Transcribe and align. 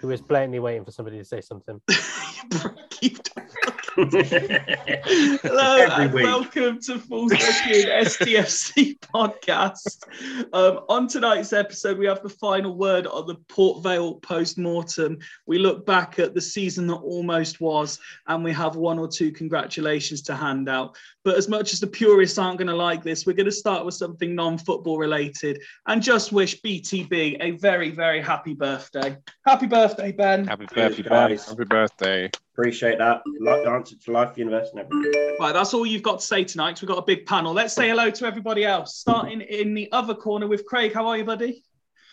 who 0.00 0.10
is 0.10 0.20
blatantly 0.20 0.58
waiting 0.58 0.84
for 0.84 0.90
somebody 0.90 1.18
to 1.18 1.24
say 1.24 1.40
something. 1.40 1.80
Hello 3.98 5.86
and 5.90 6.12
welcome 6.12 6.80
to 6.82 7.00
Full 7.00 7.28
Second 7.30 7.90
STFC 8.06 8.96
podcast. 9.00 10.04
Um, 10.52 10.84
on 10.88 11.08
tonight's 11.08 11.52
episode, 11.52 11.98
we 11.98 12.06
have 12.06 12.22
the 12.22 12.28
final 12.28 12.76
word 12.76 13.08
on 13.08 13.26
the 13.26 13.34
Port 13.48 13.82
Vale 13.82 14.14
post 14.20 14.56
mortem. 14.56 15.18
We 15.46 15.58
look 15.58 15.84
back 15.84 16.20
at 16.20 16.32
the 16.32 16.40
season 16.40 16.86
that 16.86 16.94
almost 16.94 17.60
was, 17.60 17.98
and 18.28 18.44
we 18.44 18.52
have 18.52 18.76
one 18.76 19.00
or 19.00 19.08
two 19.08 19.32
congratulations 19.32 20.22
to 20.22 20.36
hand 20.36 20.68
out. 20.68 20.96
But 21.24 21.36
as 21.36 21.48
much 21.48 21.72
as 21.72 21.80
the 21.80 21.88
purists 21.88 22.38
aren't 22.38 22.58
going 22.58 22.68
to 22.68 22.76
like 22.76 23.02
this, 23.02 23.26
we're 23.26 23.32
going 23.32 23.46
to 23.46 23.52
start 23.52 23.84
with 23.84 23.94
something 23.94 24.32
non 24.32 24.58
football 24.58 24.98
related 24.98 25.60
and 25.88 26.00
just 26.00 26.30
wish 26.30 26.60
BTB 26.62 27.38
a 27.40 27.50
very, 27.52 27.90
very 27.90 28.22
happy 28.22 28.54
birthday. 28.54 29.16
Happy 29.44 29.66
birthday, 29.66 30.12
Ben. 30.12 30.46
Happy 30.46 30.66
birthday, 30.66 31.02
guys. 31.02 31.48
Happy 31.48 31.64
birthday. 31.64 32.30
Appreciate 32.58 32.98
that. 32.98 33.22
Like 33.40 33.62
the 33.62 33.70
answer 33.70 33.94
to 33.96 34.10
life, 34.10 34.36
universe, 34.36 34.70
and 34.72 34.80
everything. 34.80 35.36
Right, 35.38 35.52
that's 35.52 35.72
all 35.74 35.86
you've 35.86 36.02
got 36.02 36.18
to 36.18 36.26
say 36.26 36.42
tonight 36.42 36.70
because 36.70 36.82
we've 36.82 36.88
got 36.88 36.98
a 36.98 37.06
big 37.06 37.24
panel. 37.24 37.52
Let's 37.52 37.72
say 37.72 37.88
hello 37.88 38.10
to 38.10 38.26
everybody 38.26 38.64
else. 38.64 38.96
Starting 38.96 39.42
in 39.42 39.74
the 39.74 39.88
other 39.92 40.12
corner 40.12 40.48
with 40.48 40.66
Craig. 40.66 40.92
How 40.92 41.06
are 41.06 41.16
you, 41.16 41.24
buddy? 41.24 41.62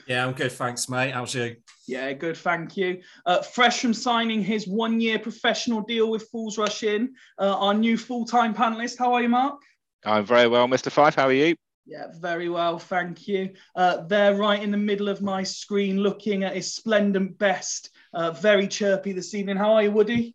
Yeah, 0.07 0.23
I'm 0.23 0.33
good. 0.33 0.51
Thanks, 0.51 0.87
mate. 0.87 1.15
How's 1.15 1.33
you? 1.33 1.55
Yeah, 1.87 2.13
good. 2.13 2.37
Thank 2.37 2.77
you. 2.77 3.01
Uh, 3.25 3.41
fresh 3.41 3.81
from 3.81 3.95
signing 3.95 4.43
his 4.43 4.67
one 4.67 5.01
year 5.01 5.17
professional 5.17 5.81
deal 5.81 6.11
with 6.11 6.29
Fools 6.29 6.59
Rush 6.59 6.83
In, 6.83 7.15
uh, 7.39 7.57
our 7.57 7.73
new 7.73 7.97
full 7.97 8.23
time 8.23 8.53
panelist. 8.53 8.99
How 8.99 9.13
are 9.13 9.23
you, 9.23 9.29
Mark? 9.29 9.59
I'm 10.05 10.27
very 10.27 10.47
well, 10.47 10.67
Mr. 10.67 10.91
Fife. 10.91 11.15
How 11.15 11.25
are 11.25 11.33
you? 11.33 11.55
Yeah, 11.87 12.07
very 12.19 12.49
well. 12.49 12.77
Thank 12.77 13.27
you. 13.27 13.53
Uh, 13.75 14.03
there, 14.05 14.35
right 14.35 14.61
in 14.61 14.69
the 14.69 14.77
middle 14.77 15.09
of 15.09 15.23
my 15.23 15.41
screen, 15.41 16.01
looking 16.01 16.43
at 16.43 16.55
his 16.55 16.71
splendid 16.71 17.39
best. 17.39 17.89
Uh, 18.13 18.29
very 18.31 18.67
chirpy 18.67 19.11
this 19.11 19.33
evening. 19.33 19.57
How 19.57 19.73
are 19.73 19.83
you, 19.83 19.91
Woody? 19.91 20.34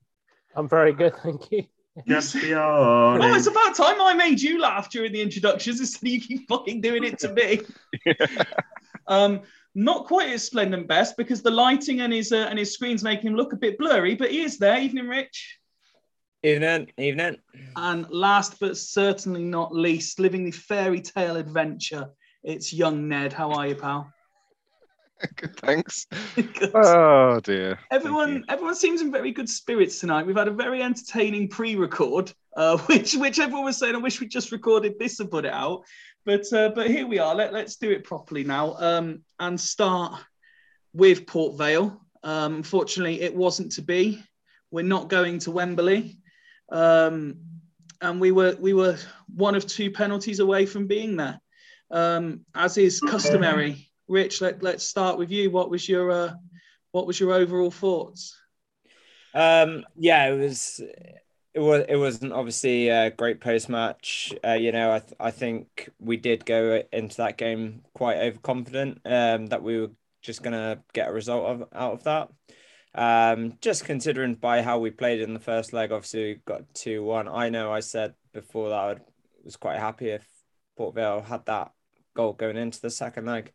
I'm 0.54 0.68
very 0.68 0.92
good. 0.92 1.14
Thank 1.16 1.50
you. 1.50 1.64
Just 2.06 2.34
beyond. 2.34 3.22
Oh, 3.22 3.34
it's 3.34 3.46
about 3.46 3.74
time 3.74 4.00
I 4.00 4.14
made 4.14 4.40
you 4.40 4.60
laugh 4.60 4.90
during 4.90 5.12
the 5.12 5.20
introductions 5.20 5.80
instead 5.80 6.06
of 6.06 6.12
you 6.12 6.20
keep 6.20 6.48
fucking 6.48 6.80
doing 6.80 7.04
it 7.04 7.18
to 7.20 7.32
me. 7.32 7.60
um, 9.06 9.40
not 9.74 10.06
quite 10.06 10.30
as 10.30 10.44
splendid 10.44 10.88
best 10.88 11.16
because 11.16 11.42
the 11.42 11.50
lighting 11.50 12.00
and 12.00 12.12
his 12.12 12.32
uh, 12.32 12.46
and 12.48 12.58
his 12.58 12.72
screens 12.72 13.02
make 13.02 13.22
him 13.22 13.34
look 13.34 13.52
a 13.52 13.56
bit 13.56 13.78
blurry, 13.78 14.14
but 14.14 14.30
he 14.30 14.42
is 14.42 14.58
there. 14.58 14.80
Evening, 14.80 15.08
Rich. 15.08 15.58
Evening, 16.42 16.90
evening. 16.96 17.36
And 17.76 18.08
last 18.08 18.58
but 18.60 18.76
certainly 18.76 19.44
not 19.44 19.74
least, 19.74 20.18
living 20.18 20.44
the 20.44 20.52
fairy 20.52 21.00
tale 21.00 21.36
adventure, 21.36 22.08
it's 22.42 22.72
young 22.72 23.08
Ned. 23.08 23.32
How 23.32 23.52
are 23.52 23.66
you, 23.66 23.74
pal? 23.74 24.10
Good, 25.36 25.56
thanks. 25.60 26.06
oh 26.74 27.40
dear. 27.40 27.78
Everyone, 27.90 28.44
everyone 28.48 28.74
seems 28.74 29.00
in 29.00 29.12
very 29.12 29.32
good 29.32 29.48
spirits 29.48 30.00
tonight. 30.00 30.26
We've 30.26 30.36
had 30.36 30.48
a 30.48 30.52
very 30.52 30.82
entertaining 30.82 31.48
pre-record, 31.48 32.32
uh, 32.56 32.78
which 32.86 33.14
which 33.14 33.38
everyone 33.38 33.64
was 33.64 33.78
saying, 33.78 33.94
I 33.94 33.98
wish 33.98 34.20
we 34.20 34.26
just 34.26 34.52
recorded 34.52 34.98
this 34.98 35.20
and 35.20 35.30
put 35.30 35.44
it 35.44 35.52
out. 35.52 35.84
But 36.24 36.50
uh, 36.52 36.70
but 36.70 36.88
here 36.88 37.06
we 37.06 37.18
are. 37.18 37.34
Let, 37.34 37.52
let's 37.52 37.76
do 37.76 37.90
it 37.90 38.04
properly 38.04 38.44
now 38.44 38.74
um, 38.78 39.22
and 39.38 39.60
start 39.60 40.20
with 40.92 41.26
Port 41.26 41.56
Vale. 41.56 42.00
Um, 42.22 42.56
unfortunately, 42.56 43.20
it 43.20 43.34
wasn't 43.34 43.72
to 43.72 43.82
be. 43.82 44.22
We're 44.70 44.84
not 44.84 45.08
going 45.08 45.38
to 45.40 45.50
Wembley, 45.50 46.18
um, 46.70 47.36
and 48.00 48.20
we 48.20 48.32
were 48.32 48.56
we 48.58 48.72
were 48.72 48.96
one 49.34 49.54
of 49.54 49.66
two 49.66 49.90
penalties 49.90 50.40
away 50.40 50.66
from 50.66 50.86
being 50.86 51.16
there, 51.16 51.40
um, 51.90 52.44
as 52.54 52.78
is 52.78 53.00
customary. 53.00 53.89
Rich, 54.10 54.40
let, 54.40 54.60
let's 54.60 54.82
start 54.82 55.18
with 55.18 55.30
you. 55.30 55.50
What 55.52 55.70
was 55.70 55.88
your 55.88 56.10
uh, 56.10 56.32
what 56.90 57.06
was 57.06 57.20
your 57.20 57.32
overall 57.32 57.70
thoughts? 57.70 58.36
Um, 59.32 59.84
yeah, 59.96 60.26
it 60.26 60.36
was 60.36 60.80
it 61.54 61.60
was 61.60 61.84
it 61.88 61.94
wasn't 61.94 62.32
obviously 62.32 62.88
a 62.88 63.12
great 63.12 63.40
post 63.40 63.68
match. 63.68 64.34
Uh, 64.44 64.54
you 64.54 64.72
know, 64.72 64.92
I 64.92 64.98
th- 64.98 65.14
I 65.20 65.30
think 65.30 65.90
we 66.00 66.16
did 66.16 66.44
go 66.44 66.82
into 66.92 67.18
that 67.18 67.38
game 67.38 67.82
quite 67.94 68.18
overconfident 68.18 69.00
um, 69.04 69.46
that 69.46 69.62
we 69.62 69.80
were 69.80 69.92
just 70.22 70.42
gonna 70.42 70.82
get 70.92 71.08
a 71.08 71.12
result 71.12 71.44
of, 71.44 71.68
out 71.72 71.92
of 71.92 72.02
that. 72.02 72.30
Um, 72.92 73.58
just 73.60 73.84
considering 73.84 74.34
by 74.34 74.62
how 74.62 74.80
we 74.80 74.90
played 74.90 75.20
in 75.20 75.34
the 75.34 75.40
first 75.40 75.72
leg, 75.72 75.92
obviously 75.92 76.24
we 76.24 76.40
got 76.46 76.74
two 76.74 77.04
one. 77.04 77.28
I 77.28 77.48
know 77.48 77.72
I 77.72 77.78
said 77.78 78.14
before 78.32 78.70
that 78.70 78.74
I 78.74 78.96
was 79.44 79.54
quite 79.54 79.78
happy 79.78 80.08
if 80.08 80.26
Port 80.76 80.96
Vale 80.96 81.20
had 81.20 81.46
that 81.46 81.70
goal 82.16 82.32
going 82.32 82.56
into 82.56 82.80
the 82.80 82.90
second 82.90 83.26
leg. 83.26 83.52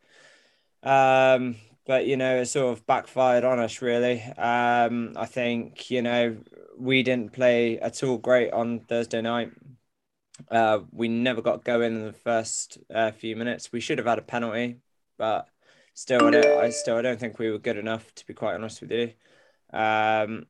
Um, 0.86 1.56
but 1.86 2.06
you 2.08 2.18
know, 2.18 2.38
it 2.42 2.46
sort 2.46 2.74
of 2.78 2.86
backfired 2.86 3.44
on 3.44 3.60
us 3.60 3.82
really. 3.82 4.22
Um, 4.22 5.14
I 5.16 5.26
think 5.26 5.90
you 5.92 6.02
know 6.02 6.38
we 6.78 7.04
didn't 7.04 7.34
play 7.34 7.80
at 7.80 8.04
all 8.04 8.18
great 8.18 8.52
on 8.54 8.80
Thursday 8.80 9.22
night. 9.22 9.52
Uh, 10.50 10.80
we 10.92 11.08
never 11.08 11.42
got 11.42 11.64
going 11.64 11.96
in 11.96 12.06
the 12.06 12.14
first 12.14 12.78
uh, 12.94 13.12
few 13.12 13.36
minutes. 13.36 13.72
We 13.72 13.80
should 13.80 13.98
have 13.98 14.08
had 14.08 14.20
a 14.20 14.22
penalty, 14.24 14.82
but 15.18 15.48
still, 15.94 16.28
I, 16.28 16.32
don't, 16.32 16.46
I 16.46 16.70
still 16.70 16.98
I 16.98 17.02
don't 17.02 17.20
think 17.20 17.40
we 17.40 17.52
were 17.52 17.58
good 17.60 17.78
enough 17.78 18.14
to 18.16 18.28
be 18.28 18.34
quite 18.34 18.56
honest 18.56 18.82
with 18.82 18.92
you. 18.92 19.14
Um, 19.72 20.48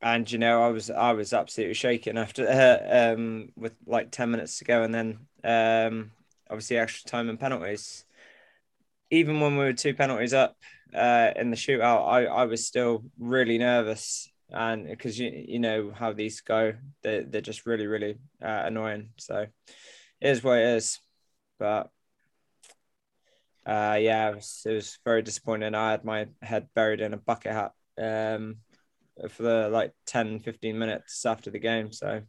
and 0.00 0.30
you 0.30 0.38
know, 0.38 0.62
I 0.62 0.68
was 0.68 0.90
I 0.90 1.12
was 1.12 1.32
absolutely 1.32 1.74
shaking 1.74 2.16
after 2.18 2.46
uh, 2.48 3.12
um, 3.14 3.52
with 3.56 3.74
like 3.86 4.10
ten 4.10 4.30
minutes 4.30 4.58
to 4.58 4.64
go, 4.64 4.82
and 4.82 4.94
then 4.94 5.18
um, 5.44 6.12
obviously 6.50 6.78
extra 6.78 7.10
time 7.10 7.28
and 7.28 7.40
penalties 7.40 8.04
even 9.10 9.40
when 9.40 9.56
we 9.56 9.64
were 9.64 9.72
two 9.72 9.94
penalties 9.94 10.34
up 10.34 10.56
uh, 10.94 11.30
in 11.36 11.50
the 11.50 11.56
shootout, 11.56 12.06
I, 12.08 12.24
I 12.24 12.44
was 12.44 12.66
still 12.66 13.04
really 13.18 13.58
nervous. 13.58 14.30
And 14.50 14.86
because 14.86 15.18
you 15.18 15.30
you 15.46 15.58
know 15.58 15.92
how 15.94 16.12
these 16.12 16.40
go, 16.40 16.74
they're, 17.02 17.24
they're 17.24 17.40
just 17.40 17.66
really, 17.66 17.86
really 17.86 18.18
uh, 18.42 18.62
annoying. 18.64 19.10
So 19.18 19.46
it 20.20 20.28
is 20.28 20.42
what 20.42 20.58
it 20.58 20.68
is. 20.76 20.98
But 21.58 21.90
uh, 23.66 23.98
yeah, 24.00 24.30
it 24.30 24.36
was, 24.36 24.62
it 24.64 24.72
was 24.72 24.98
very 25.04 25.22
disappointing. 25.22 25.74
I 25.74 25.90
had 25.90 26.04
my 26.04 26.28
head 26.40 26.68
buried 26.74 27.02
in 27.02 27.12
a 27.12 27.18
bucket 27.18 27.52
hat 27.52 27.72
um, 27.98 28.56
for 29.28 29.42
the 29.42 29.68
like 29.68 29.92
10, 30.06 30.40
15 30.40 30.78
minutes 30.78 31.26
after 31.26 31.50
the 31.50 31.58
game. 31.58 31.92
So 31.92 32.22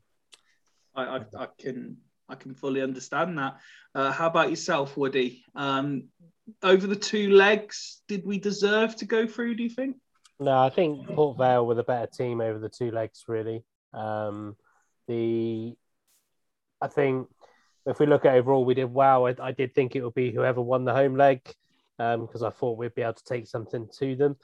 I, 0.95 1.03
I, 1.03 1.21
I 1.37 1.47
can 1.57 1.97
I 2.27 2.35
can 2.35 2.53
fully 2.53 2.81
understand 2.81 3.37
that. 3.37 3.57
Uh, 3.95 4.11
how 4.11 4.27
about 4.27 4.49
yourself, 4.49 4.95
Woody? 4.95 5.43
Um, 5.55 6.09
over 6.63 6.87
the 6.87 6.95
two 6.95 7.31
legs, 7.31 8.01
did 8.07 8.25
we 8.25 8.39
deserve 8.39 8.95
to 8.97 9.05
go 9.05 9.27
through? 9.27 9.55
Do 9.55 9.63
you 9.63 9.69
think? 9.69 9.97
No, 10.39 10.57
I 10.57 10.69
think 10.69 11.07
Port 11.07 11.37
Vale 11.37 11.65
were 11.65 11.75
the 11.75 11.83
better 11.83 12.07
team 12.07 12.41
over 12.41 12.59
the 12.59 12.69
two 12.69 12.91
legs. 12.91 13.25
Really, 13.27 13.63
um, 13.93 14.55
the 15.07 15.75
I 16.81 16.87
think 16.87 17.27
if 17.85 17.99
we 17.99 18.05
look 18.05 18.25
at 18.25 18.35
overall, 18.35 18.65
we 18.65 18.73
did 18.73 18.93
well. 18.93 19.27
I, 19.27 19.35
I 19.41 19.51
did 19.51 19.73
think 19.73 19.95
it 19.95 20.03
would 20.03 20.13
be 20.13 20.31
whoever 20.31 20.61
won 20.61 20.85
the 20.85 20.93
home 20.93 21.15
leg 21.15 21.41
um, 21.97 22.25
because 22.25 22.41
um, 22.41 22.47
I 22.47 22.51
thought 22.51 22.77
we'd 22.77 22.95
be 22.95 23.01
able 23.01 23.13
to 23.13 23.23
take 23.23 23.47
something 23.47 23.87
to 23.99 24.15
them. 24.15 24.37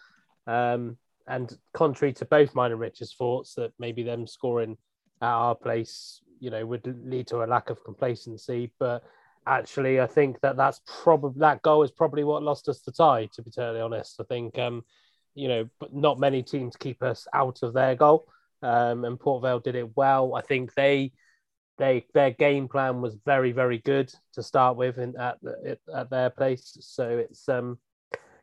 Um, 0.47 0.97
and 1.27 1.51
contrary 1.73 2.13
to 2.13 2.25
both 2.25 2.53
mine 2.53 2.71
and 2.71 2.79
Richard's 2.79 3.13
thoughts, 3.13 3.55
that 3.55 3.71
maybe 3.79 4.03
them 4.03 4.27
scoring 4.27 4.77
at 5.21 5.27
our 5.27 5.55
place, 5.55 6.21
you 6.39 6.49
know, 6.49 6.65
would 6.65 6.85
lead 7.03 7.27
to 7.27 7.43
a 7.43 7.45
lack 7.45 7.69
of 7.69 7.83
complacency. 7.83 8.71
But 8.79 9.03
actually, 9.47 9.99
I 10.01 10.07
think 10.07 10.39
that 10.41 10.57
that's 10.57 10.81
probably 11.03 11.39
that 11.39 11.61
goal 11.61 11.83
is 11.83 11.91
probably 11.91 12.23
what 12.23 12.43
lost 12.43 12.69
us 12.69 12.81
the 12.81 12.91
tie. 12.91 13.29
To 13.33 13.41
be 13.41 13.51
totally 13.51 13.81
honest, 13.81 14.19
I 14.19 14.23
think 14.23 14.57
um, 14.57 14.83
you 15.33 15.47
know, 15.47 15.69
but 15.79 15.93
not 15.93 16.19
many 16.19 16.43
teams 16.43 16.75
keep 16.75 17.03
us 17.03 17.27
out 17.33 17.59
of 17.63 17.73
their 17.73 17.95
goal, 17.95 18.27
um, 18.61 19.05
and 19.05 19.19
Port 19.19 19.43
Vale 19.43 19.59
did 19.59 19.75
it 19.75 19.95
well. 19.95 20.35
I 20.35 20.41
think 20.41 20.73
they 20.73 21.11
they 21.77 22.05
their 22.13 22.31
game 22.31 22.67
plan 22.67 23.01
was 23.01 23.17
very 23.25 23.51
very 23.51 23.79
good 23.79 24.11
to 24.33 24.43
start 24.43 24.77
with 24.77 24.97
in, 24.97 25.15
at 25.17 25.37
at 25.93 26.09
their 26.09 26.29
place. 26.29 26.77
So 26.79 27.17
it's 27.17 27.47
um 27.49 27.77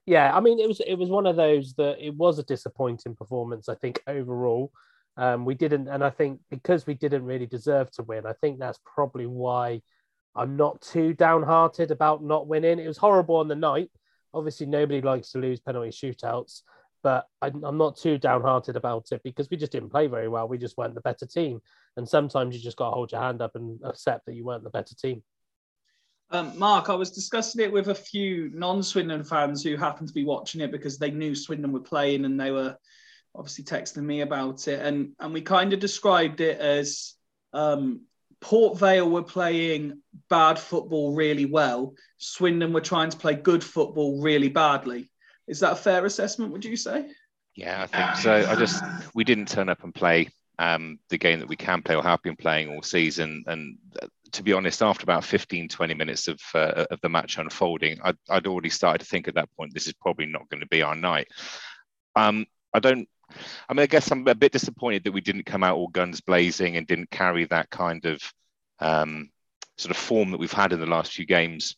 yeah, 0.07 0.35
I 0.37 0.41
mean 0.41 0.59
it 0.59 0.69
was 0.69 0.81
it 0.81 0.95
was 0.95 1.09
one 1.11 1.27
of 1.27 1.37
those 1.37 1.75
that 1.75 1.97
it 2.05 2.15
was 2.15 2.39
a 2.39 2.45
disappointing 2.45 3.17
performance. 3.17 3.69
I 3.69 3.75
think 3.75 4.03
overall. 4.07 4.73
Um, 5.19 5.45
we 5.45 5.55
didn't, 5.55 5.89
and 5.89 6.03
I 6.03 6.09
think 6.09 6.41
because 6.51 6.87
we 6.87 6.95
didn't 6.95 7.27
really 7.27 7.45
deserve 7.45 7.91
to 7.93 8.03
win, 8.03 8.25
I 8.25 8.33
think 8.41 8.59
that's 8.59 8.79
probably 8.87 9.27
why 9.27 9.83
I'm 10.35 10.57
not 10.57 10.81
too 10.81 11.13
downhearted 11.15 11.91
about 11.91 12.23
not 12.23 12.47
winning. 12.47 12.79
It 12.79 12.89
was 12.89 12.97
horrible 12.97 13.37
on 13.37 13.49
the 13.49 13.55
night. 13.55 13.91
Obviously, 14.35 14.67
nobody 14.67 15.01
likes 15.03 15.31
to 15.33 15.39
lose 15.39 15.61
penalty 15.61 15.91
shootouts, 15.91 16.63
but 17.03 17.27
I'm 17.43 17.77
not 17.77 17.97
too 17.99 18.17
downhearted 18.17 18.77
about 18.77 19.13
it 19.13 19.23
because 19.23 19.51
we 19.51 19.57
just 19.57 19.73
didn't 19.73 19.91
play 19.91 20.07
very 20.07 20.29
well. 20.29 20.49
We 20.49 20.59
just 20.59 20.79
weren't 20.79 20.95
the 20.95 21.03
better 21.03 21.27
team. 21.27 21.61
And 21.97 22.09
sometimes 22.09 22.57
you 22.57 22.63
just 22.63 22.79
got 22.79 22.91
to 22.91 22.95
hold 22.95 23.13
your 23.13 23.21
hand 23.21 23.43
up 23.43 23.57
and 23.57 23.79
accept 23.85 24.27
that 24.27 24.35
you 24.35 24.45
weren't 24.45 24.65
the 24.65 24.71
better 24.71 24.95
team. 24.95 25.23
Um, 26.31 26.59
Mark, 26.59 26.89
I 26.89 26.95
was 26.95 27.11
discussing 27.11 27.63
it 27.63 27.71
with 27.71 27.89
a 27.89 27.95
few 27.95 28.51
non-Swindon 28.55 29.25
fans 29.25 29.63
who 29.63 29.77
happened 29.77 30.09
to 30.09 30.15
be 30.15 30.25
watching 30.25 30.63
it 30.63 30.73
because 30.73 30.97
they 30.99 31.11
knew 31.11 31.35
Swindon 31.35 31.73
were 31.73 31.81
playing 31.81 32.25
and 32.25 32.41
they 32.41 32.51
were 32.51 32.75
obviously 33.35 33.65
texting 33.65 34.05
me 34.05 34.23
about 34.23 34.67
it. 34.67 34.81
And, 34.81 35.13
and 35.21 35.35
we 35.35 35.43
kind 35.43 35.75
of 35.75 35.81
described 35.81 36.41
it 36.41 36.59
as 36.59 37.15
um, 37.53 38.07
Port 38.43 38.79
Vale 38.79 39.09
were 39.09 39.23
playing 39.23 40.03
bad 40.29 40.59
football 40.59 41.15
really 41.15 41.47
well. 41.47 41.95
Swindon 42.19 42.73
were 42.73 42.81
trying 42.81 43.09
to 43.11 43.17
play 43.17 43.35
good 43.35 43.65
football 43.65 44.21
really 44.21 44.49
badly. 44.49 45.11
Is 45.47 45.61
that 45.61 45.73
a 45.73 45.77
fair 45.77 46.05
assessment, 46.05 46.53
would 46.53 46.65
you 46.65 46.77
say? 46.77 47.09
Yeah, 47.55 47.83
I 47.83 47.87
think 47.87 48.17
so. 48.17 48.51
I 48.51 48.57
just 48.57 48.83
we 49.15 49.25
didn't 49.25 49.49
turn 49.49 49.69
up 49.69 49.85
and 49.85 49.95
play 49.95 50.29
um, 50.59 50.99
the 51.09 51.19
game 51.19 51.39
that 51.41 51.49
we 51.49 51.57
can 51.57 51.83
play 51.83 51.95
or 51.95 52.03
have 52.03 52.23
been 52.23 52.37
playing 52.37 52.71
all 52.71 52.83
season. 52.83 53.45
And 53.47 53.79
uh, 54.01 54.07
to 54.33 54.43
be 54.43 54.53
honest, 54.53 54.83
after 54.83 55.05
about 55.05 55.25
15, 55.25 55.69
20 55.69 55.95
minutes 55.95 56.29
of 56.29 56.41
uh, 56.55 56.87
of 56.91 57.01
the 57.01 57.09
match 57.09 57.39
unfolding, 57.39 58.01
I'd, 58.03 58.17
I'd, 58.29 58.47
already 58.47 58.71
started 58.71 59.01
to 59.01 59.05
think 59.05 59.29
at 59.29 59.35
that 59.35 59.55
point 59.57 59.75
this 59.75 59.87
is 59.87 59.93
probably 59.93 60.27
not 60.27 60.49
going 60.49 60.61
to 60.61 60.69
be 60.69 60.83
our 60.83 60.97
night. 60.97 61.29
Um, 62.17 62.47
I 62.75 62.81
don't. 62.81 63.09
I 63.69 63.75
mean, 63.75 63.83
I 63.83 63.87
guess 63.87 64.11
I'm 64.11 64.27
a 64.27 64.35
bit 64.35 64.53
disappointed 64.53 65.05
that 65.05 65.13
we 65.13 65.21
didn't 65.21 65.47
come 65.47 65.63
out 65.63 65.77
all 65.77 65.89
guns 65.89 66.21
blazing 66.21 66.77
and 66.77 66.87
didn't 66.87 67.11
carry 67.11 67.45
that 67.47 67.71
kind 67.71 68.05
of 68.05 68.23
um, 68.79 69.31
sort 69.77 69.91
of 69.91 69.97
form 69.97 70.31
that 70.31 70.41
we've 70.41 70.53
had 70.53 70.73
in 70.73 70.81
the 70.81 70.87
last 70.87 71.13
few 71.13 71.27
games, 71.27 71.77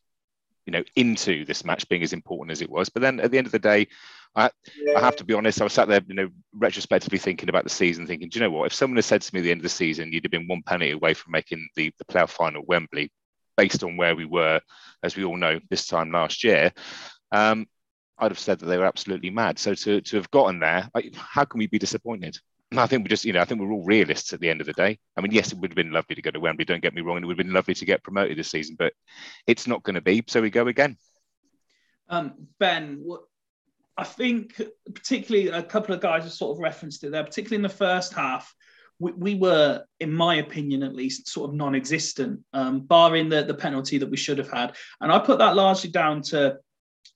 you 0.67 0.73
know, 0.73 0.83
into 0.97 1.45
this 1.45 1.65
match 1.65 1.89
being 1.89 2.03
as 2.03 2.13
important 2.13 2.53
as 2.53 2.63
it 2.63 2.71
was. 2.71 2.89
But 2.89 3.03
then 3.03 3.21
at 3.21 3.31
the 3.31 3.39
end 3.39 3.47
of 3.47 3.53
the 3.53 3.59
day, 3.59 3.89
I, 4.37 4.51
I 4.97 5.01
have 5.01 5.17
to 5.17 5.25
be 5.25 5.35
honest, 5.35 5.61
I 5.61 5.65
was 5.65 5.73
sat 5.73 5.87
there, 5.87 6.01
you 6.07 6.15
know, 6.15 6.29
retrospectively 6.53 7.19
thinking 7.19 7.49
about 7.49 7.65
the 7.65 7.71
season, 7.71 8.07
thinking, 8.07 8.29
do 8.29 8.39
you 8.39 8.45
know 8.45 8.51
what? 8.51 8.67
If 8.67 8.75
someone 8.75 8.97
had 8.97 9.05
said 9.05 9.23
to 9.23 9.35
me 9.35 9.41
at 9.41 9.45
the 9.45 9.51
end 9.51 9.61
of 9.61 9.65
the 9.65 9.69
season, 9.69 10.13
you'd 10.13 10.25
have 10.25 10.33
been 10.33 10.49
one 10.49 10.63
penalty 10.63 10.91
away 10.91 11.15
from 11.15 11.33
making 11.33 11.69
the, 11.77 11.93
the 11.99 12.05
playoff 12.05 12.31
final 12.31 12.63
at 12.63 12.69
Wembley, 12.69 13.13
based 13.57 13.85
on 13.85 13.97
where 13.97 14.17
we 14.17 14.25
were, 14.25 14.61
as 15.05 15.17
we 15.17 15.25
all 15.25 15.37
know, 15.37 15.61
this 15.71 15.87
time 15.87 16.11
last 16.11 16.43
year, 16.43 16.73
um, 17.31 17.67
I'd 18.19 18.31
have 18.31 18.39
said 18.39 18.61
that 18.61 18.67
they 18.67 18.79
were 18.79 18.87
absolutely 18.87 19.31
mad. 19.31 19.59
So 19.59 19.75
to, 19.75 20.01
to 20.01 20.17
have 20.17 20.31
gotten 20.31 20.61
there, 20.61 20.89
how 21.17 21.45
can 21.45 21.59
we 21.59 21.67
be 21.67 21.79
disappointed? 21.79 22.39
I 22.77 22.87
think 22.87 23.05
we 23.05 23.09
just, 23.09 23.25
you 23.25 23.33
know, 23.33 23.41
I 23.41 23.45
think 23.45 23.61
we're 23.61 23.73
all 23.73 23.85
realists 23.85 24.33
at 24.33 24.41
the 24.41 24.51
end 24.51 24.61
of 24.61 24.67
the 24.67 24.73
day. 24.73 24.99
I 25.17 25.21
mean, 25.21 25.33
yes, 25.33 25.53
it 25.53 25.59
would 25.59 25.71
have 25.71 25.77
been 25.77 25.93
lovely 25.93 26.17
to 26.17 26.23
go 26.23 26.31
to 26.31 26.41
Wembley. 26.41 26.65
Don't 26.65 26.83
get 26.83 26.95
me 26.95 27.03
wrong, 27.03 27.17
and 27.17 27.25
it 27.25 27.27
would 27.27 27.39
have 27.39 27.47
been 27.47 27.55
lovely 27.55 27.75
to 27.75 27.85
get 27.85 28.03
promoted 28.03 28.37
this 28.37 28.51
season, 28.51 28.77
but 28.79 28.93
it's 29.47 29.67
not 29.67 29.83
going 29.83 29.95
to 29.95 30.01
be. 30.01 30.25
So 30.27 30.41
we 30.43 30.51
go 30.51 30.67
again. 30.67 30.97
Um, 32.09 32.49
ben, 32.59 33.01
what, 33.03 33.23
I 33.97 34.05
think 34.05 34.61
particularly 34.93 35.49
a 35.49 35.63
couple 35.63 35.95
of 35.95 36.01
guys 36.01 36.25
have 36.25 36.33
sort 36.33 36.57
of 36.57 36.63
referenced 36.63 37.05
it 37.05 37.13
there, 37.13 37.23
particularly 37.23 37.57
in 37.57 37.63
the 37.63 37.69
first 37.69 38.13
half. 38.13 38.53
We, 38.99 39.13
we 39.13 39.35
were, 39.37 39.85
in 40.01 40.13
my 40.13 40.37
opinion 40.37 40.83
at 40.83 40.95
least, 40.95 41.29
sort 41.29 41.51
of 41.51 41.57
non-existent, 41.57 42.41
um, 42.53 42.81
barring 42.81 43.29
the, 43.29 43.43
the 43.43 43.55
penalty 43.55 43.99
that 43.99 44.11
we 44.11 44.17
should 44.17 44.39
have 44.39 44.51
had. 44.51 44.77
And 45.01 45.13
I 45.13 45.19
put 45.21 45.39
that 45.39 45.55
largely 45.55 45.91
down 45.91 46.23
to 46.23 46.59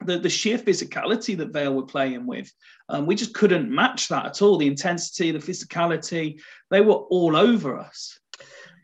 the, 0.05 0.19
the 0.19 0.29
sheer 0.29 0.59
physicality 0.59 1.37
that 1.37 1.53
Vale 1.53 1.75
were 1.75 1.87
playing 1.87 2.27
with. 2.27 2.53
Um, 2.89 3.07
we 3.07 3.15
just 3.15 3.35
couldn't 3.35 3.71
match 3.71 4.09
that 4.09 4.27
at 4.27 4.43
all. 4.43 4.59
The 4.59 4.67
intensity, 4.67 5.31
the 5.31 5.39
physicality, 5.39 6.41
they 6.71 6.81
were 6.81 6.95
all 6.95 7.37
over 7.37 7.79
us. 7.79 8.19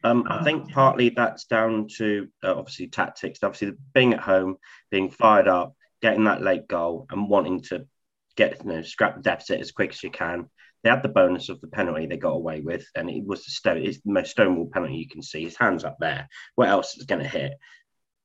Um, 0.02 0.26
I 0.28 0.44
think 0.44 0.70
partly 0.70 1.08
that's 1.08 1.44
down 1.44 1.88
to 1.96 2.28
uh, 2.42 2.54
obviously 2.54 2.88
tactics, 2.88 3.38
obviously 3.42 3.72
being 3.94 4.12
at 4.12 4.20
home, 4.20 4.56
being 4.90 5.10
fired 5.10 5.48
up, 5.48 5.74
getting 6.02 6.24
that 6.24 6.42
late 6.42 6.68
goal, 6.68 7.06
and 7.10 7.30
wanting 7.30 7.62
to 7.62 7.86
get 8.36 8.62
you 8.62 8.70
know 8.70 8.82
scrap 8.82 9.16
the 9.16 9.22
deficit 9.22 9.60
as 9.60 9.72
quick 9.72 9.90
as 9.90 10.02
you 10.02 10.10
can. 10.10 10.50
They 10.82 10.90
had 10.90 11.02
the 11.02 11.08
bonus 11.08 11.48
of 11.48 11.62
the 11.62 11.68
penalty 11.68 12.04
they 12.04 12.18
got 12.18 12.32
away 12.34 12.60
with, 12.60 12.86
and 12.94 13.08
it 13.08 13.24
was 13.24 13.44
the 13.44 13.50
stone. 13.50 13.78
It's 13.78 14.02
the 14.02 14.12
most 14.12 14.32
stonewall 14.32 14.68
penalty 14.70 14.96
you 14.96 15.08
can 15.08 15.22
see. 15.22 15.44
His 15.44 15.56
hands 15.56 15.84
up 15.84 15.96
there. 15.98 16.28
What 16.56 16.68
else 16.68 16.98
is 16.98 17.04
going 17.04 17.22
to 17.22 17.28
hit? 17.28 17.54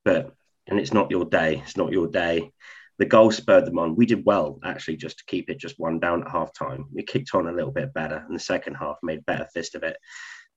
But 0.04 0.34
and 0.70 0.80
it's 0.80 0.94
not 0.94 1.10
your 1.10 1.26
day. 1.26 1.62
It's 1.64 1.76
not 1.76 1.92
your 1.92 2.06
day 2.06 2.52
the 3.00 3.06
goal 3.06 3.30
spurred 3.30 3.64
them 3.64 3.78
on. 3.78 3.96
We 3.96 4.04
did 4.04 4.26
well 4.26 4.58
actually 4.62 4.98
just 4.98 5.18
to 5.18 5.24
keep 5.24 5.48
it 5.48 5.58
just 5.58 5.80
one 5.80 5.98
down 5.98 6.22
at 6.22 6.30
half 6.30 6.52
time. 6.52 6.84
We 6.92 7.02
kicked 7.02 7.34
on 7.34 7.48
a 7.48 7.52
little 7.52 7.70
bit 7.72 7.94
better 7.94 8.22
in 8.28 8.34
the 8.34 8.38
second 8.38 8.74
half, 8.74 8.98
made 9.02 9.24
better 9.24 9.48
fist 9.54 9.74
of 9.74 9.82
it. 9.82 9.96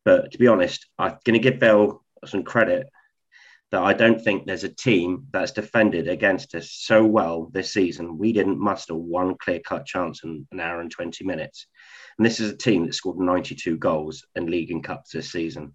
But 0.04 0.30
to 0.34 0.38
be 0.38 0.48
honest, 0.48 0.86
I'm 1.00 1.18
going 1.24 1.40
to 1.42 1.50
give 1.50 1.62
Bill 1.62 2.04
some 2.26 2.44
credit 2.44 2.90
that 3.72 3.82
I 3.82 3.94
don't 3.94 4.22
think 4.22 4.46
there's 4.46 4.66
a 4.66 4.70
team 4.70 5.28
that's 5.32 5.54
defended 5.54 6.10
against 6.10 6.54
us 6.54 6.70
so 6.70 7.06
well 7.06 7.50
this 7.54 7.72
season. 7.72 8.18
We 8.18 8.34
didn't 8.34 8.60
muster 8.60 8.94
one 8.94 9.38
clear 9.38 9.62
cut 9.62 9.86
chance 9.86 10.26
in 10.26 10.46
an 10.52 10.60
hour 10.60 10.82
and 10.82 10.92
20 10.92 11.24
minutes. 11.24 11.68
And 12.18 12.26
this 12.26 12.42
is 12.42 12.52
a 12.52 12.58
team 12.58 12.86
that 12.86 12.94
scored 12.94 13.20
92 13.20 13.78
goals 13.78 14.26
in 14.36 14.48
league 14.48 14.70
and 14.70 14.84
cups 14.84 15.12
this 15.12 15.32
season. 15.32 15.74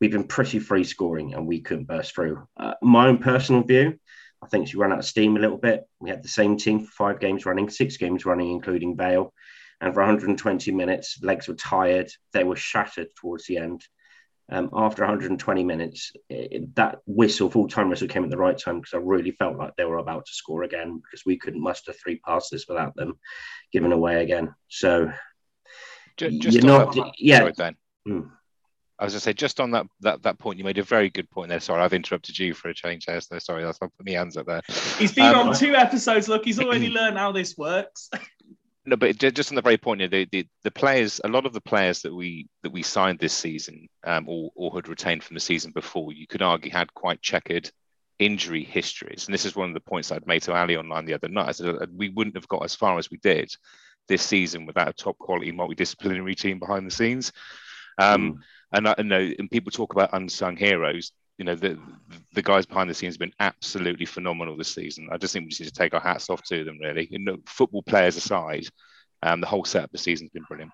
We've 0.00 0.12
been 0.12 0.24
pretty 0.24 0.58
free 0.58 0.84
scoring 0.84 1.34
and 1.34 1.46
we 1.46 1.60
couldn't 1.60 1.84
burst 1.84 2.14
through. 2.14 2.46
Uh, 2.56 2.74
my 2.82 3.08
own 3.08 3.18
personal 3.18 3.62
view, 3.62 3.98
I 4.42 4.48
think 4.48 4.68
she 4.68 4.76
ran 4.76 4.92
out 4.92 4.98
of 4.98 5.04
steam 5.04 5.36
a 5.36 5.40
little 5.40 5.58
bit. 5.58 5.84
We 6.00 6.10
had 6.10 6.22
the 6.22 6.28
same 6.28 6.56
team 6.56 6.80
for 6.80 6.90
five 6.90 7.20
games 7.20 7.46
running, 7.46 7.70
six 7.70 7.96
games 7.96 8.26
running, 8.26 8.50
including 8.50 8.96
Vale. 8.96 9.32
And 9.80 9.92
for 9.92 10.00
120 10.00 10.70
minutes, 10.72 11.18
legs 11.22 11.48
were 11.48 11.54
tired. 11.54 12.10
They 12.32 12.44
were 12.44 12.56
shattered 12.56 13.08
towards 13.16 13.46
the 13.46 13.58
end. 13.58 13.84
Um, 14.50 14.68
after 14.74 15.02
120 15.02 15.64
minutes, 15.64 16.12
it, 16.28 16.74
that 16.76 16.98
whistle, 17.06 17.48
full 17.48 17.66
time 17.66 17.88
whistle, 17.88 18.08
came 18.08 18.24
at 18.24 18.30
the 18.30 18.36
right 18.36 18.58
time 18.58 18.80
because 18.80 18.92
I 18.92 18.98
really 18.98 19.30
felt 19.30 19.56
like 19.56 19.74
they 19.76 19.86
were 19.86 19.98
about 19.98 20.26
to 20.26 20.34
score 20.34 20.64
again 20.64 20.98
because 20.98 21.24
we 21.24 21.38
couldn't 21.38 21.62
muster 21.62 21.92
three 21.94 22.20
passes 22.20 22.66
without 22.68 22.94
them 22.94 23.18
giving 23.72 23.92
away 23.92 24.22
again. 24.22 24.54
So, 24.68 25.10
just, 26.18 26.38
just 26.40 26.54
you're 26.56 26.66
not, 26.66 26.94
yeah. 27.18 27.38
Sorry, 27.38 27.74
Mm. 28.94 29.02
I 29.02 29.04
was 29.04 29.12
going 29.12 29.18
to 29.18 29.24
say, 29.24 29.32
just 29.32 29.60
on 29.60 29.70
that, 29.72 29.86
that 30.00 30.22
that 30.22 30.38
point, 30.38 30.58
you 30.58 30.64
made 30.64 30.78
a 30.78 30.82
very 30.82 31.10
good 31.10 31.30
point 31.30 31.48
there. 31.48 31.60
Sorry, 31.60 31.82
I've 31.82 31.92
interrupted 31.92 32.38
you 32.38 32.54
for 32.54 32.68
a 32.68 32.74
change 32.74 33.06
there. 33.06 33.20
So 33.20 33.38
sorry, 33.38 33.64
that's 33.64 33.78
I 33.82 33.86
put 33.86 34.06
my 34.06 34.12
hands 34.12 34.36
up 34.36 34.46
there. 34.46 34.62
He's 34.98 35.12
been 35.12 35.34
um, 35.34 35.48
on 35.48 35.54
two 35.54 35.74
episodes. 35.74 36.28
Look, 36.28 36.44
he's 36.44 36.60
already 36.60 36.88
learned 36.88 37.18
how 37.18 37.32
this 37.32 37.56
works. 37.56 38.10
no, 38.86 38.96
but 38.96 39.16
just 39.18 39.50
on 39.50 39.56
the 39.56 39.62
very 39.62 39.78
point, 39.78 40.00
the, 40.10 40.26
the 40.30 40.46
the 40.62 40.70
players, 40.70 41.20
a 41.24 41.28
lot 41.28 41.46
of 41.46 41.52
the 41.52 41.60
players 41.60 42.02
that 42.02 42.14
we 42.14 42.48
that 42.62 42.72
we 42.72 42.82
signed 42.82 43.18
this 43.18 43.32
season, 43.32 43.88
um, 44.04 44.28
or 44.28 44.50
or 44.54 44.74
had 44.74 44.88
retained 44.88 45.24
from 45.24 45.34
the 45.34 45.40
season 45.40 45.72
before, 45.72 46.12
you 46.12 46.26
could 46.26 46.42
argue 46.42 46.70
had 46.70 46.92
quite 46.94 47.20
checkered 47.20 47.70
injury 48.20 48.62
histories. 48.62 49.26
And 49.26 49.34
this 49.34 49.44
is 49.44 49.56
one 49.56 49.68
of 49.68 49.74
the 49.74 49.80
points 49.80 50.12
I'd 50.12 50.26
made 50.26 50.42
to 50.42 50.54
Ali 50.54 50.76
online 50.76 51.04
the 51.04 51.14
other 51.14 51.28
night. 51.28 51.48
I 51.48 51.52
said 51.52 51.88
we 51.92 52.10
wouldn't 52.10 52.36
have 52.36 52.48
got 52.48 52.64
as 52.64 52.74
far 52.74 52.98
as 52.98 53.10
we 53.10 53.18
did 53.18 53.52
this 54.06 54.22
season 54.22 54.66
without 54.66 54.88
a 54.88 54.92
top 54.92 55.18
quality 55.18 55.50
multidisciplinary 55.50 56.36
team 56.36 56.58
behind 56.58 56.86
the 56.86 56.90
scenes. 56.92 57.32
Um, 57.98 58.34
mm 58.34 58.38
and 58.74 58.88
I 58.88 58.94
know 59.02 59.32
and 59.38 59.50
people 59.50 59.70
talk 59.70 59.92
about 59.94 60.10
unsung 60.12 60.56
heroes. 60.56 61.12
You 61.38 61.44
know, 61.44 61.54
the 61.54 61.78
the 62.34 62.42
guys 62.42 62.66
behind 62.66 62.90
the 62.90 62.94
scenes 62.94 63.14
have 63.14 63.20
been 63.20 63.32
absolutely 63.40 64.06
phenomenal 64.06 64.56
this 64.56 64.74
season. 64.74 65.08
I 65.10 65.16
just 65.16 65.32
think 65.32 65.44
we 65.44 65.50
just 65.50 65.60
need 65.60 65.68
to 65.68 65.72
take 65.72 65.94
our 65.94 66.00
hats 66.00 66.28
off 66.30 66.42
to 66.44 66.64
them. 66.64 66.78
Really, 66.80 67.08
you 67.10 67.18
know, 67.18 67.38
football 67.46 67.82
players 67.82 68.16
aside, 68.16 68.66
um, 69.22 69.40
the 69.40 69.46
whole 69.46 69.64
set 69.64 69.84
of 69.84 69.90
the 69.90 69.98
season's 69.98 70.30
been 70.30 70.44
brilliant. 70.48 70.72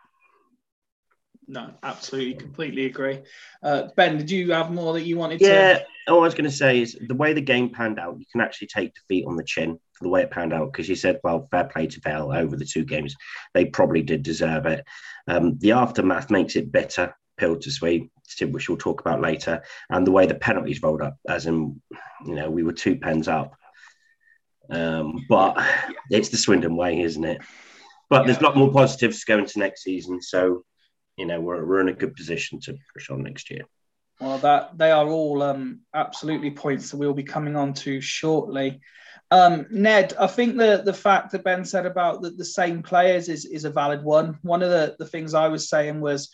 No, 1.47 1.73
absolutely, 1.82 2.35
completely 2.35 2.87
agree. 2.87 3.20
Uh, 3.61 3.88
ben, 3.97 4.19
did 4.19 4.31
you 4.31 4.52
have 4.52 4.70
more 4.70 4.93
that 4.93 5.02
you 5.02 5.17
wanted 5.17 5.41
yeah, 5.41 5.49
to? 5.49 5.79
Yeah, 6.06 6.12
all 6.12 6.20
I 6.20 6.25
was 6.25 6.35
going 6.35 6.49
to 6.49 6.56
say 6.56 6.81
is 6.81 6.97
the 7.08 7.14
way 7.14 7.32
the 7.32 7.41
game 7.41 7.70
panned 7.70 7.99
out, 7.99 8.20
you 8.20 8.26
can 8.31 8.41
actually 8.41 8.69
take 8.69 8.94
defeat 8.94 9.26
on 9.26 9.35
the 9.35 9.43
chin 9.43 9.76
for 9.94 10.05
the 10.05 10.11
way 10.11 10.23
it 10.23 10.31
panned 10.31 10.52
out 10.52 10.73
because 10.73 10.88
you 10.88 10.94
said, 10.94 11.19
well, 11.25 11.49
fair 11.50 11.64
play 11.64 11.88
to 11.88 12.00
Vale 12.05 12.31
over 12.32 12.56
the 12.56 12.64
two 12.64 12.85
games. 12.85 13.17
They 13.52 13.64
probably 13.64 14.02
did 14.02 14.23
deserve 14.23 14.66
it. 14.66 14.85
Um, 15.26 15.59
the 15.59 15.73
aftermath 15.73 16.30
makes 16.30 16.54
it 16.54 16.71
better 16.71 17.16
pill 17.40 17.56
to 17.56 17.70
sweet, 17.70 18.11
which 18.40 18.68
we'll 18.68 18.78
talk 18.78 19.00
about 19.00 19.23
later, 19.23 19.62
and 19.88 20.06
the 20.06 20.12
way 20.12 20.26
the 20.26 20.35
penalties 20.35 20.82
rolled 20.82 21.00
up, 21.00 21.16
as 21.26 21.47
in, 21.47 21.80
you 22.26 22.35
know, 22.35 22.50
we 22.50 22.62
were 22.62 22.73
two 22.73 22.97
pens 22.97 23.26
up. 23.26 23.56
Um, 24.68 25.25
but 25.28 25.56
it's 26.11 26.28
the 26.28 26.37
Swindon 26.37 26.76
way, 26.76 27.00
isn't 27.00 27.25
it? 27.25 27.40
But 28.11 28.20
yeah. 28.20 28.26
there's 28.26 28.38
a 28.38 28.44
lot 28.44 28.56
more 28.56 28.73
positives 28.73 29.25
going 29.25 29.40
into 29.40 29.59
next 29.59 29.82
season, 29.82 30.20
so 30.20 30.64
you 31.16 31.26
know 31.26 31.40
we're, 31.40 31.64
we're 31.64 31.80
in 31.80 31.88
a 31.88 31.94
good 31.94 32.14
position 32.14 32.61
to 32.61 32.76
push 32.92 33.11
on 33.11 33.23
next 33.23 33.50
year. 33.50 33.62
Well, 34.20 34.38
that 34.38 34.76
they 34.76 34.90
are 34.90 35.09
all 35.09 35.42
um, 35.42 35.80
absolutely 35.94 36.50
points 36.50 36.90
that 36.90 36.99
we'll 36.99 37.14
be 37.14 37.23
coming 37.23 37.56
on 37.56 37.73
to 37.75 38.00
shortly. 38.00 38.80
Um, 39.30 39.66
Ned, 39.70 40.12
I 40.20 40.26
think 40.26 40.56
the 40.56 40.82
the 40.85 40.92
fact 40.92 41.32
that 41.32 41.44
Ben 41.44 41.64
said 41.64 41.87
about 41.87 42.20
the, 42.20 42.30
the 42.30 42.44
same 42.44 42.82
players 42.82 43.28
is 43.28 43.44
is 43.44 43.64
a 43.64 43.70
valid 43.70 44.04
one. 44.04 44.38
One 44.42 44.62
of 44.62 44.70
the, 44.70 44.97
the 44.99 45.06
things 45.06 45.35
I 45.35 45.49
was 45.49 45.68
saying 45.68 46.00
was 46.00 46.30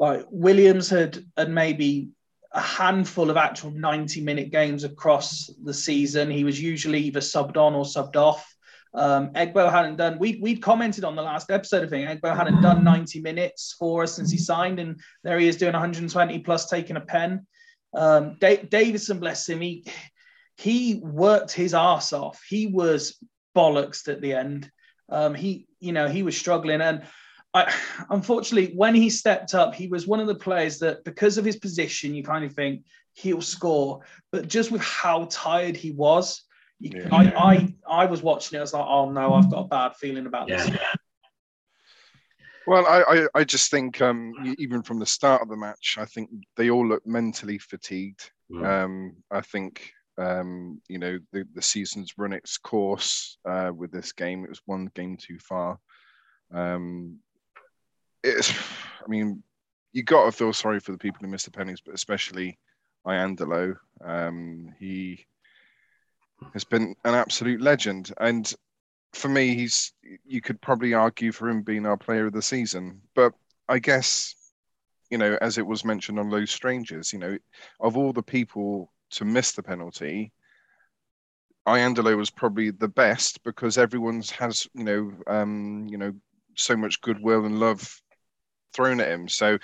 like 0.00 0.24
Williams 0.30 0.88
had 0.88 1.22
had 1.36 1.50
maybe 1.50 2.08
a 2.52 2.60
handful 2.60 3.30
of 3.30 3.36
actual 3.36 3.70
90 3.70 4.22
minute 4.22 4.50
games 4.50 4.82
across 4.82 5.50
the 5.62 5.74
season. 5.74 6.30
He 6.30 6.42
was 6.42 6.60
usually 6.60 7.00
either 7.00 7.20
subbed 7.20 7.58
on 7.58 7.74
or 7.74 7.84
subbed 7.84 8.16
off. 8.16 8.52
Um, 8.94 9.30
Egbo 9.34 9.70
hadn't 9.70 9.96
done, 9.96 10.18
we, 10.18 10.40
we'd 10.42 10.62
commented 10.62 11.04
on 11.04 11.14
the 11.14 11.22
last 11.22 11.50
episode 11.50 11.84
of 11.84 11.90
thing. 11.90 12.06
Egbo 12.06 12.34
hadn't 12.34 12.62
done 12.62 12.82
90 12.82 13.20
minutes 13.20 13.76
for 13.78 14.02
us 14.02 14.16
since 14.16 14.32
he 14.32 14.38
signed, 14.38 14.80
and 14.80 14.98
there 15.22 15.38
he 15.38 15.46
is 15.46 15.58
doing 15.58 15.74
120 15.74 16.38
plus 16.40 16.66
taking 16.66 16.96
a 16.96 17.00
pen. 17.00 17.46
Um, 17.94 18.36
da- 18.40 18.64
Davison, 18.64 19.20
bless 19.20 19.48
him, 19.48 19.60
he, 19.60 19.84
he 20.56 20.94
worked 21.04 21.52
his 21.52 21.74
ass 21.74 22.12
off. 22.14 22.42
He 22.48 22.66
was 22.66 23.16
bollocksed 23.54 24.08
at 24.08 24.22
the 24.22 24.32
end. 24.32 24.68
Um, 25.10 25.34
he, 25.34 25.68
you 25.78 25.92
know, 25.92 26.08
he 26.08 26.22
was 26.22 26.36
struggling. 26.36 26.80
And 26.80 27.02
I, 27.52 27.74
unfortunately, 28.10 28.74
when 28.76 28.94
he 28.94 29.10
stepped 29.10 29.54
up, 29.54 29.74
he 29.74 29.88
was 29.88 30.06
one 30.06 30.20
of 30.20 30.26
the 30.26 30.34
players 30.34 30.78
that, 30.78 31.04
because 31.04 31.38
of 31.38 31.44
his 31.44 31.56
position, 31.56 32.14
you 32.14 32.22
kind 32.22 32.44
of 32.44 32.52
think 32.52 32.84
he'll 33.14 33.42
score. 33.42 34.00
But 34.30 34.48
just 34.48 34.70
with 34.70 34.82
how 34.82 35.26
tired 35.30 35.76
he 35.76 35.90
was, 35.90 36.42
yeah. 36.78 37.08
I, 37.12 37.74
I, 37.88 38.02
I 38.02 38.06
was 38.06 38.22
watching 38.22 38.56
it. 38.56 38.60
I 38.60 38.62
was 38.62 38.72
like, 38.72 38.86
oh 38.86 39.10
no, 39.10 39.34
I've 39.34 39.50
got 39.50 39.64
a 39.64 39.68
bad 39.68 39.96
feeling 39.96 40.26
about 40.26 40.48
yeah. 40.48 40.64
this. 40.64 40.78
Well, 42.66 42.86
I, 42.86 43.02
I, 43.02 43.26
I 43.34 43.44
just 43.44 43.70
think 43.70 44.00
um, 44.00 44.32
even 44.58 44.82
from 44.82 45.00
the 45.00 45.06
start 45.06 45.42
of 45.42 45.48
the 45.48 45.56
match, 45.56 45.96
I 45.98 46.04
think 46.04 46.30
they 46.56 46.70
all 46.70 46.86
look 46.86 47.04
mentally 47.04 47.58
fatigued. 47.58 48.30
Yeah. 48.48 48.84
Um, 48.84 49.16
I 49.30 49.40
think 49.40 49.92
um, 50.18 50.80
you 50.88 50.98
know 50.98 51.18
the, 51.32 51.46
the 51.54 51.62
season's 51.62 52.14
run 52.16 52.32
its 52.32 52.58
course 52.58 53.38
uh, 53.44 53.72
with 53.74 53.90
this 53.90 54.12
game. 54.12 54.44
It 54.44 54.50
was 54.50 54.62
one 54.66 54.88
game 54.94 55.16
too 55.16 55.38
far. 55.40 55.80
Um, 56.52 57.18
it's, 58.22 58.50
I 59.04 59.08
mean, 59.08 59.42
you 59.92 60.02
got 60.02 60.26
to 60.26 60.32
feel 60.32 60.52
sorry 60.52 60.80
for 60.80 60.92
the 60.92 60.98
people 60.98 61.18
who 61.20 61.28
missed 61.28 61.46
the 61.46 61.50
pennies, 61.50 61.80
but 61.84 61.94
especially 61.94 62.58
Iandolo. 63.06 63.76
Um, 64.04 64.74
he 64.78 65.26
has 66.52 66.64
been 66.64 66.94
an 67.04 67.14
absolute 67.14 67.60
legend, 67.60 68.12
and 68.18 68.52
for 69.12 69.28
me, 69.28 69.54
he's 69.54 69.92
you 70.24 70.40
could 70.40 70.60
probably 70.60 70.94
argue 70.94 71.32
for 71.32 71.48
him 71.48 71.62
being 71.62 71.86
our 71.86 71.96
player 71.96 72.26
of 72.26 72.32
the 72.32 72.42
season. 72.42 73.00
But 73.14 73.32
I 73.68 73.78
guess, 73.78 74.34
you 75.10 75.18
know, 75.18 75.36
as 75.40 75.58
it 75.58 75.66
was 75.66 75.84
mentioned 75.84 76.18
on 76.18 76.30
Low 76.30 76.44
Strangers, 76.44 77.12
you 77.12 77.18
know, 77.18 77.36
of 77.80 77.96
all 77.96 78.12
the 78.12 78.22
people 78.22 78.92
to 79.10 79.24
miss 79.24 79.52
the 79.52 79.62
penalty, 79.62 80.32
Iandolo 81.66 82.16
was 82.16 82.30
probably 82.30 82.70
the 82.70 82.88
best 82.88 83.42
because 83.42 83.76
everyone's 83.76 84.30
has, 84.30 84.66
you 84.74 84.84
know, 84.84 85.12
um, 85.26 85.86
you 85.88 85.98
know, 85.98 86.12
so 86.54 86.76
much 86.76 87.00
goodwill 87.00 87.44
and 87.44 87.58
love 87.58 88.00
thrown 88.72 89.00
at 89.00 89.08
him. 89.08 89.28
So, 89.28 89.58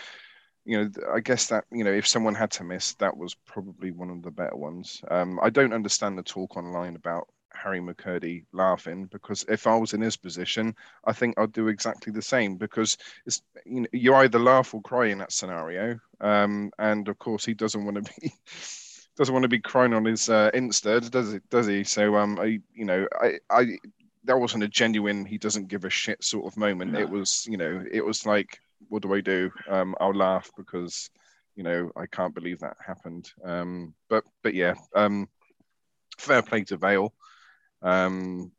you 0.64 0.78
know, 0.78 0.90
I 1.12 1.20
guess 1.20 1.46
that 1.48 1.64
you 1.70 1.84
know, 1.84 1.92
if 1.92 2.06
someone 2.06 2.34
had 2.34 2.50
to 2.52 2.64
miss, 2.64 2.94
that 2.94 3.16
was 3.16 3.34
probably 3.46 3.90
one 3.90 4.10
of 4.10 4.22
the 4.22 4.30
better 4.30 4.56
ones. 4.56 5.02
Um, 5.10 5.38
I 5.42 5.50
don't 5.50 5.72
understand 5.72 6.18
the 6.18 6.22
talk 6.22 6.56
online 6.56 6.96
about 6.96 7.28
Harry 7.56 7.80
McKirdy 7.80 8.44
laughing 8.52 9.06
because 9.06 9.44
if 9.48 9.66
I 9.66 9.76
was 9.76 9.94
in 9.94 10.00
his 10.00 10.16
position, 10.16 10.74
I 11.04 11.12
think 11.12 11.38
I'd 11.38 11.52
do 11.52 11.68
exactly 11.68 12.12
the 12.12 12.22
same 12.22 12.56
because 12.56 12.96
it's 13.24 13.42
you 13.64 13.82
know 13.82 13.88
you 13.92 14.14
either 14.14 14.38
laugh 14.38 14.74
or 14.74 14.82
cry 14.82 15.06
in 15.06 15.18
that 15.18 15.32
scenario, 15.32 15.98
um, 16.20 16.70
and 16.78 17.08
of 17.08 17.18
course 17.18 17.44
he 17.44 17.54
doesn't 17.54 17.84
want 17.84 18.04
to 18.04 18.12
be 18.20 18.32
doesn't 19.16 19.32
want 19.32 19.44
to 19.44 19.48
be 19.48 19.58
crying 19.58 19.94
on 19.94 20.04
his 20.04 20.28
uh, 20.28 20.50
Insta, 20.52 21.10
does 21.10 21.32
it? 21.32 21.42
Does 21.50 21.66
he? 21.66 21.84
So 21.84 22.16
um, 22.16 22.38
I 22.38 22.60
you 22.74 22.84
know 22.84 23.06
I 23.20 23.38
I 23.50 23.78
that 24.24 24.38
wasn't 24.38 24.64
a 24.64 24.68
genuine 24.68 25.24
he 25.24 25.38
doesn't 25.38 25.68
give 25.68 25.84
a 25.84 25.90
shit 25.90 26.22
sort 26.22 26.46
of 26.46 26.56
moment. 26.56 26.92
No. 26.92 27.00
It 27.00 27.08
was 27.08 27.46
you 27.48 27.56
know 27.56 27.84
it 27.90 28.04
was 28.04 28.26
like 28.26 28.60
what 28.88 29.02
do 29.02 29.14
I 29.14 29.20
do? 29.20 29.50
Um, 29.68 29.94
I'll 30.00 30.14
laugh 30.14 30.50
because 30.56 31.10
you 31.54 31.62
know 31.62 31.90
I 31.96 32.06
can't 32.06 32.34
believe 32.34 32.60
that 32.60 32.76
happened. 32.84 33.30
Um, 33.44 33.94
but 34.08 34.24
but 34.42 34.54
yeah, 34.54 34.74
um, 34.94 35.28
fair 36.18 36.42
play 36.42 36.64
to 36.64 36.76
Vale. 36.76 37.12
Um, 37.82 38.52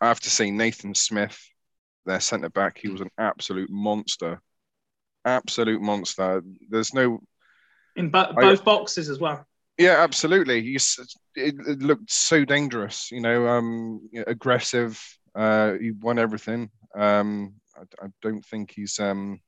I 0.00 0.08
have 0.08 0.20
to 0.20 0.30
say, 0.30 0.50
Nathan 0.50 0.94
Smith, 0.94 1.40
their 2.06 2.20
centre 2.20 2.50
back, 2.50 2.78
he 2.78 2.88
was 2.88 3.00
an 3.00 3.10
absolute 3.18 3.70
monster. 3.70 4.40
Absolute 5.24 5.80
monster. 5.80 6.42
There's 6.68 6.94
no. 6.94 7.20
In 7.96 8.10
bo- 8.10 8.32
both 8.32 8.60
I, 8.60 8.64
boxes 8.64 9.08
as 9.08 9.18
well. 9.18 9.44
Yeah, 9.76 10.02
absolutely. 10.02 10.62
He's, 10.62 10.98
it, 11.34 11.54
it 11.66 11.78
looked 11.80 12.10
so 12.10 12.44
dangerous, 12.44 13.10
you 13.10 13.20
know, 13.20 13.46
um, 13.48 14.08
aggressive. 14.26 15.00
Uh, 15.34 15.74
he 15.74 15.92
won 15.92 16.18
everything. 16.18 16.70
Um, 16.96 17.54
I, 17.76 18.06
I, 18.06 18.08
don't 18.22 18.44
think 18.44 18.72
he's 18.72 18.98
um, 18.98 19.40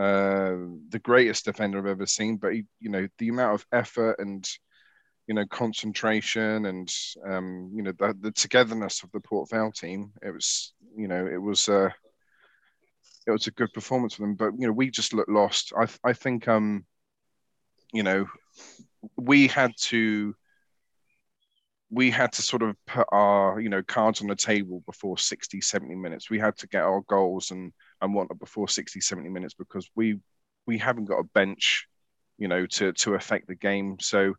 uh, 0.00 0.56
the 0.88 1.00
greatest 1.02 1.44
defender 1.44 1.78
I've 1.78 1.86
ever 1.86 2.06
seen, 2.06 2.36
but 2.36 2.54
he, 2.54 2.64
you 2.78 2.88
know, 2.88 3.06
the 3.18 3.28
amount 3.28 3.54
of 3.54 3.66
effort 3.72 4.16
and 4.18 4.48
you 5.26 5.34
know 5.34 5.44
concentration 5.46 6.66
and 6.66 6.92
um, 7.24 7.70
you 7.74 7.82
know 7.82 7.92
the, 7.92 8.16
the 8.20 8.32
togetherness 8.32 9.02
of 9.02 9.12
the 9.12 9.20
Port 9.20 9.50
Vale 9.50 9.70
team. 9.72 10.12
It 10.22 10.30
was 10.30 10.72
you 10.96 11.06
know 11.06 11.26
it 11.26 11.40
was 11.40 11.68
uh, 11.68 11.90
it 13.26 13.30
was 13.30 13.46
a 13.46 13.52
good 13.52 13.72
performance 13.72 14.14
for 14.14 14.22
them, 14.22 14.34
but 14.34 14.52
you 14.58 14.66
know 14.66 14.72
we 14.72 14.90
just 14.90 15.12
looked 15.12 15.28
lost. 15.30 15.72
I 15.78 15.86
I 16.02 16.14
think 16.14 16.48
um 16.48 16.86
you 17.92 18.02
know 18.02 18.26
we 19.16 19.46
had 19.46 19.72
to 19.90 20.34
we 21.90 22.10
had 22.10 22.32
to 22.32 22.42
sort 22.42 22.62
of 22.62 22.74
put 22.86 23.06
our 23.12 23.60
you 23.60 23.68
know 23.68 23.82
cards 23.82 24.22
on 24.22 24.28
the 24.28 24.36
table 24.36 24.82
before 24.86 25.18
60 25.18 25.60
70 25.60 25.94
minutes 25.96 26.30
we 26.30 26.38
had 26.38 26.56
to 26.58 26.68
get 26.68 26.82
our 26.82 27.00
goals 27.08 27.50
and 27.50 27.72
and 28.00 28.14
whatnot 28.14 28.38
before 28.38 28.68
60 28.68 29.00
70 29.00 29.28
minutes 29.28 29.54
because 29.54 29.88
we 29.94 30.18
we 30.66 30.78
haven't 30.78 31.06
got 31.06 31.18
a 31.18 31.24
bench 31.34 31.86
you 32.38 32.48
know 32.48 32.66
to 32.66 32.92
to 32.92 33.14
affect 33.14 33.46
the 33.46 33.54
game 33.54 33.98
so 34.00 34.34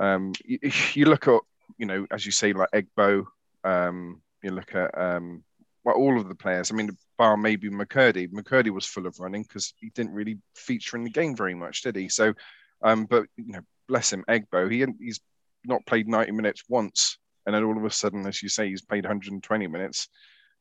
um, 0.00 0.32
you, 0.44 0.58
you, 0.94 1.04
look 1.04 1.28
at, 1.28 1.40
you 1.78 1.86
know, 1.86 2.06
as 2.10 2.26
you 2.26 2.32
say, 2.32 2.52
like 2.52 2.70
Egbo, 2.70 3.26
um, 3.62 4.22
you 4.42 4.50
look 4.50 4.74
at 4.74 4.96
um, 4.98 5.44
well, 5.84 5.94
all 5.94 6.18
of 6.18 6.28
the 6.28 6.34
players. 6.34 6.70
I 6.70 6.74
mean, 6.74 6.96
bar 7.18 7.36
maybe 7.36 7.70
McKirdy. 7.70 8.28
McKirdy 8.30 8.70
was 8.70 8.86
full 8.86 9.06
of 9.06 9.20
running 9.20 9.42
because 9.42 9.74
he 9.76 9.90
didn't 9.90 10.14
really 10.14 10.38
feature 10.54 10.96
in 10.96 11.04
the 11.04 11.10
game 11.10 11.36
very 11.36 11.54
much, 11.54 11.82
did 11.82 11.96
he? 11.96 12.08
So, 12.08 12.34
um, 12.82 13.04
but 13.04 13.26
you 13.36 13.52
know, 13.52 13.60
bless 13.88 14.12
him, 14.12 14.24
Egbo. 14.28 14.70
He 14.70 14.84
he's 14.98 15.20
not 15.64 15.84
played 15.86 16.08
90 16.08 16.32
minutes 16.32 16.64
once, 16.68 17.18
and 17.46 17.54
then 17.54 17.64
all 17.64 17.76
of 17.76 17.84
a 17.84 17.90
sudden, 17.90 18.26
as 18.26 18.42
you 18.42 18.48
say, 18.48 18.68
he's 18.68 18.82
played 18.82 19.04
120 19.04 19.66
minutes. 19.66 20.08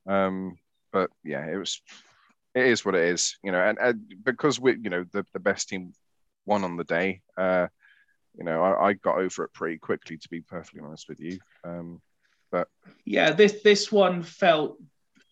Um, 0.06 0.58
but 0.92 1.10
yeah, 1.24 1.46
it 1.46 1.58
was, 1.58 1.82
it 2.56 2.66
is 2.66 2.84
what 2.84 2.96
it 2.96 3.04
is, 3.04 3.38
you 3.44 3.52
know, 3.52 3.62
and, 3.62 3.78
and 3.80 4.14
because 4.24 4.60
we, 4.60 4.78
you 4.82 4.90
know, 4.90 5.06
the, 5.12 5.26
the 5.34 5.40
best 5.40 5.70
team 5.70 5.94
won 6.46 6.64
on 6.64 6.78
the 6.78 6.84
day. 6.84 7.22
Uh, 7.38 7.68
you 8.38 8.44
know, 8.44 8.62
I, 8.62 8.90
I, 8.90 8.94
got 8.94 9.18
over 9.18 9.44
it 9.44 9.54
pretty 9.54 9.78
quickly, 9.78 10.18
to 10.18 10.30
be 10.30 10.42
perfectly 10.42 10.82
honest 10.84 11.10
with 11.10 11.20
you. 11.20 11.40
Um, 11.64 12.02
but 12.52 12.68
yeah, 13.06 13.32
this 13.32 13.62
this 13.64 13.92
one 13.92 14.24
felt. 14.24 14.78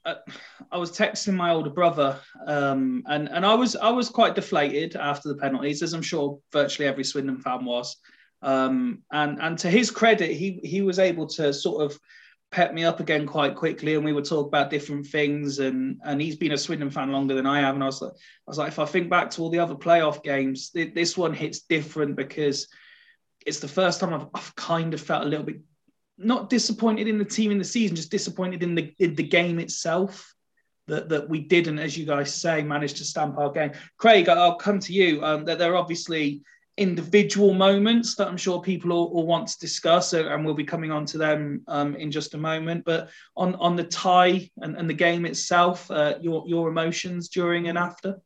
Uh, 0.05 0.15
I 0.71 0.77
was 0.77 0.91
texting 0.91 1.33
my 1.33 1.51
older 1.51 1.69
brother, 1.69 2.19
um, 2.45 3.03
and 3.07 3.29
and 3.29 3.45
I 3.45 3.53
was 3.53 3.75
I 3.75 3.89
was 3.89 4.09
quite 4.09 4.35
deflated 4.35 4.95
after 4.95 5.29
the 5.29 5.35
penalties, 5.35 5.83
as 5.83 5.93
I'm 5.93 6.01
sure 6.01 6.39
virtually 6.51 6.87
every 6.87 7.03
Swindon 7.03 7.39
fan 7.39 7.65
was. 7.65 7.97
Um, 8.41 9.03
and 9.11 9.41
and 9.41 9.57
to 9.59 9.69
his 9.69 9.91
credit, 9.91 10.31
he 10.31 10.59
he 10.63 10.81
was 10.81 10.99
able 10.99 11.27
to 11.27 11.53
sort 11.53 11.83
of 11.83 11.99
pep 12.51 12.73
me 12.73 12.83
up 12.83 12.99
again 12.99 13.25
quite 13.25 13.55
quickly, 13.55 13.95
and 13.95 14.05
we 14.05 14.13
would 14.13 14.25
talk 14.25 14.47
about 14.47 14.69
different 14.69 15.07
things. 15.07 15.59
And 15.59 15.99
and 16.05 16.21
he's 16.21 16.35
been 16.35 16.53
a 16.53 16.57
Swindon 16.57 16.89
fan 16.89 17.11
longer 17.11 17.35
than 17.35 17.45
I 17.45 17.61
have, 17.61 17.75
and 17.75 17.83
I 17.83 17.87
was 17.87 18.01
like, 18.01 18.13
I 18.13 18.49
was 18.49 18.57
like, 18.57 18.69
if 18.69 18.79
I 18.79 18.85
think 18.85 19.09
back 19.09 19.29
to 19.31 19.41
all 19.41 19.49
the 19.49 19.59
other 19.59 19.75
playoff 19.75 20.23
games, 20.23 20.69
th- 20.69 20.93
this 20.93 21.17
one 21.17 21.33
hits 21.33 21.61
different 21.61 22.15
because 22.15 22.67
it's 23.45 23.59
the 23.59 23.67
first 23.67 23.99
time 23.99 24.13
I've, 24.13 24.27
I've 24.33 24.55
kind 24.55 24.93
of 24.93 25.01
felt 25.01 25.25
a 25.25 25.29
little 25.29 25.45
bit 25.45 25.61
not 26.17 26.49
disappointed 26.49 27.07
in 27.07 27.17
the 27.17 27.25
team 27.25 27.51
in 27.51 27.57
the 27.57 27.63
season, 27.63 27.95
just 27.95 28.11
disappointed 28.11 28.63
in 28.63 28.75
the 28.75 28.93
in 28.99 29.15
the 29.15 29.23
game 29.23 29.59
itself. 29.59 30.33
That, 30.87 31.09
that 31.09 31.27
we 31.27 31.41
didn't, 31.41 31.79
as 31.79 31.97
you 31.97 32.05
guys 32.05 32.33
say, 32.33 32.63
manage 32.63 32.93
to 32.93 33.03
stamp 33.03 33.37
our 33.37 33.51
game. 33.51 33.73
Craig, 33.97 34.29
I'll 34.29 34.55
come 34.55 34.79
to 34.79 34.93
you. 34.93 35.21
Um, 35.21 35.43
that 35.43 35.59
there 35.59 35.73
are 35.73 35.75
obviously 35.75 36.43
individual 36.77 37.53
moments 37.53 38.15
that 38.15 38.27
I'm 38.27 38.37
sure 38.37 38.61
people 38.61 38.89
will, 38.89 39.13
will 39.13 39.27
want 39.27 39.47
to 39.47 39.59
discuss, 39.59 40.13
uh, 40.13 40.27
and 40.27 40.45
we'll 40.45 40.53
be 40.53 40.63
coming 40.63 40.91
on 40.91 41.05
to 41.07 41.17
them 41.17 41.63
um, 41.67 41.95
in 41.95 42.11
just 42.11 42.33
a 42.33 42.37
moment. 42.37 42.85
But 42.85 43.09
on 43.35 43.55
on 43.55 43.75
the 43.75 43.83
tie 43.83 44.49
and, 44.61 44.77
and 44.77 44.89
the 44.89 44.93
game 44.93 45.25
itself, 45.25 45.89
uh, 45.91 46.15
your 46.21 46.43
your 46.47 46.69
emotions 46.69 47.29
during 47.29 47.67
and 47.67 47.77
after. 47.77 48.19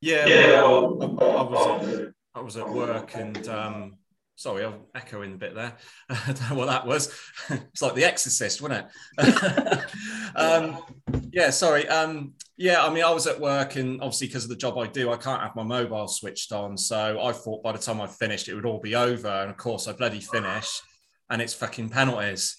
Yeah, 0.00 0.26
yeah. 0.26 0.62
Well, 0.62 1.18
I, 1.20 1.24
I, 1.24 1.42
was 1.42 2.12
I 2.34 2.40
was 2.40 2.56
at 2.56 2.68
work 2.68 3.14
and 3.14 3.48
um, 3.48 3.98
Sorry, 4.38 4.66
I'm 4.66 4.80
echoing 4.94 5.32
a 5.32 5.36
bit 5.36 5.54
there. 5.54 5.72
I 6.10 6.26
don't 6.26 6.50
know 6.50 6.56
what 6.56 6.66
that 6.66 6.86
was. 6.86 7.18
it's 7.48 7.80
like 7.80 7.94
The 7.94 8.04
Exorcist, 8.04 8.60
wasn't 8.60 8.86
it? 9.18 9.84
um, 10.36 10.78
yeah, 11.36 11.50
sorry. 11.50 11.86
Um, 11.86 12.32
yeah, 12.56 12.82
I 12.82 12.88
mean, 12.88 13.04
I 13.04 13.10
was 13.10 13.26
at 13.26 13.38
work, 13.38 13.76
and 13.76 14.00
obviously 14.00 14.28
because 14.28 14.44
of 14.44 14.48
the 14.48 14.56
job 14.56 14.78
I 14.78 14.86
do, 14.86 15.12
I 15.12 15.18
can't 15.18 15.42
have 15.42 15.54
my 15.54 15.64
mobile 15.64 16.08
switched 16.08 16.50
on. 16.50 16.78
So 16.78 17.20
I 17.22 17.32
thought 17.32 17.62
by 17.62 17.72
the 17.72 17.78
time 17.78 18.00
I 18.00 18.06
finished, 18.06 18.48
it 18.48 18.54
would 18.54 18.64
all 18.64 18.80
be 18.80 18.94
over. 18.94 19.28
And 19.28 19.50
of 19.50 19.58
course, 19.58 19.86
I 19.86 19.92
bloody 19.92 20.20
finished, 20.20 20.80
and 21.28 21.42
it's 21.42 21.52
fucking 21.52 21.90
penalties. 21.90 22.56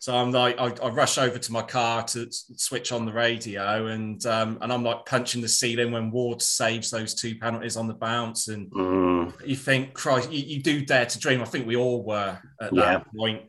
So 0.00 0.14
I'm 0.14 0.32
like, 0.32 0.58
I, 0.58 0.66
I, 0.82 0.88
rush 0.90 1.16
over 1.16 1.38
to 1.38 1.52
my 1.52 1.62
car 1.62 2.04
to 2.04 2.26
switch 2.30 2.92
on 2.92 3.06
the 3.06 3.12
radio, 3.12 3.86
and 3.86 4.24
um, 4.26 4.58
and 4.60 4.70
I'm 4.70 4.84
like 4.84 5.06
punching 5.06 5.40
the 5.40 5.48
ceiling 5.48 5.90
when 5.90 6.10
Ward 6.10 6.42
saves 6.42 6.90
those 6.90 7.14
two 7.14 7.36
penalties 7.36 7.78
on 7.78 7.88
the 7.88 7.94
bounce, 7.94 8.48
and 8.48 8.70
mm. 8.70 9.32
you 9.46 9.56
think, 9.56 9.94
Christ, 9.94 10.30
you, 10.30 10.44
you, 10.44 10.62
do 10.62 10.84
dare 10.84 11.06
to 11.06 11.18
dream. 11.18 11.40
I 11.40 11.46
think 11.46 11.66
we 11.66 11.76
all 11.76 12.02
were 12.02 12.38
at 12.60 12.74
yeah. 12.74 12.82
that 12.82 13.06
point, 13.16 13.44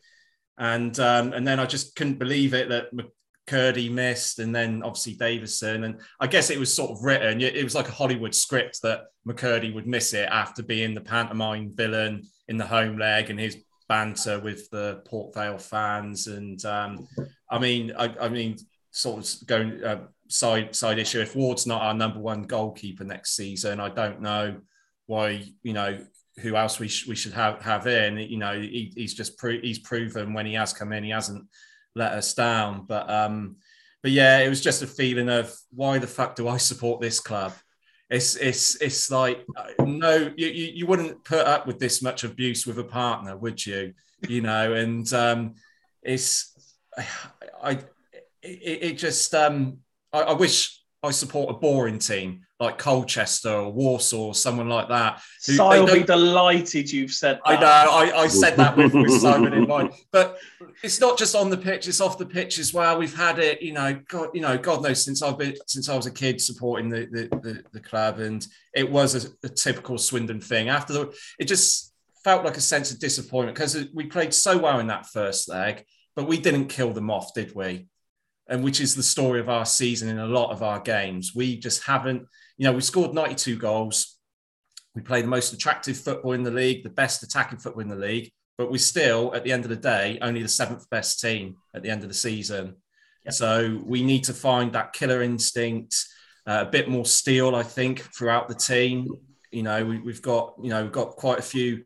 and 0.57 0.97
um, 0.97 1.33
and 1.33 1.45
then 1.45 1.59
I 1.59 1.65
just 1.65 1.93
couldn't 1.97 2.19
believe 2.19 2.53
it 2.53 2.69
that 2.69 2.85
McKirdy 3.51 3.91
missed, 3.91 4.39
and 4.39 4.55
then 4.55 4.81
obviously 4.83 5.13
Davison, 5.13 5.83
and 5.83 5.99
I 6.19 6.27
guess 6.27 6.49
it 6.49 6.59
was 6.59 6.73
sort 6.73 6.91
of 6.91 7.03
written. 7.03 7.41
It 7.41 7.63
was 7.63 7.75
like 7.75 7.87
a 7.87 7.93
Hollywood 7.93 8.33
script 8.33 8.81
that 8.83 9.05
McKirdy 9.27 9.73
would 9.73 9.87
miss 9.87 10.13
it 10.13 10.29
after 10.31 10.63
being 10.63 10.93
the 10.93 11.01
pantomime 11.01 11.71
villain 11.75 12.23
in 12.47 12.57
the 12.57 12.65
home 12.65 12.97
leg, 12.97 13.29
and 13.29 13.39
his 13.39 13.57
banter 13.87 14.39
with 14.39 14.69
the 14.69 15.01
Port 15.05 15.33
Vale 15.33 15.57
fans, 15.57 16.27
and 16.27 16.63
um, 16.65 17.07
I 17.49 17.59
mean, 17.59 17.91
I, 17.97 18.15
I, 18.21 18.29
mean, 18.29 18.57
sort 18.91 19.25
of 19.25 19.47
going 19.47 19.83
uh, 19.83 20.01
side 20.29 20.75
side 20.75 20.99
issue. 20.99 21.19
If 21.19 21.35
Ward's 21.35 21.67
not 21.67 21.81
our 21.81 21.93
number 21.93 22.19
one 22.19 22.43
goalkeeper 22.43 23.03
next 23.03 23.35
season, 23.35 23.79
I 23.79 23.89
don't 23.89 24.21
know 24.21 24.57
why 25.07 25.43
you 25.63 25.73
know 25.73 25.99
who 26.39 26.55
else 26.55 26.79
we, 26.79 26.87
sh- 26.87 27.07
we 27.07 27.15
should 27.15 27.33
have 27.33 27.61
have 27.61 27.87
in. 27.87 28.17
You 28.17 28.37
know, 28.37 28.59
he, 28.59 28.93
he's 28.95 29.13
just 29.13 29.37
pro- 29.37 29.59
he's 29.61 29.79
proven 29.79 30.33
when 30.33 30.45
he 30.45 30.53
has 30.53 30.71
come 30.71 30.93
in, 30.93 31.03
he 31.03 31.09
hasn't 31.09 31.45
let 31.95 32.13
us 32.13 32.33
down. 32.33 32.85
But 32.87 33.09
um, 33.09 33.57
but 34.01 34.11
yeah, 34.11 34.39
it 34.39 34.49
was 34.49 34.61
just 34.61 34.81
a 34.81 34.87
feeling 34.87 35.29
of 35.29 35.53
why 35.71 35.99
the 35.99 36.07
fuck 36.07 36.35
do 36.35 36.47
I 36.47 36.57
support 36.57 37.01
this 37.01 37.19
club? 37.19 37.53
it's 38.11 38.35
it's 38.35 38.75
it's 38.81 39.09
like 39.09 39.43
uh, 39.55 39.83
no 39.85 40.31
you, 40.35 40.47
you 40.47 40.85
wouldn't 40.85 41.23
put 41.23 41.47
up 41.47 41.65
with 41.65 41.79
this 41.79 42.01
much 42.01 42.25
abuse 42.25 42.67
with 42.67 42.77
a 42.77 42.83
partner 42.83 43.37
would 43.37 43.65
you 43.65 43.93
you 44.27 44.41
know 44.41 44.73
and 44.73 45.11
um 45.13 45.55
it's 46.03 46.53
i 47.63 47.79
it, 48.43 48.83
it 48.83 48.97
just 48.97 49.33
um 49.33 49.77
I, 50.11 50.21
I 50.21 50.33
wish 50.33 50.83
I 51.01 51.11
support 51.11 51.55
a 51.55 51.59
boring 51.59 51.99
team 51.99 52.41
like 52.61 52.77
Colchester 52.77 53.49
or 53.49 53.71
Walsall 53.71 54.27
or 54.27 54.35
someone 54.35 54.69
like 54.69 54.87
that. 54.89 55.19
who, 55.47 55.57
will 55.57 55.87
be 55.87 56.03
delighted 56.03 56.91
you've 56.91 57.11
said 57.11 57.39
that. 57.43 57.49
I 57.49 57.59
know, 57.59 57.91
I, 57.91 58.21
I 58.21 58.27
said 58.27 58.55
that 58.57 58.77
with, 58.77 58.93
with 58.93 59.11
Simon 59.19 59.53
in 59.53 59.67
mind. 59.67 59.93
But 60.11 60.37
it's 60.83 61.01
not 61.01 61.17
just 61.17 61.35
on 61.35 61.49
the 61.49 61.57
pitch, 61.57 61.87
it's 61.87 61.99
off 61.99 62.19
the 62.19 62.25
pitch 62.25 62.59
as 62.59 62.71
well. 62.71 62.99
We've 62.99 63.15
had 63.15 63.39
it, 63.39 63.63
you 63.63 63.73
know, 63.73 63.99
God, 64.07 64.29
you 64.35 64.41
know, 64.41 64.59
God 64.59 64.83
knows 64.83 65.03
since 65.03 65.23
I've 65.23 65.39
been 65.39 65.55
since 65.65 65.89
I 65.89 65.95
was 65.95 66.05
a 66.05 66.11
kid 66.11 66.39
supporting 66.39 66.87
the 66.87 67.07
the, 67.11 67.39
the, 67.39 67.63
the 67.73 67.79
club, 67.79 68.19
and 68.19 68.45
it 68.75 68.89
was 68.89 69.25
a, 69.25 69.29
a 69.43 69.49
typical 69.49 69.97
Swindon 69.97 70.39
thing. 70.39 70.69
After 70.69 70.93
the 70.93 71.17
it 71.39 71.45
just 71.45 71.91
felt 72.23 72.45
like 72.45 72.57
a 72.57 72.61
sense 72.61 72.91
of 72.91 72.99
disappointment 72.99 73.55
because 73.55 73.87
we 73.91 74.05
played 74.05 74.35
so 74.35 74.55
well 74.59 74.79
in 74.79 74.87
that 74.87 75.07
first 75.07 75.49
leg, 75.49 75.83
but 76.15 76.27
we 76.27 76.37
didn't 76.37 76.67
kill 76.67 76.93
them 76.93 77.09
off, 77.09 77.33
did 77.33 77.55
we? 77.55 77.87
and 78.51 78.63
which 78.63 78.81
is 78.81 78.95
the 78.95 79.01
story 79.01 79.39
of 79.39 79.49
our 79.49 79.65
season 79.65 80.09
in 80.09 80.19
a 80.19 80.27
lot 80.27 80.51
of 80.51 80.61
our 80.61 80.81
games. 80.81 81.33
We 81.33 81.57
just 81.57 81.83
haven't, 81.83 82.27
you 82.61 82.67
know, 82.67 82.73
we 82.73 82.81
scored 82.81 83.15
92 83.15 83.57
goals. 83.57 84.19
We 84.93 85.01
play 85.01 85.23
the 85.23 85.27
most 85.27 85.51
attractive 85.51 85.97
football 85.97 86.33
in 86.33 86.43
the 86.43 86.51
league, 86.51 86.83
the 86.83 86.91
best 86.91 87.23
attacking 87.23 87.57
football 87.57 87.81
in 87.81 87.89
the 87.89 87.95
league, 87.95 88.31
but 88.55 88.69
we're 88.69 88.77
still, 88.77 89.33
at 89.33 89.43
the 89.43 89.51
end 89.51 89.63
of 89.63 89.71
the 89.71 89.75
day, 89.75 90.19
only 90.21 90.43
the 90.43 90.47
seventh 90.47 90.87
best 90.91 91.19
team 91.19 91.55
at 91.73 91.81
the 91.81 91.89
end 91.89 92.03
of 92.03 92.07
the 92.07 92.13
season. 92.13 92.75
Yep. 93.25 93.33
So 93.33 93.81
we 93.83 94.03
need 94.03 94.25
to 94.25 94.33
find 94.35 94.71
that 94.73 94.93
killer 94.93 95.23
instinct, 95.23 95.95
uh, 96.45 96.65
a 96.67 96.69
bit 96.69 96.87
more 96.87 97.03
steel, 97.03 97.55
I 97.55 97.63
think, 97.63 98.01
throughout 98.15 98.47
the 98.47 98.53
team. 98.53 99.07
You 99.51 99.63
know, 99.63 99.83
we, 99.83 100.11
have 100.13 100.21
got, 100.21 100.53
you 100.61 100.69
know, 100.69 100.83
we've 100.83 100.91
got 100.91 101.15
quite 101.15 101.39
a 101.39 101.41
few. 101.41 101.83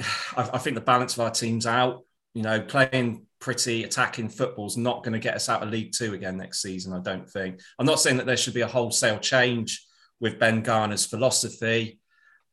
I, 0.36 0.50
I 0.54 0.58
think 0.58 0.74
the 0.74 0.80
balance 0.80 1.14
of 1.14 1.20
our 1.20 1.30
team's 1.30 1.66
out. 1.66 2.02
You 2.34 2.42
know, 2.42 2.60
playing 2.60 3.27
pretty 3.40 3.84
attacking 3.84 4.28
football's 4.28 4.76
not 4.76 5.04
going 5.04 5.12
to 5.12 5.18
get 5.18 5.34
us 5.34 5.48
out 5.48 5.62
of 5.62 5.70
League 5.70 5.92
Two 5.92 6.14
again 6.14 6.36
next 6.36 6.62
season. 6.62 6.92
I 6.92 7.00
don't 7.00 7.28
think. 7.28 7.60
I'm 7.78 7.86
not 7.86 8.00
saying 8.00 8.16
that 8.16 8.26
there 8.26 8.36
should 8.36 8.54
be 8.54 8.62
a 8.62 8.66
wholesale 8.66 9.18
change 9.18 9.84
with 10.20 10.38
Ben 10.38 10.62
Garner's 10.62 11.06
philosophy, 11.06 12.00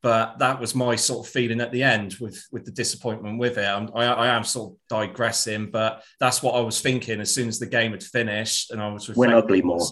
but 0.02 0.38
that 0.38 0.60
was 0.60 0.74
my 0.74 0.94
sort 0.94 1.26
of 1.26 1.32
feeling 1.32 1.60
at 1.60 1.72
the 1.72 1.82
end 1.82 2.16
with 2.20 2.44
with 2.52 2.64
the 2.64 2.70
disappointment 2.70 3.38
with 3.38 3.58
it. 3.58 3.66
I'm, 3.66 3.90
I, 3.94 4.04
I 4.04 4.26
am 4.28 4.44
sort 4.44 4.72
of 4.72 4.78
digressing, 4.88 5.70
but 5.70 6.04
that's 6.20 6.42
what 6.42 6.54
I 6.54 6.60
was 6.60 6.80
thinking 6.80 7.20
as 7.20 7.34
soon 7.34 7.48
as 7.48 7.58
the 7.58 7.66
game 7.66 7.92
had 7.92 8.02
finished, 8.02 8.70
and 8.70 8.80
I 8.80 8.92
was 8.92 9.08
went 9.10 9.34
ugly 9.34 9.62
more. 9.62 9.84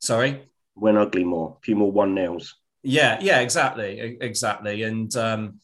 Sorry, 0.00 0.42
went 0.74 0.98
ugly 0.98 1.24
more. 1.24 1.56
A 1.58 1.60
few 1.64 1.76
more 1.76 1.92
one 1.92 2.14
nils. 2.14 2.56
Yeah, 2.82 3.18
yeah, 3.20 3.40
exactly, 3.40 4.18
exactly, 4.20 4.82
and. 4.82 5.14
um 5.16 5.60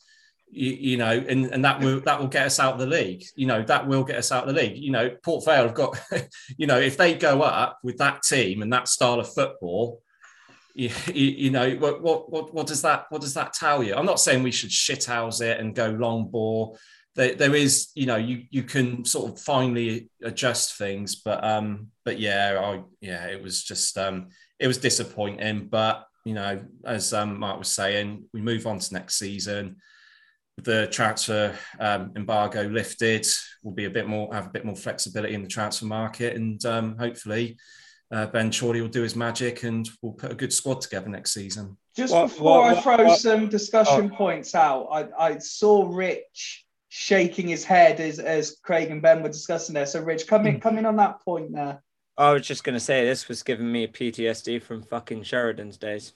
you, 0.53 0.73
you, 0.73 0.97
know, 0.99 1.11
and, 1.11 1.47
and 1.47 1.65
that 1.65 1.81
will 1.81 2.01
that 2.01 2.21
will 2.21 2.29
get 2.29 2.47
us 2.47 2.61
out 2.61 2.75
of 2.75 2.79
the 2.79 2.87
league. 2.87 3.25
You 3.35 3.47
know, 3.47 3.63
that 3.63 3.87
will 3.89 4.05
get 4.05 4.17
us 4.17 4.31
out 4.31 4.47
of 4.47 4.55
the 4.55 4.61
league. 4.61 4.77
You 4.77 4.93
know, 4.93 5.11
Port 5.23 5.45
Vale 5.47 5.65
have 5.65 5.75
got, 5.75 5.99
you 6.59 6.67
know, 6.67 6.79
if 6.79 6.99
they 6.99 7.15
go 7.15 7.41
up 7.43 7.79
with 7.83 7.97
that 7.99 8.23
team 8.23 8.61
and 8.61 8.73
that 8.73 8.87
style 8.87 9.19
of 9.19 9.33
football, 9.33 10.03
you, 10.75 10.91
you, 11.13 11.51
know, 11.51 11.71
what, 11.77 12.03
what 12.03 12.31
what 12.31 12.55
what 12.55 12.67
does 12.67 12.83
that 12.83 13.07
what 13.09 13.23
does 13.23 13.35
that 13.35 13.55
tell 13.55 13.83
you? 13.83 13.95
I'm 13.95 14.07
not 14.07 14.21
saying 14.21 14.43
we 14.43 14.53
should 14.53 14.71
shithouse 14.71 15.41
it 15.41 15.59
and 15.59 15.75
go 15.75 15.89
long 15.89 16.29
ball. 16.31 16.79
There, 17.15 17.35
there 17.35 17.55
is, 17.55 17.89
you 17.95 18.07
know, 18.07 18.17
you 18.17 18.45
you 18.51 18.63
can 18.63 19.07
sort 19.07 19.33
of 19.33 19.41
finally 19.41 20.11
adjust 20.23 20.77
things, 20.77 21.17
but 21.17 21.43
um, 21.43 21.89
but 22.05 22.21
yeah, 22.21 22.59
I 22.63 22.83
yeah, 23.01 23.27
it 23.27 23.43
was 23.43 23.65
just 23.65 23.97
um, 23.97 24.29
it 24.59 24.67
was 24.67 24.79
disappointing. 24.79 25.69
But 25.69 26.07
you 26.27 26.35
know, 26.35 26.63
as 26.85 27.15
um, 27.15 27.39
Mark 27.39 27.59
was 27.59 27.71
saying, 27.71 28.25
we 28.35 28.43
move 28.43 28.67
on 28.67 28.79
to 28.79 28.95
next 28.95 29.19
season 29.19 29.77
the 30.63 30.89
transfer 30.89 31.57
um, 31.81 32.13
embargo 32.17 32.63
lifted, 32.65 33.27
we'll 33.63 33.75
be 33.75 33.85
a 33.87 33.91
bit 33.91 34.07
more 34.07 34.33
have 34.35 34.47
a 34.47 34.51
bit 34.51 34.65
more 34.65 34.77
flexibility 34.77 35.35
in 35.35 35.43
the 35.43 35.49
transfer 35.49 35.87
market, 35.87 36.37
and 36.37 36.65
um, 36.65 36.97
hopefully 36.99 37.57
uh, 38.13 38.27
Ben 38.27 38.53
Chorley 38.53 38.81
will 38.81 38.89
do 38.89 39.03
his 39.03 39.17
magic, 39.17 39.63
and 39.63 39.89
we'll 40.03 40.13
put 40.13 40.31
a 40.31 40.35
good 40.35 40.53
squad 40.53 40.81
together 40.81 41.09
next 41.09 41.33
season. 41.33 41.77
Just 41.97 42.13
what, 42.13 42.29
before 42.29 42.61
what, 42.61 42.77
I 42.77 42.81
throw 42.81 43.05
what, 43.07 43.19
some 43.19 43.49
discussion 43.49 44.11
oh. 44.13 44.17
points 44.17 44.55
out, 44.55 44.89
I, 44.93 45.07
I 45.19 45.39
saw 45.39 45.89
Rich 45.89 46.67
shaking 46.91 47.49
his 47.49 47.65
head 47.65 48.01
as, 48.01 48.19
as 48.19 48.59
Craig 48.63 48.91
and 48.91 49.01
Ben 49.01 49.23
were 49.23 49.31
discussing 49.31 49.75
there. 49.75 49.87
So, 49.87 50.03
Rich, 50.03 50.27
come 50.27 50.47
in, 50.47 50.61
come 50.61 50.77
in 50.77 50.85
on 50.85 50.97
that 50.97 51.23
point 51.25 51.53
there. 51.55 51.83
I 52.19 52.33
was 52.33 52.47
just 52.47 52.65
going 52.65 52.75
to 52.75 52.81
say 52.81 53.07
this 53.07 53.29
was 53.29 53.43
giving 53.43 53.71
me 53.71 53.87
PTSD 53.87 54.63
from 54.63 54.83
fucking 54.83 55.23
Sheridan's 55.23 55.79
days. 55.79 56.13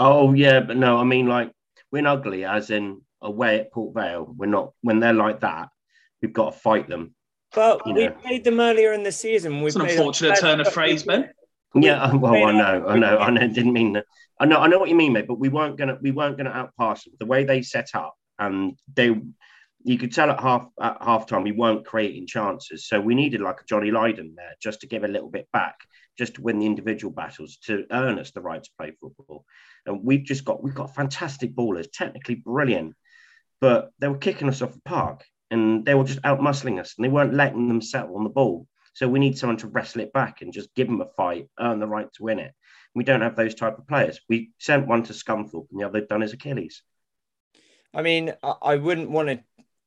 Oh 0.00 0.32
yeah, 0.32 0.60
but 0.60 0.76
no, 0.76 0.96
I 0.96 1.04
mean 1.04 1.26
like 1.26 1.52
we're 1.90 2.06
ugly, 2.06 2.44
as 2.44 2.70
in 2.70 3.02
away 3.26 3.60
at 3.60 3.72
Port 3.72 3.94
Vale. 3.94 4.32
We're 4.36 4.46
not 4.46 4.72
when 4.82 5.00
they're 5.00 5.12
like 5.12 5.40
that. 5.40 5.68
We've 6.22 6.32
got 6.32 6.52
to 6.52 6.58
fight 6.58 6.88
them. 6.88 7.14
But 7.54 7.86
we 7.86 7.92
know. 7.92 8.10
played 8.10 8.44
them 8.44 8.60
earlier 8.60 8.92
in 8.92 9.02
the 9.02 9.12
season. 9.12 9.60
We 9.60 9.66
it's 9.66 9.76
an 9.76 9.82
unfortunate 9.82 10.38
turn 10.38 10.60
of 10.60 10.72
phrase, 10.72 11.02
Ben. 11.04 11.30
Yeah, 11.74 12.14
well, 12.14 12.44
I 12.44 12.52
know, 12.52 12.86
I 12.86 12.98
know, 12.98 13.18
I 13.18 13.30
know. 13.30 13.48
Didn't 13.48 13.72
mean 13.72 13.94
that. 13.94 14.04
I 14.38 14.46
know, 14.46 14.58
I 14.58 14.66
know 14.66 14.78
what 14.78 14.88
you 14.88 14.94
mean, 14.94 15.12
mate. 15.12 15.26
But 15.26 15.38
we 15.38 15.48
weren't 15.48 15.76
gonna, 15.76 15.98
we 16.00 16.10
weren't 16.10 16.36
gonna 16.36 16.50
outpass 16.50 17.04
them. 17.04 17.14
The 17.18 17.26
way 17.26 17.44
they 17.44 17.62
set 17.62 17.90
up, 17.94 18.14
and 18.38 18.78
they, 18.94 19.18
you 19.84 19.98
could 19.98 20.12
tell 20.12 20.30
at 20.30 20.40
half 20.40 20.68
at 20.80 20.96
half 21.00 21.26
time 21.26 21.42
we 21.42 21.52
weren't 21.52 21.86
creating 21.86 22.26
chances. 22.26 22.86
So 22.88 23.00
we 23.00 23.14
needed 23.14 23.40
like 23.40 23.60
a 23.60 23.64
Johnny 23.64 23.90
Lydon 23.90 24.34
there 24.36 24.54
just 24.60 24.80
to 24.80 24.86
give 24.86 25.04
a 25.04 25.08
little 25.08 25.30
bit 25.30 25.48
back, 25.52 25.76
just 26.18 26.34
to 26.34 26.42
win 26.42 26.58
the 26.58 26.66
individual 26.66 27.12
battles, 27.12 27.58
to 27.66 27.84
earn 27.90 28.18
us 28.18 28.32
the 28.32 28.40
right 28.40 28.62
to 28.62 28.70
play 28.78 28.92
football. 29.00 29.44
And 29.86 30.04
we've 30.04 30.24
just 30.24 30.44
got, 30.44 30.62
we've 30.62 30.74
got 30.74 30.94
fantastic 30.94 31.54
ballers, 31.54 31.86
technically 31.92 32.34
brilliant 32.34 32.94
but 33.60 33.90
they 33.98 34.08
were 34.08 34.18
kicking 34.18 34.48
us 34.48 34.62
off 34.62 34.72
the 34.72 34.80
park 34.80 35.24
and 35.50 35.84
they 35.84 35.94
were 35.94 36.04
just 36.04 36.20
out 36.24 36.40
muscling 36.40 36.80
us 36.80 36.94
and 36.96 37.04
they 37.04 37.08
weren't 37.08 37.34
letting 37.34 37.68
them 37.68 37.80
settle 37.80 38.16
on 38.16 38.24
the 38.24 38.30
ball. 38.30 38.66
So 38.94 39.08
we 39.08 39.18
need 39.18 39.36
someone 39.36 39.58
to 39.58 39.68
wrestle 39.68 40.00
it 40.00 40.12
back 40.12 40.40
and 40.40 40.52
just 40.52 40.74
give 40.74 40.86
them 40.86 41.00
a 41.00 41.06
fight, 41.16 41.48
earn 41.60 41.80
the 41.80 41.86
right 41.86 42.10
to 42.14 42.22
win 42.22 42.38
it. 42.38 42.54
We 42.94 43.04
don't 43.04 43.20
have 43.20 43.36
those 43.36 43.54
type 43.54 43.78
of 43.78 43.86
players. 43.86 44.20
We 44.28 44.52
sent 44.58 44.86
one 44.86 45.02
to 45.04 45.12
Scunthorpe 45.12 45.66
and 45.70 45.80
the 45.80 45.86
other 45.86 46.00
done 46.00 46.22
his 46.22 46.32
Achilles. 46.32 46.82
I 47.92 48.02
mean, 48.02 48.32
I 48.62 48.76
wouldn't 48.76 49.10
want 49.10 49.28
a, 49.28 49.40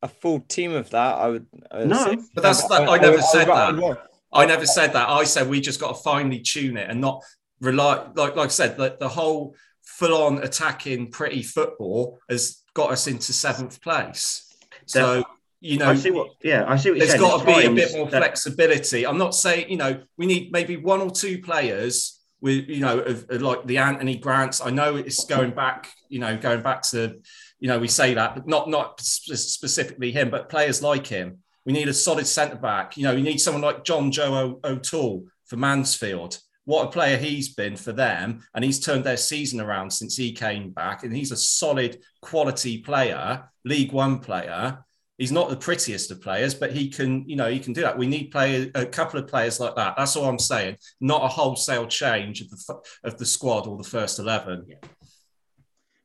a 0.03 0.07
full 0.07 0.41
team 0.41 0.73
of 0.73 0.91
that. 0.91 1.17
I 1.17 1.27
would. 1.27 1.47
I 1.71 1.77
would 1.79 1.87
no, 1.87 2.05
say, 2.05 2.17
but 2.33 2.41
that's 2.41 2.67
that. 2.67 2.87
I, 2.87 2.95
I 2.95 2.97
never 2.99 3.17
I, 3.17 3.21
said 3.21 3.47
that. 3.47 3.99
I 4.31 4.45
never 4.45 4.65
said 4.65 4.93
that. 4.93 5.09
I 5.09 5.23
said 5.23 5.49
we 5.49 5.59
just 5.59 5.79
got 5.79 5.95
to 5.95 6.03
finely 6.03 6.39
tune 6.39 6.77
it 6.77 6.89
and 6.89 7.01
not 7.01 7.23
rely. 7.61 8.07
Like 8.15 8.35
like 8.35 8.45
I 8.45 8.47
said, 8.47 8.77
the, 8.77 8.95
the 8.99 9.09
whole 9.09 9.55
full 9.83 10.23
on 10.23 10.43
attacking 10.43 11.11
pretty 11.11 11.41
football 11.41 12.19
has 12.29 12.63
got 12.73 12.91
us 12.91 13.07
into 13.07 13.33
seventh 13.33 13.81
place. 13.81 14.53
So, 14.85 15.23
you 15.59 15.77
know, 15.77 15.89
I 15.89 15.95
see 15.95 16.11
what, 16.11 16.29
yeah, 16.41 16.65
I 16.67 16.77
see 16.77 16.89
what 16.89 16.99
you're 16.99 17.07
there's 17.07 17.19
got 17.19 17.39
to 17.39 17.45
be 17.45 17.65
a 17.65 17.71
bit 17.71 17.93
more 17.93 18.09
that... 18.09 18.21
flexibility. 18.21 19.05
I'm 19.05 19.17
not 19.17 19.35
saying, 19.35 19.69
you 19.69 19.77
know, 19.77 20.01
we 20.17 20.25
need 20.25 20.51
maybe 20.51 20.77
one 20.77 21.01
or 21.01 21.11
two 21.11 21.41
players 21.41 22.19
with, 22.41 22.69
you 22.69 22.79
know, 22.79 22.99
of, 22.99 23.25
of 23.29 23.41
like 23.41 23.65
the 23.65 23.77
Anthony 23.77 24.17
Grants. 24.17 24.61
I 24.61 24.69
know 24.69 24.95
it's 24.95 25.25
going 25.25 25.51
back, 25.51 25.91
you 26.07 26.19
know, 26.19 26.37
going 26.37 26.61
back 26.61 26.83
to, 26.91 27.19
you 27.59 27.67
know, 27.67 27.77
we 27.77 27.87
say 27.87 28.13
that, 28.13 28.35
but 28.35 28.47
not 28.47 28.69
not 28.69 29.01
specifically 29.01 30.11
him, 30.11 30.29
but 30.29 30.49
players 30.49 30.81
like 30.81 31.07
him. 31.07 31.39
We 31.65 31.73
need 31.73 31.89
a 31.89 31.93
solid 31.93 32.25
centre 32.25 32.55
back. 32.55 32.95
You 32.95 33.03
know, 33.03 33.11
you 33.11 33.23
need 33.23 33.39
someone 33.41 33.61
like 33.61 33.83
John 33.83 34.11
Joe 34.11 34.59
O'Toole 34.63 35.25
for 35.45 35.57
Mansfield 35.57 36.39
what 36.69 36.85
a 36.85 36.91
player 36.91 37.17
he's 37.17 37.49
been 37.55 37.75
for 37.75 37.91
them. 37.91 38.43
And 38.53 38.63
he's 38.63 38.79
turned 38.79 39.03
their 39.03 39.17
season 39.17 39.59
around 39.59 39.89
since 39.89 40.15
he 40.15 40.31
came 40.31 40.69
back. 40.69 41.03
And 41.03 41.11
he's 41.11 41.31
a 41.31 41.35
solid 41.35 41.99
quality 42.21 42.77
player, 42.77 43.49
League 43.65 43.91
One 43.91 44.19
player. 44.19 44.85
He's 45.17 45.31
not 45.31 45.49
the 45.49 45.55
prettiest 45.55 46.11
of 46.11 46.21
players, 46.21 46.53
but 46.53 46.71
he 46.71 46.91
can, 46.91 47.27
you 47.27 47.35
know, 47.35 47.49
he 47.49 47.59
can 47.59 47.73
do 47.73 47.81
that. 47.81 47.97
We 47.97 48.05
need 48.05 48.29
play 48.29 48.69
a 48.75 48.85
couple 48.85 49.19
of 49.19 49.27
players 49.27 49.59
like 49.59 49.75
that. 49.77 49.95
That's 49.97 50.15
all 50.15 50.29
I'm 50.29 50.37
saying. 50.37 50.77
Not 51.01 51.23
a 51.23 51.27
wholesale 51.27 51.87
change 51.87 52.41
of 52.41 52.51
the 52.51 52.75
of 53.03 53.17
the 53.17 53.25
squad 53.25 53.65
or 53.65 53.75
the 53.75 53.89
first 53.89 54.19
eleven. 54.19 54.67
Yeah. 54.67 54.75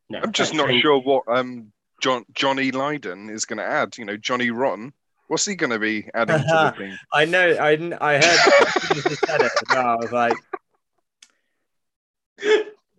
No, 0.08 0.20
I'm 0.22 0.32
just 0.32 0.54
not 0.54 0.70
sure 0.80 0.98
what 0.98 1.24
um, 1.28 1.72
John 2.00 2.24
Johnny 2.32 2.70
Lydon 2.70 3.28
is 3.28 3.44
going 3.44 3.58
to 3.58 3.66
add. 3.66 3.98
You 3.98 4.06
know, 4.06 4.16
Johnny 4.16 4.50
Rotten. 4.50 4.94
What's 5.34 5.46
he 5.46 5.56
going 5.56 5.70
to 5.70 5.80
be 5.80 6.08
adding 6.14 6.38
to 6.38 6.44
the 6.44 6.74
thing? 6.78 6.96
I 7.12 7.24
know. 7.24 7.56
I 7.60 7.72
I 8.00 8.14
heard. 8.18 8.38
said 9.26 9.40
it. 9.40 9.50
I 9.70 9.96
was 9.96 10.12
like, 10.12 10.36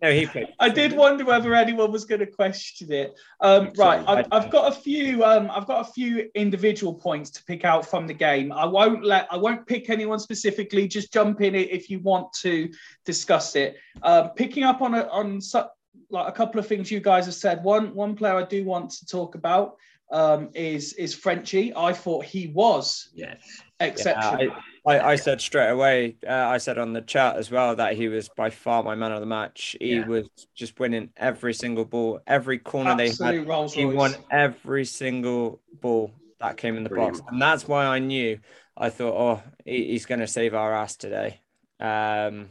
no, 0.02 0.12
he 0.12 0.26
played. 0.26 0.48
I 0.60 0.68
did 0.68 0.92
wonder 0.92 1.24
whether 1.24 1.54
anyone 1.54 1.90
was 1.90 2.04
going 2.04 2.18
to 2.18 2.26
question 2.26 2.92
it. 2.92 3.14
Um, 3.40 3.72
right, 3.78 4.04
I've, 4.06 4.26
I've, 4.30 4.50
got 4.50 4.70
a 4.70 4.76
few. 4.76 5.24
Um, 5.24 5.50
I've 5.50 5.66
got 5.66 5.88
a 5.88 5.90
few 5.90 6.28
individual 6.34 6.92
points 6.92 7.30
to 7.30 7.44
pick 7.44 7.64
out 7.64 7.88
from 7.88 8.06
the 8.06 8.12
game. 8.12 8.52
I 8.52 8.66
won't 8.66 9.02
let. 9.02 9.26
I 9.30 9.38
won't 9.38 9.66
pick 9.66 9.88
anyone 9.88 10.18
specifically. 10.18 10.86
Just 10.88 11.14
jump 11.14 11.40
in 11.40 11.54
it 11.54 11.70
if 11.70 11.88
you 11.88 12.00
want 12.00 12.30
to 12.42 12.68
discuss 13.06 13.56
it. 13.56 13.78
Um, 14.02 14.32
picking 14.36 14.64
up 14.64 14.82
on 14.82 14.94
a, 14.94 15.08
on 15.08 15.40
su- 15.40 15.64
like 16.10 16.28
a 16.28 16.32
couple 16.32 16.60
of 16.60 16.66
things 16.66 16.90
you 16.90 17.00
guys 17.00 17.24
have 17.24 17.34
said. 17.34 17.64
One 17.64 17.94
one 17.94 18.14
player 18.14 18.34
I 18.34 18.44
do 18.44 18.62
want 18.62 18.90
to 18.90 19.06
talk 19.06 19.36
about 19.36 19.78
um, 20.10 20.50
is 20.54 20.92
is 20.94 21.14
Frenchy. 21.14 21.74
I 21.74 21.92
thought 21.92 22.24
he 22.24 22.48
was 22.48 23.08
yes. 23.14 23.42
exceptional. 23.80 24.44
Yeah, 24.44 24.50
I, 24.86 24.98
I, 24.98 25.10
I, 25.12 25.16
said 25.16 25.40
straight 25.40 25.70
away. 25.70 26.16
Uh, 26.26 26.32
I 26.32 26.58
said 26.58 26.78
on 26.78 26.92
the 26.92 27.00
chat 27.00 27.36
as 27.36 27.50
well 27.50 27.74
that 27.76 27.96
he 27.96 28.08
was 28.08 28.28
by 28.36 28.50
far 28.50 28.82
my 28.82 28.94
man 28.94 29.12
of 29.12 29.20
the 29.20 29.26
match. 29.26 29.76
He 29.80 29.96
yeah. 29.96 30.06
was 30.06 30.28
just 30.54 30.78
winning 30.78 31.10
every 31.16 31.54
single 31.54 31.84
ball, 31.84 32.20
every 32.26 32.58
corner 32.58 32.90
Absolute 32.90 33.32
they 33.32 33.38
had. 33.38 33.48
Rolls 33.48 33.74
he 33.74 33.84
won 33.84 34.14
every 34.30 34.84
single 34.84 35.60
ball 35.80 36.12
that 36.40 36.56
came 36.56 36.76
in 36.76 36.84
the 36.84 36.88
Brilliant. 36.88 37.18
box, 37.18 37.32
and 37.32 37.42
that's 37.42 37.66
why 37.66 37.86
I 37.86 37.98
knew. 37.98 38.38
I 38.76 38.90
thought, 38.90 39.14
oh, 39.14 39.42
he, 39.64 39.86
he's 39.92 40.06
going 40.06 40.20
to 40.20 40.26
save 40.26 40.54
our 40.54 40.74
ass 40.74 40.96
today. 40.96 41.40
Um, 41.80 42.50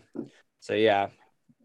so 0.60 0.74
yeah, 0.74 1.10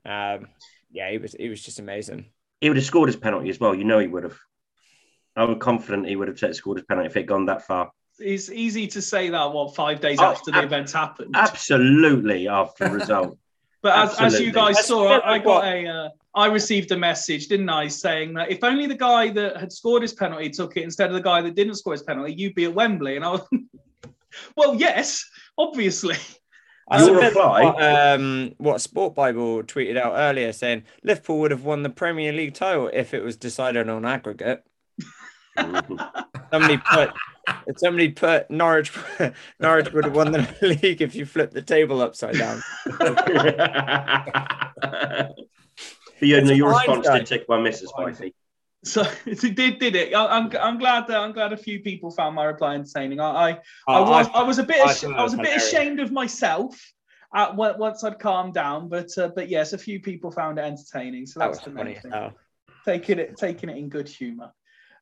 um, 0.05 0.48
yeah, 0.92 1.11
he 1.11 1.18
was 1.18 1.33
he 1.33 1.48
was 1.48 1.62
just 1.62 1.79
amazing. 1.79 2.26
He 2.61 2.68
would 2.68 2.76
have 2.76 2.87
scored 2.87 3.09
his 3.09 3.16
penalty 3.16 3.48
as 3.48 3.59
well. 3.59 3.74
You 3.74 3.85
know 3.85 3.98
he 3.98 4.07
would 4.07 4.24
have. 4.24 4.38
I'm 5.36 5.58
confident 5.58 6.06
he 6.08 6.16
would 6.16 6.28
have 6.28 6.56
scored 6.56 6.78
his 6.78 6.86
penalty 6.86 7.06
if 7.08 7.16
it 7.16 7.20
had 7.20 7.28
gone 7.28 7.46
that 7.46 7.66
far. 7.66 7.90
It's 8.18 8.50
easy 8.50 8.86
to 8.88 9.00
say 9.00 9.30
that 9.30 9.52
what 9.52 9.74
five 9.74 10.00
days 10.00 10.18
Oh, 10.20 10.24
after 10.26 10.50
the 10.50 10.62
event 10.62 10.90
happened. 10.92 11.34
Absolutely 11.36 12.48
after 12.48 12.88
the 12.88 12.94
result. 12.94 13.38
But 13.82 13.98
as, 13.98 14.20
as 14.34 14.40
you 14.40 14.52
guys 14.52 14.74
That's 14.74 14.88
saw, 14.88 15.20
I, 15.20 15.36
I 15.36 15.38
got 15.38 15.46
what- 15.46 15.64
a, 15.64 15.86
uh, 15.86 16.08
I 16.34 16.46
received 16.48 16.92
a 16.92 16.98
message, 16.98 17.46
didn't 17.48 17.70
I, 17.70 17.88
saying 17.88 18.34
that 18.34 18.50
if 18.50 18.62
only 18.62 18.86
the 18.86 18.94
guy 18.94 19.30
that 19.30 19.56
had 19.56 19.72
scored 19.72 20.02
his 20.02 20.12
penalty 20.12 20.50
took 20.50 20.76
it 20.76 20.82
instead 20.82 21.08
of 21.08 21.14
the 21.14 21.22
guy 21.22 21.40
that 21.40 21.54
didn't 21.54 21.76
score 21.76 21.94
his 21.94 22.02
penalty, 22.02 22.34
you'd 22.34 22.54
be 22.54 22.66
at 22.66 22.74
Wembley. 22.74 23.16
And 23.16 23.24
I 23.24 23.30
was, 23.30 23.48
well, 24.56 24.74
yes, 24.74 25.24
obviously. 25.56 26.16
That's 26.90 27.06
Your 27.06 27.20
a 27.20 27.26
reply- 27.28 27.64
what, 27.64 27.82
um, 27.82 28.54
what 28.58 28.80
Sport 28.82 29.14
Bible 29.14 29.62
tweeted 29.62 29.96
out 29.96 30.12
earlier, 30.14 30.52
saying 30.52 30.82
Liverpool 31.02 31.38
would 31.40 31.50
have 31.50 31.64
won 31.64 31.82
the 31.82 31.88
Premier 31.88 32.32
League 32.34 32.52
title 32.52 32.90
if 32.92 33.14
it 33.14 33.24
was 33.24 33.38
decided 33.38 33.88
on 33.88 34.04
aggregate. 34.04 34.62
Somebody 35.56 36.78
put 36.78 37.10
somebody 37.76 38.10
put 38.10 38.50
Norwich 38.50 38.92
Norwich 39.60 39.92
would 39.92 40.04
have 40.04 40.14
won 40.14 40.32
the 40.32 40.48
league 40.82 41.02
if 41.02 41.14
you 41.14 41.26
flipped 41.26 41.54
the 41.54 41.62
table 41.62 42.00
upside 42.00 42.36
down. 42.38 42.62
but 42.98 43.28
you 46.20 46.40
know, 46.40 46.52
your 46.52 46.70
response 46.70 47.08
did 47.08 47.26
tick 47.26 47.46
my 47.48 47.60
missus, 47.60 47.92
Wifey. 47.96 48.34
So 48.84 49.02
it 49.26 49.54
did, 49.56 49.78
did 49.78 49.94
it? 49.94 50.14
I, 50.14 50.26
I'm, 50.26 50.50
I'm 50.58 50.78
glad 50.78 51.06
that 51.08 51.18
I'm 51.18 51.32
glad 51.32 51.52
a 51.52 51.56
few 51.56 51.80
people 51.80 52.10
found 52.10 52.34
my 52.34 52.44
reply 52.44 52.74
entertaining. 52.74 53.20
I, 53.20 53.50
I, 53.50 53.52
ah, 53.52 53.58
I 53.94 53.98
Oh, 53.98 54.10
was, 54.10 54.28
I 54.34 54.42
was 54.42 54.58
a 54.58 54.62
bit, 54.64 54.80
I 54.80 54.90
ash- 54.90 55.04
I 55.04 55.22
was 55.22 55.34
a 55.34 55.38
bit 55.38 55.54
was 55.54 55.64
ashamed 55.66 56.00
of 56.00 56.12
myself. 56.12 56.80
Uh, 57.34 57.54
At, 57.60 57.78
once 57.78 58.02
I'd 58.02 58.18
calmed 58.18 58.54
down, 58.54 58.88
but 58.88 59.16
uh, 59.16 59.30
but 59.36 59.48
yes, 59.48 59.72
a 59.72 59.78
few 59.78 60.00
people 60.00 60.30
found 60.32 60.58
it 60.58 60.62
entertaining. 60.62 61.26
So 61.26 61.38
that 61.40 61.46
that's 61.52 61.58
was 61.58 61.64
the 61.66 61.70
funny. 61.78 61.90
main 61.90 61.96
as 61.96 62.02
thing. 62.02 62.12
hell. 62.12 62.32
taking 62.84 63.18
it 63.18 63.36
taking 63.36 63.68
it 63.68 63.76
in 63.76 63.88
good 63.88 64.08
humor. 64.08 64.50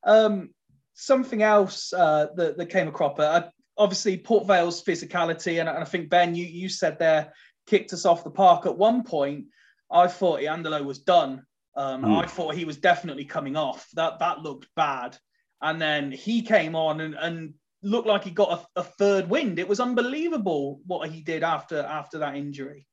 Um, 0.08 0.50
something 0.94 1.42
else 1.42 1.92
uh, 1.92 2.28
that, 2.34 2.58
that 2.58 2.70
came 2.70 2.88
across, 2.88 3.18
uh, 3.20 3.48
obviously 3.76 4.16
Port 4.18 4.46
Vale's 4.46 4.82
physicality, 4.82 5.60
and, 5.60 5.68
and 5.68 5.78
I 5.78 5.84
think 5.84 6.10
Ben, 6.10 6.34
you 6.34 6.44
you 6.44 6.68
said 6.68 6.98
there 6.98 7.32
kicked 7.66 7.92
us 7.92 8.04
off 8.06 8.24
the 8.24 8.30
park 8.30 8.66
at 8.66 8.76
one 8.76 9.04
point. 9.04 9.46
I 9.90 10.08
thought 10.08 10.40
Iandolo 10.40 10.84
was 10.84 10.98
done. 10.98 11.44
Um, 11.76 12.02
Mm. 12.02 12.24
I 12.24 12.26
thought 12.26 12.54
he 12.56 12.64
was 12.64 12.78
definitely 12.78 13.24
coming 13.24 13.56
off. 13.56 13.86
That 13.94 14.18
that 14.18 14.40
looked 14.40 14.66
bad, 14.74 15.16
and 15.62 15.80
then 15.80 16.10
he 16.10 16.42
came 16.42 16.74
on 16.74 17.00
and, 17.00 17.14
and 17.14 17.54
looked 17.82 18.08
like 18.08 18.24
he 18.24 18.30
got 18.30 18.66
a, 18.76 18.80
a 18.80 18.82
third 18.82 19.30
wind. 19.30 19.58
It 19.58 19.68
was 19.68 19.78
unbelievable 19.78 20.80
what 20.86 21.10
he 21.10 21.22
did 21.22 21.42
after 21.44 21.80
after 21.80 22.18
that 22.18 22.34
injury. 22.34 22.86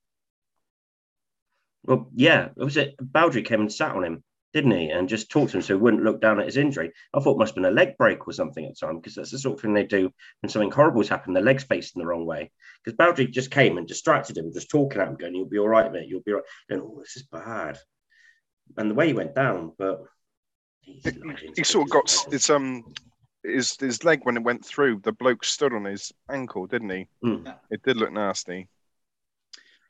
Well, 1.84 2.10
yeah, 2.14 2.50
it 2.56 2.64
was 2.64 2.78
it. 2.78 2.96
Baudry 3.00 3.42
came 3.44 3.62
and 3.62 3.74
sat 3.74 3.96
on 3.96 4.04
him, 4.04 4.24
didn't 4.56 4.72
he? 4.72 4.90
And 4.90 5.10
just 5.10 5.30
talked 5.30 5.52
to 5.52 5.58
him 5.58 5.62
so 5.62 5.76
he 5.76 5.82
wouldn't 5.82 6.06
look 6.06 6.22
down 6.22 6.40
at 6.40 6.46
his 6.46 6.56
injury. 6.56 6.90
I 7.14 7.20
thought 7.20 7.36
it 7.36 7.40
must 7.40 7.50
have 7.52 7.56
been 7.56 7.66
a 7.66 7.76
leg 7.76 7.98
break 7.98 8.26
or 8.26 8.32
something 8.32 8.64
at 8.64 8.74
the 8.80 8.86
time 8.86 8.96
because 8.96 9.14
that's 9.14 9.32
the 9.32 9.38
sort 9.38 9.56
of 9.56 9.62
thing 9.62 9.74
they 9.74 9.84
do 9.84 10.10
when 10.40 10.50
something 10.50 10.72
horrible's 10.72 11.10
happened. 11.10 11.36
The 11.36 11.42
legs 11.42 11.66
facing 11.66 12.00
the 12.00 12.08
wrong 12.08 12.26
way. 12.26 12.50
Because 12.82 12.96
Baudry 12.96 13.28
just 13.28 13.52
came 13.52 13.78
and 13.78 13.86
distracted 13.86 14.38
him, 14.38 14.54
just 14.54 14.70
talking 14.70 15.02
at 15.02 15.10
him, 15.10 15.18
going, 15.18 15.36
"You'll 15.36 15.50
be 15.50 15.60
all 15.60 15.68
right, 15.68 15.92
mate. 15.92 16.08
You'll 16.08 16.22
be 16.22 16.32
all 16.32 16.38
right." 16.38 16.46
Going, 16.70 16.84
"Oh, 16.84 17.00
this 17.02 17.18
is 17.18 17.24
bad." 17.24 17.78
And 18.78 18.90
the 18.90 18.96
way 18.96 19.08
he 19.08 19.14
went 19.14 19.36
down, 19.36 19.74
but 19.78 20.04
He, 20.80 21.02
he 21.58 21.64
sort 21.66 21.88
of 21.88 21.92
got 21.92 22.06
isn't 22.06 22.34
it's 22.34 22.50
um 22.50 22.94
his 23.44 23.76
his 23.78 24.06
leg 24.06 24.22
when 24.24 24.38
it 24.38 24.44
went 24.44 24.66
through. 24.66 25.02
The 25.04 25.12
bloke 25.12 25.44
stood 25.44 25.74
on 25.74 25.84
his 25.84 26.14
ankle, 26.30 26.66
didn't 26.66 26.92
he? 26.92 27.10
he? 27.22 27.28
Mm. 27.28 27.56
It 27.72 27.84
did 27.84 27.98
look 27.98 28.14
nasty. 28.14 28.70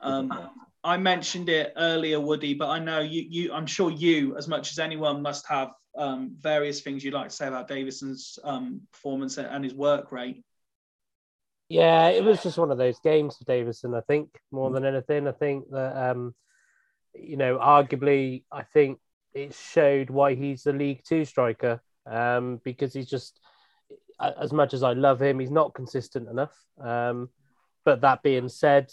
Um, 0.02 0.32
I 0.86 0.98
mentioned 0.98 1.50
it 1.50 1.74
earlier, 1.76 2.20
Woody, 2.20 2.54
but 2.54 2.70
I 2.70 2.78
know 2.78 3.00
you, 3.00 3.26
you. 3.28 3.52
I'm 3.52 3.66
sure 3.66 3.90
you, 3.90 4.38
as 4.38 4.48
much 4.48 4.72
as 4.72 4.78
anyone, 4.78 5.22
must 5.22 5.48
have 5.48 5.72
um, 5.98 6.36
various 6.40 6.82
things 6.82 7.04
you'd 7.04 7.16
like 7.16 7.30
to 7.30 7.36
say 7.36 7.48
about 7.48 7.68
Davison's 7.68 8.38
um, 8.44 8.82
performance 8.94 9.40
and 9.40 9.64
his 9.64 9.74
work 9.74 10.12
rate. 10.12 10.44
Yeah, 11.70 12.10
it 12.10 12.24
was 12.24 12.44
just 12.44 12.60
one 12.60 12.70
of 12.70 12.78
those 12.78 13.00
games 13.00 13.36
for 13.36 13.46
Davison, 13.46 13.96
I 13.96 14.02
think, 14.02 14.30
more 14.52 14.70
than 14.70 14.86
anything. 14.86 15.28
I 15.28 15.32
think 15.32 15.72
that, 15.72 16.12
um, 16.12 16.36
you 17.16 17.38
know, 17.38 17.58
arguably, 17.58 18.44
I 18.52 18.62
think 18.62 19.00
it 19.34 19.56
showed 19.56 20.12
why 20.12 20.36
he's 20.36 20.64
the 20.64 20.74
League 20.74 21.02
Two 21.04 21.26
striker 21.26 21.82
um, 22.06 22.62
because 22.64 22.94
he's 22.94 23.10
just, 23.10 23.40
as 24.20 24.54
much 24.54 24.76
as 24.76 24.84
I 24.84 24.94
love 24.94 25.20
him, 25.20 25.40
he's 25.40 25.50
not 25.50 25.74
consistent 25.74 26.30
enough. 26.30 26.56
Um, 26.80 27.30
but 27.84 28.02
that 28.02 28.22
being 28.22 28.50
said, 28.50 28.92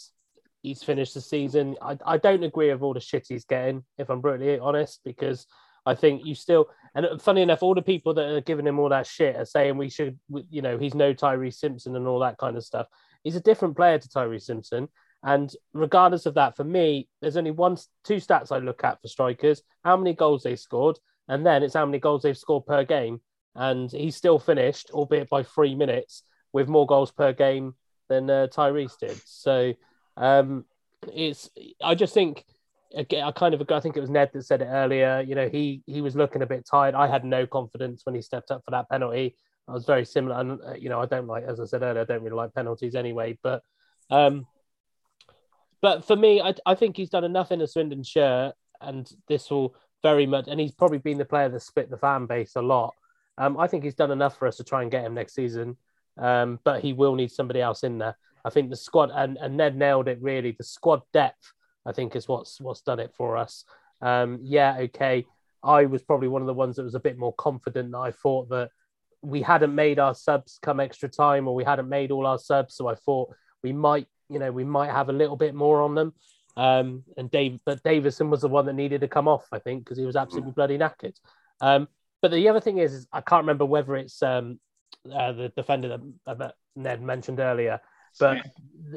he's 0.63 0.83
finished 0.83 1.15
the 1.15 1.21
season. 1.21 1.77
I, 1.83 1.99
I 2.07 2.17
don't 2.19 2.45
agree 2.45 2.73
with 2.73 2.83
all 2.83 2.95
the 2.95 3.01
shit 3.01 3.27
he's 3.29 3.45
getting, 3.45 3.85
if 3.99 4.09
I'm 4.11 4.21
brutally 4.21 4.59
honest, 4.59 5.01
because 5.05 5.47
I 5.85 5.95
think 5.95 6.25
you 6.25 6.35
still, 6.35 6.69
and 6.95 7.21
funny 7.21 7.43
enough, 7.43 7.63
all 7.63 7.75
the 7.75 7.83
people 7.83 8.15
that 8.15 8.27
are 8.27 8.41
giving 8.41 8.67
him 8.67 8.79
all 8.79 8.89
that 8.91 9.07
shit 9.07 9.37
are 9.37 9.45
saying 9.45 9.77
we 9.77 9.91
should, 9.91 10.19
you 10.51 10.63
know, 10.63 10.79
he's 10.79 10.95
no 10.95 11.13
Tyreece 11.13 11.55
Simpson 11.55 11.97
and 11.97 12.07
all 12.07 12.21
that 12.21 12.39
kind 12.39 12.57
of 12.57 12.65
stuff. 12.65 12.87
He's 13.25 13.37
a 13.37 13.41
different 13.41 13.77
player 13.77 13.99
to 13.99 14.09
Tyreece 14.09 14.43
Simpson. 14.43 14.89
And 15.25 15.55
regardless 15.73 16.27
of 16.27 16.35
that, 16.35 16.57
for 16.57 16.65
me, 16.65 17.09
there's 17.21 17.37
only 17.37 17.53
one, 17.53 17.77
two 18.05 18.17
stats 18.17 18.51
I 18.51 18.59
look 18.59 18.83
at 18.85 19.01
for 19.01 19.09
strikers 19.09 19.63
how 19.85 19.97
many 19.97 20.15
goals 20.15 20.43
they 20.43 20.57
scored, 20.57 20.99
and 21.29 21.45
then 21.47 21.63
it's 21.63 21.75
how 21.75 21.87
many 21.87 21.99
goals 21.99 22.23
they've 22.23 22.37
scored 22.37 22.67
per 22.67 22.85
game. 22.85 23.21
And 23.55 23.91
he's 23.91 24.17
still 24.17 24.39
finished, 24.39 24.91
albeit 24.93 25.29
by 25.29 25.43
three 25.43 25.75
minutes, 25.75 26.23
with 26.53 26.69
more 26.69 26.87
goals 26.87 27.11
per 27.11 27.33
game 27.33 27.75
than 28.09 28.31
uh, 28.31 28.49
Tyreece 28.53 28.99
did. 28.99 29.21
So 29.25 29.75
um, 30.17 30.65
it's, 31.13 31.51
I 31.83 31.95
just 31.95 32.15
think, 32.15 32.45
again, 32.95 33.25
I 33.25 33.33
kind 33.33 33.55
of. 33.55 33.63
I 33.71 33.81
think 33.81 33.97
it 33.97 34.01
was 34.01 34.11
Ned 34.11 34.31
that 34.33 34.45
said 34.45 34.63
it 34.63 34.67
earlier. 34.67 35.25
You 35.27 35.35
know, 35.35 35.49
he 35.49 35.83
he 35.87 36.01
was 36.01 36.15
looking 36.15 36.43
a 36.43 36.47
bit 36.47 36.67
tired. 36.69 36.95
I 36.95 37.07
had 37.07 37.25
no 37.25 37.47
confidence 37.47 38.03
when 38.05 38.15
he 38.15 38.23
stepped 38.23 38.51
up 38.51 38.63
for 38.65 38.71
that 38.73 38.89
penalty. 38.89 39.37
I 39.69 39.73
was 39.73 39.85
very 39.85 40.05
similar, 40.05 40.41
and 40.41 40.61
uh, 40.61 40.75
you 40.75 40.89
know, 40.89 41.01
I 41.01 41.07
don't 41.07 41.27
like, 41.27 41.45
as 41.45 41.61
I 41.61 41.65
said 41.65 41.83
earlier, 41.83 42.03
I 42.03 42.05
don't 42.05 42.23
really 42.23 42.37
like 42.37 42.55
penalties 42.55 42.95
anyway. 42.95 43.39
But 43.43 43.63
um, 44.11 44.47
but 45.81 46.05
for 46.05 46.17
me, 46.17 46.41
I, 46.41 46.55
I 46.67 46.75
think 46.75 46.97
he's 46.97 47.11
done 47.11 47.25
enough 47.25 47.53
in 47.53 47.61
a 47.61 47.67
Swindon 47.67 48.03
shirt, 48.03 48.55
and 48.81 49.11
this 49.29 49.51
will 49.51 49.75
very 50.03 50.27
much, 50.27 50.47
and 50.49 50.61
he's 50.61 50.73
probably 50.73 50.99
been 50.99 51.19
the 51.19 51.25
player 51.25 51.49
that 51.49 51.63
split 51.63 51.91
the 51.91 51.97
fan 51.97 52.27
base 52.27 52.57
a 52.57 52.63
lot. 52.63 52.95
Um, 53.39 53.59
I 53.59 53.67
think 53.67 53.85
he's 53.85 53.95
done 53.95 54.11
enough 54.11 54.39
for 54.39 54.47
us 54.47 54.57
to 54.57 54.65
try 54.65 54.83
and 54.83 54.91
get 54.91 55.05
him 55.05 55.15
next 55.15 55.35
season, 55.35 55.77
um, 56.19 56.59
but 56.65 56.83
he 56.83 56.93
will 56.93 57.15
need 57.15 57.31
somebody 57.31 57.61
else 57.61 57.83
in 57.83 57.99
there. 57.99 58.17
I 58.45 58.51
think 58.51 58.71
the 58.71 58.77
squad, 58.77 59.11
and, 59.15 59.39
and 59.39 59.57
Ned 59.57 59.77
nailed 59.77 60.09
it 60.09 60.19
really. 60.21 60.53
The 60.53 60.65
squad 60.65 61.03
depth, 61.13 61.53
I 61.87 61.93
think, 61.93 62.17
is 62.17 62.29
what's 62.29 62.61
what's 62.61 62.83
done 62.83 63.01
it 63.01 63.13
for 63.17 63.37
us. 63.37 63.65
Um, 64.01 64.41
yeah, 64.43 64.77
okay. 64.81 65.27
I 65.63 65.85
was 65.85 66.03
probably 66.03 66.29
one 66.29 66.43
of 66.43 66.47
the 66.47 66.55
ones 66.55 66.77
that 66.77 66.83
was 66.83 66.97
a 66.97 67.01
bit 67.01 67.19
more 67.19 67.33
confident 67.35 67.93
that 67.93 67.99
I 67.99 68.11
thought 68.11 68.49
that 68.49 68.71
we 69.23 69.43
hadn't 69.43 69.75
made 69.75 70.01
our 70.01 70.15
subs 70.15 70.59
come 70.61 70.81
extra 70.81 71.09
time 71.09 71.47
or 71.47 71.55
we 71.55 71.65
hadn't 71.65 71.89
made 71.89 72.11
all 72.11 72.27
our 72.27 72.39
subs. 72.39 72.75
So 72.75 72.89
I 72.89 72.97
thought 72.97 73.33
we 73.63 73.73
might, 73.73 74.09
you 74.29 74.41
know, 74.41 74.51
we 74.51 74.65
might 74.65 74.91
have 74.91 75.09
a 75.09 75.13
little 75.13 75.37
bit 75.37 75.55
more 75.55 75.83
on 75.83 75.95
them. 75.95 76.15
Um, 76.57 77.05
and 77.17 77.31
Dave, 77.31 77.61
but 77.65 77.83
Davison 77.85 78.29
was 78.29 78.41
the 78.41 78.49
one 78.49 78.67
that 78.67 78.75
needed 78.75 79.01
to 79.03 79.09
come 79.09 79.29
off, 79.29 79.47
I 79.53 79.61
think, 79.61 79.85
because 79.85 79.99
he 79.99 80.05
was 80.05 80.17
absolutely 80.17 80.51
bloody 80.51 80.77
knackered. 80.77 81.17
Um, 81.61 81.89
but 82.21 82.33
the 82.33 82.49
other 82.49 82.61
thing 82.61 82.79
is, 82.79 82.93
is 82.93 83.07
I 83.13 83.21
can't 83.21 83.43
remember 83.43 83.65
whether 83.65 83.97
it's 83.97 84.23
um, 84.23 84.59
uh, 85.11 85.33
the 85.33 85.49
defender 85.57 85.89
that, 86.27 86.39
that 86.39 86.55
Ned 86.77 87.01
mentioned 87.03 87.41
earlier, 87.41 87.81
but 88.19 88.39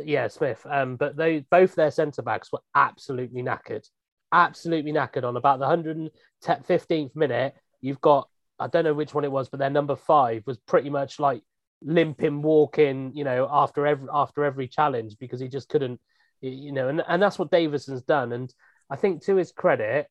yeah, 0.04 0.28
Smith. 0.28 0.66
Um, 0.70 0.96
but 0.96 1.16
they 1.16 1.46
both 1.50 1.76
their 1.76 1.92
centre 1.92 2.22
backs 2.22 2.52
were 2.52 2.62
absolutely 2.76 3.42
knackered, 3.44 3.88
absolutely 4.32 4.92
knackered. 4.92 5.24
On 5.24 5.38
about 5.38 5.60
the 5.60 5.66
115th 5.66 7.16
minute, 7.16 7.56
you've 7.82 8.02
got 8.02 8.30
I 8.60 8.68
don't 8.68 8.84
know 8.86 8.94
which 8.94 9.14
one 9.14 9.24
it 9.26 9.32
was, 9.32 9.50
but 9.50 9.60
their 9.60 9.70
number 9.70 9.96
five 9.96 10.44
was 10.46 10.58
pretty 10.58 10.90
much 10.90 11.20
like 11.20 11.42
limping, 11.82 12.42
walking, 12.42 13.12
you 13.14 13.24
know, 13.24 13.48
after 13.52 13.86
every 13.86 14.08
after 14.14 14.44
every 14.46 14.68
challenge 14.68 15.18
because 15.20 15.40
he 15.40 15.48
just 15.48 15.70
couldn't, 15.70 16.00
you 16.42 16.72
know, 16.72 16.88
and, 16.88 17.04
and 17.08 17.22
that's 17.22 17.38
what 17.38 17.52
Davison's 17.52 18.04
done. 18.04 18.32
And 18.32 18.54
I 18.90 18.96
think 18.96 19.24
to 19.26 19.36
his 19.36 19.52
credit, 19.52 20.08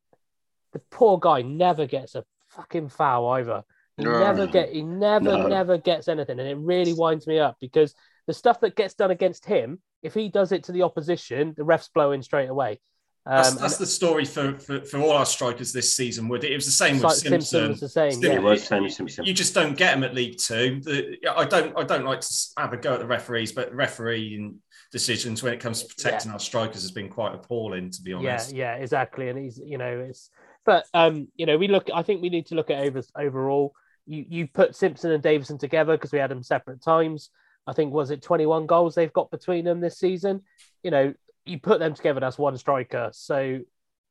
the 0.72 0.80
poor 0.90 1.18
guy 1.18 1.42
never 1.42 1.86
gets 1.86 2.14
a 2.14 2.24
fucking 2.48 2.88
foul 2.88 3.28
either. 3.28 3.62
He 3.96 4.04
No. 4.04 4.18
never 4.18 4.46
get 4.46 4.70
he 4.70 4.82
never 4.82 5.24
No. 5.24 5.48
never 5.48 5.78
gets 5.78 6.08
anything, 6.08 6.38
and 6.38 6.48
it 6.48 6.56
really 6.58 6.92
winds 6.92 7.26
me 7.26 7.38
up 7.38 7.56
because 7.60 7.94
the 8.26 8.34
stuff 8.34 8.60
that 8.60 8.76
gets 8.76 8.94
done 8.94 9.10
against 9.10 9.44
him, 9.44 9.80
if 10.02 10.14
he 10.14 10.28
does 10.28 10.52
it 10.52 10.64
to 10.64 10.72
the 10.72 10.82
opposition, 10.82 11.54
the 11.56 11.62
refs 11.64 11.88
blow 11.92 12.12
in 12.12 12.22
straight 12.22 12.48
away. 12.48 12.80
Um, 13.26 13.36
That's, 13.36 13.54
that's 13.54 13.76
the 13.78 13.86
story 13.86 14.26
for, 14.26 14.58
for, 14.58 14.82
for 14.82 14.98
all 14.98 15.12
our 15.12 15.24
strikers 15.24 15.72
this 15.72 15.96
season, 15.96 16.28
Would 16.28 16.44
it? 16.44 16.52
It 16.52 16.56
was 16.56 16.66
the 16.66 16.72
same 16.72 17.00
with 17.00 17.10
Simpson, 17.12 17.40
Simpson. 17.40 17.68
was 17.70 17.80
the 17.80 17.88
same. 17.88 18.10
Simpson- 18.12 18.30
Yeah. 18.32 18.36
It 18.36 18.42
was 18.42 18.64
same 18.64 18.90
Simpson. 18.90 19.24
You 19.24 19.32
just 19.32 19.54
don't 19.54 19.78
get 19.78 19.94
them 19.94 20.04
at 20.04 20.14
League 20.14 20.36
Two. 20.36 20.80
The, 20.82 21.16
I 21.34 21.46
don't. 21.46 21.74
I 21.74 21.84
don't 21.84 22.04
like 22.04 22.20
to 22.20 22.34
have 22.58 22.74
a 22.74 22.76
go 22.76 22.92
at 22.92 23.00
the 23.00 23.06
referees, 23.06 23.50
but 23.52 23.74
refereeing 23.74 24.60
decisions 24.92 25.42
when 25.42 25.54
it 25.54 25.60
comes 25.60 25.82
to 25.82 25.94
protecting 25.94 26.32
our 26.32 26.38
strikers 26.38 26.82
has 26.82 26.90
been 26.90 27.08
quite 27.08 27.34
appalling, 27.34 27.90
to 27.92 28.02
be 28.02 28.12
honest. 28.12 28.52
yeah, 28.52 28.76
yeah, 28.76 28.82
exactly. 28.82 29.30
And 29.30 29.38
he's, 29.38 29.58
you 29.58 29.78
know, 29.78 30.04
it's, 30.06 30.28
but 30.66 30.84
um, 30.92 31.28
you 31.34 31.46
know, 31.46 31.56
we 31.56 31.68
look. 31.68 31.88
I 31.94 32.02
think 32.02 32.20
we 32.20 32.28
need 32.28 32.44
to 32.48 32.56
look 32.56 32.68
at 32.68 32.84
over 32.86 33.00
overall. 33.18 33.72
You 34.04 34.26
you 34.28 34.48
put 34.48 34.76
Simpson 34.76 35.12
and 35.12 35.22
Davison 35.22 35.56
together 35.56 35.96
because 35.96 36.12
we 36.12 36.18
had 36.18 36.30
them 36.30 36.42
separate 36.42 36.82
times. 36.82 37.30
I 37.66 37.72
think 37.72 37.92
was 37.92 38.10
it 38.10 38.22
21 38.22 38.66
goals 38.66 38.94
they've 38.94 39.12
got 39.12 39.30
between 39.30 39.64
them 39.64 39.80
this 39.80 39.98
season. 39.98 40.42
You 40.82 40.90
know, 40.90 41.14
you 41.44 41.58
put 41.58 41.78
them 41.78 41.94
together, 41.94 42.20
that's 42.20 42.38
one 42.38 42.56
striker. 42.58 43.10
So 43.12 43.60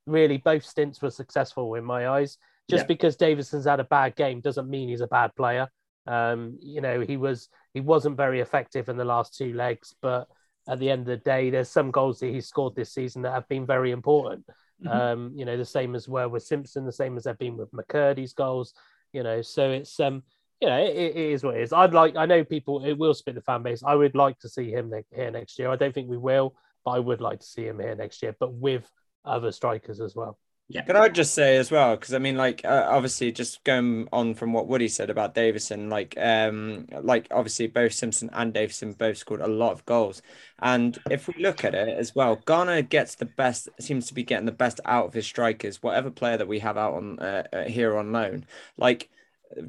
really, 0.05 0.37
both 0.37 0.65
stints 0.65 1.01
were 1.01 1.11
successful 1.11 1.75
in 1.75 1.83
my 1.83 2.07
eyes. 2.09 2.37
Just 2.69 2.83
Yeah. 2.83 2.87
because 2.87 3.15
Davison's 3.15 3.65
had 3.65 3.79
a 3.79 3.83
bad 3.85 4.15
game 4.15 4.39
doesn't 4.41 4.69
mean 4.69 4.89
he's 4.89 5.01
a 5.01 5.07
bad 5.07 5.35
player. 5.35 5.69
Um, 6.07 6.57
you 6.61 6.81
know, 6.81 6.99
he 7.01 7.17
was 7.17 7.49
he 7.73 7.79
wasn't 7.81 8.17
very 8.17 8.39
effective 8.41 8.89
in 8.89 8.97
the 8.97 9.05
last 9.05 9.35
two 9.35 9.53
legs, 9.53 9.95
but 10.01 10.27
at 10.67 10.79
the 10.79 10.89
end 10.89 11.01
of 11.01 11.07
the 11.07 11.17
day, 11.17 11.49
there's 11.49 11.69
some 11.69 11.91
goals 11.91 12.19
that 12.19 12.27
he 12.31 12.39
scored 12.41 12.75
this 12.75 12.93
season 12.93 13.21
that 13.23 13.31
have 13.31 13.47
been 13.49 13.65
very 13.65 13.91
important. 13.91 14.45
Mhm. 14.83 14.89
Um, 14.95 15.31
you 15.35 15.45
know, 15.45 15.57
the 15.57 15.65
same 15.65 15.95
as 15.95 16.07
well 16.07 16.29
with 16.29 16.43
Simpson, 16.43 16.85
the 16.85 16.91
same 16.91 17.17
as 17.17 17.23
they've 17.23 17.37
been 17.37 17.57
with 17.57 17.71
McKirdy's 17.71 18.33
goals. 18.33 18.73
You 19.11 19.23
know, 19.23 19.41
so 19.41 19.71
it's 19.71 19.99
um, 19.99 20.23
you 20.63 20.69
know, 20.69 20.77
it, 20.77 20.95
it 20.95 21.17
is 21.17 21.43
what 21.43 21.57
it 21.57 21.61
is. 21.61 21.73
I'd 21.73 21.93
like, 21.93 22.15
I 22.15 22.25
know 22.25 22.45
people, 22.45 22.85
it 22.85 22.93
will 22.93 23.13
split 23.13 23.35
the 23.35 23.41
fan 23.41 23.63
base. 23.63 23.83
I 23.85 23.95
would 23.95 24.15
like 24.15 24.39
to 24.39 24.47
see 24.47 24.71
him 24.71 24.89
ne- 24.89 25.03
here 25.13 25.29
next 25.29 25.59
year. 25.59 25.69
I 25.69 25.75
don't 25.75 25.93
think 25.93 26.09
we 26.09 26.17
will, 26.17 26.55
but 26.85 26.91
I 26.91 26.99
would 26.99 27.19
like 27.19 27.41
to 27.41 27.45
see 27.45 27.65
him 27.65 27.79
here 27.79 27.93
next 27.95 28.23
year, 28.23 28.33
but 28.39 28.53
with 28.53 28.89
other 29.25 29.51
strikers 29.51 29.99
as 29.99 30.15
well. 30.15 30.39
Yeah. 30.69 30.83
Can 30.83 30.95
I 30.95 31.09
just 31.09 31.33
say 31.33 31.57
as 31.57 31.69
well, 31.69 31.97
because 31.97 32.13
I 32.13 32.19
mean, 32.19 32.37
like, 32.37 32.61
uh, 32.63 32.87
obviously, 32.89 33.33
just 33.33 33.61
going 33.65 34.07
on 34.13 34.35
from 34.35 34.53
what 34.53 34.69
Woody 34.69 34.87
said 34.87 35.09
about 35.09 35.35
Davison, 35.35 35.89
like, 35.89 36.15
um, 36.17 36.87
like 37.01 37.27
obviously 37.29 37.67
both 37.67 37.91
Simpson 37.91 38.29
and 38.31 38.53
Davison 38.53 38.93
both 38.93 39.17
scored 39.17 39.41
a 39.41 39.47
lot 39.47 39.73
of 39.73 39.85
goals, 39.85 40.21
and 40.61 40.97
if 41.11 41.27
we 41.27 41.33
look 41.37 41.65
at 41.65 41.75
it 41.75 41.89
as 41.89 42.15
well, 42.15 42.37
Garner 42.37 42.81
gets 42.81 43.15
the 43.15 43.25
best, 43.25 43.67
seems 43.81 44.07
to 44.07 44.13
be 44.13 44.23
getting 44.23 44.45
the 44.45 44.53
best 44.53 44.79
out 44.85 45.07
of 45.07 45.13
his 45.13 45.25
strikers, 45.25 45.83
whatever 45.83 46.09
player 46.09 46.37
that 46.37 46.47
we 46.47 46.59
have 46.59 46.77
out 46.77 46.93
on 46.93 47.19
uh, 47.19 47.43
uh, 47.51 47.63
here 47.65 47.97
on 47.97 48.13
loan, 48.13 48.45
like. 48.77 49.09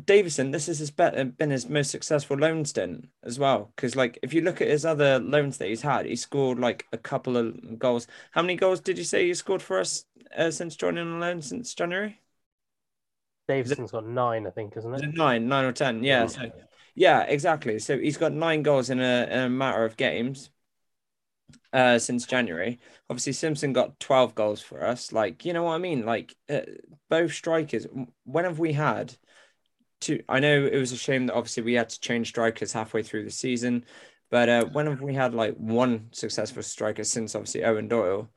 Davison, 0.05 0.51
this 0.51 0.68
is 0.68 0.79
his 0.79 0.90
be- 0.90 1.25
been 1.25 1.51
his 1.51 1.68
most 1.68 1.90
successful 1.90 2.37
loan 2.37 2.64
stint 2.64 3.09
as 3.23 3.38
well. 3.38 3.73
Because, 3.75 3.97
like, 3.97 4.18
if 4.23 4.33
you 4.33 4.40
look 4.40 4.61
at 4.61 4.68
his 4.68 4.85
other 4.85 5.18
loans 5.18 5.59
that 5.59 5.68
he's 5.68 5.83
had, 5.83 6.07
he 6.07 6.16
scored 6.16 6.59
like 6.59 6.87
a 6.92 6.99
couple 6.99 7.37
of 7.37 7.79
goals. 7.79 8.07
How 8.33 8.42
many 8.42 8.57
goals 8.57 8.81
did 8.81 8.99
you 8.99 9.05
say 9.05 9.27
you 9.27 9.35
scored 9.35 9.62
for 9.62 9.79
us 9.79 10.05
uh, 10.37 10.51
since 10.51 10.77
joining 10.77 11.07
on 11.07 11.20
loan 11.20 11.42
since 11.42 11.75
January? 11.75 12.20
Davison's 13.47 13.90
got 13.90 14.07
nine, 14.07 14.47
I 14.47 14.51
think, 14.51 14.77
isn't 14.77 14.94
it? 14.94 15.03
it 15.03 15.14
nine, 15.14 15.49
nine 15.49 15.64
or 15.64 15.73
ten? 15.73 16.03
Yeah. 16.03 16.27
So, 16.27 16.51
yeah, 16.94 17.23
exactly. 17.23 17.79
So 17.79 17.99
he's 17.99 18.16
got 18.16 18.33
nine 18.33 18.62
goals 18.62 18.90
in 18.90 19.01
a, 19.01 19.27
in 19.31 19.38
a 19.38 19.51
matter 19.51 19.85
of 19.85 19.97
games 19.97 20.51
uh, 21.73 21.99
since 21.99 22.27
January. 22.27 22.79
Obviously, 23.11 23.33
Simpson 23.35 23.73
got 23.73 23.99
12 24.01 24.35
goals 24.35 24.62
for 24.62 24.83
us. 24.83 25.12
Like, 25.12 25.44
you 25.44 25.53
know 25.53 25.64
what 25.64 25.75
I 25.75 25.79
mean? 25.79 26.07
Like, 26.07 26.35
uh, 26.49 26.61
both 27.11 27.33
strikers, 27.33 27.87
when 28.25 28.44
have 28.44 28.59
we 28.59 28.73
had 28.73 29.14
two? 30.00 30.22
I 30.28 30.40
know 30.40 30.64
it 30.64 30.78
was 30.78 30.92
a 30.92 30.96
shame 30.96 31.26
that 31.26 31.35
obviously 31.35 31.62
we 31.62 31.74
had 31.74 31.88
to 31.90 32.00
change 32.00 32.28
strikers 32.28 32.72
halfway 32.72 33.02
through 33.02 33.24
the 33.24 33.30
season, 33.30 33.85
but 34.30 34.48
uh, 34.48 34.64
when 34.66 34.87
have 34.87 35.00
we 35.00 35.14
had 35.14 35.35
like 35.35 35.57
one 35.57 36.09
successful 36.12 36.62
striker 36.62 37.04
since 37.04 37.35
obviously 37.35 37.61
Eoin 37.62 37.88
Doyle? 37.88 38.28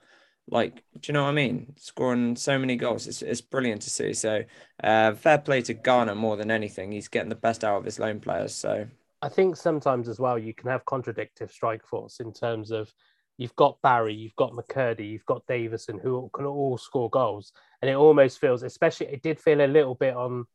Like, 0.49 0.75
do 0.93 1.01
you 1.07 1.13
know 1.13 1.23
what 1.23 1.29
I 1.29 1.33
mean? 1.33 1.73
Scoring 1.77 2.35
so 2.37 2.57
many 2.57 2.77
goals, 2.77 3.05
it's, 3.05 3.21
it's 3.21 3.41
brilliant 3.41 3.81
to 3.81 3.89
see. 3.89 4.13
So, 4.13 4.43
uh, 4.81 5.13
fair 5.13 5.39
play 5.39 5.61
to 5.63 5.73
Garner 5.73 6.15
more 6.15 6.37
than 6.37 6.51
anything. 6.51 6.91
He's 6.91 7.09
getting 7.09 7.29
the 7.29 7.35
best 7.35 7.65
out 7.65 7.79
of 7.79 7.85
his 7.85 7.99
loan 7.99 8.21
players. 8.21 8.55
So, 8.55 8.87
I 9.21 9.29
think 9.29 9.55
sometimes 9.55 10.07
as 10.07 10.19
well 10.19 10.37
you 10.37 10.53
can 10.53 10.69
have 10.69 10.85
contradictive 10.85 11.51
strike 11.51 11.85
force 11.85 12.19
in 12.19 12.31
terms 12.31 12.71
of 12.71 12.93
you've 13.37 13.55
got 13.55 13.81
Barry, 13.81 14.13
you've 14.13 14.35
got 14.35 14.53
McKirdy, 14.53 15.09
you've 15.09 15.25
got 15.25 15.45
Davison 15.47 15.99
who 15.99 16.29
can 16.33 16.45
all 16.45 16.77
score 16.77 17.09
goals, 17.09 17.51
and 17.81 17.89
it 17.89 17.95
almost 17.95 18.39
feels, 18.39 18.63
especially 18.63 19.07
it 19.07 19.23
did 19.23 19.39
feel 19.39 19.61
a 19.61 19.67
little 19.67 19.95
bit 19.95 20.15
on 20.15 20.45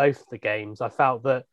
both 0.00 0.24
the 0.30 0.38
games. 0.38 0.80
I 0.80 0.88
felt 0.88 1.24
that 1.24 1.44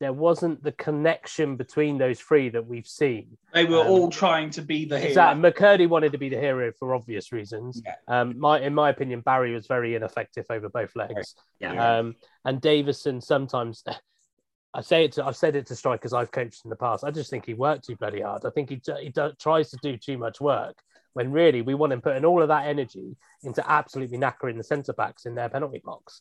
there 0.00 0.12
wasn't 0.12 0.62
the 0.62 0.72
connection 0.72 1.56
between 1.56 1.98
those 1.98 2.20
three 2.20 2.50
that 2.50 2.66
we've 2.66 2.86
seen. 2.86 3.38
They 3.54 3.64
were 3.64 3.80
Um, 3.80 3.86
all 3.88 4.10
trying 4.10 4.50
to 4.50 4.62
be 4.62 4.84
the 4.84 4.98
hero. 4.98 5.08
Exactly. 5.08 5.42
McKirdy 5.50 5.88
wanted 5.88 6.12
to 6.12 6.18
be 6.18 6.28
the 6.28 6.38
hero 6.38 6.70
for 6.78 6.94
obvious 6.94 7.32
reasons. 7.32 7.82
Yeah. 7.84 7.94
Um, 8.06 8.38
my 8.38 8.60
in 8.60 8.74
my 8.74 8.90
opinion, 8.90 9.20
Barry 9.22 9.54
was 9.54 9.66
very 9.66 9.94
ineffective 9.94 10.44
over 10.50 10.68
both 10.68 10.94
legs. 10.94 11.34
Yeah. 11.60 11.98
Um, 11.98 12.14
and 12.44 12.60
Davison 12.60 13.20
sometimes, 13.20 13.82
I 14.74 14.82
say 14.82 15.04
it 15.06 15.12
to, 15.12 15.24
I've 15.24 15.36
said 15.36 15.56
it 15.56 15.66
to 15.68 15.74
strikers 15.74 16.12
I've 16.12 16.30
coached 16.30 16.64
in 16.64 16.70
the 16.70 16.76
past. 16.76 17.04
I 17.04 17.10
just 17.10 17.30
think 17.30 17.46
he 17.46 17.54
worked 17.54 17.86
too 17.86 17.96
bloody 17.96 18.20
hard. 18.20 18.44
I 18.44 18.50
think 18.50 18.68
he, 18.68 18.80
he 19.00 19.08
do, 19.08 19.32
tries 19.40 19.70
to 19.70 19.78
do 19.82 19.96
too 19.96 20.18
much 20.18 20.40
work 20.40 20.76
when 21.14 21.32
really 21.32 21.62
we 21.62 21.74
want 21.74 21.92
him 21.94 22.02
putting 22.02 22.26
all 22.26 22.42
of 22.42 22.48
that 22.48 22.66
energy 22.66 23.16
into 23.42 23.62
absolutely 23.68 24.18
knackering 24.18 24.58
the 24.58 24.62
centre 24.72 24.92
backs 24.92 25.26
in 25.26 25.34
their 25.34 25.48
penalty 25.48 25.80
box. 25.82 26.20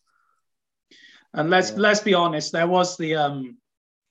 And 1.34 1.50
let's 1.50 1.72
let's 1.74 2.00
be 2.00 2.14
honest, 2.14 2.52
there 2.52 2.68
was 2.68 2.98
the 2.98 3.16
um 3.16 3.58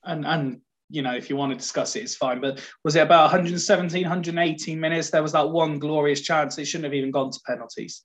and 0.05 0.27
and 0.27 0.61
you 0.89 1.03
know 1.03 1.15
if 1.15 1.29
you 1.29 1.37
want 1.37 1.53
to 1.53 1.59
discuss 1.59 1.97
it, 1.97 2.03
it's 2.03 2.17
fine. 2.17 2.41
But 2.41 2.63
was 2.85 2.97
it 2.97 3.01
about 3.01 3.33
117, 3.33 4.03
118 4.03 4.81
minutes? 4.81 5.11
There 5.11 5.23
was 5.23 5.33
that 5.33 5.51
one 5.51 5.79
glorious 5.79 6.21
chance. 6.21 6.59
It 6.59 6.67
shouldn't 6.67 6.85
have 6.85 6.95
even 6.95 7.11
gone 7.11 7.31
to 7.31 7.41
penalties. 7.47 8.03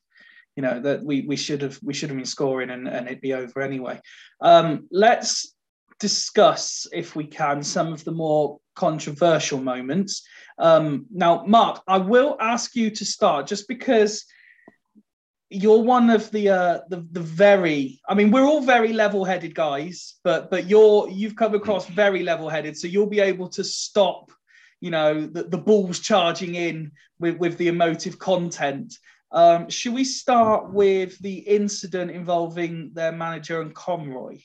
You 0.56 0.64
know 0.64 0.80
that 0.82 1.04
we 1.04 1.22
we 1.22 1.36
should 1.36 1.62
have 1.62 1.80
we 1.84 1.94
should 1.94 2.10
have 2.10 2.18
been 2.18 2.26
scoring 2.26 2.72
and, 2.72 2.88
and 2.88 3.08
it'd 3.08 3.22
be 3.22 3.34
over 3.34 3.62
anyway. 3.62 4.00
Um, 4.42 4.88
let's 4.92 5.56
discuss 6.00 6.88
if 6.92 7.16
we 7.16 7.26
can 7.26 7.62
some 7.62 7.94
of 7.94 8.04
the 8.04 8.12
more 8.12 8.60
controversial 8.76 9.60
moments. 9.62 10.24
Um, 10.58 11.06
now, 11.12 11.44
Mark, 11.46 11.82
I 11.88 12.00
will 12.00 12.38
ask 12.40 12.76
you 12.76 12.90
to 12.90 13.06
start 13.06 13.48
just 13.48 13.68
because 13.68 14.26
you're 15.52 15.84
one 15.84 16.10
of 16.10 16.32
the 16.32 16.50
uh 16.50 16.80
the, 16.90 17.06
the 17.12 17.20
very 17.20 18.00
i 18.08 18.14
mean 18.14 18.32
we're 18.32 18.46
all 18.46 18.62
very 18.62 18.94
level-headed 18.94 19.54
guys 19.54 20.16
but 20.24 20.50
but 20.50 20.68
you're 20.68 21.10
you've 21.10 21.36
come 21.36 21.54
across 21.54 21.86
very 21.88 22.24
level-headed 22.24 22.78
so 22.78 22.88
you'll 22.88 23.06
be 23.06 23.20
able 23.20 23.50
to 23.50 23.64
stop 23.64 24.32
you 24.80 24.90
know 24.90 25.28
the, 25.28 25.44
the 25.44 25.58
balls 25.58 26.00
charging 26.00 26.56
in 26.56 26.92
with 27.20 27.36
with 27.38 27.58
the 27.58 27.68
emotive 27.68 28.18
content 28.18 28.98
um 29.34 29.70
should 29.70 29.94
we 29.94 30.06
start 30.06 30.72
with 30.72 31.20
the 31.20 31.40
incident 31.40 32.10
involving 32.12 32.92
their 32.94 33.12
manager 33.12 33.62
and 33.62 33.76
conroy 33.76 34.38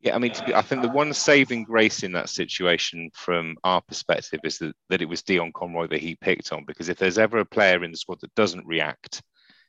Yeah, 0.00 0.14
I 0.14 0.18
mean, 0.18 0.32
be, 0.46 0.54
I 0.54 0.62
think 0.62 0.82
the 0.82 0.88
one 0.88 1.12
saving 1.12 1.64
grace 1.64 2.02
in 2.02 2.12
that 2.12 2.28
situation 2.28 3.10
from 3.14 3.56
our 3.64 3.80
perspective 3.80 4.40
is 4.44 4.58
that, 4.58 4.74
that 4.90 5.02
it 5.02 5.08
was 5.08 5.22
Dion 5.22 5.52
Conroy 5.52 5.88
that 5.88 6.00
he 6.00 6.14
picked 6.14 6.52
on. 6.52 6.64
Because 6.64 6.88
if 6.88 6.98
there's 6.98 7.18
ever 7.18 7.38
a 7.38 7.44
player 7.46 7.82
in 7.82 7.90
the 7.90 7.96
squad 7.96 8.20
that 8.20 8.34
doesn't 8.34 8.66
react 8.66 9.22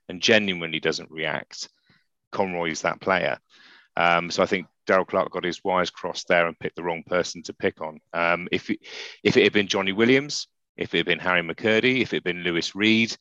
and 0.09 0.21
genuinely 0.21 0.79
doesn't 0.79 1.11
react, 1.11 1.69
Conroy 2.31 2.71
is 2.71 2.81
that 2.81 3.01
player. 3.01 3.37
Um, 3.95 4.29
so 4.29 4.43
I 4.43 4.45
think 4.45 4.67
Darrell 4.85 5.05
Clarke 5.05 5.31
got 5.31 5.43
his 5.43 5.63
wires 5.63 5.89
crossed 5.89 6.27
there 6.27 6.47
and 6.47 6.59
picked 6.59 6.75
the 6.75 6.83
wrong 6.83 7.03
person 7.03 7.41
to 7.43 7.53
pick 7.53 7.81
on. 7.81 7.99
Um, 8.13 8.47
if, 8.51 8.69
if 8.69 9.37
it 9.37 9.43
had 9.43 9.53
been 9.53 9.67
Johnny 9.67 9.91
Williams, 9.91 10.47
if 10.77 10.93
it 10.93 10.97
had 10.97 11.05
been 11.07 11.19
Harry 11.19 11.41
McKirdy, 11.41 12.01
if 12.01 12.13
it 12.13 12.17
had 12.17 12.23
been 12.23 12.43
Louis 12.43 12.75
Reed, 12.75 13.17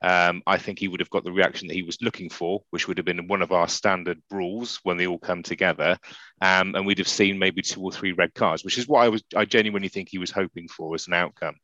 um, 0.00 0.42
I 0.46 0.58
think 0.58 0.78
he 0.78 0.86
would 0.86 1.00
have 1.00 1.10
got 1.10 1.24
the 1.24 1.32
reaction 1.32 1.66
that 1.68 1.74
he 1.74 1.82
was 1.82 2.00
looking 2.00 2.30
for, 2.30 2.62
which 2.70 2.86
would 2.86 2.98
have 2.98 3.04
been 3.04 3.26
one 3.26 3.42
of 3.42 3.50
our 3.50 3.68
standard 3.68 4.20
brawls 4.30 4.78
when 4.84 4.96
they 4.96 5.06
all 5.06 5.18
come 5.18 5.42
together, 5.42 5.98
um, 6.40 6.74
and 6.76 6.86
we'd 6.86 6.98
have 6.98 7.08
seen 7.08 7.38
maybe 7.38 7.62
two 7.62 7.82
or 7.82 7.90
three 7.90 8.12
red 8.12 8.32
cards, 8.34 8.64
which 8.64 8.78
is 8.78 8.86
what 8.86 9.02
I 9.02 9.08
was. 9.08 9.24
I 9.34 9.44
genuinely 9.44 9.88
think 9.88 10.08
he 10.08 10.18
was 10.18 10.30
hoping 10.30 10.68
for 10.68 10.94
as 10.94 11.08
an 11.08 11.14
outcome. 11.14 11.56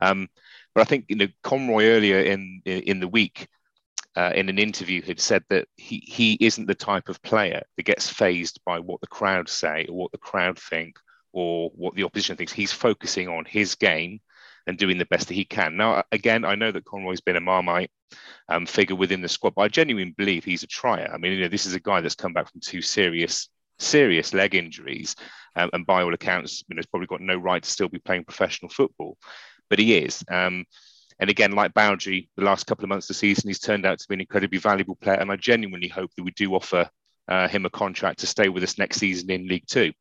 Um, 0.00 0.28
but 0.74 0.80
I 0.80 0.84
think 0.84 1.06
you 1.08 1.16
know 1.16 1.28
Conroy 1.42 1.84
earlier 1.86 2.20
in, 2.20 2.62
in 2.64 3.00
the 3.00 3.08
week. 3.08 3.48
Uh, 4.16 4.30
in 4.34 4.48
an 4.48 4.58
interview, 4.58 5.02
had 5.02 5.18
said 5.18 5.42
that 5.48 5.66
he, 5.76 5.98
he 6.06 6.36
isn't 6.40 6.66
the 6.66 6.74
type 6.74 7.08
of 7.08 7.20
player 7.22 7.62
that 7.76 7.82
gets 7.82 8.08
phased 8.08 8.60
by 8.64 8.78
what 8.78 9.00
the 9.00 9.08
crowd 9.08 9.48
say 9.48 9.86
or 9.88 9.96
what 9.96 10.12
the 10.12 10.18
crowd 10.18 10.56
think 10.58 10.98
or 11.32 11.70
what 11.74 11.94
the 11.94 12.04
opposition 12.04 12.36
thinks. 12.36 12.52
He's 12.52 12.72
focusing 12.72 13.28
on 13.28 13.44
his 13.44 13.74
game 13.74 14.20
and 14.66 14.78
doing 14.78 14.98
the 14.98 15.06
best 15.06 15.28
that 15.28 15.34
he 15.34 15.44
can. 15.44 15.76
Now, 15.76 16.04
again, 16.12 16.44
I 16.44 16.54
know 16.54 16.70
that 16.70 16.84
Conroy's 16.84 17.20
been 17.20 17.36
a 17.36 17.40
Marmite 17.40 17.90
um, 18.48 18.66
figure 18.66 18.96
within 18.96 19.20
the 19.20 19.28
squad, 19.28 19.54
but 19.54 19.62
I 19.62 19.68
genuinely 19.68 20.14
believe 20.16 20.44
he's 20.44 20.62
a 20.62 20.68
trier. 20.68 21.10
I 21.12 21.18
mean, 21.18 21.32
you 21.32 21.40
know, 21.40 21.48
this 21.48 21.66
is 21.66 21.74
a 21.74 21.80
guy 21.80 22.00
that's 22.00 22.14
come 22.14 22.32
back 22.32 22.50
from 22.50 22.60
two 22.60 22.80
serious, 22.80 23.48
serious 23.78 24.32
leg 24.32 24.54
injuries, 24.54 25.16
um, 25.56 25.70
and 25.72 25.86
by 25.86 26.02
all 26.02 26.14
accounts, 26.14 26.64
you 26.68 26.74
know, 26.74 26.78
has 26.78 26.86
probably 26.86 27.06
got 27.06 27.20
no 27.20 27.36
right 27.36 27.62
to 27.62 27.70
still 27.70 27.88
be 27.88 27.98
playing 27.98 28.24
professional 28.24 28.70
football, 28.70 29.18
but 29.68 29.78
he 29.78 29.96
is. 29.96 30.24
Um, 30.30 30.64
and 31.18 31.30
again, 31.30 31.52
like 31.52 31.74
Baudry, 31.74 32.28
the 32.36 32.44
last 32.44 32.66
couple 32.66 32.84
of 32.84 32.88
months 32.88 33.06
of 33.06 33.08
the 33.08 33.18
season, 33.18 33.48
he's 33.48 33.60
turned 33.60 33.86
out 33.86 33.98
to 33.98 34.08
be 34.08 34.14
an 34.14 34.20
incredibly 34.20 34.58
valuable 34.58 34.96
player, 34.96 35.18
and 35.18 35.30
I 35.30 35.36
genuinely 35.36 35.88
hope 35.88 36.10
that 36.16 36.24
we 36.24 36.32
do 36.32 36.54
offer 36.54 36.88
uh, 37.28 37.48
him 37.48 37.64
a 37.64 37.70
contract 37.70 38.20
to 38.20 38.26
stay 38.26 38.48
with 38.48 38.62
us 38.62 38.78
next 38.78 38.98
season 38.98 39.30
in 39.30 39.46
League 39.46 39.66
Two. 39.66 39.92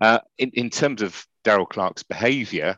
Uh, 0.00 0.20
in, 0.36 0.50
in 0.54 0.70
terms 0.70 1.02
of 1.02 1.24
Darrell 1.42 1.66
Clarke's 1.66 2.02
behaviour, 2.02 2.76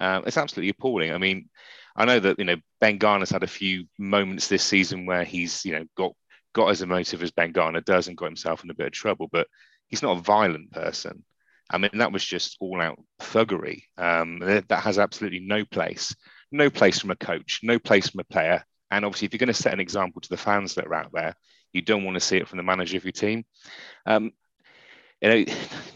uh, 0.00 0.22
it's 0.26 0.36
absolutely 0.36 0.70
appalling. 0.70 1.12
I 1.12 1.18
mean, 1.18 1.48
I 1.96 2.04
know 2.04 2.20
that 2.20 2.38
you 2.38 2.44
know 2.44 2.56
Ben 2.80 2.98
Garner's 2.98 3.30
had 3.30 3.42
a 3.42 3.48
few 3.48 3.86
moments 3.98 4.48
this 4.48 4.64
season 4.64 5.06
where 5.06 5.24
he's 5.24 5.64
you 5.64 5.72
know 5.72 5.84
got 5.96 6.12
got 6.52 6.68
as 6.68 6.82
emotive 6.82 7.22
as 7.22 7.32
Ben 7.32 7.52
Garner 7.52 7.80
does 7.80 8.08
and 8.08 8.16
got 8.16 8.26
himself 8.26 8.64
in 8.64 8.70
a 8.70 8.74
bit 8.74 8.86
of 8.86 8.92
trouble, 8.92 9.28
but 9.30 9.48
he's 9.88 10.02
not 10.02 10.18
a 10.18 10.22
violent 10.22 10.70
person. 10.72 11.24
I 11.70 11.78
mean, 11.78 11.90
that 11.94 12.12
was 12.12 12.24
just 12.24 12.56
all 12.60 12.80
out 12.80 12.98
thuggery. 13.20 13.84
Um, 13.96 14.38
that, 14.40 14.68
that 14.68 14.84
has 14.84 14.98
absolutely 14.98 15.40
no 15.40 15.64
place, 15.64 16.14
no 16.52 16.70
place 16.70 16.98
from 16.98 17.10
a 17.10 17.16
coach, 17.16 17.60
no 17.62 17.78
place 17.78 18.08
from 18.08 18.20
a 18.20 18.32
player. 18.32 18.64
And 18.90 19.04
obviously, 19.04 19.26
if 19.26 19.32
you're 19.32 19.38
going 19.38 19.48
to 19.48 19.54
set 19.54 19.72
an 19.72 19.80
example 19.80 20.20
to 20.20 20.28
the 20.28 20.36
fans 20.36 20.74
that 20.74 20.86
are 20.86 20.94
out 20.94 21.10
there, 21.12 21.34
you 21.72 21.82
don't 21.82 22.04
want 22.04 22.14
to 22.14 22.20
see 22.20 22.36
it 22.36 22.48
from 22.48 22.58
the 22.58 22.62
manager 22.62 22.96
of 22.96 23.04
your 23.04 23.12
team. 23.12 23.44
Um, 24.06 24.32
you 25.20 25.28
know, 25.28 25.44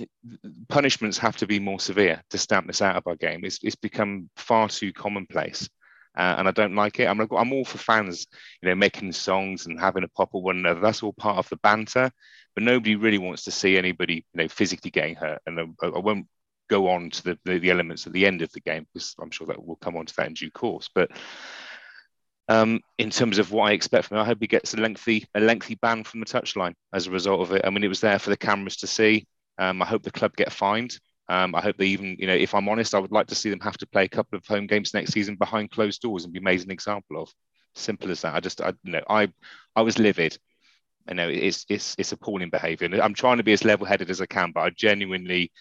punishments 0.69 1.19
have 1.19 1.37
to 1.37 1.47
be 1.47 1.59
more 1.59 1.81
severe 1.81 2.23
to 2.31 2.39
stamp 2.39 2.67
this 2.67 2.83
out 2.83 2.97
of 2.97 3.07
our 3.07 3.17
game. 3.17 3.45
It's, 3.45 3.61
it's 3.63 3.77
become 3.77 4.31
far 4.37 4.69
too 4.69 4.93
commonplace. 4.93 5.69
Uh, 6.17 6.35
and 6.39 6.49
I 6.49 6.51
don't 6.51 6.75
like 6.75 6.99
it. 6.99 7.07
I'm, 7.07 7.21
I'm 7.21 7.53
all 7.53 7.65
for 7.65 7.79
fans, 7.79 8.27
you 8.61 8.69
know, 8.69 8.75
making 8.75 9.13
songs 9.13 9.67
and 9.67 9.79
having 9.79 10.03
a 10.03 10.09
pop 10.09 10.31
with 10.33 10.43
one 10.43 10.59
another. 10.59 10.81
That's 10.81 11.03
all 11.03 11.13
part 11.13 11.39
of 11.39 11.49
the 11.49 11.57
banter, 11.59 12.11
but 12.55 12.65
nobody 12.65 12.97
really 12.97 13.19
wants 13.19 13.45
to 13.45 13.53
see 13.53 13.79
anybody, 13.79 14.27
you 14.33 14.43
know, 14.43 14.49
physically 14.49 14.91
getting 14.91 15.15
hurt. 15.15 15.41
And 15.47 15.61
I, 15.61 15.87
I 15.87 15.99
won't 15.99 16.27
go 16.69 16.89
on 16.89 17.11
to 17.11 17.23
the, 17.23 17.39
the, 17.45 17.59
the 17.59 17.71
elements 17.71 18.07
at 18.07 18.13
the 18.13 18.27
end 18.27 18.43
of 18.43 18.53
the 18.53 18.61
game 18.61 18.87
because 18.93 19.15
I'm 19.21 19.31
sure 19.31 19.47
that 19.47 19.63
we'll 19.63 19.77
come 19.77 19.97
on 19.97 20.07
to 20.07 20.17
that 20.17 20.27
in 20.27 20.35
due 20.35 20.51
course. 20.51 20.89
But 20.95 21.11
um, 22.49 22.81
in 22.99 23.11
terms 23.11 23.39
of 23.39 23.53
what 23.53 23.71
I 23.71 23.73
expect 23.73 24.07
from 24.07 24.17
him, 24.17 24.23
I 24.23 24.27
hope 24.27 24.39
he 24.41 24.47
gets 24.47 24.75
a 24.75 24.79
lengthy 24.79 25.27
a 25.35 25.41
lengthy 25.41 25.75
ban 25.75 26.05
from 26.05 26.21
the 26.21 26.27
touchline 26.27 26.75
as 26.93 27.07
a 27.07 27.11
result 27.11 27.41
of 27.41 27.53
it. 27.53 27.63
I 27.65 27.71
mean, 27.71 27.85
it 27.85 27.89
was 27.89 28.01
there 28.01 28.19
for 28.19 28.31
the 28.31 28.37
cameras 28.37 28.77
to 28.79 28.87
see. 28.87 29.27
Um, 29.59 29.83
I 29.83 29.87
hope 29.87 30.03
the 30.03 30.11
club 30.11 30.37
get 30.37 30.53
fined. 30.53 30.99
Um, 31.29 31.55
I 31.55 31.61
hope 31.61 31.77
they 31.77 31.87
even, 31.87 32.17
you 32.19 32.27
know, 32.27 32.35
if 32.35 32.55
I'm 32.55 32.69
honest, 32.69 32.95
I 32.95 32.99
would 32.99 33.13
like 33.13 33.27
to 33.27 33.35
see 33.35 33.51
them 33.51 33.61
have 33.61 33.77
to 33.79 33.87
play 33.87 34.05
a 34.05 34.09
couple 34.09 34.39
of 34.39 34.47
home 34.47 34.67
games 34.67 34.95
next 34.95 35.13
season 35.13 35.37
behind 35.37 35.71
closed 35.71 36.01
doors 36.01 36.25
and 36.25 36.33
be 36.33 36.41
made 36.41 36.63
an 36.63 36.71
example 36.71 37.21
of. 37.21 37.31
Simple 37.75 38.11
as 38.11 38.23
that. 38.23 38.35
I 38.35 38.41
just, 38.41 38.61
I, 38.61 38.73
you 38.83 38.93
know, 38.93 39.03
I, 39.09 39.29
I 39.77 39.83
was 39.83 39.99
livid. 39.99 40.37
I 41.09 41.15
know 41.15 41.29
it's 41.29 41.65
it's 41.69 41.95
it's 41.97 42.13
appalling 42.13 42.51
behaviour. 42.51 42.89
I'm 43.01 43.15
trying 43.15 43.37
to 43.37 43.43
be 43.43 43.53
as 43.53 43.65
level-headed 43.65 44.11
as 44.11 44.21
I 44.21 44.27
can, 44.27 44.53
but 44.53 44.61
I 44.61 44.71
genuinely 44.71 45.53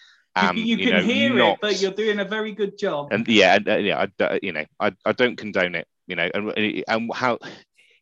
am. 0.46 0.56
you, 0.56 0.64
you, 0.64 0.76
you 0.76 0.84
can 0.84 0.92
know, 0.94 1.02
hear 1.02 1.34
not, 1.34 1.52
it, 1.52 1.58
but 1.60 1.80
you're 1.80 1.90
doing 1.92 2.20
a 2.20 2.24
very 2.24 2.52
good 2.52 2.78
job. 2.78 3.08
and 3.12 3.26
yeah, 3.28 3.56
and, 3.56 3.68
uh, 3.68 3.76
yeah, 3.76 4.06
I, 4.20 4.22
uh, 4.22 4.38
you 4.42 4.52
know, 4.52 4.64
I, 4.78 4.92
I 5.04 5.12
don't 5.12 5.36
condone 5.36 5.74
it. 5.74 5.86
You 6.06 6.16
know, 6.16 6.30
and, 6.32 6.84
and 6.88 7.10
how 7.12 7.38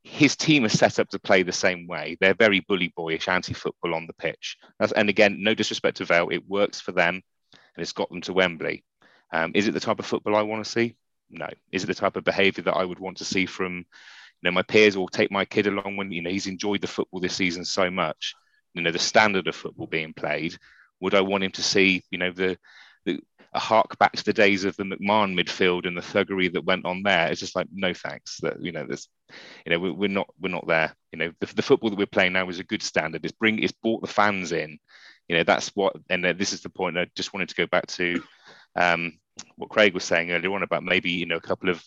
his 0.04 0.36
team 0.36 0.64
is 0.64 0.78
set 0.78 1.00
up 1.00 1.08
to 1.08 1.18
play 1.18 1.42
the 1.42 1.52
same 1.52 1.88
way. 1.88 2.16
They're 2.20 2.34
very 2.34 2.60
bully 2.60 2.92
boyish, 2.96 3.26
anti-football 3.26 3.94
on 3.94 4.06
the 4.06 4.12
pitch. 4.12 4.56
That's, 4.78 4.92
and 4.92 5.08
again, 5.08 5.38
no 5.40 5.54
disrespect 5.54 5.96
to 5.96 6.04
Vale, 6.04 6.28
it 6.30 6.48
works 6.48 6.80
for 6.80 6.92
them, 6.92 7.16
and 7.52 7.82
it's 7.82 7.92
got 7.92 8.08
them 8.08 8.20
to 8.22 8.32
Wembley. 8.32 8.84
Um, 9.32 9.50
is 9.56 9.66
it 9.66 9.72
the 9.72 9.80
type 9.80 9.98
of 9.98 10.06
football 10.06 10.36
I 10.36 10.42
want 10.42 10.64
to 10.64 10.70
see? 10.70 10.94
No. 11.28 11.48
Is 11.72 11.82
it 11.82 11.88
the 11.88 11.94
type 11.94 12.14
of 12.14 12.22
behaviour 12.22 12.62
that 12.62 12.76
I 12.76 12.84
would 12.84 13.00
want 13.00 13.16
to 13.16 13.24
see 13.24 13.46
from, 13.46 13.78
you 13.78 13.84
know, 14.44 14.52
my 14.52 14.62
peers 14.62 14.94
or 14.94 15.10
take 15.10 15.32
my 15.32 15.44
kid 15.44 15.66
along 15.66 15.96
when 15.96 16.12
you 16.12 16.22
know 16.22 16.30
he's 16.30 16.46
enjoyed 16.46 16.82
the 16.82 16.86
football 16.86 17.18
this 17.18 17.34
season 17.34 17.64
so 17.64 17.90
much? 17.90 18.34
You 18.74 18.82
know, 18.82 18.92
the 18.92 19.00
standard 19.00 19.48
of 19.48 19.56
football 19.56 19.88
being 19.88 20.14
played. 20.14 20.56
Would 21.00 21.14
I 21.14 21.20
want 21.20 21.44
him 21.44 21.52
to 21.52 21.62
see, 21.62 22.02
you 22.10 22.18
know, 22.18 22.30
the, 22.30 22.56
the 23.04 23.20
a 23.56 23.58
hark 23.58 23.98
back 23.98 24.12
to 24.12 24.24
the 24.24 24.32
days 24.32 24.64
of 24.64 24.76
the 24.76 24.84
McMahon 24.84 25.34
midfield 25.34 25.86
and 25.86 25.96
the 25.96 26.02
thuggery 26.02 26.52
that 26.52 26.64
went 26.64 26.84
on 26.84 27.02
there. 27.02 27.28
It's 27.28 27.40
just 27.40 27.56
like 27.56 27.66
no 27.72 27.94
thanks. 27.94 28.38
That 28.42 28.62
you 28.62 28.70
know, 28.70 28.84
there's, 28.86 29.08
you 29.64 29.72
know, 29.72 29.92
we're, 29.92 30.08
not 30.08 30.28
we're 30.38 30.50
not 30.50 30.66
there. 30.66 30.94
You 31.12 31.18
know, 31.18 31.32
the, 31.40 31.46
the, 31.54 31.62
football 31.62 31.90
that 31.90 31.98
we're 31.98 32.06
playing 32.06 32.34
now 32.34 32.48
is 32.48 32.58
a 32.58 32.64
good 32.64 32.82
standard. 32.82 33.24
It's 33.24 33.32
bring 33.32 33.62
it's 33.62 33.72
brought 33.72 34.02
the 34.02 34.08
fans 34.08 34.52
in. 34.52 34.78
You 35.28 35.36
know, 35.36 35.42
that's 35.42 35.70
what. 35.74 35.96
And 36.10 36.22
this 36.22 36.52
is 36.52 36.60
the 36.60 36.68
point. 36.68 36.98
I 36.98 37.06
just 37.16 37.32
wanted 37.32 37.48
to 37.48 37.54
go 37.54 37.66
back 37.66 37.86
to 37.88 38.22
um, 38.76 39.18
what 39.56 39.70
Craig 39.70 39.94
was 39.94 40.04
saying 40.04 40.30
earlier 40.30 40.52
on 40.52 40.62
about 40.62 40.84
maybe 40.84 41.10
you 41.10 41.26
know 41.26 41.36
a 41.36 41.40
couple 41.40 41.70
of 41.70 41.82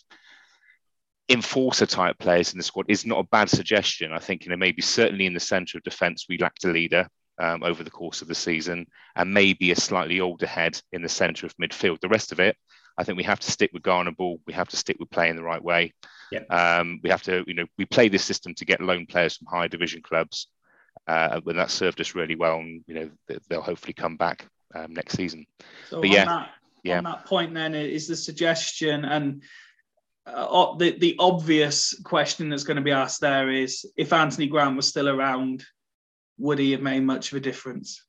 enforcer 1.28 1.86
type 1.86 2.18
players 2.18 2.52
in 2.52 2.58
the 2.58 2.64
squad 2.64 2.86
is 2.88 3.06
not 3.06 3.20
a 3.20 3.28
bad 3.30 3.48
suggestion. 3.48 4.12
I 4.12 4.18
think 4.18 4.44
you 4.44 4.50
know 4.50 4.56
maybe 4.56 4.82
certainly 4.82 5.26
in 5.26 5.34
the 5.34 5.40
centre 5.40 5.78
of 5.78 5.84
defence 5.84 6.26
we 6.28 6.38
lacked 6.38 6.64
a 6.64 6.68
leader 6.68 7.08
um, 7.40 7.62
over 7.62 7.82
the 7.82 7.90
course 7.90 8.22
of 8.22 8.28
the 8.28 8.34
season, 8.34 8.86
and 9.16 9.34
maybe 9.34 9.70
a 9.70 9.76
slightly 9.76 10.20
older 10.20 10.46
head 10.46 10.80
in 10.92 11.02
the 11.02 11.08
centre 11.08 11.46
of 11.46 11.56
midfield. 11.56 12.00
The 12.00 12.08
rest 12.08 12.32
of 12.32 12.40
it, 12.40 12.56
I 12.98 13.04
think 13.04 13.16
we 13.16 13.24
have 13.24 13.40
to 13.40 13.50
stick 13.50 13.70
with 13.72 13.82
Garner 13.82 14.12
ball. 14.12 14.40
We 14.46 14.52
have 14.52 14.68
to 14.68 14.76
stick 14.76 14.96
with 15.00 15.10
playing 15.10 15.36
the 15.36 15.42
right 15.42 15.62
way. 15.62 15.92
Yeah. 16.30 16.44
Um, 16.50 17.00
we 17.02 17.10
have 17.10 17.22
to, 17.24 17.44
you 17.46 17.54
know, 17.54 17.66
we 17.78 17.86
play 17.86 18.08
this 18.08 18.24
system 18.24 18.54
to 18.54 18.64
get 18.64 18.80
loan 18.80 19.06
players 19.06 19.36
from 19.36 19.46
higher 19.46 19.68
division 19.68 20.02
clubs, 20.02 20.48
uh, 21.08 21.40
and 21.44 21.58
that 21.58 21.70
served 21.70 22.00
us 22.00 22.14
really 22.14 22.36
well. 22.36 22.58
And 22.58 22.84
you 22.86 22.94
know, 22.94 23.10
they'll 23.48 23.62
hopefully 23.62 23.94
come 23.94 24.16
back 24.16 24.46
um, 24.74 24.92
next 24.92 25.16
season. 25.16 25.46
So 25.88 26.00
But 26.00 26.10
yeah, 26.10 26.24
that, 26.26 26.50
yeah. 26.84 26.98
on 26.98 27.04
that 27.04 27.24
point, 27.24 27.54
then 27.54 27.74
is 27.74 28.06
the 28.06 28.16
suggestion 28.16 29.04
and 29.04 29.42
uh, 30.26 30.76
the 30.76 30.98
the 30.98 31.16
obvious 31.18 31.98
question 32.04 32.50
that's 32.50 32.64
going 32.64 32.76
to 32.76 32.82
be 32.82 32.92
asked 32.92 33.20
there 33.20 33.50
is 33.50 33.86
if 33.96 34.12
Anthony 34.12 34.46
Grant 34.46 34.76
was 34.76 34.86
still 34.86 35.08
around, 35.08 35.64
would 36.40 36.58
he 36.58 36.72
have 36.72 36.82
made 36.82 37.02
much 37.02 37.30
of 37.30 37.36
a 37.38 37.40
difference? 37.40 38.02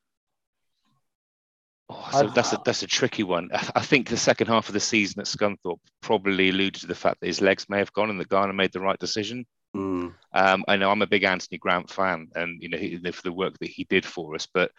Oh, 1.89 2.09
so 2.11 2.27
that's 2.27 2.53
a 2.53 2.61
that's 2.63 2.83
a 2.83 2.87
tricky 2.87 3.23
one. 3.23 3.49
I 3.53 3.69
I 3.75 3.81
think 3.81 4.07
the 4.07 4.17
second 4.17 4.47
half 4.47 4.69
of 4.69 4.73
the 4.73 4.79
season 4.79 5.19
at 5.19 5.27
Scunthorpe 5.27 5.79
probably 6.01 6.49
alluded 6.49 6.81
to 6.81 6.87
the 6.87 6.95
fact 6.95 7.19
that 7.19 7.27
his 7.27 7.41
legs 7.41 7.67
may 7.67 7.79
have 7.79 7.91
gone 7.91 8.09
and 8.09 8.19
that 8.19 8.29
Garner 8.29 8.53
made 8.53 8.71
the 8.71 8.79
right 8.79 8.97
decision. 8.97 9.45
Mm. 9.75 10.13
Um, 10.33 10.63
I 10.67 10.77
know 10.77 10.89
I'm 10.89 11.01
a 11.01 11.07
big 11.07 11.23
Anthony 11.23 11.57
Grant 11.57 11.89
fan, 11.89 12.29
and 12.35 12.61
you 12.61 12.69
know 12.69 12.77
he, 12.77 12.97
for 13.11 13.21
the 13.23 13.33
work 13.33 13.57
that 13.59 13.69
he 13.69 13.83
did 13.83 14.05
for 14.05 14.35
us, 14.35 14.47
but 14.53 14.71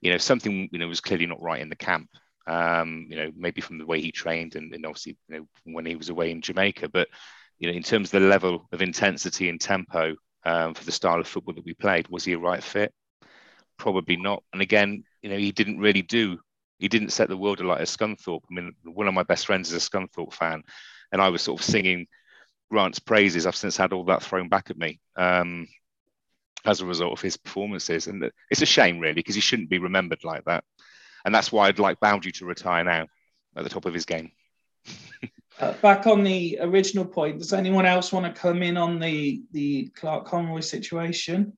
you 0.00 0.12
know 0.12 0.18
something 0.18 0.68
you 0.70 0.78
know 0.78 0.86
was 0.86 1.00
clearly 1.00 1.26
not 1.26 1.42
right 1.42 1.60
in 1.60 1.68
the 1.68 1.76
camp. 1.76 2.08
Um, 2.46 3.06
you 3.10 3.16
know 3.16 3.30
maybe 3.36 3.60
from 3.60 3.78
the 3.78 3.86
way 3.86 4.00
he 4.00 4.12
trained 4.12 4.56
and, 4.56 4.72
and 4.72 4.86
obviously 4.86 5.16
you 5.28 5.38
know 5.38 5.46
when 5.64 5.86
he 5.86 5.96
was 5.96 6.10
away 6.10 6.30
in 6.30 6.42
Jamaica, 6.42 6.88
but 6.90 7.08
you 7.58 7.68
know 7.68 7.76
in 7.76 7.82
terms 7.82 8.08
of 8.08 8.20
the 8.20 8.28
level 8.28 8.68
of 8.70 8.82
intensity 8.82 9.48
and 9.48 9.60
tempo 9.60 10.14
um, 10.44 10.74
for 10.74 10.84
the 10.84 10.92
style 10.92 11.20
of 11.20 11.28
football 11.28 11.54
that 11.54 11.64
we 11.64 11.74
played, 11.74 12.08
was 12.08 12.24
he 12.24 12.32
a 12.32 12.38
right 12.38 12.62
fit? 12.62 12.92
Probably 13.78 14.16
not. 14.16 14.42
And 14.52 14.62
again, 14.62 15.04
you 15.22 15.30
know 15.30 15.36
he 15.38 15.52
didn't 15.52 15.78
really 15.78 16.02
do. 16.02 16.38
He 16.78 16.88
didn't 16.88 17.10
set 17.10 17.28
the 17.28 17.36
world 17.36 17.60
alight 17.60 17.80
as 17.82 17.94
Scunthorpe. 17.94 18.42
I 18.50 18.54
mean, 18.54 18.72
one 18.84 19.08
of 19.08 19.14
my 19.14 19.22
best 19.22 19.46
friends 19.46 19.72
is 19.72 19.86
a 19.86 19.90
Scunthorpe 19.90 20.32
fan, 20.32 20.62
and 21.12 21.20
I 21.20 21.28
was 21.28 21.42
sort 21.42 21.60
of 21.60 21.64
singing 21.66 22.06
Grant's 22.70 22.98
praises. 22.98 23.46
I've 23.46 23.56
since 23.56 23.76
had 23.76 23.92
all 23.92 24.04
that 24.04 24.22
thrown 24.22 24.48
back 24.48 24.70
at 24.70 24.78
me 24.78 25.00
um, 25.16 25.66
as 26.64 26.80
a 26.80 26.86
result 26.86 27.12
of 27.12 27.20
his 27.20 27.36
performances, 27.36 28.06
and 28.06 28.30
it's 28.50 28.62
a 28.62 28.66
shame, 28.66 28.98
really, 28.98 29.14
because 29.14 29.34
he 29.34 29.40
shouldn't 29.40 29.70
be 29.70 29.78
remembered 29.78 30.24
like 30.24 30.44
that. 30.44 30.64
And 31.24 31.34
that's 31.34 31.52
why 31.52 31.68
I'd 31.68 31.78
like 31.78 32.00
Baudry 32.00 32.32
to 32.32 32.46
retire 32.46 32.84
now, 32.84 33.06
at 33.56 33.64
the 33.64 33.70
top 33.70 33.86
of 33.86 33.94
his 33.94 34.06
game. 34.06 34.32
Uh, 35.60 35.72
back 35.82 36.06
on 36.06 36.24
the 36.24 36.58
original 36.62 37.04
point, 37.04 37.38
does 37.38 37.52
anyone 37.52 37.84
else 37.84 38.12
want 38.12 38.24
to 38.26 38.40
come 38.40 38.62
in 38.62 38.76
on 38.76 38.98
the 38.98 39.42
the 39.52 39.90
Clarke 39.94 40.26
Conroy 40.26 40.60
situation? 40.60 41.56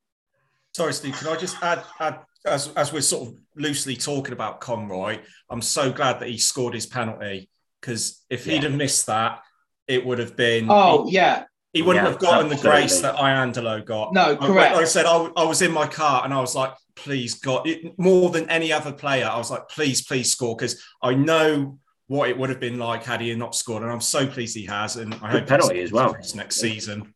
Sorry, 0.75 0.93
Steve. 0.93 1.15
Can 1.17 1.29
I 1.29 1.37
just 1.37 1.57
add, 1.63 1.85
add 2.01 2.21
as 2.47 2.69
as 2.75 2.93
we're 2.93 3.01
sort 3.03 3.29
of 3.29 3.35
loosely 3.57 3.95
talking 3.95 4.33
about 4.33 4.61
Conroy? 4.61 5.19
I'm 5.51 5.63
so 5.63 5.93
glad 5.93 6.21
that 6.21 6.29
he 6.29 6.39
scored 6.39 6.75
his 6.75 6.87
penalty 6.87 7.49
because 7.81 8.25
if 8.31 8.45
he'd 8.45 8.65
have 8.65 8.75
missed 8.75 9.07
that, 9.07 9.41
it 9.87 10.05
would 10.05 10.19
have 10.19 10.37
been. 10.37 10.67
Oh 10.69 11.07
yeah, 11.09 11.45
He 11.73 11.83
wouldn't 11.83 12.05
Yeah, 12.05 12.11
have 12.11 12.21
gotten 12.21 12.49
the 12.49 12.57
grace 12.57 13.01
that 13.01 13.17
Iandolo 13.17 13.85
got. 13.85 14.13
No, 14.15 14.31
Like- 14.31 14.41
correct. 14.41 14.75
Like 14.75 14.83
I 14.83 14.87
said, 14.87 15.07
I, 15.07 15.29
I 15.37 15.45
was 15.45 15.63
in 15.63 15.71
my 15.73 15.87
car 15.87 16.25
and 16.25 16.33
I 16.35 16.41
was 16.41 16.55
like, 16.55 16.73
please, 16.97 17.35
God, 17.35 17.67
it, 17.69 17.99
more 17.99 18.31
than 18.31 18.49
any 18.51 18.73
other 18.73 18.93
player, 18.93 19.27
I 19.27 19.37
was 19.39 19.51
like, 19.51 19.69
please, 19.69 20.03
please 20.05 20.31
score 20.33 20.57
because 20.57 20.83
I 21.03 21.15
know 21.15 21.79
what 22.09 22.29
it 22.29 22.37
would 22.37 22.51
have 22.51 22.61
been 22.61 22.79
like 22.79 23.05
had 23.05 23.21
he 23.21 23.35
not 23.35 23.55
scored. 23.55 23.83
And 23.83 23.91
I'm 23.91 24.01
so 24.01 24.27
pleased 24.27 24.57
he 24.57 24.67
has. 24.67 24.97
And 24.97 25.15
I 25.15 25.33
Good 25.33 25.41
hope 25.41 25.49
penalty 25.49 25.81
as 25.81 25.93
well. 25.93 26.17
next 26.35 26.57
season. 26.57 27.15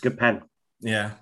Good 0.00 0.18
pen. 0.18 0.42
Yeah. 0.80 1.12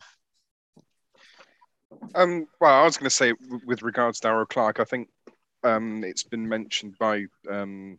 Um, 2.14 2.46
well, 2.60 2.74
I 2.80 2.84
was 2.84 2.96
going 2.96 3.08
to 3.08 3.14
say 3.14 3.32
with 3.64 3.82
regards 3.82 4.20
to 4.20 4.28
Darrell 4.28 4.46
Clarke, 4.46 4.80
I 4.80 4.84
think 4.84 5.08
um, 5.62 6.04
it's 6.04 6.22
been 6.22 6.46
mentioned 6.46 6.96
by 6.98 7.24
um, 7.50 7.98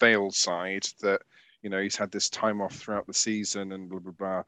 Vale's 0.00 0.38
side 0.38 0.86
that 1.00 1.22
you 1.62 1.70
know 1.70 1.80
he's 1.80 1.96
had 1.96 2.10
this 2.10 2.28
time 2.28 2.60
off 2.60 2.74
throughout 2.74 3.06
the 3.06 3.14
season 3.14 3.72
and 3.72 3.88
blah 3.88 4.00
blah 4.00 4.12
blah. 4.12 4.42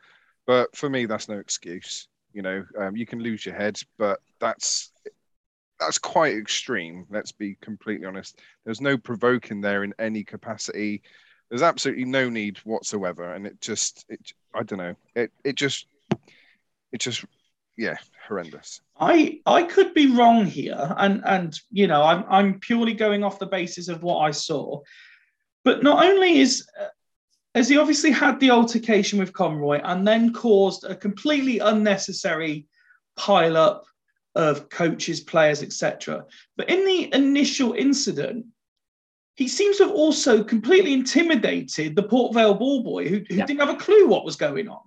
But 0.46 0.74
for 0.76 0.90
me, 0.90 1.06
that's 1.06 1.28
no 1.28 1.38
excuse. 1.38 2.08
You 2.32 2.42
know, 2.42 2.64
um, 2.78 2.96
you 2.96 3.06
can 3.06 3.20
lose 3.20 3.46
your 3.46 3.54
head, 3.54 3.80
but 3.98 4.18
that's 4.40 4.90
that's 5.78 5.98
quite 5.98 6.36
extreme. 6.36 7.06
Let's 7.10 7.32
be 7.32 7.56
completely 7.60 8.06
honest. 8.06 8.40
There's 8.64 8.80
no 8.80 8.96
provoking 8.96 9.60
there 9.60 9.84
in 9.84 9.94
any 9.98 10.24
capacity. 10.24 11.02
There's 11.48 11.62
absolutely 11.62 12.04
no 12.04 12.28
need 12.28 12.58
whatsoever, 12.58 13.34
and 13.34 13.46
it 13.46 13.60
just 13.60 14.04
it 14.08 14.32
I 14.54 14.62
don't 14.62 14.78
know. 14.78 14.94
It 15.14 15.32
it 15.44 15.54
just 15.54 15.86
it 16.92 17.00
just 17.00 17.24
yeah 17.76 17.96
horrendous. 18.26 18.80
I 18.98 19.40
I 19.46 19.62
could 19.62 19.94
be 19.94 20.12
wrong 20.12 20.46
here, 20.46 20.94
and 20.96 21.22
and 21.24 21.58
you 21.70 21.86
know 21.86 22.02
I'm 22.02 22.24
I'm 22.28 22.60
purely 22.60 22.94
going 22.94 23.22
off 23.22 23.38
the 23.38 23.46
basis 23.46 23.88
of 23.88 24.02
what 24.02 24.18
I 24.18 24.30
saw. 24.30 24.80
But 25.62 25.82
not 25.82 26.04
only 26.04 26.38
is 26.38 26.66
uh, 26.80 26.86
has 27.54 27.68
he 27.68 27.78
obviously 27.78 28.10
had 28.10 28.40
the 28.40 28.50
altercation 28.50 29.18
with 29.18 29.32
Conroy 29.32 29.80
and 29.82 30.06
then 30.06 30.32
caused 30.32 30.84
a 30.84 30.94
completely 30.94 31.58
unnecessary 31.58 32.66
pile 33.16 33.56
up 33.56 33.84
of 34.36 34.68
coaches, 34.68 35.20
players, 35.20 35.62
etc. 35.62 36.24
But 36.56 36.68
in 36.70 36.84
the 36.84 37.12
initial 37.14 37.72
incident, 37.72 38.46
he 39.34 39.48
seems 39.48 39.78
to 39.78 39.84
have 39.84 39.92
also 39.92 40.44
completely 40.44 40.92
intimidated 40.92 41.96
the 41.96 42.02
Port 42.02 42.34
Vale 42.34 42.54
ball 42.54 42.82
boy 42.82 43.08
who, 43.08 43.16
who 43.28 43.34
Yeah. 43.36 43.46
didn't 43.46 43.60
have 43.60 43.74
a 43.74 43.76
clue 43.76 44.06
what 44.06 44.24
was 44.24 44.36
going 44.36 44.68
on 44.68 44.80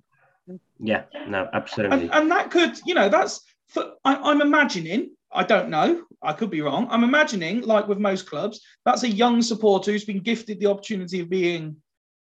Yeah, 0.80 1.04
no, 1.28 1.50
absolutely. 1.54 2.04
and, 2.04 2.14
and 2.14 2.32
that 2.32 2.50
could 2.52 2.80
you 2.86 2.94
know 2.94 3.10
that's 3.10 3.42
for, 3.68 3.94
I, 4.04 4.16
i'm 4.16 4.42
imagining 4.42 5.12
i 5.32 5.44
don't 5.44 5.70
know 5.70 6.04
i 6.24 6.34
could 6.34 6.50
be 6.50 6.62
wrong 6.62 6.88
i'm 6.90 7.04
imagining 7.04 7.62
like 7.62 7.88
with 7.88 8.00
most 8.00 8.28
clubs 8.28 8.62
that's 8.86 9.04
a 9.04 9.10
young 9.10 9.42
supporter 9.44 9.92
who's 9.92 10.06
been 10.06 10.22
gifted 10.22 10.60
the 10.60 10.66
opportunity 10.66 11.20
of 11.20 11.30
being 11.30 11.76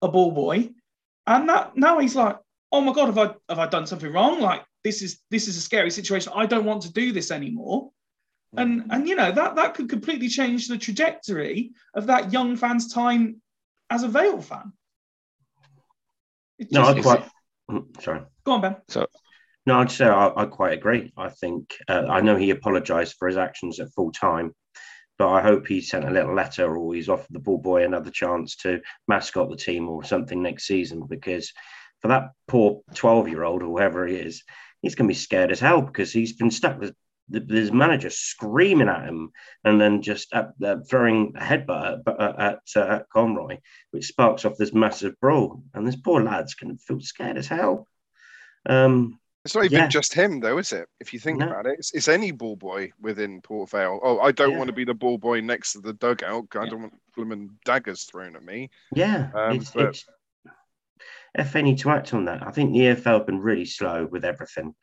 a 0.02 0.08
ball 0.08 0.30
boy 0.30 0.70
and 1.26 1.48
that 1.48 1.76
now 1.76 1.98
he's 1.98 2.14
like 2.14 2.36
oh 2.70 2.80
my 2.80 2.92
god 2.92 3.06
have 3.06 3.18
i 3.18 3.34
have 3.48 3.58
i 3.58 3.66
done 3.66 3.86
something 3.86 4.12
wrong 4.12 4.40
like 4.40 4.62
this 4.84 5.02
is 5.02 5.20
this 5.30 5.48
is 5.48 5.56
a 5.56 5.60
scary 5.60 5.90
situation 5.90 6.32
i 6.34 6.46
don't 6.46 6.64
want 6.64 6.82
to 6.82 6.92
do 6.92 7.12
this 7.12 7.30
anymore 7.30 7.90
And 8.56 8.84
and 8.90 9.08
you 9.08 9.16
know 9.16 9.32
that 9.32 9.56
that 9.56 9.74
could 9.74 9.88
completely 9.88 10.28
change 10.28 10.68
the 10.68 10.76
trajectory 10.76 11.72
of 11.94 12.06
that 12.06 12.32
young 12.32 12.56
fan's 12.56 12.92
time 12.92 13.40
as 13.88 14.02
a 14.02 14.08
Vale 14.08 14.42
fan. 14.42 14.72
It 16.58 16.68
No, 16.70 16.82
I 16.84 17.00
quite. 17.00 17.24
Mm, 17.70 18.02
Sorry. 18.02 18.20
Go 18.44 18.52
on, 18.52 18.60
Ben. 18.60 18.76
So, 18.88 19.06
No, 19.66 19.78
I'd 19.80 19.90
say 19.90 20.06
I, 20.06 20.32
I 20.36 20.46
quite 20.46 20.72
agree. 20.72 21.12
I 21.16 21.28
think 21.30 21.74
uh, 21.88 22.06
I 22.08 22.20
know 22.20 22.36
he 22.36 22.50
apologised 22.50 23.16
for 23.18 23.28
his 23.28 23.36
actions 23.36 23.80
at 23.80 23.92
full 23.94 24.12
time, 24.12 24.52
but 25.18 25.28
I 25.28 25.40
hope 25.40 25.66
he 25.66 25.80
sent 25.80 26.04
a 26.08 26.10
little 26.10 26.34
letter 26.34 26.76
or 26.76 26.94
he's 26.94 27.08
offered 27.08 27.32
the 27.32 27.38
ball 27.38 27.58
boy 27.58 27.84
another 27.84 28.10
chance 28.10 28.56
to 28.56 28.80
mascot 29.08 29.48
the 29.48 29.56
team 29.56 29.88
or 29.88 30.04
something 30.04 30.42
next 30.42 30.66
season 30.66 31.06
because 31.08 31.52
for 32.00 32.08
that 32.08 32.32
poor 32.48 32.82
12 32.94 33.28
year 33.28 33.44
old 33.44 33.62
or 33.62 33.66
whoever 33.66 34.06
he 34.06 34.16
is, 34.16 34.42
he's 34.82 34.94
going 34.94 35.08
to 35.08 35.12
be 35.14 35.18
scared 35.18 35.50
as 35.50 35.60
hell 35.60 35.80
because 35.80 36.12
he's 36.12 36.34
been 36.34 36.50
stuck 36.50 36.78
with 36.78 36.94
with 37.30 37.48
his 37.48 37.72
manager 37.72 38.10
screaming 38.10 38.88
at 38.88 39.06
him 39.06 39.30
and 39.64 39.80
then 39.80 40.02
just 40.02 40.34
uh, 40.34 40.48
uh, 40.62 40.76
throwing 40.90 41.32
a 41.36 41.40
headbutt 41.40 42.00
at, 42.06 42.20
uh, 42.20 42.32
at, 42.36 42.58
uh, 42.76 42.94
at 42.96 43.08
Conroy, 43.10 43.58
which 43.92 44.06
sparks 44.08 44.44
off 44.44 44.58
this 44.58 44.74
massive 44.74 45.18
brawl. 45.20 45.62
And 45.72 45.86
this 45.86 45.96
poor 45.96 46.22
lad's 46.22 46.54
going 46.54 46.76
to 46.76 46.82
feel 46.82 47.00
scared 47.00 47.38
as 47.38 47.46
hell. 47.46 47.86
Um, 48.68 49.18
It's 49.44 49.54
not 49.54 49.64
even 49.64 49.78
Yeah. 49.78 49.88
just 49.88 50.12
him, 50.12 50.40
though, 50.40 50.58
is 50.58 50.72
it? 50.72 50.88
If 51.00 51.14
you 51.14 51.20
think 51.20 51.38
No. 51.38 51.46
about 51.46 51.66
it, 51.66 51.76
it's, 51.78 51.94
it's 51.94 52.08
any 52.08 52.32
ball 52.32 52.56
boy 52.56 52.90
within 53.00 53.40
Port 53.40 53.70
Vale. 53.70 53.98
Oh, 54.02 54.18
I 54.20 54.32
don't 54.32 54.52
Yeah. 54.52 54.58
want 54.58 54.68
to 54.68 54.74
be 54.74 54.84
the 54.84 54.92
ball 54.94 55.16
boy 55.16 55.40
next 55.40 55.72
to 55.72 55.80
the 55.80 55.94
dugout. 55.94 56.48
I 56.56 56.68
don't 56.68 56.82
want 56.82 56.94
blooming 57.16 57.50
daggers 57.64 58.04
thrown 58.04 58.36
at 58.36 58.44
me. 58.44 58.68
Yeah, 58.94 59.30
Um, 59.34 59.56
it's, 59.56 59.70
but- 59.70 59.88
it's 59.90 60.04
FA 61.38 61.62
need 61.62 61.78
to 61.78 61.90
act 61.90 62.12
on 62.14 62.26
that. 62.26 62.46
I 62.46 62.50
think 62.50 62.72
the 62.72 62.80
EFL 62.80 63.18
have 63.18 63.26
been 63.26 63.40
really 63.40 63.64
slow 63.64 64.06
with 64.10 64.24
everything. 64.24 64.74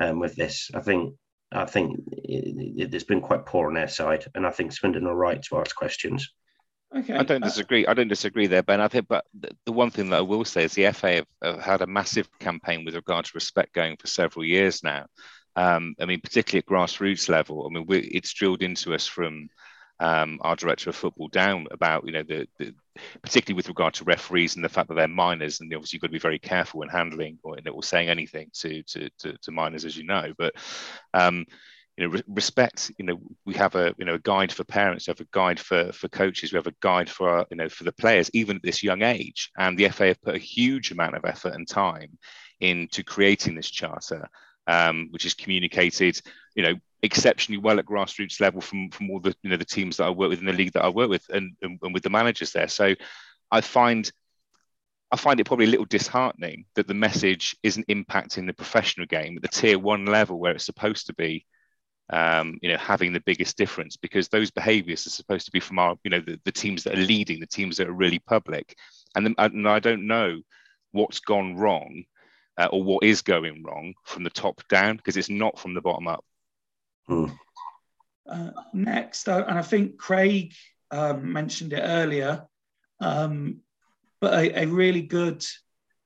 Um, 0.00 0.20
with 0.20 0.34
this, 0.36 0.70
I 0.74 0.80
think 0.80 1.16
I 1.52 1.66
think 1.66 2.00
it, 2.10 2.80
it, 2.80 2.94
it's 2.94 3.04
been 3.04 3.20
quite 3.20 3.44
poor 3.44 3.68
on 3.68 3.74
their 3.74 3.88
side, 3.88 4.24
and 4.34 4.46
I 4.46 4.50
think 4.50 4.72
Swindon 4.72 5.06
are 5.06 5.14
right 5.14 5.42
to 5.42 5.58
ask 5.58 5.76
questions. 5.76 6.32
Okay. 6.96 7.14
I 7.14 7.22
don't 7.22 7.42
uh, 7.42 7.46
disagree. 7.46 7.86
I 7.86 7.94
don't 7.94 8.08
disagree 8.08 8.46
there, 8.46 8.62
Ben. 8.62 8.80
I 8.80 8.88
think, 8.88 9.06
but 9.08 9.26
the, 9.38 9.50
the 9.66 9.72
one 9.72 9.90
thing 9.90 10.10
that 10.10 10.18
I 10.18 10.22
will 10.22 10.44
say 10.44 10.64
is 10.64 10.74
the 10.74 10.90
FA 10.92 11.16
have, 11.16 11.26
have 11.42 11.60
had 11.60 11.82
a 11.82 11.86
massive 11.86 12.28
campaign 12.38 12.84
with 12.84 12.94
regard 12.94 13.26
to 13.26 13.32
respect 13.34 13.74
going 13.74 13.96
for 13.98 14.06
several 14.06 14.44
years 14.44 14.82
now. 14.82 15.06
Um, 15.56 15.94
I 16.00 16.06
mean, 16.06 16.20
particularly 16.20 16.64
at 16.66 16.66
grassroots 16.66 17.28
level. 17.28 17.66
I 17.66 17.74
mean, 17.74 17.86
we, 17.86 17.98
it's 17.98 18.32
drilled 18.32 18.62
into 18.62 18.94
us 18.94 19.06
from 19.06 19.48
um, 20.00 20.38
our 20.42 20.56
director 20.56 20.90
of 20.90 20.96
football 20.96 21.28
down 21.28 21.66
about 21.70 22.06
you 22.06 22.12
know 22.12 22.22
the, 22.22 22.48
the 22.58 22.74
particularly 23.22 23.56
with 23.56 23.68
regard 23.68 23.94
to 23.94 24.04
referees 24.04 24.56
and 24.56 24.64
the 24.64 24.68
fact 24.68 24.88
that 24.88 24.94
they're 24.94 25.08
minors 25.08 25.60
and 25.60 25.72
obviously 25.72 25.96
you've 25.96 26.02
got 26.02 26.08
to 26.08 26.12
be 26.12 26.18
very 26.18 26.38
careful 26.38 26.80
when 26.80 26.88
handling 26.88 27.38
or, 27.42 27.56
or 27.70 27.82
saying 27.82 28.08
anything 28.08 28.48
to, 28.52 28.82
to 28.82 29.08
to 29.18 29.36
to 29.38 29.50
minors 29.50 29.84
as 29.84 29.96
you 29.96 30.04
know. 30.04 30.32
But 30.36 30.54
um, 31.14 31.46
you 31.96 32.04
know, 32.04 32.10
re- 32.10 32.22
respect. 32.26 32.90
You 32.98 33.04
know, 33.04 33.20
we 33.44 33.54
have 33.54 33.74
a 33.74 33.94
you 33.98 34.04
know 34.04 34.14
a 34.14 34.18
guide 34.18 34.52
for 34.52 34.64
parents, 34.64 35.06
we 35.06 35.12
have 35.12 35.20
a 35.20 35.26
guide 35.30 35.60
for 35.60 35.92
for 35.92 36.08
coaches, 36.08 36.52
we 36.52 36.56
have 36.56 36.66
a 36.66 36.74
guide 36.80 37.10
for 37.10 37.28
our, 37.28 37.46
you 37.50 37.56
know 37.56 37.68
for 37.68 37.84
the 37.84 37.92
players, 37.92 38.30
even 38.32 38.56
at 38.56 38.62
this 38.62 38.82
young 38.82 39.02
age. 39.02 39.50
And 39.58 39.78
the 39.78 39.88
FA 39.88 40.08
have 40.08 40.22
put 40.22 40.34
a 40.34 40.38
huge 40.38 40.90
amount 40.90 41.16
of 41.16 41.24
effort 41.24 41.54
and 41.54 41.68
time 41.68 42.18
into 42.60 43.02
creating 43.02 43.54
this 43.54 43.70
charter, 43.70 44.28
um, 44.66 45.08
which 45.10 45.26
is 45.26 45.34
communicated, 45.34 46.20
you 46.54 46.62
know, 46.62 46.74
exceptionally 47.02 47.58
well 47.58 47.78
at 47.78 47.86
grassroots 47.86 48.40
level 48.40 48.60
from 48.60 48.90
from 48.90 49.10
all 49.10 49.20
the 49.20 49.34
you 49.42 49.50
know 49.50 49.56
the 49.56 49.64
teams 49.64 49.96
that 49.96 50.04
I 50.04 50.10
work 50.10 50.30
with 50.30 50.40
in 50.40 50.46
the 50.46 50.52
league 50.52 50.72
that 50.72 50.84
I 50.84 50.88
work 50.88 51.10
with, 51.10 51.28
and 51.30 51.52
and, 51.62 51.78
and 51.82 51.94
with 51.94 52.02
the 52.02 52.10
managers 52.10 52.52
there. 52.52 52.68
So, 52.68 52.94
I 53.50 53.60
find. 53.60 54.10
I 55.10 55.16
find 55.16 55.38
it 55.38 55.44
probably 55.44 55.66
a 55.66 55.68
little 55.68 55.84
disheartening 55.84 56.64
that 56.74 56.88
the 56.88 56.94
message 56.94 57.54
isn't 57.62 57.86
impacting 57.88 58.46
the 58.46 58.54
professional 58.54 59.04
game 59.04 59.36
at 59.36 59.42
the 59.42 59.48
tier 59.48 59.78
one 59.78 60.06
level 60.06 60.40
where 60.40 60.52
it's 60.52 60.64
supposed 60.64 61.08
to 61.08 61.12
be 61.12 61.44
um, 62.12 62.58
you 62.60 62.70
know, 62.70 62.76
having 62.76 63.12
the 63.12 63.20
biggest 63.20 63.56
difference 63.56 63.96
because 63.96 64.28
those 64.28 64.50
behaviours 64.50 65.06
are 65.06 65.10
supposed 65.10 65.46
to 65.46 65.52
be 65.52 65.60
from 65.60 65.78
our, 65.78 65.96
you 66.04 66.10
know, 66.10 66.20
the, 66.20 66.38
the 66.44 66.52
teams 66.52 66.84
that 66.84 66.94
are 66.94 67.02
leading, 67.02 67.40
the 67.40 67.46
teams 67.46 67.78
that 67.78 67.88
are 67.88 67.92
really 67.92 68.18
public. 68.18 68.76
And, 69.14 69.26
the, 69.26 69.34
and 69.38 69.68
I 69.68 69.78
don't 69.78 70.06
know 70.06 70.40
what's 70.92 71.20
gone 71.20 71.56
wrong 71.56 72.04
uh, 72.58 72.66
or 72.66 72.82
what 72.82 73.02
is 73.02 73.22
going 73.22 73.62
wrong 73.62 73.94
from 74.04 74.24
the 74.24 74.30
top 74.30 74.60
down 74.68 74.96
because 74.96 75.16
it's 75.16 75.30
not 75.30 75.58
from 75.58 75.74
the 75.74 75.80
bottom 75.80 76.06
up. 76.06 76.24
Uh, 78.28 78.50
next, 78.72 79.28
uh, 79.28 79.44
and 79.48 79.58
I 79.58 79.62
think 79.62 79.98
Craig 79.98 80.54
um, 80.90 81.32
mentioned 81.32 81.72
it 81.72 81.82
earlier, 81.82 82.46
um, 83.00 83.60
but 84.20 84.32
a, 84.34 84.62
a 84.62 84.66
really 84.66 85.02
good. 85.02 85.44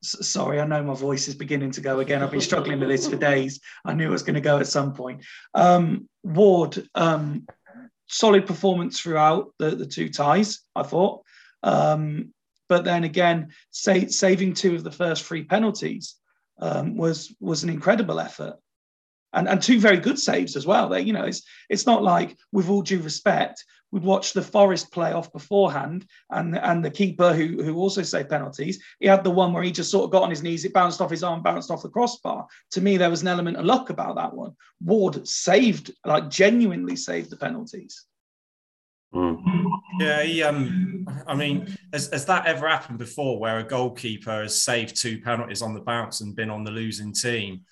Sorry, 0.03 0.61
I 0.61 0.67
know 0.67 0.83
my 0.83 0.95
voice 0.95 1.27
is 1.27 1.35
beginning 1.35 1.73
to 1.73 1.81
go 1.81 2.01
again. 2.01 2.23
I've 2.23 2.31
been 2.31 2.41
struggling 2.41 2.79
with 2.79 2.89
this 2.89 3.09
for 3.09 3.17
days. 3.17 3.61
I 3.85 3.93
knew 3.93 4.07
it 4.07 4.11
was 4.11 4.23
going 4.23 4.35
to 4.35 4.41
go 4.41 4.59
at 4.59 4.69
some 4.69 4.95
point. 4.95 5.25
Um, 5.55 6.09
Ward, 6.23 6.89
um, 6.95 7.47
solid 8.07 8.47
performance 8.47 9.01
throughout 9.01 9.53
the, 9.59 9.71
the 9.71 9.87
two 9.87 10.09
ties, 10.09 10.61
I 10.77 10.85
thought. 10.85 11.23
Um, 11.63 12.33
but 12.69 12.85
then 12.85 13.05
again, 13.05 13.49
sa- 13.71 14.09
saving 14.09 14.55
two 14.55 14.75
of 14.75 14.85
the 14.85 14.93
first 14.93 15.25
three 15.25 15.45
penalties 15.45 16.17
um, 16.61 16.97
was 16.97 17.35
was 17.41 17.65
an 17.65 17.71
incredible 17.71 18.21
effort 18.21 18.57
and, 19.37 19.49
and 19.49 19.63
two 19.63 19.79
very 19.79 19.99
good 19.99 20.19
saves 20.19 20.57
as 20.57 20.67
well. 20.67 20.89
They, 20.89 21.03
you 21.03 21.13
know, 21.13 21.25
it's 21.25 21.43
it's 21.69 21.87
not 21.87 22.03
like 22.03 22.37
with 22.53 22.69
all 22.69 22.83
due 22.83 23.01
respect, 23.01 23.65
we'd 23.93 24.03
watch 24.03 24.33
the 24.33 24.43
Forest 24.43 24.91
play 24.91 25.13
off 25.13 25.33
beforehand, 25.33 26.07
and 26.31 26.59
and 26.59 26.85
the 26.85 26.91
keeper 26.91 27.33
who 27.33 27.63
who 27.63 27.77
also 27.77 28.03
saved 28.03 28.31
penalties, 28.31 28.83
he 28.99 29.07
had 29.07 29.23
the 29.23 29.31
one 29.31 29.53
where 29.53 29.63
he 29.63 29.71
just 29.71 29.91
sort 29.91 30.05
of 30.05 30.11
got 30.11 30.23
on 30.23 30.31
his 30.31 30.43
knees, 30.43 30.65
it 30.65 30.73
bounced 30.73 31.01
off 31.01 31.11
his 31.11 31.23
arm, 31.23 31.43
bounced 31.43 31.71
off 31.71 31.83
the 31.83 31.89
crossbar. 31.89 32.47
To 32.73 32.81
me, 32.81 32.97
there 32.97 33.11
was 33.11 33.23
an 33.23 33.29
element 33.29 33.59
of 33.59 33.67
luck 33.67 33.91
about 33.91 34.17
that 34.17 34.35
one. 34.35 34.53
Ward 34.81 35.29
saved, 35.29 35.93
like 36.05 36.31
genuinely 36.31 36.97
saved 36.97 37.31
the 37.31 37.37
penalties. 37.37 38.05
Mm. 39.15 39.71
Yeah, 40.01 40.23
he, 40.23 40.43
um, 40.43 41.07
I 41.27 41.35
mean, 41.35 41.75
has, 41.93 42.11
has 42.13 42.27
that 42.27 42.47
ever 42.47 42.69
happened 42.69 42.99
before 42.99 43.39
where 43.39 43.59
a 43.59 43.65
goalkeeper 43.65 44.43
has 44.43 44.61
saved 44.61 45.01
two 45.01 45.21
penalties 45.21 45.63
on 45.63 45.75
the 45.75 45.81
bounce 45.81 46.21
and 46.21 46.37
been 46.37 46.51
on 46.51 46.65
the 46.65 46.71
losing 46.71 47.13
team? 47.13 47.63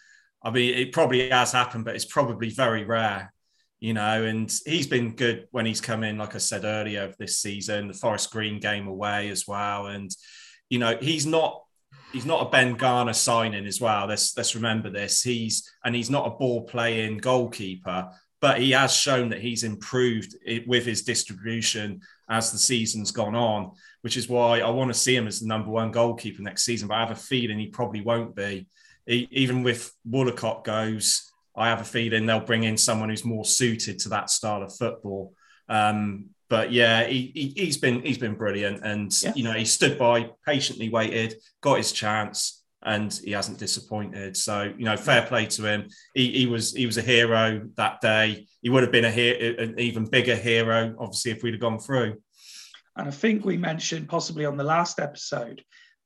I 0.44 0.50
mean, 0.50 0.74
it 0.74 0.92
probably 0.92 1.30
has 1.30 1.52
happened, 1.52 1.86
but 1.86 1.94
it's 1.94 2.04
probably 2.04 2.50
very 2.50 2.84
rare, 2.84 3.32
you 3.80 3.94
know. 3.94 4.24
And 4.24 4.52
he's 4.66 4.86
been 4.86 5.16
good 5.16 5.48
when 5.52 5.64
he's 5.64 5.80
come 5.80 6.04
in, 6.04 6.18
like 6.18 6.34
I 6.34 6.38
said 6.38 6.64
earlier, 6.64 7.14
this 7.18 7.38
season, 7.38 7.88
the 7.88 7.94
Forest 7.94 8.30
Green 8.30 8.60
game 8.60 8.86
away 8.86 9.30
as 9.30 9.46
well. 9.48 9.86
And, 9.86 10.10
you 10.68 10.78
know, 10.78 10.98
he's 11.00 11.26
not. 11.26 11.62
He's 12.12 12.26
not 12.26 12.46
a 12.46 12.50
Ben 12.50 12.74
Garner 12.74 13.12
signing 13.12 13.66
as 13.66 13.80
well. 13.80 14.06
Let's 14.06 14.36
let's 14.36 14.54
remember 14.54 14.88
this. 14.88 15.20
He's 15.20 15.68
and 15.84 15.96
he's 15.96 16.10
not 16.10 16.28
a 16.28 16.36
ball 16.36 16.62
playing 16.62 17.18
goalkeeper, 17.18 18.08
but 18.40 18.60
he 18.60 18.70
has 18.70 18.94
shown 18.94 19.30
that 19.30 19.40
he's 19.40 19.64
improved 19.64 20.36
it 20.46 20.68
with 20.68 20.86
his 20.86 21.02
distribution 21.02 22.02
as 22.28 22.52
the 22.52 22.58
season's 22.58 23.10
gone 23.10 23.34
on, 23.34 23.72
which 24.02 24.16
is 24.16 24.28
why 24.28 24.60
I 24.60 24.70
want 24.70 24.92
to 24.92 24.98
see 24.98 25.16
him 25.16 25.26
as 25.26 25.40
the 25.40 25.48
number 25.48 25.70
one 25.70 25.90
goalkeeper 25.90 26.40
next 26.40 26.64
season. 26.64 26.86
But 26.86 26.98
I 26.98 27.00
have 27.00 27.10
a 27.10 27.16
feeling 27.16 27.58
he 27.58 27.66
probably 27.66 28.02
won't 28.02 28.36
be. 28.36 28.68
He, 29.06 29.28
even 29.30 29.62
with 29.62 29.92
Wollacott 30.08 30.64
goes, 30.64 31.30
I 31.56 31.68
have 31.68 31.80
a 31.80 31.84
feeling 31.84 32.26
they'll 32.26 32.40
bring 32.40 32.64
in 32.64 32.76
someone 32.76 33.08
who's 33.08 33.24
more 33.24 33.44
suited 33.44 33.98
to 34.00 34.08
that 34.10 34.30
style 34.30 34.62
of 34.62 34.74
football. 34.74 35.32
Um, 35.68 36.26
but 36.50 36.72
yeah, 36.72 37.04
he, 37.04 37.52
he, 37.56 37.66
has 37.66 37.76
been 37.76 38.02
he's 38.02 38.18
been 38.18 38.34
brilliant, 38.34 38.84
and 38.84 39.10
Yeah. 39.22 39.32
you 39.34 39.44
know 39.44 39.52
he 39.52 39.64
stood 39.64 39.98
by, 39.98 40.30
patiently 40.46 40.88
waited, 40.88 41.34
got 41.62 41.78
his 41.78 41.90
chance, 41.92 42.62
and 42.82 43.12
he 43.24 43.30
hasn't 43.32 43.58
disappointed. 43.58 44.36
So 44.36 44.72
you 44.76 44.84
know, 44.84 44.96
fair 44.96 45.22
play 45.22 45.46
to 45.46 45.64
him. 45.64 45.88
He, 46.14 46.30
he 46.32 46.46
was 46.46 46.74
he 46.74 46.86
was 46.86 46.98
a 46.98 47.02
hero 47.02 47.62
that 47.76 48.00
day. 48.00 48.46
He 48.62 48.68
would 48.68 48.82
have 48.82 48.92
been 48.92 49.06
a 49.06 49.10
he- 49.10 49.56
an 49.58 49.74
even 49.78 50.04
bigger 50.04 50.36
hero, 50.36 50.94
obviously, 50.98 51.32
if 51.32 51.42
we'd 51.42 51.54
have 51.54 51.60
gone 51.60 51.78
through. 51.78 52.16
And 52.96 53.08
I 53.08 53.10
think 53.10 53.44
we 53.44 53.56
mentioned 53.56 54.08
possibly 54.08 54.44
on 54.44 54.56
the 54.56 54.64
last 54.64 55.00
episode 55.00 55.62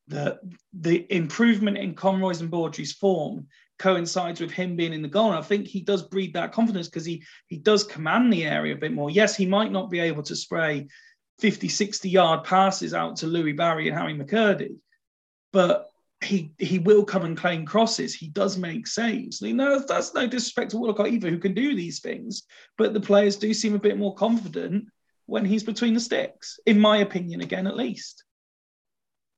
that 0.08 0.40
the 0.72 1.06
improvement 1.14 1.78
in 1.78 1.94
Conroy's 1.94 2.40
and 2.40 2.50
Baudry's 2.50 2.92
form 2.92 3.46
coincides 3.78 4.40
with 4.40 4.50
him 4.50 4.76
being 4.76 4.92
in 4.92 5.02
the 5.02 5.08
goal. 5.08 5.28
And 5.30 5.38
I 5.38 5.42
think 5.42 5.66
he 5.66 5.80
does 5.80 6.02
breed 6.02 6.34
that 6.34 6.52
confidence 6.52 6.88
because 6.88 7.04
he 7.04 7.24
he 7.46 7.56
does 7.56 7.84
command 7.84 8.32
the 8.32 8.44
area 8.44 8.74
a 8.74 8.78
bit 8.78 8.92
more. 8.92 9.10
Yes, 9.10 9.36
he 9.36 9.46
might 9.46 9.72
not 9.72 9.90
be 9.90 10.00
able 10.00 10.22
to 10.24 10.36
spray 10.36 10.88
50, 11.38 11.68
60 11.68 12.08
yard 12.08 12.44
passes 12.44 12.94
out 12.94 13.16
to 13.16 13.26
Louis 13.26 13.52
Barry 13.52 13.88
and 13.88 13.96
Harry 13.96 14.14
McKirdy, 14.14 14.76
but 15.52 15.90
he 16.24 16.50
he 16.58 16.80
will 16.80 17.04
come 17.04 17.24
and 17.24 17.36
claim 17.36 17.64
crosses. 17.64 18.14
He 18.14 18.28
does 18.28 18.58
make 18.58 18.86
saves. 18.86 19.40
You 19.40 19.54
know, 19.54 19.78
that's 19.78 20.14
no 20.14 20.26
disrespect 20.26 20.72
to 20.72 20.78
Wollacott 20.78 21.12
either, 21.12 21.30
who 21.30 21.38
can 21.38 21.54
do 21.54 21.76
these 21.76 22.00
things. 22.00 22.42
But 22.76 22.92
the 22.92 23.00
players 23.00 23.36
do 23.36 23.54
seem 23.54 23.74
a 23.74 23.80
bit 23.80 23.98
more 23.98 24.14
confident 24.14 24.86
when 25.26 25.44
he's 25.44 25.62
between 25.62 25.94
the 25.94 26.00
sticks, 26.00 26.58
in 26.66 26.80
my 26.80 26.98
opinion, 26.98 27.42
again, 27.42 27.66
at 27.66 27.76
least. 27.76 28.24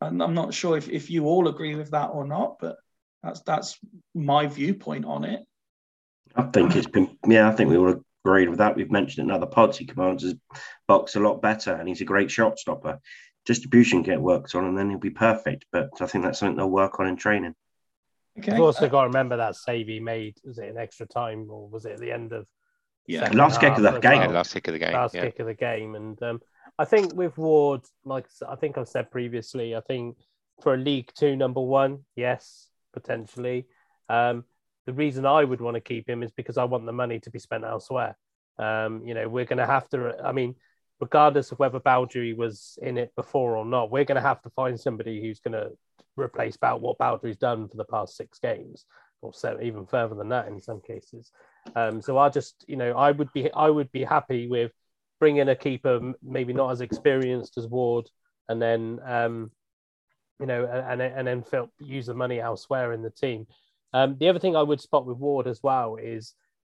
And 0.00 0.22
I'm 0.22 0.34
not 0.34 0.54
sure 0.54 0.76
if, 0.76 0.88
if 0.88 1.10
you 1.10 1.26
all 1.26 1.48
agree 1.48 1.74
with 1.74 1.90
that 1.90 2.08
or 2.08 2.26
not, 2.26 2.58
but 2.58 2.76
that's 3.22 3.40
that's 3.40 3.78
my 4.14 4.46
viewpoint 4.46 5.04
on 5.04 5.24
it. 5.24 5.44
I 6.34 6.42
think 6.42 6.76
it's 6.76 6.86
been, 6.86 7.18
yeah, 7.26 7.48
I 7.48 7.52
think 7.52 7.70
we 7.70 7.76
all 7.76 8.02
agreed 8.24 8.48
with 8.48 8.58
that. 8.58 8.76
We've 8.76 8.90
mentioned 8.90 9.18
it 9.26 9.30
in 9.30 9.36
other 9.36 9.46
pods, 9.46 9.76
he 9.76 9.84
commands 9.84 10.22
his 10.22 10.34
box 10.86 11.16
a 11.16 11.20
lot 11.20 11.42
better 11.42 11.74
and 11.74 11.88
he's 11.88 12.00
a 12.00 12.04
great 12.04 12.30
shot 12.30 12.58
stopper. 12.58 13.00
Distribution 13.46 14.02
get 14.02 14.20
worked 14.20 14.54
on 14.54 14.64
and 14.64 14.78
then 14.78 14.90
he'll 14.90 14.98
be 14.98 15.10
perfect. 15.10 15.66
But 15.72 15.90
I 16.00 16.06
think 16.06 16.24
that's 16.24 16.38
something 16.38 16.56
they'll 16.56 16.70
work 16.70 17.00
on 17.00 17.08
in 17.08 17.16
training. 17.16 17.54
Okay. 18.38 18.52
You've 18.52 18.60
also 18.60 18.88
got 18.88 19.02
to 19.02 19.06
remember 19.08 19.38
that 19.38 19.56
save 19.56 19.88
he 19.88 19.98
made. 19.98 20.36
Was 20.44 20.58
it 20.58 20.68
in 20.68 20.78
extra 20.78 21.06
time 21.06 21.50
or 21.50 21.68
was 21.68 21.84
it 21.84 21.92
at 21.92 22.00
the 22.00 22.12
end 22.12 22.32
of 22.32 22.46
Yeah. 23.06 23.28
Last 23.32 23.60
kick 23.60 23.76
of 23.76 23.82
the 23.82 23.94
as 23.94 23.98
game. 23.98 24.20
Yeah, 24.20 24.26
last 24.28 24.54
kick 24.54 24.68
of 24.68 24.72
the 24.72 24.78
game. 24.78 24.92
last 24.92 25.14
yeah. 25.14 25.22
kick 25.22 25.40
of 25.40 25.46
the 25.46 25.54
game. 25.54 25.94
And 25.96 26.22
um, 26.22 26.40
I 26.80 26.86
think 26.86 27.14
with 27.14 27.36
Ward, 27.36 27.82
like 28.06 28.26
I 28.48 28.56
think 28.56 28.78
I've 28.78 28.88
said 28.88 29.10
previously, 29.10 29.76
I 29.76 29.82
think 29.82 30.16
for 30.62 30.72
a 30.72 30.78
League 30.78 31.10
Two 31.14 31.36
number 31.36 31.60
one, 31.60 32.06
yes, 32.16 32.70
potentially. 32.94 33.66
Um, 34.08 34.44
the 34.86 34.94
reason 34.94 35.26
I 35.26 35.44
would 35.44 35.60
want 35.60 35.74
to 35.74 35.82
keep 35.82 36.08
him 36.08 36.22
is 36.22 36.32
because 36.32 36.56
I 36.56 36.64
want 36.64 36.86
the 36.86 36.92
money 36.92 37.20
to 37.20 37.30
be 37.30 37.38
spent 37.38 37.64
elsewhere. 37.64 38.16
Um, 38.58 39.06
you 39.06 39.12
know, 39.12 39.28
we're 39.28 39.44
going 39.44 39.58
to 39.58 39.66
have 39.66 39.90
to. 39.90 40.16
I 40.24 40.32
mean, 40.32 40.54
regardless 41.00 41.52
of 41.52 41.58
whether 41.58 41.80
Baudry 41.80 42.32
was 42.32 42.78
in 42.80 42.96
it 42.96 43.12
before 43.14 43.56
or 43.56 43.66
not, 43.66 43.90
we're 43.90 44.06
going 44.06 44.22
to 44.22 44.28
have 44.28 44.40
to 44.44 44.50
find 44.50 44.80
somebody 44.80 45.20
who's 45.20 45.40
going 45.40 45.52
to 45.52 45.72
replace 46.16 46.56
about 46.56 46.80
what 46.80 46.96
Baudry's 46.96 47.36
done 47.36 47.68
for 47.68 47.76
the 47.76 47.84
past 47.84 48.16
six 48.16 48.38
games, 48.38 48.86
or 49.20 49.34
seven, 49.34 49.66
even 49.66 49.84
further 49.84 50.14
than 50.14 50.30
that 50.30 50.48
in 50.48 50.58
some 50.58 50.80
cases. 50.80 51.30
Um, 51.76 52.00
so 52.00 52.16
I 52.16 52.30
just, 52.30 52.64
you 52.66 52.76
know, 52.76 52.92
I 52.92 53.10
would 53.10 53.30
be, 53.34 53.52
I 53.52 53.68
would 53.68 53.92
be 53.92 54.02
happy 54.02 54.48
with 54.48 54.72
bringing 55.20 55.48
a 55.48 55.54
keeper, 55.54 56.14
maybe 56.22 56.52
not 56.52 56.70
as 56.70 56.80
experienced 56.80 57.56
as 57.58 57.68
Ward, 57.68 58.10
and 58.48 58.60
then, 58.60 58.98
um, 59.06 59.52
you 60.40 60.46
know, 60.46 60.64
and 60.64 61.00
and, 61.00 61.28
then 61.28 61.42
feel, 61.42 61.70
use 61.78 62.06
the 62.06 62.14
money 62.14 62.40
elsewhere 62.40 62.92
in 62.92 63.02
the 63.02 63.10
team. 63.10 63.46
Um, 63.92 64.16
the 64.18 64.28
other 64.28 64.38
thing 64.38 64.56
I 64.56 64.62
would 64.62 64.80
spot 64.80 65.06
with 65.06 65.18
Ward 65.18 65.46
as 65.46 65.62
well 65.62 65.96
is, 65.96 66.34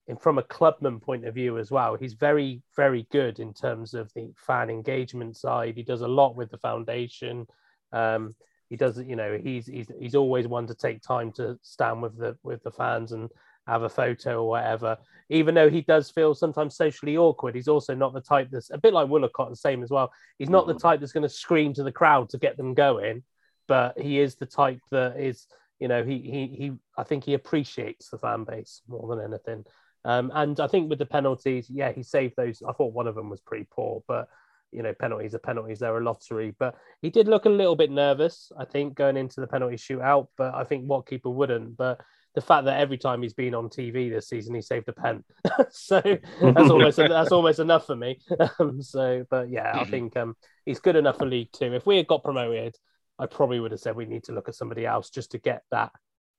in, 0.07 0.17
from 0.17 0.37
a 0.37 0.43
clubman 0.43 0.99
point 0.99 1.25
of 1.25 1.33
view 1.33 1.57
as 1.57 1.71
well, 1.71 1.95
he's 1.95 2.13
very, 2.13 2.61
very 2.75 3.07
good 3.11 3.39
in 3.39 3.53
terms 3.53 3.93
of 3.93 4.11
the 4.13 4.31
fan 4.35 4.69
engagement 4.69 5.37
side. 5.37 5.75
He 5.77 5.83
does 5.83 6.01
a 6.01 6.07
lot 6.07 6.35
with 6.35 6.51
the 6.51 6.57
foundation. 6.57 7.47
Um, 7.93 8.35
he 8.69 8.75
does, 8.75 8.99
you 8.99 9.15
know, 9.15 9.39
he's 9.41 9.67
he's 9.67 9.87
he's 9.99 10.15
always 10.15 10.47
one 10.47 10.67
to 10.67 10.75
take 10.75 11.01
time 11.01 11.31
to 11.33 11.57
stand 11.61 12.01
with 12.01 12.17
the 12.17 12.37
with 12.43 12.63
the 12.63 12.71
fans 12.71 13.11
and 13.11 13.29
have 13.67 13.83
a 13.83 13.89
photo 13.89 14.43
or 14.43 14.49
whatever. 14.49 14.97
Even 15.29 15.55
though 15.55 15.69
he 15.69 15.81
does 15.81 16.09
feel 16.09 16.35
sometimes 16.35 16.75
socially 16.75 17.17
awkward, 17.17 17.55
he's 17.55 17.67
also 17.67 17.95
not 17.95 18.13
the 18.13 18.21
type 18.21 18.49
that's 18.51 18.69
a 18.71 18.77
bit 18.77 18.93
like 18.93 19.07
Wollacott, 19.07 19.49
the 19.49 19.55
same 19.55 19.83
as 19.83 19.89
well. 19.89 20.11
He's 20.37 20.49
not 20.49 20.67
the 20.67 20.73
type 20.73 20.99
that's 20.99 21.13
going 21.13 21.23
to 21.23 21.29
scream 21.29 21.73
to 21.75 21.83
the 21.83 21.91
crowd 21.91 22.29
to 22.29 22.37
get 22.37 22.57
them 22.57 22.73
going, 22.73 23.23
but 23.67 23.99
he 23.99 24.19
is 24.19 24.35
the 24.35 24.45
type 24.45 24.79
that 24.91 25.17
is, 25.17 25.47
you 25.79 25.87
know, 25.87 26.03
he 26.03 26.19
he 26.19 26.47
he. 26.57 26.71
I 26.97 27.03
think 27.03 27.23
he 27.23 27.33
appreciates 27.33 28.09
the 28.09 28.17
fan 28.17 28.43
base 28.43 28.81
more 28.87 29.07
than 29.15 29.23
anything. 29.25 29.65
Um, 30.05 30.31
and 30.35 30.59
I 30.59 30.67
think 30.67 30.89
with 30.89 30.99
the 30.99 31.05
penalties, 31.05 31.69
yeah, 31.69 31.91
he 31.91 32.03
saved 32.03 32.35
those. 32.35 32.61
I 32.67 32.73
thought 32.73 32.93
one 32.93 33.07
of 33.07 33.15
them 33.15 33.29
was 33.29 33.39
pretty 33.39 33.67
poor, 33.71 34.03
but 34.07 34.27
you 34.73 34.81
know, 34.81 34.93
penalties 34.93 35.35
are 35.35 35.39
penalties. 35.39 35.79
They're 35.79 35.97
a 35.97 36.03
lottery. 36.03 36.53
But 36.57 36.75
he 37.01 37.09
did 37.09 37.27
look 37.27 37.45
a 37.45 37.49
little 37.49 37.75
bit 37.75 37.91
nervous, 37.91 38.51
I 38.57 38.65
think, 38.65 38.95
going 38.95 39.17
into 39.17 39.39
the 39.39 39.47
penalty 39.47 39.75
shootout. 39.75 40.27
But 40.37 40.53
I 40.55 40.63
think 40.63 40.85
what 40.85 41.07
keeper 41.07 41.29
wouldn't. 41.29 41.77
But 41.77 42.01
the 42.35 42.41
fact 42.41 42.65
that 42.65 42.79
every 42.79 42.97
time 42.97 43.21
he's 43.21 43.33
been 43.33 43.53
on 43.53 43.69
TV 43.69 44.09
this 44.09 44.27
season, 44.27 44.55
he 44.55 44.61
saved 44.61 44.89
a 44.89 44.93
pen. 44.93 45.23
so 45.69 46.01
that's 46.41 46.69
almost 46.69 46.97
that's 46.97 47.31
almost 47.31 47.59
enough 47.59 47.85
for 47.85 47.95
me. 47.95 48.19
Um, 48.59 48.81
so, 48.81 49.25
but 49.29 49.49
yeah, 49.49 49.79
I 49.79 49.85
think 49.85 50.17
um, 50.17 50.35
he's 50.65 50.79
good 50.79 50.95
enough 50.95 51.17
for 51.17 51.25
League 51.25 51.51
Two. 51.51 51.73
If 51.73 51.85
we 51.85 51.97
had 51.97 52.07
got 52.07 52.23
promoted, 52.23 52.75
I 53.19 53.27
probably 53.27 53.59
would 53.59 53.71
have 53.71 53.79
said 53.79 53.95
we 53.95 54.05
need 54.05 54.23
to 54.25 54.31
look 54.31 54.49
at 54.49 54.55
somebody 54.55 54.85
else 54.85 55.09
just 55.09 55.31
to 55.31 55.37
get 55.37 55.63
that 55.71 55.91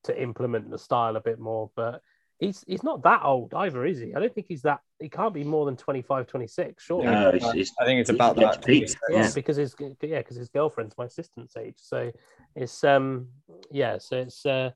to 0.05 0.22
implement 0.22 0.70
the 0.70 0.78
style 0.78 1.16
a 1.16 1.20
bit 1.20 1.38
more. 1.38 1.70
But 1.76 2.01
he's 2.38 2.64
he's 2.66 2.82
not 2.82 3.03
that 3.05 3.22
old 3.24 3.55
either, 3.55 3.84
is 3.84 4.01
he? 4.01 4.14
I 4.14 4.20
don't 4.20 4.34
think 4.34 4.49
he's 4.49 4.62
that. 4.62 4.80
He 5.01 5.09
can't 5.09 5.34
be 5.34 5.45
more 5.45 5.66
than 5.66 5.76
25, 5.76 6.26
26, 6.26 6.82
surely. 6.82 7.07
No, 7.07 7.28
it's, 7.28 7.47
it's, 7.55 7.72
I 7.80 7.84
think 7.84 8.01
it's 8.01 8.11
it's 8.11 8.16
about 8.16 8.36
that. 8.36 8.64
peaked. 8.64 8.97
yeah, 9.11 9.30
because 9.34 9.57
his 9.57 9.74
yeah, 10.03 10.18
because 10.18 10.36
his 10.36 10.49
girlfriend's 10.49 10.97
my 10.99 11.05
assistant's 11.05 11.57
age. 11.57 11.76
So 11.76 12.11
it's 12.57 12.82
um 12.82 13.28
yeah, 13.70 13.99
so 13.99 14.16
it's 14.16 14.45
uh 14.45 14.70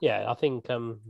yeah, 0.00 0.30
I 0.30 0.34
think 0.34 0.68
um 0.70 1.00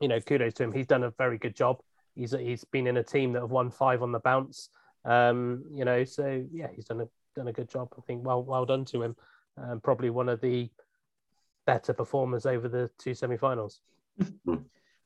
you 0.00 0.08
know 0.08 0.20
kudos 0.20 0.54
to 0.54 0.64
him. 0.64 0.72
He's 0.72 0.86
done 0.86 1.04
a 1.04 1.10
very 1.10 1.38
good 1.38 1.56
job. 1.56 1.80
He's 2.14 2.32
he's 2.32 2.64
been 2.64 2.86
in 2.86 2.96
a 2.96 3.02
team 3.02 3.32
that 3.32 3.42
have 3.42 3.50
won 3.50 3.70
five 3.70 4.02
on 4.02 4.12
the 4.12 4.20
bounce. 4.20 4.68
Um, 5.04 5.64
you 5.70 5.84
know, 5.84 6.04
so 6.04 6.44
yeah, 6.52 6.68
he's 6.74 6.86
done 6.86 7.00
a 7.00 7.08
done 7.34 7.48
a 7.48 7.52
good 7.52 7.68
job. 7.68 7.88
I 7.98 8.00
think 8.02 8.24
well 8.24 8.42
well 8.42 8.64
done 8.64 8.84
to 8.86 9.02
him. 9.02 9.16
Um, 9.56 9.80
probably 9.80 10.10
one 10.10 10.28
of 10.28 10.40
the 10.40 10.68
better 11.66 11.92
performers 11.92 12.44
over 12.46 12.68
the 12.68 12.90
two 12.98 13.14
semi-finals. 13.14 13.80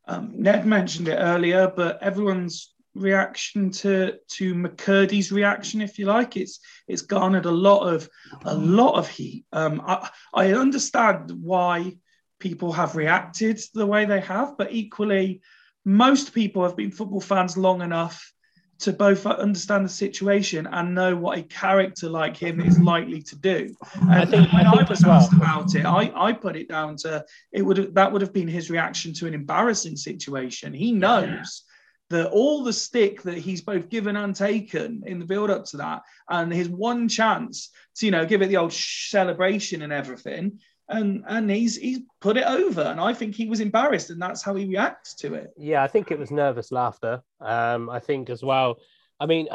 Um, 0.09 0.33
Ned 0.35 0.65
mentioned 0.67 1.07
it 1.09 1.17
earlier, 1.17 1.71
but 1.77 2.03
everyone's 2.03 2.75
reaction 2.95 3.71
to 3.71 4.19
to 4.27 4.55
McKirdy's 4.55 5.31
reaction, 5.31 5.81
if 5.81 5.99
you 5.99 6.07
like, 6.07 6.37
it's 6.37 6.61
it's 6.89 7.03
garnered 7.03 7.45
a 7.45 7.51
lot 7.51 7.93
of 7.93 8.09
a 8.45 8.55
lot 8.55 8.95
of 8.95 9.09
heat. 9.09 9.45
Um, 9.53 9.83
I, 9.87 10.09
I 10.33 10.53
understand 10.55 11.31
why 11.31 11.99
people 12.39 12.73
have 12.73 12.97
reacted 12.97 13.61
the 13.75 13.87
way 13.87 14.05
they 14.05 14.21
have, 14.21 14.57
but 14.57 14.73
equally, 14.73 15.41
most 15.85 16.35
people 16.35 16.63
have 16.63 16.77
been 16.77 16.91
football 16.91 17.21
fans 17.21 17.57
long 17.57 17.83
enough 17.83 18.33
to 18.81 18.93
both 18.93 19.27
understand 19.27 19.85
the 19.85 19.89
situation 19.89 20.69
and 20.71 20.95
know 20.95 21.17
what 21.17 21.37
a 21.39 21.43
character 21.43 22.09
like 22.09 22.37
him 22.37 22.61
is 22.61 22.79
likely 22.79 23.21
to 23.21 23.35
do. 23.37 23.75
And 24.03 24.13
I 24.13 24.25
think- 24.25 24.53
when 24.53 24.67
I 24.67 24.71
I, 24.71 24.89
was 24.89 25.03
well- 25.03 25.13
asked 25.13 25.33
about 25.33 25.75
it, 25.75 25.85
I, 25.85 26.13
I 26.15 26.33
put 26.33 26.55
it 26.57 26.69
down 26.69 26.97
to 26.99 27.25
it 27.53 27.63
would 27.63 27.77
have, 27.79 27.95
that 27.95 28.13
would 28.13 28.23
have 28.23 28.33
been 28.33 28.47
his 28.47 28.71
reaction 28.71 29.13
to 29.15 29.27
an 29.27 29.35
embarrassing 29.35 29.97
situation. 29.97 30.73
He 30.73 30.93
knows 30.93 31.65
that 32.11 32.31
all 32.31 32.63
the 32.63 32.73
stick 32.73 33.23
that 33.23 33.37
he's 33.37 33.61
both 33.63 33.89
given 33.89 34.17
and 34.17 34.35
taken 34.35 35.03
in 35.07 35.19
the 35.19 35.27
build 35.27 35.51
up 35.51 35.65
to 35.67 35.79
that, 35.79 36.03
and 36.31 36.53
his 36.53 36.69
one 36.69 37.09
chance 37.09 37.71
to 37.97 38.07
you 38.07 38.13
know 38.13 38.25
give 38.25 38.43
it 38.43 38.47
the 38.47 38.57
old 38.59 38.73
celebration 38.73 39.83
and 39.83 39.93
everything. 39.93 40.61
And, 40.91 41.23
and 41.29 41.51
he's 41.51 41.77
he's 41.77 42.01
put 42.21 42.39
it 42.39 42.47
over, 42.47 42.81
and 42.81 42.99
I 42.99 43.13
think 43.13 43.35
he 43.35 43.47
was 43.47 43.61
embarrassed, 43.61 44.09
and 44.09 44.21
that's 44.21 44.43
how 44.43 44.55
he 44.55 44.67
reacts 44.67 45.15
to 45.17 45.35
it. 45.35 45.53
Yeah, 45.57 45.83
I 45.83 45.87
think 45.87 46.11
it 46.11 46.19
was 46.19 46.31
nervous 46.31 46.73
laughter. 46.73 47.23
Um, 47.41 47.91
I 47.91 47.99
think 47.99 48.31
as 48.31 48.43
well. 48.43 48.79
I 49.21 49.27
mean, 49.27 49.49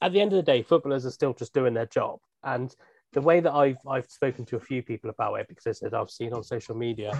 at 0.00 0.12
the 0.12 0.20
end 0.22 0.32
of 0.32 0.36
the 0.36 0.42
day, 0.42 0.62
footballers 0.62 1.04
are 1.04 1.10
still 1.10 1.34
just 1.34 1.52
doing 1.52 1.74
their 1.74 1.84
job, 1.84 2.20
and 2.42 2.74
the 3.12 3.20
way 3.20 3.40
that 3.40 3.52
I've 3.52 3.76
I've 3.86 4.06
spoken 4.06 4.46
to 4.46 4.56
a 4.56 4.60
few 4.60 4.82
people 4.82 5.10
about 5.10 5.34
it 5.34 5.48
because 5.48 5.78
said 5.78 5.92
I've 5.92 6.10
seen 6.10 6.32
on 6.32 6.42
social 6.42 6.74
media 6.74 7.12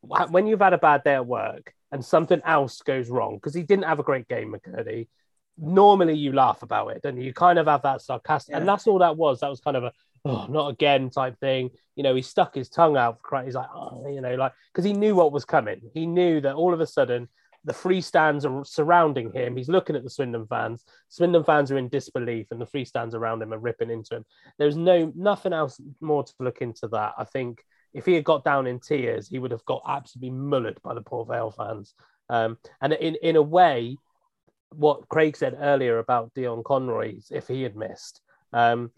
when 0.00 0.46
you've 0.46 0.60
had 0.60 0.72
a 0.72 0.78
bad 0.78 1.02
day 1.04 1.14
at 1.14 1.26
work 1.26 1.72
and 1.92 2.04
something 2.04 2.40
else 2.44 2.82
goes 2.82 3.10
wrong 3.10 3.36
because 3.36 3.54
he 3.54 3.62
didn't 3.62 3.84
have 3.84 3.98
a 3.98 4.04
great 4.04 4.28
game, 4.28 4.54
McKirdy. 4.54 5.08
Normally, 5.56 6.14
you 6.14 6.32
laugh 6.32 6.62
about 6.62 6.88
it, 6.88 7.02
don't 7.02 7.16
you? 7.16 7.24
You 7.24 7.34
kind 7.34 7.58
of 7.58 7.66
have 7.66 7.82
that 7.82 8.00
sarcastic, 8.00 8.54
and 8.54 8.68
that's 8.68 8.86
all 8.86 9.00
that 9.00 9.16
was. 9.16 9.40
That 9.40 9.50
was 9.50 9.60
kind 9.60 9.76
of 9.76 9.84
a 9.84 9.92
oh, 10.24 10.46
not 10.48 10.68
again 10.68 11.10
type 11.10 11.38
thing. 11.38 11.70
You 11.96 12.02
know, 12.02 12.14
he 12.14 12.22
stuck 12.22 12.54
his 12.54 12.68
tongue 12.68 12.96
out. 12.96 13.18
He's 13.44 13.54
like, 13.54 13.68
oh, 13.74 14.06
you 14.08 14.20
know, 14.20 14.34
like 14.34 14.52
because 14.72 14.84
he 14.84 14.92
knew 14.92 15.14
what 15.14 15.32
was 15.32 15.44
coming. 15.44 15.80
He 15.94 16.06
knew 16.06 16.40
that 16.40 16.54
all 16.54 16.74
of 16.74 16.80
a 16.80 16.86
sudden 16.86 17.28
the 17.64 17.72
free 17.72 18.00
stands 18.00 18.44
are 18.44 18.64
surrounding 18.64 19.32
him. 19.32 19.56
He's 19.56 19.68
looking 19.68 19.96
at 19.96 20.04
the 20.04 20.10
Swindon 20.10 20.46
fans. 20.46 20.84
Swindon 21.08 21.44
fans 21.44 21.70
are 21.70 21.78
in 21.78 21.88
disbelief, 21.88 22.46
and 22.50 22.60
the 22.60 22.66
free 22.66 22.84
stands 22.84 23.14
around 23.14 23.42
him 23.42 23.52
are 23.52 23.58
ripping 23.58 23.90
into 23.90 24.16
him. 24.16 24.24
There's 24.58 24.76
no 24.76 25.12
nothing 25.14 25.52
else 25.52 25.80
more 26.00 26.24
to 26.24 26.32
look 26.40 26.62
into 26.62 26.88
that. 26.88 27.14
I 27.18 27.24
think 27.24 27.62
if 27.92 28.06
he 28.06 28.14
had 28.14 28.24
got 28.24 28.44
down 28.44 28.66
in 28.66 28.80
tears, 28.80 29.28
he 29.28 29.38
would 29.38 29.50
have 29.50 29.64
got 29.64 29.82
absolutely 29.86 30.30
mullered 30.30 30.80
by 30.82 30.94
the 30.94 31.02
Port 31.02 31.28
Vale 31.28 31.50
fans. 31.50 31.94
Um, 32.30 32.58
and 32.80 32.92
in 32.92 33.16
in 33.16 33.36
a 33.36 33.42
way, 33.42 33.96
what 34.70 35.08
Craig 35.08 35.36
said 35.36 35.56
earlier 35.60 35.98
about 35.98 36.32
Dion 36.34 36.62
Conroy, 36.64 37.20
if 37.30 37.48
he 37.48 37.62
had 37.62 37.76
missed, 37.76 38.20
um, 38.52 38.90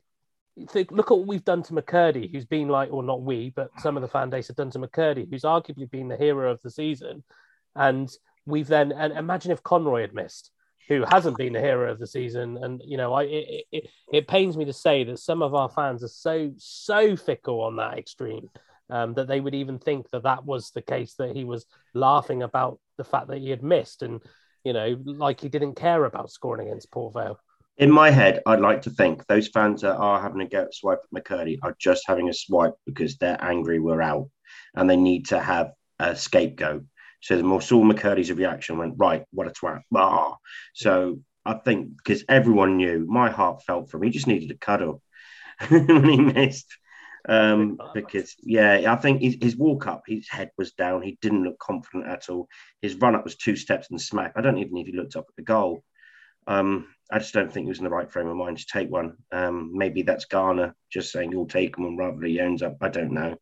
think, 0.69 0.91
look 0.91 1.11
at 1.11 1.17
what 1.17 1.27
we've 1.27 1.45
done 1.45 1.63
to 1.65 1.73
McKirdy, 1.73 2.31
who's 2.31 2.45
been 2.45 2.69
like, 2.69 2.93
or 2.93 3.03
not 3.03 3.23
we, 3.23 3.51
but 3.51 3.71
some 3.79 3.97
of 3.97 4.03
the 4.03 4.09
fan 4.09 4.31
base 4.31 4.49
have 4.49 4.57
done 4.57 4.71
to 4.71 4.79
McKirdy, 4.79 5.31
who's 5.31 5.43
arguably 5.43 5.91
been 5.91 6.09
the 6.09 6.17
hero 6.17 6.51
of 6.51 6.61
the 6.63 6.71
season. 6.71 7.23
And 7.75 8.11
we've 8.47 8.67
then, 8.67 8.93
and 8.93 9.13
imagine 9.13 9.53
if 9.53 9.63
Conroy 9.63 10.01
had 10.01 10.15
missed, 10.15 10.51
who 10.89 11.05
hasn't 11.09 11.39
been 11.39 11.53
the 11.53 11.61
hero 11.61 11.91
of 11.91 11.99
the 11.99 12.07
season. 12.07 12.59
And, 12.61 12.83
you 12.85 12.97
know, 12.97 13.13
I, 13.13 13.23
it, 13.25 13.65
it, 13.71 13.85
it 14.13 14.29
pains 14.29 14.57
me 14.57 14.65
to 14.65 14.73
say 14.73 15.05
that 15.05 15.19
some 15.19 15.43
of 15.43 15.55
our 15.55 15.69
fans 15.69 16.03
are 16.03 16.09
so, 16.09 16.53
so 16.57 17.17
fickle 17.17 17.61
on 17.61 17.77
that 17.77 17.99
extreme. 17.99 18.51
Um, 18.93 19.15
that 19.15 19.29
they 19.29 19.39
would 19.39 19.55
even 19.55 19.79
think 19.79 20.11
that 20.11 20.25
that 20.25 20.45
was 20.45 20.73
the 20.73 20.83
case, 20.83 21.15
that 21.15 21.37
he 21.37 21.45
was 21.45 21.65
laughing 21.95 22.43
about 22.43 22.81
the 22.99 23.05
fact 23.05 23.29
that 23.29 23.39
he 23.39 23.49
had 23.49 23.63
missed, 23.63 24.03
and 24.03 24.21
you 24.65 24.73
know, 24.73 25.01
like 25.05 25.41
he 25.41 25.49
didn't 25.49 25.77
care 25.77 26.05
about 26.05 26.33
scoring 26.33 26.67
against 26.67 26.91
Port 26.91 27.15
Vale. 27.15 27.39
In 27.81 27.91
my 27.91 28.11
head, 28.11 28.43
I'd 28.45 28.61
like 28.61 28.83
to 28.83 28.91
think 28.91 29.27
those 29.27 29.49
fans 29.49 29.81
that 29.81 29.97
are 29.97 30.21
having 30.21 30.43
a 30.43 30.47
go 30.47 30.65
at 30.65 30.75
swipe 30.75 31.01
at 31.03 31.25
McKirdy 31.25 31.61
are 31.63 31.75
just 31.81 32.05
having 32.07 32.29
a 32.29 32.35
swipe 32.35 32.75
because 32.85 33.17
they're 33.17 33.43
angry 33.43 33.81
we're 33.81 34.03
out 34.03 34.29
and 34.75 34.89
they 34.89 34.99
need 34.99 35.29
to 35.29 35.41
have 35.41 35.73
a 35.99 36.15
scapegoat. 36.15 36.85
So 37.23 37.39
the 37.39 37.43
more 37.43 37.63
saw 37.63 37.83
McKirdy's 37.83 38.31
reaction 38.33 38.77
went, 38.77 38.97
right, 38.99 39.25
what 39.33 39.47
a 39.47 39.51
twat. 39.51 39.81
Ah. 39.95 40.37
So 40.75 41.21
I 41.47 41.55
think 41.55 41.97
because 41.97 42.23
everyone 42.29 42.77
knew, 42.77 43.07
my 43.09 43.31
heart 43.31 43.63
felt 43.63 43.91
for 43.91 43.97
him. 43.97 44.03
He 44.03 44.11
just 44.11 44.27
needed 44.27 44.51
a 44.51 44.59
cuddle 44.59 45.03
when 45.71 46.05
he 46.07 46.21
missed. 46.21 46.69
Um, 47.27 47.79
because 47.95 48.37
yeah, 48.43 48.93
I 48.93 48.97
think 48.97 49.23
his, 49.23 49.39
his 49.41 49.57
walk 49.57 49.87
up, 49.87 50.03
his 50.07 50.29
head 50.29 50.51
was 50.59 50.73
down. 50.73 51.01
He 51.01 51.17
didn't 51.23 51.45
look 51.45 51.59
confident 51.59 52.07
at 52.07 52.29
all. 52.29 52.47
His 52.83 52.97
run 52.97 53.15
up 53.15 53.25
was 53.25 53.37
two 53.37 53.57
steps 53.57 53.87
and 53.91 53.99
smack. 53.99 54.35
I 54.37 54.43
don't 54.43 54.59
even 54.59 54.75
know 54.75 54.83
if 54.83 54.87
he 54.87 54.93
looked 54.93 55.17
up 55.17 55.25
at 55.31 55.37
the 55.37 55.43
goal. 55.43 55.83
Um, 56.47 56.87
I 57.13 57.19
just 57.19 57.35
don't 57.35 57.53
think 57.53 57.67
he 57.67 57.71
was 57.71 57.79
in 57.79 57.85
the 57.85 57.91
right 57.91 58.11
frame 58.11 58.29
of 58.29 58.37
mind 58.37 58.59
to 58.59 58.67
take 58.67 58.91
one. 58.91 59.17
Um, 59.33 59.73
maybe 59.75 60.03
that's 60.03 60.27
Garner 60.27 60.75
just 60.93 61.13
saying 61.13 61.33
he'll 61.33 61.47
take 61.47 61.79
one 61.79 61.97
rather 61.97 62.17
than 62.19 62.29
he 62.29 62.41
owns 62.41 62.63
up. 62.63 62.77
I 62.81 62.89
don't 62.89 63.13
know. 63.13 63.37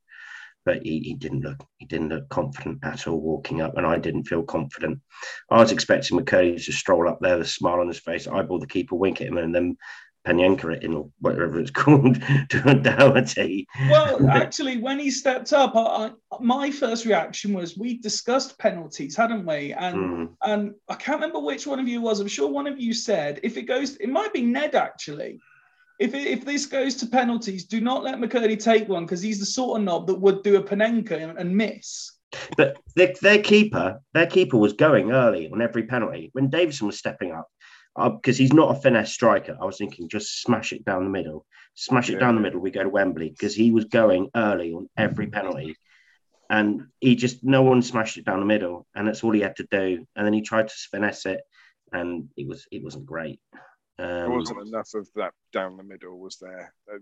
but 0.64 0.82
he, 0.82 1.00
he 1.00 1.14
didn't 1.14 1.40
look 1.40 1.64
he 1.78 1.86
didn't 1.86 2.10
look 2.10 2.28
confident 2.28 2.78
at 2.82 3.06
all 3.08 3.20
walking 3.20 3.62
up, 3.62 3.76
and 3.76 3.86
I 3.86 3.98
didn't 3.98 4.24
feel 4.24 4.42
confident. 4.42 5.00
I 5.50 5.60
was 5.60 5.72
expecting 5.72 6.18
McKirdy 6.18 6.62
to 6.62 6.72
stroll 6.72 7.08
up 7.08 7.18
there, 7.22 7.38
the 7.38 7.44
smile 7.44 7.80
on 7.80 7.88
his 7.88 8.00
face, 8.00 8.26
eyeball 8.26 8.58
the 8.58 8.66
keeper, 8.66 8.94
wink 8.94 9.20
at 9.20 9.28
him, 9.28 9.38
and 9.38 9.54
then 9.54 9.76
Panenka 10.26 10.76
it 10.76 10.82
in 10.82 10.94
or 10.94 11.10
whatever 11.20 11.58
it's 11.58 11.70
called 11.82 12.20
to 12.50 12.62
a 12.68 12.74
Doherty. 12.74 13.66
Well, 13.88 14.28
actually, 14.30 14.78
when 14.78 14.98
he 14.98 15.10
stepped 15.10 15.52
up, 15.52 15.74
I, 15.76 15.80
I, 15.80 16.36
my 16.40 16.70
first 16.70 17.04
reaction 17.04 17.52
was 17.52 17.76
we 17.76 17.98
discussed 17.98 18.58
penalties, 18.58 19.16
hadn't 19.16 19.46
we? 19.46 19.72
And 19.72 19.98
Mm. 19.98 20.28
and 20.44 20.74
I 20.88 20.94
can't 20.94 21.20
remember 21.20 21.40
which 21.40 21.66
one 21.66 21.80
of 21.80 21.88
you 21.88 22.00
was. 22.00 22.20
I'm 22.20 22.28
sure 22.28 22.48
one 22.48 22.66
of 22.66 22.78
you 22.80 22.92
said 22.92 23.40
if 23.42 23.56
it 23.56 23.62
goes, 23.62 23.96
it 23.96 24.08
might 24.08 24.32
be 24.32 24.42
Ned 24.42 24.74
actually. 24.74 25.40
If, 25.98 26.14
it, 26.14 26.28
if 26.28 26.44
this 26.44 26.66
goes 26.66 26.94
to 26.96 27.06
penalties, 27.06 27.64
do 27.64 27.80
not 27.80 28.04
let 28.04 28.18
McKirdy 28.18 28.62
take 28.62 28.88
one 28.88 29.04
because 29.04 29.20
he's 29.20 29.40
the 29.40 29.46
sort 29.46 29.78
of 29.80 29.84
knob 29.84 30.06
that 30.06 30.14
would 30.14 30.44
do 30.44 30.56
a 30.56 30.62
Panenka 30.62 31.12
and, 31.12 31.36
and 31.36 31.56
miss. 31.56 32.12
But 32.56 32.76
their, 32.94 33.14
their 33.20 33.42
keeper, 33.42 34.00
their 34.14 34.26
keeper 34.26 34.58
was 34.58 34.74
going 34.74 35.10
early 35.10 35.50
on 35.50 35.60
every 35.60 35.84
penalty 35.84 36.30
when 36.34 36.50
Davison 36.50 36.86
was 36.86 36.98
stepping 36.98 37.32
up 37.32 37.48
because 37.98 38.38
he's 38.38 38.52
not 38.52 38.76
a 38.76 38.80
finesse 38.80 39.12
striker. 39.12 39.56
I 39.60 39.64
was 39.64 39.78
thinking 39.78 40.08
just 40.08 40.42
smash 40.42 40.72
it 40.72 40.84
down 40.84 41.04
the 41.04 41.10
middle, 41.10 41.44
smash 41.74 42.08
it 42.10 42.14
Yeah. 42.14 42.18
down 42.20 42.34
the 42.36 42.40
middle. 42.40 42.60
We 42.60 42.70
go 42.70 42.82
to 42.82 42.88
Wembley 42.88 43.30
because 43.30 43.54
he 43.54 43.70
was 43.72 43.86
going 43.86 44.30
early 44.34 44.72
on 44.72 44.88
every 44.96 45.26
penalty, 45.28 45.76
and 46.50 46.86
he 47.00 47.16
just 47.16 47.42
no 47.44 47.62
one 47.62 47.82
smashed 47.82 48.16
it 48.16 48.24
down 48.24 48.40
the 48.40 48.46
middle, 48.46 48.86
and 48.94 49.06
that's 49.06 49.22
all 49.24 49.32
he 49.32 49.40
had 49.40 49.56
to 49.56 49.66
do. 49.70 50.06
And 50.16 50.24
then 50.26 50.32
he 50.32 50.42
tried 50.42 50.68
to 50.68 50.74
finesse 50.90 51.26
it, 51.26 51.40
and 51.92 52.28
it 52.36 52.46
was 52.46 52.66
it 52.70 52.82
wasn't 52.82 53.06
great. 53.06 53.40
There 53.98 54.26
Um, 54.26 54.34
wasn't 54.36 54.66
enough 54.68 54.94
of 54.94 55.08
that 55.16 55.32
down 55.52 55.76
the 55.76 55.82
middle, 55.82 56.18
was 56.20 56.36
there? 56.38 56.72
Uh, 56.92 56.98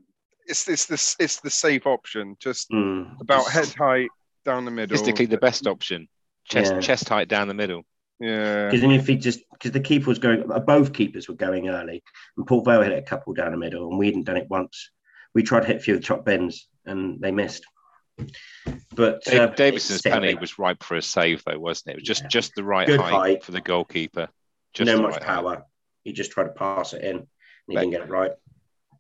It's 0.46 0.66
it's 0.68 0.86
this 0.86 1.16
it's 1.18 1.40
the 1.40 1.50
safe 1.50 1.86
option, 1.86 2.36
just 2.40 2.70
mm, 2.70 3.20
about 3.20 3.44
just- 3.44 3.52
head 3.52 3.74
height 3.78 4.10
down 4.44 4.64
the 4.64 4.70
middle. 4.70 4.96
Statistically, 4.96 5.26
the 5.26 5.38
best 5.38 5.66
option. 5.66 6.08
Chest 6.44 6.72
Yeah. 6.74 6.80
chest 6.80 7.08
height 7.08 7.28
down 7.28 7.48
the 7.48 7.54
middle. 7.54 7.84
Yeah, 8.18 8.66
Because 8.66 8.80
then 8.80 8.92
if 8.92 9.06
he 9.06 9.16
just 9.16 9.40
because 9.52 9.72
the 9.72 9.80
keeper 9.80 10.08
was 10.08 10.18
going, 10.18 10.44
both 10.66 10.92
keepers 10.92 11.28
were 11.28 11.34
going 11.34 11.68
early, 11.68 12.02
and 12.36 12.46
Port 12.46 12.64
Vale 12.64 12.82
hit 12.82 12.92
a 12.98 13.02
couple 13.02 13.34
down 13.34 13.50
the 13.52 13.58
middle, 13.58 13.88
and 13.90 13.98
we 13.98 14.06
hadn't 14.06 14.24
done 14.24 14.36
it 14.38 14.48
once. 14.48 14.90
We 15.34 15.42
tried 15.42 15.60
to 15.60 15.66
hit 15.66 15.76
a 15.76 15.80
few 15.80 15.94
of 15.94 16.00
the 16.00 16.06
top 16.06 16.24
bins, 16.24 16.68
and 16.86 17.20
they 17.20 17.30
missed. 17.30 17.64
But 18.94 19.22
Dave, 19.24 19.40
uh, 19.40 19.46
Davison's 19.48 19.98
it's 19.98 20.02
penalty 20.02 20.34
was 20.34 20.58
ripe 20.58 20.82
for 20.82 20.96
a 20.96 21.02
save, 21.02 21.44
though, 21.44 21.58
wasn't 21.58 21.88
it? 21.88 21.92
It 21.92 21.96
was 21.96 22.04
just 22.08 22.22
Yeah. 22.22 22.28
just 22.28 22.54
the 22.54 22.64
right 22.64 22.88
height, 22.88 23.12
height. 23.12 23.44
for 23.44 23.52
the 23.52 23.60
goalkeeper. 23.60 24.28
Just 24.72 24.86
no 24.86 24.96
the 24.96 25.02
much 25.02 25.12
right 25.12 25.22
height. 25.22 25.34
power. 25.42 25.64
He 26.04 26.12
just 26.12 26.30
tried 26.30 26.44
to 26.44 26.50
pass 26.52 26.94
it 26.94 27.02
in, 27.02 27.16
and 27.16 27.26
he 27.68 27.74
But- 27.74 27.80
didn't 27.80 27.92
get 27.92 28.00
it 28.02 28.08
right. 28.08 28.32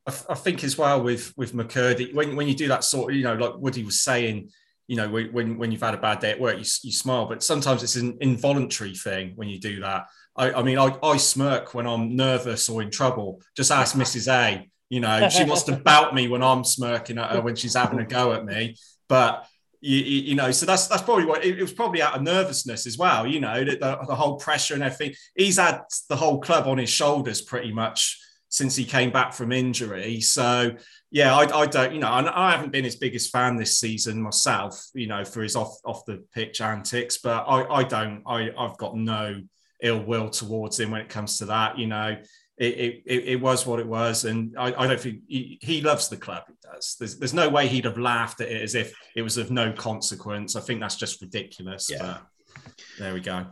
I, 0.06 0.10
th- 0.10 0.24
I 0.28 0.34
think 0.34 0.62
as 0.62 0.76
well 0.78 1.02
with 1.02 1.32
with 1.38 1.52
McKirdy, 1.54 2.14
when 2.14 2.36
when 2.36 2.46
you 2.48 2.54
do 2.54 2.68
that 2.68 2.84
sort 2.84 3.10
of, 3.10 3.16
you 3.16 3.24
know, 3.24 3.34
like 3.34 3.54
Woody 3.56 3.82
was 3.82 4.00
saying, 4.00 4.50
you 4.88 4.96
know, 4.96 5.08
when 5.08 5.58
when, 5.58 5.72
you've 5.72 5.82
had 5.82 5.94
a 5.94 5.98
bad 5.98 6.20
day 6.20 6.30
at 6.30 6.40
work, 6.40 6.54
you, 6.54 6.64
you 6.82 6.92
smile, 6.92 7.26
but 7.26 7.42
sometimes 7.42 7.82
it's 7.82 7.96
an 7.96 8.18
involuntary 8.20 8.94
thing 8.94 9.32
when 9.34 9.48
you 9.48 9.58
do 9.58 9.80
that. 9.80 10.06
I, 10.36 10.52
I 10.52 10.62
mean, 10.62 10.78
I, 10.78 10.96
I 11.02 11.16
smirk 11.16 11.74
when 11.74 11.86
I'm 11.86 12.14
nervous 12.14 12.68
or 12.68 12.82
in 12.82 12.90
trouble. 12.90 13.40
Just 13.56 13.70
ask 13.70 13.96
Mrs. 13.96 14.32
A. 14.32 14.68
You 14.88 15.00
know, 15.00 15.28
she 15.28 15.42
wants 15.42 15.64
to 15.64 15.76
bout 15.76 16.14
me 16.14 16.28
when 16.28 16.44
I'm 16.44 16.62
smirking 16.62 17.18
at 17.18 17.32
her 17.32 17.40
when 17.40 17.56
she's 17.56 17.74
having 17.74 17.98
a 17.98 18.04
go 18.04 18.32
at 18.32 18.44
me. 18.44 18.76
But 19.08 19.44
you, 19.80 19.98
you, 19.98 20.20
you 20.22 20.34
know, 20.36 20.52
so 20.52 20.64
that's 20.64 20.86
that's 20.86 21.02
probably 21.02 21.24
what 21.24 21.44
it, 21.44 21.58
it 21.58 21.62
was 21.62 21.72
probably 21.72 22.02
out 22.02 22.14
of 22.14 22.22
nervousness 22.22 22.86
as 22.86 22.96
well. 22.96 23.26
You 23.26 23.40
know, 23.40 23.64
the, 23.64 23.72
the, 23.72 23.98
the 24.06 24.14
whole 24.14 24.36
pressure 24.36 24.74
and 24.74 24.84
everything. 24.84 25.14
He's 25.34 25.58
had 25.58 25.80
the 26.08 26.14
whole 26.14 26.40
club 26.40 26.68
on 26.68 26.78
his 26.78 26.90
shoulders 26.90 27.42
pretty 27.42 27.72
much 27.72 28.20
since 28.48 28.76
he 28.76 28.84
came 28.84 29.10
back 29.10 29.32
from 29.32 29.52
injury. 29.52 30.20
So 30.20 30.76
yeah, 31.10 31.36
I, 31.36 31.62
I 31.62 31.66
don't, 31.66 31.92
you 31.92 32.00
know, 32.00 32.12
and 32.12 32.28
I 32.28 32.52
haven't 32.52 32.72
been 32.72 32.84
his 32.84 32.96
biggest 32.96 33.30
fan 33.30 33.56
this 33.56 33.78
season 33.78 34.20
myself, 34.20 34.80
you 34.94 35.06
know, 35.06 35.24
for 35.24 35.42
his 35.42 35.56
off 35.56 35.76
off 35.84 36.04
the 36.06 36.24
pitch 36.34 36.60
antics, 36.60 37.18
but 37.18 37.44
I, 37.46 37.64
I 37.76 37.82
don't, 37.82 38.22
I, 38.26 38.50
I've 38.56 38.76
got 38.76 38.96
no 38.96 39.40
ill 39.82 40.02
will 40.02 40.30
towards 40.30 40.78
him 40.80 40.90
when 40.90 41.00
it 41.00 41.08
comes 41.08 41.38
to 41.38 41.46
that. 41.46 41.78
You 41.78 41.86
know, 41.86 42.16
it, 42.58 43.02
it, 43.06 43.24
it 43.24 43.40
was 43.40 43.66
what 43.66 43.80
it 43.80 43.86
was, 43.86 44.24
and 44.24 44.54
I, 44.58 44.68
I 44.68 44.86
don't 44.86 45.00
think 45.00 45.20
he, 45.28 45.58
he 45.60 45.80
loves 45.80 46.08
the 46.08 46.16
club. 46.16 46.44
He 46.48 46.54
does. 46.62 46.96
There's, 46.98 47.18
there's 47.18 47.34
no 47.34 47.48
way 47.48 47.68
he'd 47.68 47.84
have 47.84 47.98
laughed 47.98 48.40
at 48.40 48.48
it 48.48 48.62
as 48.62 48.74
if 48.74 48.94
it 49.14 49.22
was 49.22 49.36
of 49.36 49.50
no 49.50 49.72
consequence. 49.72 50.56
I 50.56 50.60
think 50.60 50.80
that's 50.80 50.96
just 50.96 51.20
ridiculous. 51.20 51.90
Yeah. 51.90 51.98
But 51.98 52.72
there 52.98 53.14
we 53.14 53.20
go. 53.20 53.46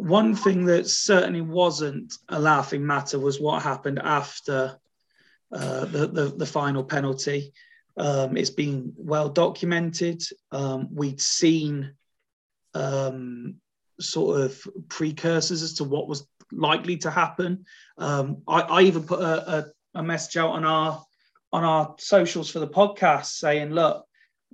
One 0.00 0.34
thing 0.34 0.64
that 0.64 0.88
certainly 0.88 1.42
wasn't 1.42 2.14
a 2.30 2.40
laughing 2.40 2.86
matter 2.86 3.18
was 3.18 3.38
what 3.38 3.62
happened 3.62 3.98
after 3.98 4.78
uh, 5.52 5.84
the, 5.84 6.06
the 6.06 6.24
the 6.36 6.46
final 6.46 6.84
penalty. 6.84 7.52
Um, 7.98 8.36
it's 8.38 8.50
been 8.50 8.94
well 8.96 9.28
documented. 9.28 10.22
Um, 10.52 10.88
we'd 10.94 11.20
seen 11.20 11.92
um, 12.72 13.56
sort 14.00 14.40
of 14.40 14.66
precursors 14.88 15.62
as 15.62 15.74
to 15.74 15.84
what 15.84 16.08
was 16.08 16.26
likely 16.50 16.96
to 16.98 17.10
happen. 17.10 17.66
Um, 17.98 18.42
I, 18.48 18.60
I 18.62 18.80
even 18.82 19.02
put 19.02 19.20
a, 19.20 19.58
a, 19.58 19.64
a 19.96 20.02
message 20.02 20.38
out 20.38 20.52
on 20.52 20.64
our 20.64 21.04
on 21.52 21.64
our 21.64 21.94
socials 21.98 22.50
for 22.50 22.60
the 22.60 22.68
podcast 22.68 23.26
saying, 23.26 23.70
"Look, 23.70 24.06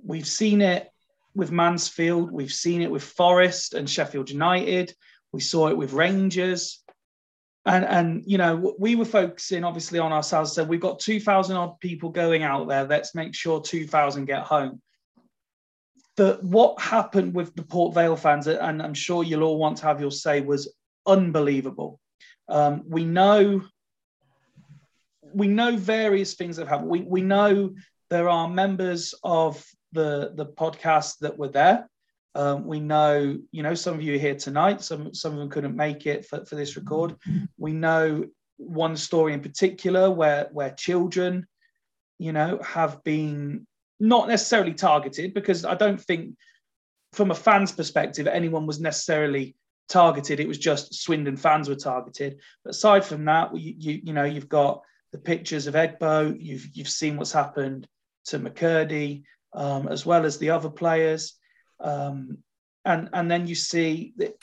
we've 0.03 0.27
seen 0.27 0.61
it 0.61 0.89
with 1.33 1.51
Mansfield, 1.51 2.31
we've 2.31 2.51
seen 2.51 2.81
it 2.81 2.91
with 2.91 3.03
Forest 3.03 3.75
and 3.75 3.89
Sheffield 3.89 4.29
United." 4.29 4.93
We 5.31 5.41
saw 5.41 5.67
it 5.67 5.77
with 5.77 5.93
Rangers. 5.93 6.83
And, 7.65 7.83
and 7.85 8.23
you 8.25 8.37
know, 8.37 8.75
we 8.79 8.95
were 8.95 9.05
focusing 9.05 9.63
obviously 9.63 9.99
on 9.99 10.13
ourselves. 10.13 10.53
So 10.53 10.63
we've 10.63 10.79
got 10.79 10.99
2,000 10.99 11.55
odd 11.55 11.79
people 11.79 12.09
going 12.09 12.43
out 12.43 12.67
there. 12.67 12.85
Let's 12.85 13.13
make 13.13 13.35
sure 13.35 13.61
2,000 13.61 14.25
get 14.25 14.43
home. 14.43 14.81
The, 16.15 16.39
what 16.41 16.81
happened 16.81 17.35
with 17.35 17.55
the 17.55 17.63
Port 17.63 17.93
Vale 17.93 18.15
fans, 18.15 18.47
and 18.47 18.81
I'm 18.81 18.93
sure 18.93 19.23
you'll 19.23 19.43
all 19.43 19.59
want 19.59 19.77
to 19.77 19.85
have 19.85 20.01
your 20.01 20.11
say, 20.11 20.41
was 20.41 20.73
unbelievable. 21.05 21.99
Um, 22.49 22.83
we 22.87 23.03
know 23.03 23.61
we 25.33 25.47
know 25.47 25.75
various 25.75 26.33
things 26.35 26.55
that 26.55 26.63
have 26.63 26.69
happened. 26.69 26.89
We, 26.89 27.01
we 27.01 27.21
know 27.21 27.75
there 28.09 28.29
are 28.29 28.49
members 28.49 29.13
of 29.23 29.63
the, 29.91 30.31
the 30.35 30.45
podcast 30.45 31.19
that 31.19 31.37
were 31.37 31.49
there. 31.49 31.89
Um, 32.37 32.67
we 32.67 32.79
know, 32.79 33.39
you 33.51 33.63
know, 33.63 33.73
some 33.73 33.95
of 33.95 34.01
you 34.03 34.13
are 34.13 34.19
here 34.19 34.35
tonight. 34.35 34.81
Some 34.83 35.11
some 35.15 35.33
of 35.33 35.39
them 35.39 35.49
couldn't 35.49 35.75
make 35.75 36.05
it 36.05 36.23
for, 36.27 36.45
for 36.45 36.55
this 36.55 36.77
record. 36.77 37.15
We 37.57 37.73
know 37.73 38.25
one 38.57 38.95
story 38.95 39.33
in 39.33 39.41
particular 39.41 40.11
where 40.11 40.47
where 40.51 40.69
children, 40.69 41.47
you 42.19 42.33
know, 42.33 42.59
have 42.63 43.03
been 43.03 43.65
not 43.99 44.27
necessarily 44.27 44.75
targeted 44.75 45.33
because 45.33 45.65
I 45.65 45.73
don't 45.73 45.99
think, 45.99 46.35
from 47.13 47.31
a 47.31 47.35
fan's 47.35 47.71
perspective, 47.71 48.27
anyone 48.27 48.67
was 48.67 48.79
necessarily 48.79 49.55
targeted. 49.89 50.39
It 50.39 50.47
was 50.47 50.59
just 50.59 50.93
Swindon 50.93 51.37
fans 51.37 51.67
were 51.67 51.75
targeted. 51.75 52.39
But 52.63 52.75
aside 52.75 53.03
from 53.03 53.25
that, 53.25 53.57
you 53.57 53.73
you, 53.79 54.01
you 54.03 54.13
know, 54.13 54.25
you've 54.25 54.47
got 54.47 54.83
the 55.11 55.17
pictures 55.17 55.65
of 55.65 55.73
Egbo. 55.73 56.37
You've 56.39 56.67
you've 56.73 56.87
seen 56.87 57.17
what's 57.17 57.31
happened 57.31 57.87
to 58.25 58.37
McKirdy, 58.37 59.23
um, 59.53 59.87
as 59.87 60.05
well 60.05 60.23
as 60.23 60.37
the 60.37 60.51
other 60.51 60.69
players. 60.69 61.33
Um, 61.79 62.39
and 62.85 63.09
and 63.13 63.29
then 63.29 63.47
you 63.47 63.55
see 63.55 64.13
that 64.17 64.35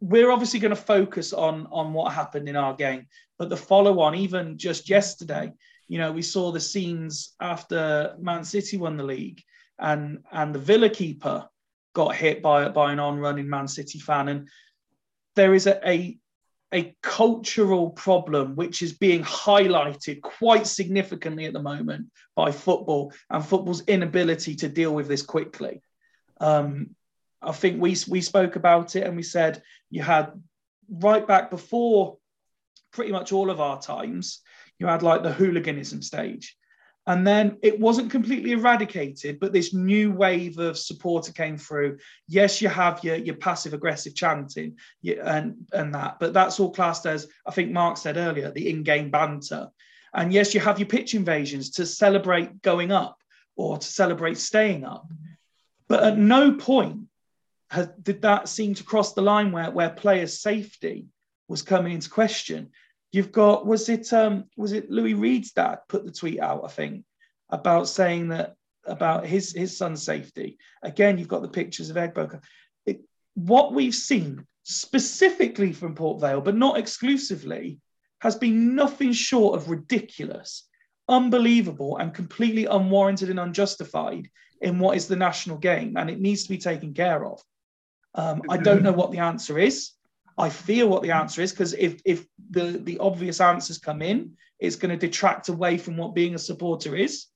we're 0.00 0.30
obviously 0.30 0.60
going 0.60 0.74
to 0.74 0.76
focus 0.76 1.32
on 1.32 1.66
on 1.70 1.92
what 1.92 2.12
happened 2.12 2.48
in 2.48 2.56
our 2.56 2.74
game, 2.74 3.06
but 3.38 3.48
the 3.48 3.56
follow 3.56 4.00
on, 4.00 4.14
even 4.14 4.58
just 4.58 4.88
yesterday, 4.88 5.52
you 5.86 5.98
know, 5.98 6.12
we 6.12 6.22
saw 6.22 6.52
the 6.52 6.60
scenes 6.60 7.34
after 7.40 8.14
Man 8.18 8.44
City 8.44 8.76
won 8.76 8.96
the 8.96 9.04
league, 9.04 9.42
and 9.78 10.18
and 10.32 10.54
the 10.54 10.58
Villa 10.58 10.88
keeper 10.88 11.48
got 11.94 12.14
hit 12.14 12.42
by 12.42 12.68
by 12.68 12.92
an 12.92 13.00
on 13.00 13.18
running 13.18 13.48
Man 13.48 13.68
City 13.68 13.98
fan, 13.98 14.28
and 14.28 14.48
there 15.34 15.54
is 15.54 15.66
a, 15.66 15.88
a 15.88 16.18
a 16.74 16.94
cultural 17.02 17.90
problem 17.90 18.54
which 18.54 18.82
is 18.82 18.92
being 18.92 19.22
highlighted 19.24 20.20
quite 20.20 20.66
significantly 20.66 21.46
at 21.46 21.54
the 21.54 21.62
moment 21.62 22.06
by 22.36 22.52
football 22.52 23.12
and 23.30 23.44
football's 23.44 23.82
inability 23.86 24.54
to 24.54 24.68
deal 24.68 24.94
with 24.94 25.08
this 25.08 25.22
quickly. 25.22 25.80
Um, 26.40 26.94
I 27.40 27.52
think 27.52 27.80
we 27.80 27.96
we 28.08 28.20
spoke 28.20 28.56
about 28.56 28.96
it 28.96 29.04
and 29.04 29.16
we 29.16 29.22
said 29.22 29.62
you 29.90 30.02
had 30.02 30.32
right 30.90 31.26
back 31.26 31.50
before 31.50 32.18
pretty 32.92 33.12
much 33.12 33.32
all 33.32 33.50
of 33.50 33.60
our 33.60 33.80
times, 33.80 34.40
you 34.78 34.86
had 34.86 35.02
like 35.02 35.22
the 35.22 35.32
hooliganism 35.32 36.02
stage. 36.02 36.56
And 37.06 37.26
then 37.26 37.56
it 37.62 37.80
wasn't 37.80 38.10
completely 38.10 38.52
eradicated, 38.52 39.40
but 39.40 39.52
this 39.52 39.72
new 39.72 40.12
wave 40.12 40.58
of 40.58 40.76
supporter 40.76 41.32
came 41.32 41.56
through. 41.56 41.98
Yes, 42.26 42.60
you 42.60 42.68
have 42.68 43.02
your, 43.02 43.16
your 43.16 43.36
passive 43.36 43.72
aggressive 43.72 44.14
chanting 44.14 44.76
and, 45.02 45.56
and 45.72 45.94
that, 45.94 46.18
but 46.20 46.34
that's 46.34 46.60
all 46.60 46.70
classed 46.70 47.06
as, 47.06 47.26
I 47.46 47.50
think 47.50 47.72
Mark 47.72 47.96
said 47.96 48.18
earlier, 48.18 48.50
the 48.50 48.68
in 48.68 48.82
game 48.82 49.10
banter. 49.10 49.70
And 50.12 50.34
yes, 50.34 50.52
you 50.52 50.60
have 50.60 50.78
your 50.78 50.88
pitch 50.88 51.14
invasions 51.14 51.70
to 51.70 51.86
celebrate 51.86 52.60
going 52.60 52.92
up 52.92 53.16
or 53.56 53.78
to 53.78 53.86
celebrate 53.86 54.36
staying 54.36 54.84
up. 54.84 55.10
But 55.88 56.04
at 56.04 56.18
no 56.18 56.52
point 56.52 57.08
has, 57.70 57.88
did 58.02 58.22
that 58.22 58.48
seem 58.48 58.74
to 58.74 58.84
cross 58.84 59.14
the 59.14 59.22
line 59.22 59.52
where, 59.52 59.70
where 59.70 59.90
players' 59.90 60.40
safety 60.40 61.06
was 61.48 61.62
coming 61.62 61.92
into 61.92 62.10
question. 62.10 62.70
You've 63.10 63.32
got 63.32 63.66
was 63.66 63.88
it 63.88 64.12
um, 64.12 64.44
was 64.56 64.72
it 64.72 64.90
Louis 64.90 65.14
Reed's 65.14 65.52
dad 65.52 65.78
put 65.88 66.04
the 66.04 66.12
tweet 66.12 66.40
out 66.40 66.64
I 66.64 66.68
think 66.68 67.04
about 67.48 67.88
saying 67.88 68.28
that 68.28 68.54
about 68.84 69.26
his 69.26 69.52
his 69.52 69.76
son's 69.76 70.02
safety. 70.02 70.58
Again, 70.82 71.16
you've 71.16 71.28
got 71.28 71.42
the 71.42 71.48
pictures 71.48 71.90
of 71.90 71.96
Egbo. 71.96 72.40
What 73.34 73.72
we've 73.72 73.94
seen 73.94 74.46
specifically 74.64 75.72
from 75.72 75.94
Port 75.94 76.20
Vale, 76.20 76.40
but 76.40 76.56
not 76.56 76.76
exclusively, 76.76 77.80
has 78.20 78.36
been 78.36 78.74
nothing 78.74 79.12
short 79.12 79.56
of 79.56 79.70
ridiculous, 79.70 80.68
unbelievable, 81.08 81.96
and 81.98 82.12
completely 82.12 82.66
unwarranted 82.66 83.30
and 83.30 83.38
unjustified 83.38 84.28
in 84.60 84.78
what 84.78 84.96
is 84.96 85.06
the 85.06 85.16
national 85.16 85.58
game, 85.58 85.96
and 85.96 86.10
it 86.10 86.20
needs 86.20 86.42
to 86.44 86.48
be 86.48 86.58
taken 86.58 86.94
care 86.94 87.24
of. 87.24 87.40
Um, 88.14 88.42
I 88.48 88.56
don't 88.56 88.82
know 88.82 88.92
what 88.92 89.12
the 89.12 89.18
answer 89.18 89.58
is. 89.58 89.92
I 90.36 90.50
feel 90.50 90.88
what 90.88 91.02
the 91.02 91.10
answer 91.10 91.42
is 91.42 91.52
because 91.52 91.74
if 91.74 92.00
if 92.04 92.24
the 92.50 92.80
the 92.82 92.98
obvious 92.98 93.40
answers 93.40 93.78
come 93.78 94.02
in, 94.02 94.36
it's 94.58 94.76
going 94.76 94.96
to 94.96 95.06
detract 95.06 95.48
away 95.48 95.78
from 95.78 95.96
what 95.96 96.14
being 96.14 96.34
a 96.34 96.38
supporter 96.38 96.96
is. 96.96 97.26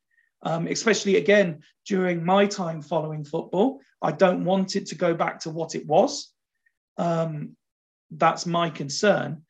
Um, 0.45 0.66
especially 0.66 1.16
again 1.16 1.62
during 1.87 2.25
my 2.25 2.47
time 2.47 2.83
following 2.83 3.25
football, 3.25 3.81
I 4.01 4.11
don't 4.11 4.45
want 4.45 4.75
it 4.75 4.87
to 4.87 4.97
go 4.97 5.14
back 5.14 5.41
to 5.41 5.51
what 5.51 5.75
it 5.75 5.87
was. 5.87 6.33
Um, 6.97 7.57
that's 8.11 8.47
my 8.47 8.70
concern. 8.70 9.43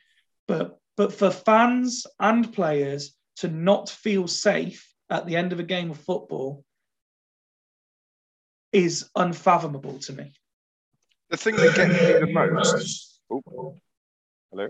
But 0.47 0.79
but 0.97 1.13
for 1.13 1.31
fans 1.31 2.07
and 2.21 2.53
players 2.53 3.15
to 3.37 3.49
not 3.49 3.89
feel 3.89 4.29
safe 4.29 4.93
at 5.09 5.27
the 5.27 5.37
end 5.37 5.53
of 5.53 5.61
a 5.61 5.65
game 5.65 5.91
of 5.91 5.99
football 5.99 6.65
is 8.73 9.11
unfathomable 9.15 9.99
to 10.01 10.13
me. 10.13 10.33
The 11.31 11.37
thing 11.37 11.57
that 11.57 11.75
gets 11.75 11.93
me 11.93 12.13
the 12.13 12.51
most. 12.53 13.21
Oh, 13.31 13.77
hello. 14.51 14.69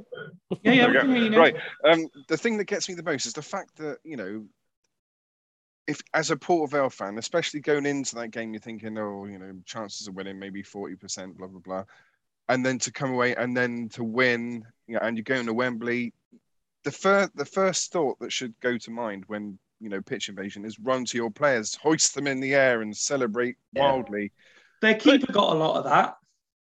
Yeah, 0.63 0.73
yeah, 0.73 0.87
There 0.87 0.89
we 0.89 0.93
we 0.93 0.93
go. 0.95 1.01
can 1.01 1.15
hear 1.15 1.25
you 1.25 1.31
now. 1.31 1.39
Right. 1.39 1.57
Um, 1.85 2.07
the 2.29 2.37
thing 2.37 2.57
that 2.59 2.65
gets 2.65 2.89
me 2.89 2.95
the 2.95 3.03
most 3.03 3.27
is 3.27 3.33
the 3.33 3.43
fact 3.43 3.77
that 3.79 3.99
you 4.05 4.17
know, 4.17 4.45
if 5.87 6.01
as 6.15 6.31
a 6.31 6.37
Port 6.37 6.71
Vale 6.71 6.91
fan, 6.91 7.19
especially 7.19 7.61
going 7.61 7.87
into 7.87 8.15
that 8.17 8.29
game, 8.29 8.53
you're 8.53 8.61
thinking, 8.61 8.97
oh, 8.99 9.25
you 9.27 9.39
know, 9.39 9.53
chances 9.67 10.07
of 10.07 10.15
winning 10.15 10.39
maybe 10.39 10.63
forty 10.63 10.95
percent, 10.95 11.37
blah 11.37 11.49
blah 11.49 11.61
blah, 11.61 11.85
and 12.49 12.65
then 12.65 12.79
to 12.81 12.93
come 12.93 13.11
away 13.13 13.35
and 13.35 13.57
then 13.57 13.89
to 13.95 14.05
win, 14.05 14.65
you 14.87 14.95
know, 14.95 15.01
and 15.03 15.17
you're 15.17 15.25
going 15.25 15.47
to 15.47 15.55
Wembley. 15.55 16.13
The 16.85 16.93
first, 16.93 17.37
the 17.37 17.45
first 17.45 17.93
thought 17.93 18.19
that 18.21 18.33
should 18.33 18.55
go 18.61 18.77
to 18.79 18.91
mind 18.91 19.25
when 19.27 19.59
you 19.83 19.89
know 19.89 20.01
pitch 20.01 20.29
invasion 20.29 20.65
is 20.65 20.79
run 20.79 21.05
to 21.07 21.17
your 21.17 21.31
players, 21.31 21.75
hoist 21.75 22.15
them 22.15 22.27
in 22.27 22.41
the 22.41 22.55
air, 22.55 22.83
and 22.83 22.97
celebrate 22.97 23.57
Yeah. 23.75 23.83
wildly. 23.83 24.33
Their 24.81 24.95
keeper 24.95 25.33
got 25.33 25.55
a 25.55 25.59
lot 25.59 25.77
of 25.77 25.85
that. 25.85 26.17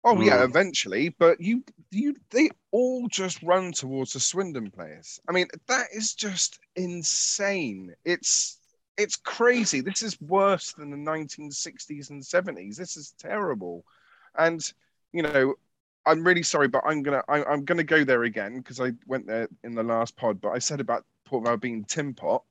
Oh 0.04 0.22
yeah, 0.22 0.38
Mm. 0.38 0.50
eventually, 0.50 1.10
but 1.10 1.42
you 1.42 1.64
you 1.92 2.16
they 2.30 2.50
all 2.72 3.08
just 3.10 3.44
run 3.44 3.72
towards 3.74 4.14
the 4.14 4.20
Swindon 4.20 4.72
players. 4.72 5.20
I 5.28 5.34
mean, 5.34 5.48
that 5.68 5.88
is 5.94 6.14
just 6.14 6.60
insane. 6.76 7.94
It's 8.06 8.58
it's 8.98 9.16
crazy. 9.18 9.82
This 9.82 10.02
is 10.02 10.20
worse 10.22 10.74
than 10.74 10.90
the 10.90 10.98
1960s 10.98 12.10
and 12.10 12.26
70s. 12.26 12.78
This 12.78 12.96
is 12.98 13.14
terrible. 13.20 13.84
And 14.38 14.62
you 15.12 15.24
know, 15.24 15.56
I'm 16.06 16.24
really 16.26 16.44
sorry, 16.44 16.68
but 16.70 16.84
I'm 16.86 17.04
gonna 17.04 17.24
I, 17.28 17.44
I'm 17.44 17.66
gonna 17.66 17.84
go 17.84 18.04
there 18.04 18.24
again 18.24 18.58
because 18.58 18.80
I 18.80 18.94
went 19.06 19.28
there 19.28 19.48
in 19.64 19.76
the 19.76 19.84
last 19.84 20.16
pod. 20.16 20.40
But 20.42 20.52
I 20.52 20.60
said 20.60 20.80
about 20.80 21.06
Port 21.26 21.44
Vale 21.46 21.58
being 21.58 21.84
tin 21.84 22.14
pot. 22.14 22.44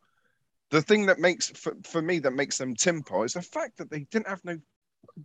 The 0.71 0.83
thing 0.83 1.07
that 1.07 1.19
makes 1.19 1.49
for, 1.49 1.75
for 1.85 2.03
me 2.03 2.19
that 2.21 2.33
makes 2.33 2.59
them 2.59 2.75
tin 2.75 3.03
pot 3.03 3.25
is 3.25 3.33
the 3.33 3.43
fact 3.43 3.79
that 3.79 3.91
they 3.91 4.01
didn't 4.11 4.29
have 4.29 4.45
no 4.45 4.59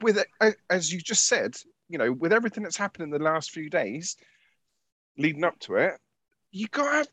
with 0.01 0.17
it, 0.17 0.55
as 0.69 0.91
you 0.91 0.99
just 0.99 1.27
said, 1.27 1.55
you 1.89 1.97
know, 1.97 2.11
with 2.11 2.33
everything 2.33 2.63
that's 2.63 2.77
happened 2.77 3.03
in 3.03 3.09
the 3.09 3.19
last 3.19 3.51
few 3.51 3.69
days 3.69 4.15
leading 5.17 5.43
up 5.43 5.59
to 5.59 5.75
it, 5.75 5.93
you 6.51 6.67
got 6.67 6.89
to 6.89 6.97
have, 6.97 7.07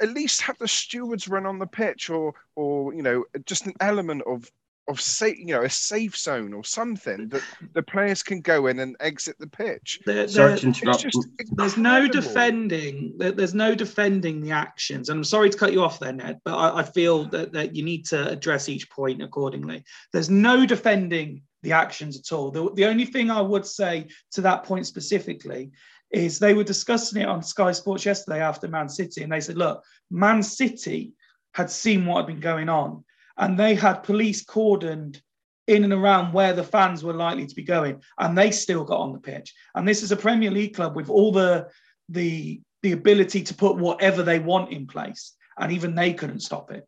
at 0.00 0.10
least 0.10 0.42
have 0.42 0.58
the 0.58 0.68
stewards 0.68 1.28
run 1.28 1.46
on 1.46 1.58
the 1.58 1.66
pitch 1.66 2.10
or, 2.10 2.34
or 2.54 2.94
you 2.94 3.02
know, 3.02 3.24
just 3.46 3.66
an 3.66 3.74
element 3.80 4.22
of, 4.26 4.50
of 4.88 5.00
safe, 5.00 5.38
you 5.38 5.46
know, 5.46 5.62
a 5.62 5.70
safe 5.70 6.16
zone 6.16 6.52
or 6.52 6.64
something 6.64 7.28
that 7.28 7.42
the 7.72 7.82
players 7.82 8.22
can 8.22 8.40
go 8.40 8.66
in 8.66 8.80
and 8.80 8.96
exit 8.98 9.36
the 9.38 9.46
pitch. 9.46 10.00
There- 10.04 10.26
there- 10.26 10.56
to 10.56 10.66
interrupt. 10.66 11.04
It's 11.04 11.16
just 11.16 11.28
there's 11.56 11.76
no 11.76 12.08
defending 12.08 13.14
there- 13.16 13.32
there's 13.32 13.54
no 13.54 13.74
defending 13.74 14.40
the 14.40 14.50
actions 14.50 15.08
and 15.08 15.18
i'm 15.18 15.24
sorry 15.24 15.50
to 15.50 15.58
cut 15.58 15.72
you 15.72 15.82
off 15.82 15.98
there 16.00 16.12
ned 16.12 16.40
but 16.44 16.54
i, 16.56 16.80
I 16.80 16.82
feel 16.82 17.24
that, 17.26 17.52
that 17.52 17.74
you 17.76 17.82
need 17.84 18.04
to 18.06 18.28
address 18.28 18.68
each 18.68 18.88
point 18.90 19.22
accordingly 19.22 19.84
there's 20.12 20.30
no 20.30 20.64
defending 20.66 21.42
the 21.62 21.72
actions 21.72 22.18
at 22.18 22.32
all 22.32 22.50
the, 22.50 22.72
the 22.74 22.86
only 22.86 23.04
thing 23.04 23.30
i 23.30 23.40
would 23.40 23.66
say 23.66 24.06
to 24.32 24.40
that 24.42 24.64
point 24.64 24.86
specifically 24.86 25.70
is 26.10 26.38
they 26.38 26.54
were 26.54 26.64
discussing 26.64 27.22
it 27.22 27.28
on 27.28 27.42
sky 27.42 27.72
sports 27.72 28.04
yesterday 28.04 28.40
after 28.40 28.68
man 28.68 28.88
city 28.88 29.22
and 29.22 29.32
they 29.32 29.40
said 29.40 29.56
look 29.56 29.82
man 30.10 30.42
city 30.42 31.12
had 31.54 31.70
seen 31.70 32.06
what 32.06 32.18
had 32.18 32.26
been 32.26 32.40
going 32.40 32.68
on 32.68 33.04
and 33.38 33.58
they 33.58 33.74
had 33.74 34.02
police 34.02 34.44
cordoned 34.44 35.20
in 35.68 35.84
and 35.84 35.92
around 35.92 36.32
where 36.32 36.52
the 36.52 36.64
fans 36.64 37.04
were 37.04 37.12
likely 37.14 37.46
to 37.46 37.54
be 37.54 37.62
going 37.62 38.02
and 38.18 38.36
they 38.36 38.50
still 38.50 38.84
got 38.84 39.00
on 39.00 39.12
the 39.12 39.20
pitch 39.20 39.54
and 39.74 39.86
this 39.86 40.02
is 40.02 40.12
a 40.12 40.16
Premier 40.16 40.50
League 40.50 40.74
club 40.74 40.96
with 40.96 41.08
all 41.08 41.32
the 41.32 41.68
the 42.08 42.60
the 42.82 42.92
ability 42.92 43.42
to 43.44 43.54
put 43.54 43.76
whatever 43.76 44.22
they 44.22 44.38
want 44.38 44.72
in 44.72 44.86
place, 44.86 45.34
and 45.58 45.72
even 45.72 45.94
they 45.94 46.12
couldn't 46.12 46.40
stop 46.40 46.70
it. 46.70 46.86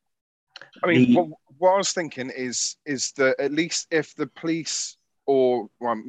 I 0.82 0.88
mean, 0.88 1.08
The- 1.08 1.14
what, 1.16 1.28
what 1.58 1.74
I 1.74 1.76
was 1.78 1.92
thinking 1.92 2.30
is 2.30 2.76
is 2.84 3.12
that 3.12 3.40
at 3.40 3.52
least 3.52 3.86
if 3.90 4.14
the 4.14 4.26
police 4.26 4.96
or 5.26 5.68
well, 5.80 6.02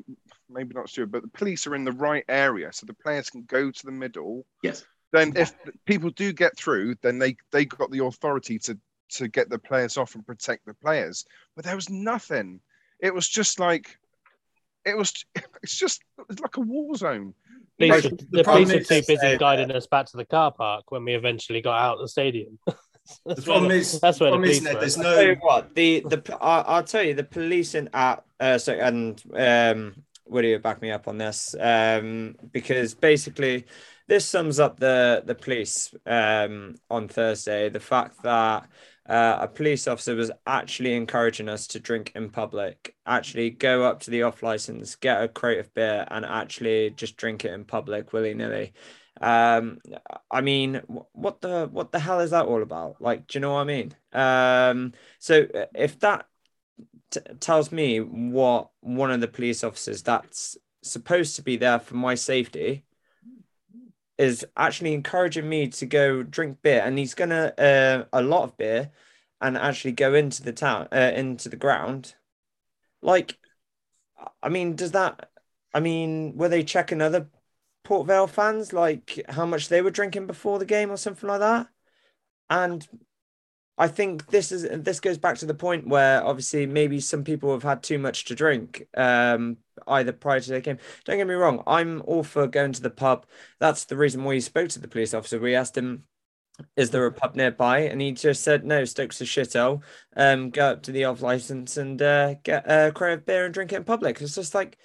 maybe 0.49 0.73
not 0.73 0.89
sure, 0.89 1.05
but 1.05 1.21
the 1.21 1.29
police 1.29 1.65
are 1.67 1.75
in 1.75 1.85
the 1.85 1.91
right 1.91 2.25
area, 2.27 2.73
so 2.73 2.85
the 2.85 2.93
players 2.93 3.29
can 3.29 3.43
go 3.43 3.71
to 3.71 3.85
the 3.85 3.91
middle. 3.91 4.45
Yes. 4.61 4.83
Then, 5.13 5.31
if 5.37 5.53
people 5.85 6.09
do 6.09 6.33
get 6.33 6.57
through, 6.57 6.95
then 7.01 7.19
they 7.19 7.37
they 7.51 7.63
got 7.63 7.91
the 7.91 8.03
authority 8.03 8.59
to 8.59 8.77
to 9.09 9.27
get 9.27 9.49
the 9.49 9.59
players 9.59 9.97
off 9.97 10.15
and 10.15 10.25
protect 10.25 10.65
the 10.65 10.73
players. 10.73 11.25
But 11.55 11.65
there 11.65 11.75
was 11.75 11.89
nothing. 11.89 12.59
It 12.99 13.13
was 13.13 13.27
just 13.27 13.59
like 13.59 13.97
it 14.85 14.97
was. 14.97 15.25
It's 15.63 15.77
just 15.77 16.03
it's 16.29 16.39
like 16.41 16.57
a 16.57 16.61
war 16.61 16.95
zone. 16.95 17.33
Police 17.79 18.03
Like, 18.03 18.11
were- 18.11 18.17
the 18.17 18.27
the 18.31 18.43
police 18.43 18.71
were 18.71 18.79
too 18.81 19.01
busy 19.07 19.37
guiding 19.37 19.71
us 19.71 19.87
back 19.87 20.05
to 20.07 20.17
the 20.17 20.25
car 20.25 20.51
park 20.51 20.91
when 20.91 21.03
we 21.03 21.15
eventually 21.15 21.59
got 21.59 21.79
out 21.81 21.95
of 21.95 22.01
the 22.01 22.07
stadium. 22.07 22.59
The 23.25 23.39
problem 23.41 23.67
where 23.67 23.77
is, 23.77 23.99
that's 24.01 24.19
where 24.19 24.31
the 24.31 24.37
is, 24.41 24.59
police 24.59 24.61
Ned, 24.63 24.81
there's 24.81 24.97
I'll 24.97 25.03
tell 25.03 25.23
you 25.23 25.35
no. 25.35 25.41
what 25.41 25.75
the 25.75 25.99
the 26.07 26.37
I, 26.41 26.61
I'll 26.61 26.83
tell 26.83 27.03
you 27.03 27.13
the 27.13 27.23
policing 27.23 27.89
at 27.93 28.23
uh 28.39 28.57
so 28.57 28.73
and 28.73 29.21
um 29.35 29.93
would 30.25 30.43
you 30.43 30.57
back 30.57 30.81
me 30.81 30.89
up 30.89 31.07
on 31.07 31.19
this 31.19 31.55
um 31.59 32.35
because 32.51 32.95
basically 32.95 33.65
this 34.07 34.25
sums 34.25 34.59
up 34.59 34.79
the 34.79 35.21
the 35.23 35.35
police 35.35 35.93
um 36.07 36.75
on 36.89 37.07
Thursday 37.07 37.69
the 37.69 37.79
fact 37.79 38.23
that 38.23 38.67
uh, 39.07 39.37
a 39.41 39.47
police 39.47 39.87
officer 39.87 40.15
was 40.15 40.31
actually 40.47 40.95
encouraging 40.95 41.47
us 41.47 41.67
to 41.67 41.79
drink 41.79 42.11
in 42.15 42.29
public. 42.29 42.95
Actually 43.05 43.51
go 43.51 43.83
up 43.83 43.99
to 44.01 44.11
the 44.11 44.23
off 44.23 44.41
license 44.41 44.95
get 44.95 45.23
a 45.23 45.27
crate 45.27 45.59
of 45.59 45.73
beer 45.73 46.07
and 46.09 46.25
actually 46.25 46.89
just 46.91 47.15
drink 47.17 47.45
it 47.45 47.53
in 47.53 47.65
public 47.65 48.13
willy-nilly. 48.13 48.73
Um 49.21 49.79
i 50.29 50.41
mean 50.41 50.81
what 51.13 51.39
the 51.39 51.69
what 51.71 51.91
the 51.91 51.99
hell 51.99 52.19
is 52.19 52.31
that 52.31 52.45
all 52.45 52.63
about? 52.63 52.99
Like 52.99 53.27
do 53.27 53.37
you 53.37 53.41
know 53.41 53.53
what 53.53 53.61
i 53.61 53.63
mean? 53.63 53.95
Um 54.11 54.93
so 55.19 55.45
uh, 55.53 55.65
if 55.75 55.99
that 55.99 56.25
t- 57.11 57.21
tells 57.39 57.71
me 57.71 57.99
what 57.99 58.71
one 58.81 59.11
of 59.11 59.21
the 59.21 59.27
police 59.27 59.63
officers 59.63 60.01
that's 60.01 60.57
supposed 60.81 61.35
to 61.35 61.43
be 61.43 61.57
there 61.57 61.79
for 61.79 61.95
my 61.95 62.15
safety 62.15 62.83
is 64.17 64.45
actually 64.55 64.93
encouraging 64.93 65.47
me 65.49 65.67
to 65.67 65.85
go 65.85 66.23
drink 66.23 66.61
beer 66.61 66.81
and 66.83 66.97
he's 66.97 67.13
gonna 67.13 67.53
uh, 67.57 68.05
a 68.13 68.21
lot 68.21 68.43
of 68.43 68.57
beer 68.57 68.91
and 69.41 69.57
actually 69.57 69.91
go 69.91 70.13
into 70.13 70.43
the 70.43 70.53
town 70.53 70.87
uh, 70.91 71.11
into 71.15 71.49
the 71.49 71.57
ground. 71.57 72.15
Like 73.01 73.37
i 74.41 74.49
mean 74.49 74.75
does 74.75 74.91
that 74.91 75.29
i 75.73 75.79
mean 75.79 76.35
were 76.35 76.49
they 76.49 76.63
checking 76.63 77.01
other 77.01 77.29
port 77.83 78.07
vale 78.07 78.27
fans 78.27 78.73
like 78.73 79.21
how 79.29 79.45
much 79.45 79.69
they 79.69 79.81
were 79.81 79.91
drinking 79.91 80.27
before 80.27 80.59
the 80.59 80.65
game 80.65 80.91
or 80.91 80.97
something 80.97 81.29
like 81.29 81.39
that? 81.39 81.67
And 82.49 82.87
I 83.77 83.87
think 83.89 84.27
this 84.27 84.51
is 84.51 84.67
this 84.83 84.99
goes 85.01 85.17
back 85.17 85.37
to 85.39 85.45
the 85.45 85.53
point 85.53 85.87
where 85.87 86.23
obviously 86.23 86.65
maybe 86.65 86.99
some 87.01 87.23
people 87.23 87.51
have 87.51 87.63
had 87.63 87.83
too 87.83 87.99
much 87.99 88.25
to 88.25 88.35
drink, 88.35 88.87
um, 88.95 89.57
either 89.87 90.13
prior 90.13 90.39
to 90.39 90.49
the 90.49 90.61
game. 90.61 90.77
Don't 91.03 91.17
get 91.17 91.27
me 91.27 91.33
wrong, 91.33 91.61
I'm 91.67 92.01
all 92.05 92.23
for 92.23 92.47
going 92.47 92.71
to 92.73 92.81
the 92.81 92.89
pub. 92.89 93.25
That's 93.59 93.85
the 93.85 93.97
reason 93.97 94.23
why 94.23 94.35
he 94.35 94.41
spoke 94.41 94.69
to 94.69 94.79
the 94.79 94.87
police 94.87 95.13
officer. 95.13 95.39
We 95.39 95.55
asked 95.55 95.77
him, 95.77 96.05
"Is 96.77 96.91
there 96.91 97.05
a 97.05 97.11
pub 97.11 97.35
nearby?" 97.35 97.79
And 97.79 97.99
he 97.99 98.13
just 98.13 98.43
said, 98.43 98.63
"No, 98.65 98.85
Stokes 98.85 99.19
a 99.19 99.25
shithole. 99.25 99.83
Um, 100.15 100.51
go 100.51 100.67
up 100.71 100.83
to 100.83 100.93
the 100.93 101.03
off 101.05 101.21
license 101.21 101.75
and 101.75 102.01
uh, 102.01 102.35
get 102.43 102.63
a 102.71 102.93
crate 102.93 103.19
of 103.19 103.25
beer 103.25 103.45
and 103.45 103.53
drink 103.53 103.73
it 103.73 103.77
in 103.77 103.83
public." 103.83 104.21
It's 104.21 104.35
just 104.35 104.55
like, 104.55 104.77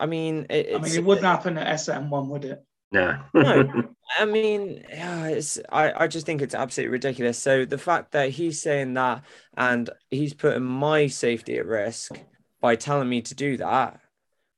I 0.00 0.06
mean, 0.06 0.46
it, 0.50 0.74
I 0.74 0.78
mean, 0.78 0.94
it 0.94 1.04
wouldn't 1.04 1.26
happen 1.26 1.58
at 1.58 1.74
SM1, 1.74 2.28
would 2.28 2.44
it? 2.46 2.64
No. 2.90 3.18
No. 3.34 3.84
I 4.18 4.24
mean, 4.24 4.84
yeah, 4.88 5.26
it's 5.26 5.58
I, 5.70 6.04
I 6.04 6.06
just 6.06 6.26
think 6.26 6.40
it's 6.40 6.54
absolutely 6.54 6.92
ridiculous. 6.92 7.38
So 7.38 7.64
the 7.64 7.78
fact 7.78 8.12
that 8.12 8.30
he's 8.30 8.60
saying 8.60 8.94
that 8.94 9.24
and 9.56 9.90
he's 10.10 10.34
putting 10.34 10.64
my 10.64 11.06
safety 11.06 11.58
at 11.58 11.66
risk 11.66 12.18
by 12.60 12.76
telling 12.76 13.08
me 13.08 13.22
to 13.22 13.34
do 13.34 13.56
that, 13.58 14.00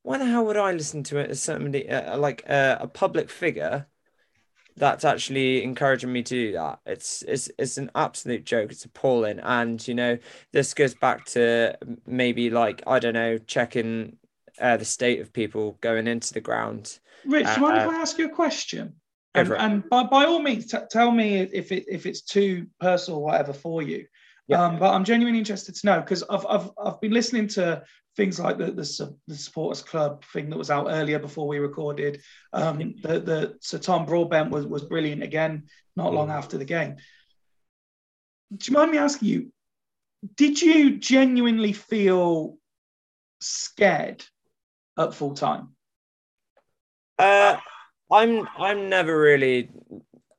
why 0.02 0.18
the 0.18 0.26
hell 0.26 0.46
would 0.46 0.56
I 0.56 0.72
listen 0.72 1.02
to 1.04 1.18
it 1.18 1.30
as 1.30 1.42
somebody 1.42 1.88
uh, 1.88 2.16
like 2.18 2.44
uh, 2.48 2.78
a 2.80 2.88
public 2.88 3.30
figure 3.30 3.86
that's 4.76 5.04
actually 5.04 5.62
encouraging 5.62 6.12
me 6.12 6.22
to 6.22 6.34
do 6.34 6.52
that. 6.52 6.80
It's 6.86 7.22
it's 7.22 7.50
it's 7.58 7.76
an 7.76 7.90
absolute 7.94 8.44
joke. 8.44 8.70
It's 8.72 8.84
appalling, 8.84 9.40
and 9.40 9.86
you 9.86 9.94
know 9.94 10.18
this 10.52 10.74
goes 10.74 10.94
back 10.94 11.24
to 11.26 11.76
maybe 12.06 12.50
like 12.50 12.82
I 12.86 12.98
don't 12.98 13.14
know 13.14 13.38
checking 13.38 14.16
uh, 14.60 14.76
the 14.76 14.84
state 14.84 15.20
of 15.20 15.32
people 15.32 15.78
going 15.80 16.06
into 16.06 16.32
the 16.32 16.40
ground. 16.40 16.98
Rich, 17.24 17.46
do 17.46 17.52
you 17.52 17.60
mind 17.60 17.78
if 17.78 17.88
Uh, 17.88 17.90
I 17.90 18.00
ask 18.00 18.18
you 18.18 18.26
a 18.26 18.34
question? 18.34 18.94
And, 19.34 19.52
and 19.52 19.88
by, 19.88 20.02
by 20.04 20.24
all 20.24 20.40
means, 20.40 20.66
t- 20.66 20.78
tell 20.90 21.12
me 21.12 21.36
if 21.36 21.70
it 21.70 21.84
if 21.88 22.04
it's 22.04 22.22
too 22.22 22.66
personal 22.80 23.20
or 23.20 23.24
whatever 23.26 23.52
for 23.52 23.80
you. 23.80 24.06
Yeah. 24.48 24.64
Um, 24.64 24.78
but 24.80 24.92
I'm 24.92 25.04
genuinely 25.04 25.38
interested 25.38 25.76
to 25.76 25.86
know 25.86 26.00
because 26.00 26.24
I've, 26.24 26.44
I've 26.48 26.70
I've 26.84 27.00
been 27.00 27.12
listening 27.12 27.46
to 27.48 27.84
things 28.16 28.40
like 28.40 28.58
the 28.58 28.72
the, 28.72 29.16
the 29.28 29.36
supporters 29.36 29.82
club 29.82 30.24
thing 30.32 30.50
that 30.50 30.58
was 30.58 30.70
out 30.70 30.88
earlier 30.90 31.20
before 31.20 31.46
we 31.46 31.60
recorded. 31.60 32.20
Um, 32.52 32.94
the 33.02 33.20
the 33.20 33.56
Sir 33.60 33.78
Tom 33.78 34.04
Broadbent 34.04 34.50
was 34.50 34.66
was 34.66 34.82
brilliant 34.82 35.22
again 35.22 35.68
not 35.94 36.12
long 36.12 36.30
after 36.30 36.58
the 36.58 36.64
game. 36.64 36.96
Do 38.56 38.72
you 38.72 38.76
mind 38.76 38.90
me 38.90 38.98
asking 38.98 39.28
you? 39.28 39.52
Did 40.36 40.60
you 40.60 40.98
genuinely 40.98 41.72
feel 41.72 42.58
scared 43.40 44.24
at 44.98 45.14
full 45.14 45.34
time? 45.34 45.76
Uh, 47.20 47.60
I'm 48.10 48.48
I'm 48.56 48.88
never 48.88 49.18
really 49.20 49.68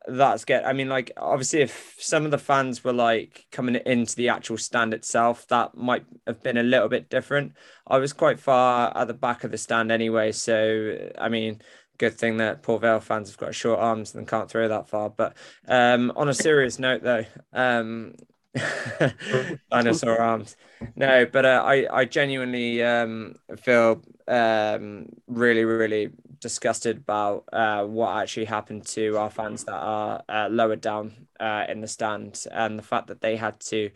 that 0.07 0.39
scared. 0.39 0.63
I 0.63 0.73
mean, 0.73 0.89
like 0.89 1.11
obviously, 1.15 1.61
if 1.61 1.95
some 1.99 2.25
of 2.25 2.31
the 2.31 2.39
fans 2.39 2.83
were 2.83 2.91
like 2.91 3.45
coming 3.51 3.75
into 3.75 4.15
the 4.15 4.29
actual 4.29 4.57
stand 4.57 4.93
itself, 4.95 5.47
that 5.49 5.75
might 5.75 6.05
have 6.25 6.41
been 6.41 6.57
a 6.57 6.63
little 6.63 6.89
bit 6.89 7.07
different. 7.07 7.53
I 7.85 7.99
was 7.99 8.13
quite 8.13 8.39
far 8.39 8.91
at 8.97 9.07
the 9.07 9.13
back 9.13 9.43
of 9.43 9.51
the 9.51 9.59
stand 9.59 9.91
anyway, 9.91 10.31
so 10.31 11.11
I 11.19 11.29
mean, 11.29 11.61
good 11.99 12.15
thing 12.15 12.37
that 12.37 12.63
Port 12.63 12.81
Vale 12.81 12.99
fans 12.99 13.29
have 13.29 13.37
got 13.37 13.53
short 13.53 13.79
arms 13.79 14.15
and 14.15 14.27
can't 14.27 14.49
throw 14.49 14.67
that 14.67 14.89
far. 14.89 15.11
But 15.11 15.37
um, 15.67 16.11
on 16.15 16.29
a 16.29 16.33
serious 16.33 16.79
note, 16.79 17.03
though, 17.03 17.25
um, 17.53 18.15
dinosaur 19.71 20.19
arms. 20.19 20.57
No, 20.95 21.27
but 21.27 21.45
uh, 21.45 21.63
I 21.63 21.87
I 21.91 22.05
genuinely 22.05 22.83
um, 22.83 23.35
feel 23.59 24.01
um, 24.27 25.09
really 25.27 25.63
really 25.63 26.09
disgusted 26.41 26.97
about 26.97 27.45
uh, 27.53 27.85
what 27.85 28.17
actually 28.17 28.45
happened 28.45 28.85
to 28.87 29.17
our 29.17 29.29
fans 29.29 29.63
that 29.63 29.75
are 29.75 30.23
uh, 30.27 30.47
lower 30.49 30.75
down 30.75 31.13
uh, 31.39 31.65
in 31.69 31.81
the 31.81 31.87
stand 31.87 32.43
and 32.51 32.77
the 32.77 32.83
fact 32.83 33.07
that 33.07 33.21
they 33.21 33.35
had 33.35 33.59
to 33.59 33.89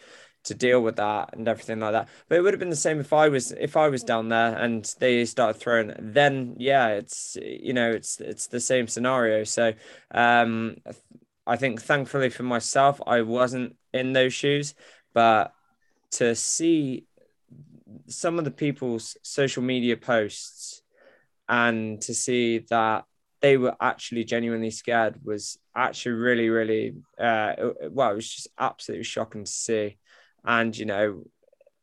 to 0.45 0.53
deal 0.53 0.79
with 0.79 0.97
that 0.97 1.31
and 1.33 1.47
everything 1.47 1.79
like 1.79 1.93
that. 1.93 2.07
But 2.29 2.37
it 2.37 2.41
would 2.41 2.53
have 2.53 2.59
been 2.59 2.69
the 2.69 2.75
same 2.75 2.99
if 2.99 3.11
I 3.11 3.29
was 3.29 3.51
if 3.51 3.75
I 3.75 3.89
was 3.89 4.03
down 4.03 4.29
there 4.29 4.55
and 4.55 4.85
they 4.99 5.25
started 5.25 5.59
throwing. 5.59 5.93
Then 5.99 6.55
yeah, 6.57 6.89
it's 6.89 7.35
you 7.41 7.73
know 7.73 7.91
it's 7.91 8.21
it's 8.21 8.47
the 8.47 8.59
same 8.59 8.87
scenario. 8.87 9.43
So 9.43 9.73
um, 10.11 10.77
I 11.47 11.57
think 11.57 11.81
thankfully 11.81 12.29
for 12.29 12.43
myself, 12.43 13.01
I 13.05 13.21
wasn't 13.21 13.75
in 13.93 14.13
those 14.13 14.33
shoes, 14.33 14.75
but 15.13 15.51
to 16.11 16.35
see 16.35 17.05
some 18.07 18.37
of 18.37 18.45
the 18.45 18.51
people's 18.51 19.17
social 19.23 19.63
media 19.63 19.97
posts 19.97 20.83
and 21.47 22.01
to 22.01 22.13
see 22.13 22.59
that 22.69 23.05
they 23.41 23.57
were 23.57 23.75
actually 23.79 24.23
genuinely 24.23 24.71
scared 24.71 25.19
was 25.23 25.59
actually 25.75 26.13
really, 26.13 26.49
really, 26.49 26.95
uh, 27.19 27.53
well, 27.91 28.11
it 28.11 28.15
was 28.15 28.29
just 28.29 28.47
absolutely 28.57 29.03
shocking 29.03 29.43
to 29.43 29.51
see. 29.51 29.97
And, 30.43 30.75
you 30.75 30.85
know, 30.85 31.23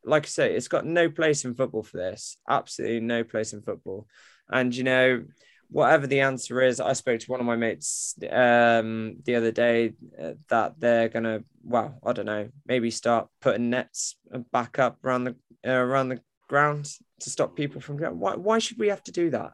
like 0.04 0.24
I 0.24 0.28
say, 0.28 0.54
it's 0.56 0.68
got 0.68 0.84
no 0.84 1.08
place 1.10 1.44
in 1.44 1.54
football 1.54 1.82
for 1.82 1.98
this. 1.98 2.36
Absolutely 2.48 3.00
no 3.00 3.22
place 3.22 3.52
in 3.52 3.62
football. 3.62 4.08
And, 4.48 4.74
you 4.74 4.82
know, 4.82 5.24
whatever 5.68 6.06
the 6.06 6.20
answer 6.20 6.60
is, 6.62 6.80
I 6.80 6.92
spoke 6.94 7.20
to 7.20 7.30
one 7.30 7.40
of 7.40 7.46
my 7.46 7.56
mates 7.56 8.14
um, 8.30 9.16
the 9.24 9.36
other 9.36 9.52
day 9.52 9.94
uh, 10.20 10.32
that 10.48 10.74
they're 10.78 11.08
to, 11.08 11.44
well, 11.62 11.98
I 12.04 12.12
don't 12.12 12.26
know, 12.26 12.48
maybe 12.66 12.90
start 12.90 13.28
putting 13.40 13.70
nets 13.70 14.16
back 14.52 14.78
up 14.78 14.98
around 15.04 15.24
the, 15.24 15.36
uh, 15.66 15.70
around 15.70 16.08
the 16.08 16.20
ground 16.48 16.88
to 17.22 17.30
stop 17.30 17.56
people 17.56 17.80
from 17.80 17.96
going. 17.96 18.18
Why, 18.18 18.34
why 18.36 18.58
should 18.58 18.78
we 18.78 18.88
have 18.88 19.02
to 19.04 19.12
do 19.12 19.30
that? 19.30 19.52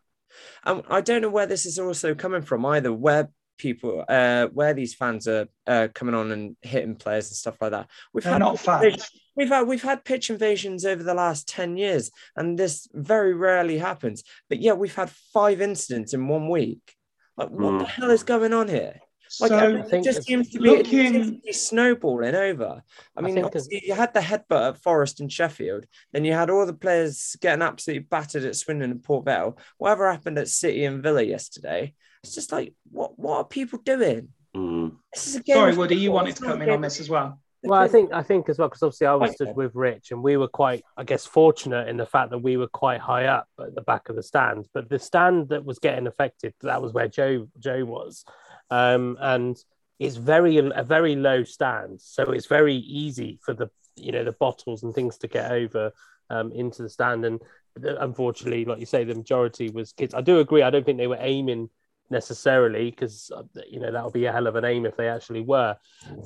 And 0.64 0.82
I 0.88 1.00
don't 1.00 1.22
know 1.22 1.30
where 1.30 1.46
this 1.46 1.66
is 1.66 1.78
also 1.78 2.14
coming 2.14 2.42
from 2.42 2.64
either, 2.66 2.92
where 2.92 3.30
people, 3.56 4.04
uh, 4.08 4.46
where 4.48 4.74
these 4.74 4.94
fans 4.94 5.26
are 5.26 5.48
uh, 5.66 5.88
coming 5.94 6.14
on 6.14 6.30
and 6.30 6.56
hitting 6.62 6.94
players 6.96 7.28
and 7.28 7.36
stuff 7.36 7.56
like 7.60 7.72
that. 7.72 7.88
We've 8.12 8.22
They're 8.22 8.34
had 8.34 8.38
not 8.40 8.60
fans. 8.60 9.10
We've 9.34 9.48
had 9.48 9.68
we've 9.68 9.82
had 9.82 10.04
pitch 10.04 10.30
invasions 10.30 10.84
over 10.84 11.02
the 11.02 11.14
last 11.14 11.48
10 11.48 11.76
years, 11.76 12.10
and 12.36 12.58
this 12.58 12.88
very 12.92 13.34
rarely 13.34 13.78
happens. 13.78 14.24
But 14.48 14.60
yeah, 14.60 14.72
we've 14.72 14.94
had 14.94 15.10
five 15.32 15.60
incidents 15.60 16.12
in 16.12 16.26
one 16.28 16.48
week. 16.48 16.94
Like, 17.36 17.50
what 17.50 17.78
the 17.78 17.84
Mm. 17.84 17.88
hell 17.88 18.10
is 18.10 18.24
going 18.24 18.52
on 18.52 18.68
here? 18.68 19.00
Like, 19.40 19.48
So 19.50 19.56
everything 19.58 19.90
think 19.90 20.04
just 20.04 20.24
seems 20.24 20.50
to 20.50 20.58
be, 20.58 20.68
it 20.70 20.78
looking- 20.78 21.12
seems 21.12 21.30
to 21.30 21.38
be 21.38 21.52
snowballing 21.52 22.34
over. 22.34 22.82
I 23.16 23.18
I 23.18 23.22
mean, 23.22 23.34
think 23.34 23.54
you 23.86 23.94
had 23.94 24.14
the 24.14 24.20
headbutt 24.20 24.68
at 24.70 24.78
Forest 24.78 25.20
and 25.20 25.30
Sheffield, 25.32 25.86
then 26.12 26.24
you 26.24 26.32
had 26.32 26.50
all 26.50 26.64
the 26.66 26.72
players 26.72 27.36
getting 27.40 27.62
absolutely 27.62 28.04
battered 28.04 28.44
at 28.44 28.56
Swindon 28.56 28.90
and 28.90 29.02
Port 29.02 29.24
Vale. 29.24 29.56
Whatever 29.78 30.10
happened 30.10 30.38
at 30.38 30.48
City 30.48 30.84
and 30.84 31.02
Villa 31.02 31.22
yesterday, 31.22 31.94
it's 32.24 32.34
just 32.34 32.52
like, 32.52 32.74
what 32.90 33.18
what 33.18 33.36
are 33.38 33.44
people 33.44 33.78
doing? 33.84 34.28
Mm. 34.56 34.96
This 35.14 35.26
is 35.28 35.36
a 35.36 35.42
game 35.42 35.56
sorry, 35.56 35.72
of 35.72 35.78
Woody, 35.78 35.96
you 35.96 36.10
wanted 36.10 36.36
to 36.36 36.42
not 36.44 36.52
come 36.52 36.62
in 36.62 36.70
on 36.70 36.80
this 36.80 37.00
as 37.00 37.08
well. 37.10 37.38
Well, 37.64 37.80
I 37.80 37.88
think 37.88 38.12
I 38.12 38.22
think 38.22 38.48
as 38.48 38.58
well 38.58 38.68
because 38.68 38.84
obviously 38.84 39.08
I 39.08 39.14
was 39.14 39.32
stood 39.32 39.56
with 39.56 39.74
Rich 39.74 40.12
and 40.12 40.22
we 40.22 40.36
were 40.36 40.46
quite, 40.48 40.84
I 40.96 41.02
guess, 41.02 41.26
fortunate 41.26 41.88
in 41.88 41.96
the 41.96 42.06
fact 42.06 42.30
that 42.30 42.38
we 42.38 42.56
were 42.56 42.68
quite 42.68 43.00
high 43.00 43.26
up 43.26 43.48
at 43.60 43.74
the 43.74 43.80
back 43.82 44.08
of 44.08 44.16
the 44.16 44.22
stand. 44.22 44.68
But 44.72 44.88
the 44.88 44.98
stand 45.00 45.48
that 45.48 45.64
was 45.64 45.80
getting 45.80 46.06
affected, 46.06 46.54
that 46.60 46.80
was 46.80 46.92
where 46.92 47.08
Joe 47.08 47.48
Joe 47.58 47.84
was, 47.84 48.24
um, 48.70 49.16
and 49.20 49.56
it's 49.98 50.16
very 50.16 50.58
a 50.58 50.84
very 50.84 51.16
low 51.16 51.44
stand, 51.44 52.00
so 52.00 52.24
it's 52.24 52.46
very 52.46 52.76
easy 52.76 53.38
for 53.42 53.54
the 53.54 53.70
you 53.96 54.12
know 54.12 54.24
the 54.24 54.32
bottles 54.32 54.82
and 54.82 54.94
things 54.94 55.18
to 55.18 55.28
get 55.28 55.50
over 55.50 55.92
um, 56.30 56.52
into 56.52 56.82
the 56.82 56.88
stand. 56.88 57.24
And 57.24 57.40
unfortunately, 57.76 58.64
like 58.64 58.80
you 58.80 58.86
say, 58.86 59.04
the 59.04 59.14
majority 59.14 59.70
was 59.70 59.92
kids. 59.92 60.14
I 60.14 60.20
do 60.20 60.38
agree. 60.38 60.62
I 60.62 60.70
don't 60.70 60.84
think 60.84 60.98
they 60.98 61.06
were 61.06 61.18
aiming 61.20 61.70
necessarily 62.10 62.90
because 62.90 63.30
you 63.68 63.80
know 63.80 63.92
that 63.92 64.04
would 64.04 64.12
be 64.12 64.24
a 64.24 64.32
hell 64.32 64.46
of 64.46 64.56
an 64.56 64.64
aim 64.64 64.86
if 64.86 64.96
they 64.96 65.08
actually 65.08 65.42
were. 65.42 65.76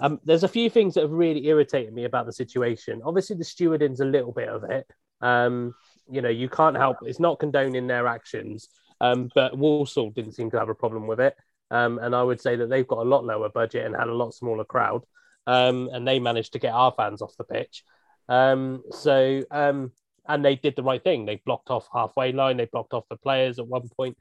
Um, 0.01 0.21
there's 0.25 0.45
a 0.45 0.49
few 0.49 0.71
things 0.71 0.95
that 0.95 1.03
have 1.03 1.11
really 1.11 1.47
irritated 1.47 1.93
me 1.93 2.05
about 2.05 2.27
the 2.27 2.33
situation. 2.33 3.01
Obviously, 3.05 3.37
the 3.37 3.45
stewarding's 3.45 4.01
a 4.01 4.05
little 4.05 4.33
bit 4.33 4.49
of 4.49 4.65
it. 4.65 4.87
Um, 5.21 5.75
you 6.11 6.21
know, 6.21 6.29
you 6.29 6.49
can't 6.49 6.77
help; 6.77 6.99
it's 7.03 7.21
not 7.21 7.39
condoning 7.39 7.87
their 7.87 8.07
actions. 8.07 8.69
Um, 9.01 9.31
but 9.35 9.59
Walsall 9.59 10.11
didn't 10.11 10.33
seem 10.33 10.51
to 10.53 10.59
have 10.59 10.69
a 10.69 10.75
problem 10.77 11.09
with 11.09 11.19
it, 11.19 11.35
um, 11.73 11.99
and 11.99 12.15
I 12.15 12.23
would 12.23 12.41
say 12.41 12.55
that 12.57 12.69
they've 12.69 12.87
got 12.87 12.99
a 12.99 13.09
lot 13.09 13.25
lower 13.25 13.49
budget 13.49 13.87
and 13.87 13.97
had 13.97 14.09
a 14.09 14.15
lot 14.15 14.35
smaller 14.35 14.65
crowd, 14.65 15.03
um, 15.47 15.89
and 15.93 16.07
they 16.07 16.21
managed 16.21 16.53
to 16.53 16.59
get 16.59 16.75
our 16.75 16.93
fans 16.97 17.23
off 17.23 17.37
the 17.39 17.45
pitch. 17.45 17.83
Um, 18.29 18.83
so, 18.91 19.43
um, 19.51 19.91
and 20.29 20.45
they 20.45 20.55
did 20.55 20.77
the 20.77 20.83
right 20.83 21.03
thing. 21.03 21.25
They 21.25 21.43
blocked 21.45 21.71
off 21.71 21.89
halfway 21.93 22.33
line. 22.33 22.59
They 22.59 22.67
blocked 22.67 22.93
off 22.93 23.09
the 23.09 23.17
players 23.17 23.59
at 23.59 23.67
one 23.67 23.89
point. 23.97 24.19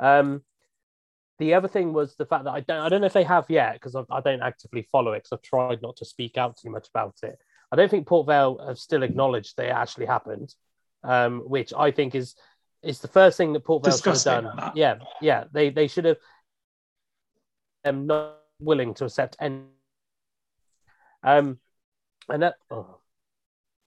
Um, 0.00 0.42
the 1.38 1.54
other 1.54 1.68
thing 1.68 1.92
was 1.92 2.16
the 2.16 2.26
fact 2.26 2.44
that 2.44 2.52
I 2.52 2.60
don't 2.60 2.80
I 2.80 2.88
don't 2.88 3.00
know 3.00 3.06
if 3.06 3.12
they 3.12 3.24
have 3.24 3.46
yet 3.50 3.74
because 3.74 3.94
I, 3.94 4.04
I 4.10 4.20
don't 4.20 4.42
actively 4.42 4.88
follow 4.90 5.12
it 5.12 5.18
because 5.18 5.32
I've 5.32 5.42
tried 5.42 5.82
not 5.82 5.96
to 5.96 6.04
speak 6.04 6.38
out 6.38 6.56
too 6.56 6.70
much 6.70 6.88
about 6.88 7.16
it. 7.22 7.38
I 7.70 7.76
don't 7.76 7.90
think 7.90 8.06
Port 8.06 8.26
Vale 8.26 8.64
have 8.66 8.78
still 8.78 9.02
acknowledged 9.02 9.56
they 9.56 9.68
actually 9.68 10.06
happened, 10.06 10.54
um, 11.02 11.40
which 11.40 11.72
I 11.76 11.90
think 11.90 12.14
is 12.14 12.34
is 12.82 13.00
the 13.00 13.08
first 13.08 13.36
thing 13.36 13.52
that 13.52 13.64
Port 13.64 13.84
Vale 13.84 13.96
should 13.96 14.14
have 14.14 14.22
done. 14.22 14.56
that. 14.56 14.76
Yeah, 14.76 14.96
yeah, 15.20 15.44
they 15.52 15.70
they 15.70 15.88
should 15.88 16.04
have. 16.04 16.18
Am 17.84 18.06
not 18.06 18.38
willing 18.60 18.94
to 18.94 19.04
accept 19.04 19.36
any. 19.40 19.62
Um, 21.22 21.58
and 22.28 22.42
that 22.42 22.54
oh, 22.70 22.98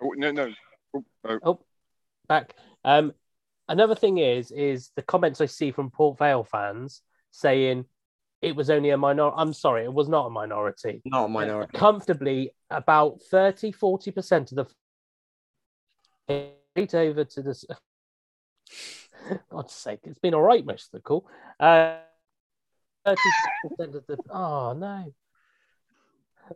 Oh, 0.01 0.13
no, 0.15 0.31
no. 0.31 0.53
Oh, 0.95 1.39
oh. 1.43 1.59
back. 2.27 2.53
Um, 2.83 3.13
another 3.67 3.95
thing 3.95 4.17
is 4.19 4.51
is 4.51 4.91
the 4.95 5.01
comments 5.01 5.41
I 5.41 5.45
see 5.45 5.71
from 5.71 5.89
Port 5.89 6.17
Vale 6.17 6.43
fans 6.43 7.01
saying 7.31 7.85
it 8.41 8.55
was 8.55 8.69
only 8.69 8.91
a 8.91 8.97
minority. 8.97 9.35
I'm 9.37 9.53
sorry, 9.53 9.83
it 9.83 9.93
was 9.93 10.07
not 10.07 10.27
a 10.27 10.29
minority. 10.29 11.01
Not 11.05 11.25
a 11.25 11.29
minority. 11.29 11.77
Comfortably, 11.77 12.51
about 12.69 13.21
30 13.31 13.71
40% 13.71 14.57
of 14.57 14.67
the 16.27 16.51
right 16.75 16.93
over 16.93 17.23
to 17.23 17.41
this. 17.41 17.65
God's 19.49 19.73
sake, 19.73 19.99
it's 20.03 20.19
been 20.19 20.35
all 20.35 20.41
right, 20.41 20.65
most 20.65 20.85
of 20.85 20.91
the 20.91 21.01
call. 21.01 21.27
Uh, 21.59 21.97
30% 23.07 23.95
of 23.95 24.05
the. 24.07 24.17
Oh, 24.29 24.73
no. 24.73 25.13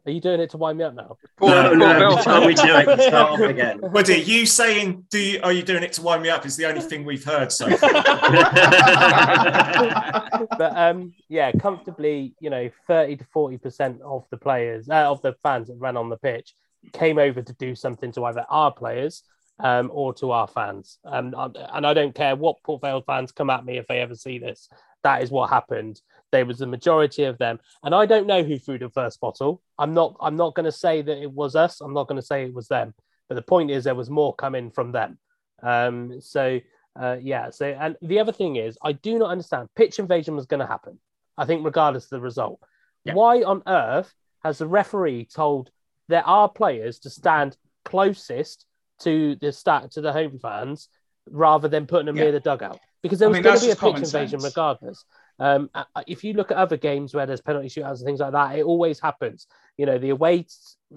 Are 0.05 0.11
you 0.11 0.21
doing 0.21 0.39
it 0.39 0.49
to 0.51 0.57
wind 0.57 0.77
me 0.77 0.85
up 0.85 0.93
now? 0.93 1.17
No, 1.41 1.73
no, 1.73 1.85
Well, 1.99 2.17
you 2.17 2.23
told 2.23 2.47
me 2.47 2.53
do 2.53 2.63
it. 2.63 2.87
and 2.87 3.01
Start 3.01 3.31
off 3.31 3.39
again. 3.41 3.77
Woody, 3.81 4.19
you 4.21 4.45
saying, 4.45 5.05
"Do 5.09 5.19
you, 5.19 5.41
are 5.43 5.51
you 5.51 5.63
doing 5.63 5.83
it 5.83 5.91
to 5.93 6.01
wind 6.01 6.23
me 6.23 6.29
up?" 6.29 6.45
Is 6.45 6.55
the 6.55 6.65
only 6.65 6.79
thing 6.79 7.03
we've 7.03 7.25
heard 7.25 7.51
so 7.51 7.69
far. 7.75 7.91
but 10.57 10.77
um, 10.77 11.13
yeah, 11.27 11.51
comfortably, 11.51 12.33
you 12.39 12.49
know, 12.49 12.69
thirty 12.87 13.17
to 13.17 13.25
forty 13.33 13.57
percent 13.57 13.99
of 14.01 14.25
the 14.31 14.37
players, 14.37 14.87
uh, 14.89 15.11
of 15.11 15.21
the 15.23 15.33
fans 15.43 15.67
that 15.67 15.75
ran 15.77 15.97
on 15.97 16.07
the 16.07 16.17
pitch, 16.17 16.53
came 16.93 17.17
over 17.17 17.41
to 17.41 17.53
do 17.53 17.75
something 17.75 18.13
to 18.13 18.23
either 18.23 18.45
our 18.49 18.71
players 18.71 19.23
um, 19.59 19.89
or 19.93 20.13
to 20.13 20.31
our 20.31 20.47
fans. 20.47 20.99
Um, 21.03 21.35
and 21.37 21.85
I 21.85 21.93
don't 21.93 22.15
care 22.15 22.37
what 22.37 22.63
Port 22.63 22.79
Vale 22.81 23.01
fans 23.01 23.33
come 23.33 23.49
at 23.49 23.65
me 23.65 23.77
if 23.77 23.87
they 23.87 23.99
ever 23.99 24.15
see 24.15 24.39
this. 24.39 24.69
that 25.03 25.21
is 25.21 25.31
what 25.31 25.49
happened. 25.49 25.99
There 26.31 26.45
was 26.45 26.59
the 26.59 26.67
majority 26.67 27.23
of 27.25 27.37
them, 27.37 27.59
and 27.83 27.93
I 27.93 28.05
don't 28.05 28.27
know 28.27 28.43
who 28.43 28.57
threw 28.57 28.77
the 28.79 28.89
first 28.89 29.19
bottle. 29.19 29.61
I'm 29.77 29.93
not. 29.93 30.15
I'm 30.21 30.35
not 30.37 30.55
going 30.55 30.65
to 30.65 30.71
say 30.71 31.01
that 31.01 31.21
it 31.21 31.31
was 31.31 31.55
us. 31.55 31.81
I'm 31.81 31.93
not 31.93 32.07
going 32.07 32.19
to 32.21 32.25
say 32.25 32.45
it 32.45 32.53
was 32.53 32.67
them. 32.67 32.93
But 33.27 33.35
the 33.35 33.41
point 33.41 33.71
is, 33.71 33.83
there 33.83 33.95
was 33.95 34.09
more 34.09 34.33
coming 34.35 34.71
from 34.71 34.91
them. 34.91 35.17
Um, 35.63 36.19
so 36.21 36.59
uh, 36.99 37.17
yeah. 37.21 37.49
So 37.49 37.65
and 37.67 37.95
the 38.01 38.19
other 38.19 38.31
thing 38.31 38.55
is, 38.55 38.77
I 38.83 38.93
do 38.93 39.17
not 39.19 39.29
understand. 39.29 39.69
Pitch 39.75 39.99
invasion 39.99 40.35
was 40.35 40.45
going 40.45 40.59
to 40.61 40.65
happen. 40.65 40.99
I 41.37 41.45
think 41.45 41.63
regardless 41.65 42.05
of 42.05 42.09
the 42.11 42.21
result. 42.21 42.59
Yeah. 43.05 43.13
Why 43.13 43.41
on 43.43 43.63
earth 43.67 44.13
has 44.43 44.57
the 44.59 44.67
referee 44.67 45.25
told 45.25 45.69
there 46.07 46.25
are 46.27 46.49
players 46.49 46.99
to 46.99 47.09
stand 47.09 47.57
closest 47.85 48.65
to 49.01 49.35
the 49.35 49.51
stat 49.51 49.91
to 49.91 50.01
the 50.01 50.13
home 50.13 50.37
fans 50.39 50.87
rather 51.29 51.67
than 51.67 51.87
putting 51.87 52.05
them 52.05 52.15
Yeah. 52.17 52.23
near 52.23 52.31
the 52.33 52.39
dugout? 52.39 52.79
Because 53.01 53.19
there 53.19 53.27
I 53.27 53.29
was 53.29 53.35
mean, 53.37 53.43
going 53.43 53.59
to 53.59 53.65
be 53.65 53.71
a 53.71 53.75
pitch 53.75 53.95
invasion 53.95 54.39
sense. 54.39 54.43
regardless. 54.43 55.05
Um, 55.39 55.69
uh, 55.73 55.83
if 56.07 56.23
you 56.23 56.33
look 56.33 56.51
at 56.51 56.57
other 56.57 56.77
games 56.77 57.13
where 57.13 57.25
there's 57.25 57.41
penalty 57.41 57.67
shootouts 57.67 57.97
and 57.97 58.05
things 58.05 58.19
like 58.19 58.33
that, 58.33 58.57
it 58.57 58.63
always 58.63 58.99
happens. 58.99 59.47
You 59.77 59.85
know, 59.85 59.97
the 59.97 60.09
away 60.09 60.45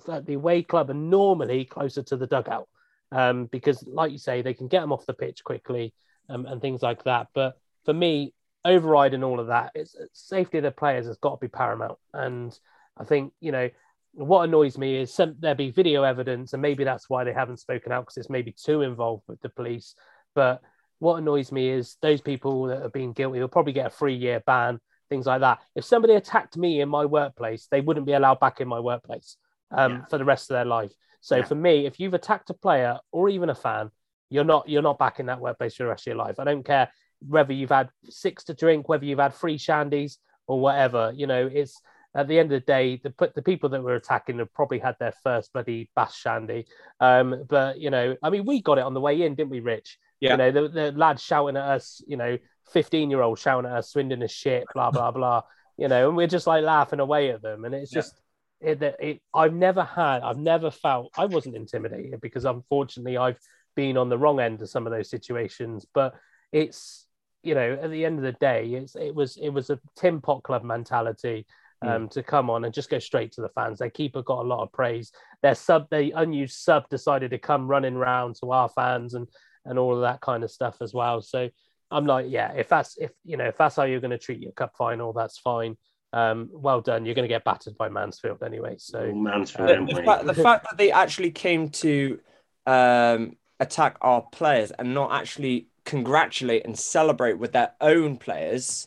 the 0.06 0.34
away 0.34 0.62
club 0.62 0.90
are 0.90 0.94
normally 0.94 1.64
closer 1.64 2.02
to 2.02 2.16
the 2.16 2.26
dugout 2.26 2.68
um, 3.12 3.46
because, 3.46 3.84
like 3.86 4.12
you 4.12 4.18
say, 4.18 4.42
they 4.42 4.54
can 4.54 4.68
get 4.68 4.80
them 4.80 4.92
off 4.92 5.06
the 5.06 5.14
pitch 5.14 5.44
quickly 5.44 5.94
um, 6.28 6.46
and 6.46 6.60
things 6.60 6.82
like 6.82 7.04
that. 7.04 7.28
But 7.34 7.56
for 7.84 7.94
me, 7.94 8.34
overriding 8.64 9.24
all 9.24 9.40
of 9.40 9.48
that, 9.48 9.72
it's 9.74 9.96
safety 10.12 10.58
of 10.58 10.64
the 10.64 10.70
players 10.70 11.06
has 11.06 11.18
got 11.18 11.40
to 11.40 11.40
be 11.40 11.48
paramount. 11.48 11.98
And 12.12 12.58
I 12.96 13.04
think 13.04 13.32
you 13.40 13.52
know 13.52 13.70
what 14.14 14.44
annoys 14.44 14.78
me 14.78 14.96
is 14.96 15.12
some, 15.12 15.34
there 15.40 15.54
be 15.54 15.70
video 15.70 16.02
evidence, 16.02 16.52
and 16.52 16.62
maybe 16.62 16.84
that's 16.84 17.10
why 17.10 17.24
they 17.24 17.32
haven't 17.32 17.58
spoken 17.58 17.92
out 17.92 18.02
because 18.02 18.16
it's 18.16 18.30
maybe 18.30 18.52
too 18.52 18.82
involved 18.82 19.24
with 19.26 19.40
the 19.40 19.48
police. 19.48 19.94
But 20.34 20.62
what 20.98 21.16
annoys 21.16 21.52
me 21.52 21.68
is 21.68 21.96
those 22.02 22.20
people 22.20 22.64
that 22.64 22.82
have 22.82 22.92
been 22.92 23.12
guilty 23.12 23.40
will 23.40 23.48
probably 23.48 23.72
get 23.72 23.86
a 23.86 23.90
three 23.90 24.14
year 24.14 24.42
ban, 24.46 24.80
things 25.08 25.26
like 25.26 25.40
that. 25.40 25.60
If 25.74 25.84
somebody 25.84 26.14
attacked 26.14 26.56
me 26.56 26.80
in 26.80 26.88
my 26.88 27.04
workplace, 27.04 27.66
they 27.70 27.80
wouldn't 27.80 28.06
be 28.06 28.12
allowed 28.12 28.40
back 28.40 28.60
in 28.60 28.68
my 28.68 28.80
workplace 28.80 29.36
um, 29.70 29.92
Yeah. 29.92 30.04
for 30.06 30.18
the 30.18 30.24
rest 30.24 30.50
of 30.50 30.54
their 30.54 30.64
life. 30.64 30.92
So 31.20 31.36
Yeah. 31.36 31.44
for 31.44 31.54
me, 31.54 31.86
if 31.86 31.98
you've 32.00 32.14
attacked 32.14 32.50
a 32.50 32.54
player 32.54 32.98
or 33.12 33.28
even 33.28 33.50
a 33.50 33.54
fan, 33.54 33.90
you're 34.30 34.44
not 34.44 34.68
you're 34.68 34.82
not 34.82 34.98
back 34.98 35.20
in 35.20 35.26
that 35.26 35.40
workplace 35.40 35.74
for 35.76 35.84
the 35.84 35.88
rest 35.90 36.06
of 36.06 36.12
your 36.12 36.16
life. 36.24 36.38
I 36.40 36.44
don't 36.44 36.64
care 36.64 36.90
whether 37.26 37.52
you've 37.52 37.70
had 37.70 37.90
six 38.08 38.44
to 38.44 38.54
drink, 38.54 38.88
whether 38.88 39.04
you've 39.04 39.18
had 39.18 39.34
free 39.34 39.58
shandies 39.58 40.18
or 40.46 40.60
whatever. 40.60 41.12
You 41.14 41.26
know, 41.26 41.48
it's 41.52 41.80
at 42.14 42.28
the 42.28 42.38
end 42.38 42.52
of 42.52 42.60
the 42.60 42.66
day, 42.66 43.00
the 43.02 43.12
the 43.34 43.42
people 43.42 43.68
that 43.70 43.82
were 43.82 43.94
attacking 43.96 44.38
have 44.38 44.52
probably 44.54 44.78
had 44.78 44.96
their 44.98 45.12
first 45.22 45.52
bloody 45.52 45.90
bash 45.96 46.16
shandy. 46.16 46.66
Um, 47.00 47.44
but 47.48 47.78
you 47.80 47.90
know, 47.90 48.16
I 48.22 48.30
mean, 48.30 48.44
we 48.44 48.62
got 48.62 48.78
it 48.78 48.84
on 48.84 48.94
the 48.94 49.00
way 49.00 49.22
in, 49.22 49.34
didn't 49.34 49.50
we, 49.50 49.60
Rich? 49.60 49.98
Yeah. 50.24 50.32
You 50.32 50.36
know, 50.38 50.50
the, 50.50 50.68
the 50.68 50.92
lads 50.92 51.22
shouting 51.22 51.56
at 51.56 51.64
us, 51.64 52.02
you 52.06 52.16
know, 52.16 52.38
15 52.72 53.10
year 53.10 53.20
olds 53.20 53.40
shouting 53.40 53.70
at 53.70 53.76
us, 53.76 53.90
Swindon 53.90 54.22
is 54.22 54.30
shit, 54.30 54.64
blah, 54.74 54.90
blah, 54.90 55.10
blah, 55.10 55.42
you 55.76 55.86
know, 55.88 56.08
and 56.08 56.16
we're 56.16 56.26
just 56.26 56.46
like 56.46 56.64
laughing 56.64 57.00
away 57.00 57.30
at 57.30 57.42
them. 57.42 57.64
And 57.64 57.74
it's 57.74 57.92
Yeah. 57.92 57.98
just, 58.00 58.20
it, 58.60 58.82
it, 58.82 58.96
it, 59.00 59.22
I've 59.34 59.52
never 59.54 59.84
had, 59.84 60.22
I've 60.22 60.38
never 60.38 60.70
felt, 60.70 61.12
I 61.18 61.26
wasn't 61.26 61.56
intimidated 61.56 62.20
because 62.22 62.46
unfortunately 62.46 63.18
I've 63.18 63.38
been 63.76 63.98
on 63.98 64.08
the 64.08 64.16
wrong 64.18 64.40
end 64.40 64.62
of 64.62 64.70
some 64.70 64.86
of 64.86 64.92
those 64.92 65.10
situations. 65.10 65.86
But 65.92 66.14
it's, 66.52 67.06
you 67.42 67.54
know, 67.54 67.78
at 67.82 67.90
the 67.90 68.06
end 68.06 68.16
of 68.18 68.24
the 68.24 68.32
day, 68.32 68.68
it's, 68.68 68.96
it 68.96 69.14
was, 69.14 69.36
it 69.36 69.50
was 69.50 69.68
a 69.68 69.78
Tim 69.96 70.22
Pot 70.22 70.42
Club 70.42 70.64
mentality. 70.64 71.46
Um, 71.82 72.08
to 72.10 72.22
come 72.22 72.48
on 72.48 72.64
and 72.64 72.72
just 72.72 72.88
go 72.88 72.98
straight 72.98 73.32
to 73.32 73.42
the 73.42 73.50
fans. 73.50 73.78
Their 73.78 73.90
keeper 73.90 74.22
got 74.22 74.38
a 74.38 74.48
lot 74.48 74.62
of 74.62 74.72
praise. 74.72 75.12
Their 75.42 75.54
sub, 75.54 75.90
the 75.90 76.12
unused 76.12 76.56
sub, 76.56 76.88
decided 76.88 77.32
to 77.32 77.38
come 77.38 77.68
running 77.68 77.94
round 77.94 78.36
to 78.36 78.52
our 78.52 78.70
fans 78.70 79.12
and 79.12 79.28
and 79.64 79.78
all 79.78 79.94
of 79.94 80.02
that 80.02 80.20
kind 80.20 80.44
of 80.44 80.50
stuff 80.50 80.76
as 80.80 80.92
well. 80.94 81.22
So 81.22 81.48
I'm 81.90 82.06
like, 82.06 82.26
yeah, 82.28 82.52
if 82.52 82.68
that's 82.68 82.96
if 82.98 83.12
you 83.24 83.36
know 83.36 83.46
if 83.46 83.56
that's 83.56 83.76
how 83.76 83.84
you're 83.84 84.00
going 84.00 84.10
to 84.10 84.18
treat 84.18 84.40
your 84.40 84.52
cup 84.52 84.72
final, 84.76 85.12
that's 85.12 85.38
fine. 85.38 85.76
Um, 86.12 86.48
well 86.52 86.80
done. 86.80 87.04
You're 87.04 87.14
going 87.14 87.28
to 87.28 87.34
get 87.34 87.44
battered 87.44 87.76
by 87.76 87.88
Mansfield 87.88 88.42
anyway. 88.42 88.76
So 88.78 89.12
Mansfield, 89.12 89.68
Uh, 89.68 89.74
don't 89.74 89.86
the, 89.86 90.02
fact, 90.02 90.26
the 90.26 90.34
fact 90.34 90.66
that 90.70 90.78
they 90.78 90.92
actually 90.92 91.32
came 91.32 91.70
to 91.70 92.20
um, 92.66 93.36
attack 93.58 93.96
our 94.00 94.22
players 94.22 94.70
and 94.70 94.94
not 94.94 95.12
actually 95.12 95.68
congratulate 95.84 96.64
and 96.64 96.78
celebrate 96.78 97.34
with 97.34 97.52
their 97.52 97.72
own 97.80 98.16
players 98.16 98.86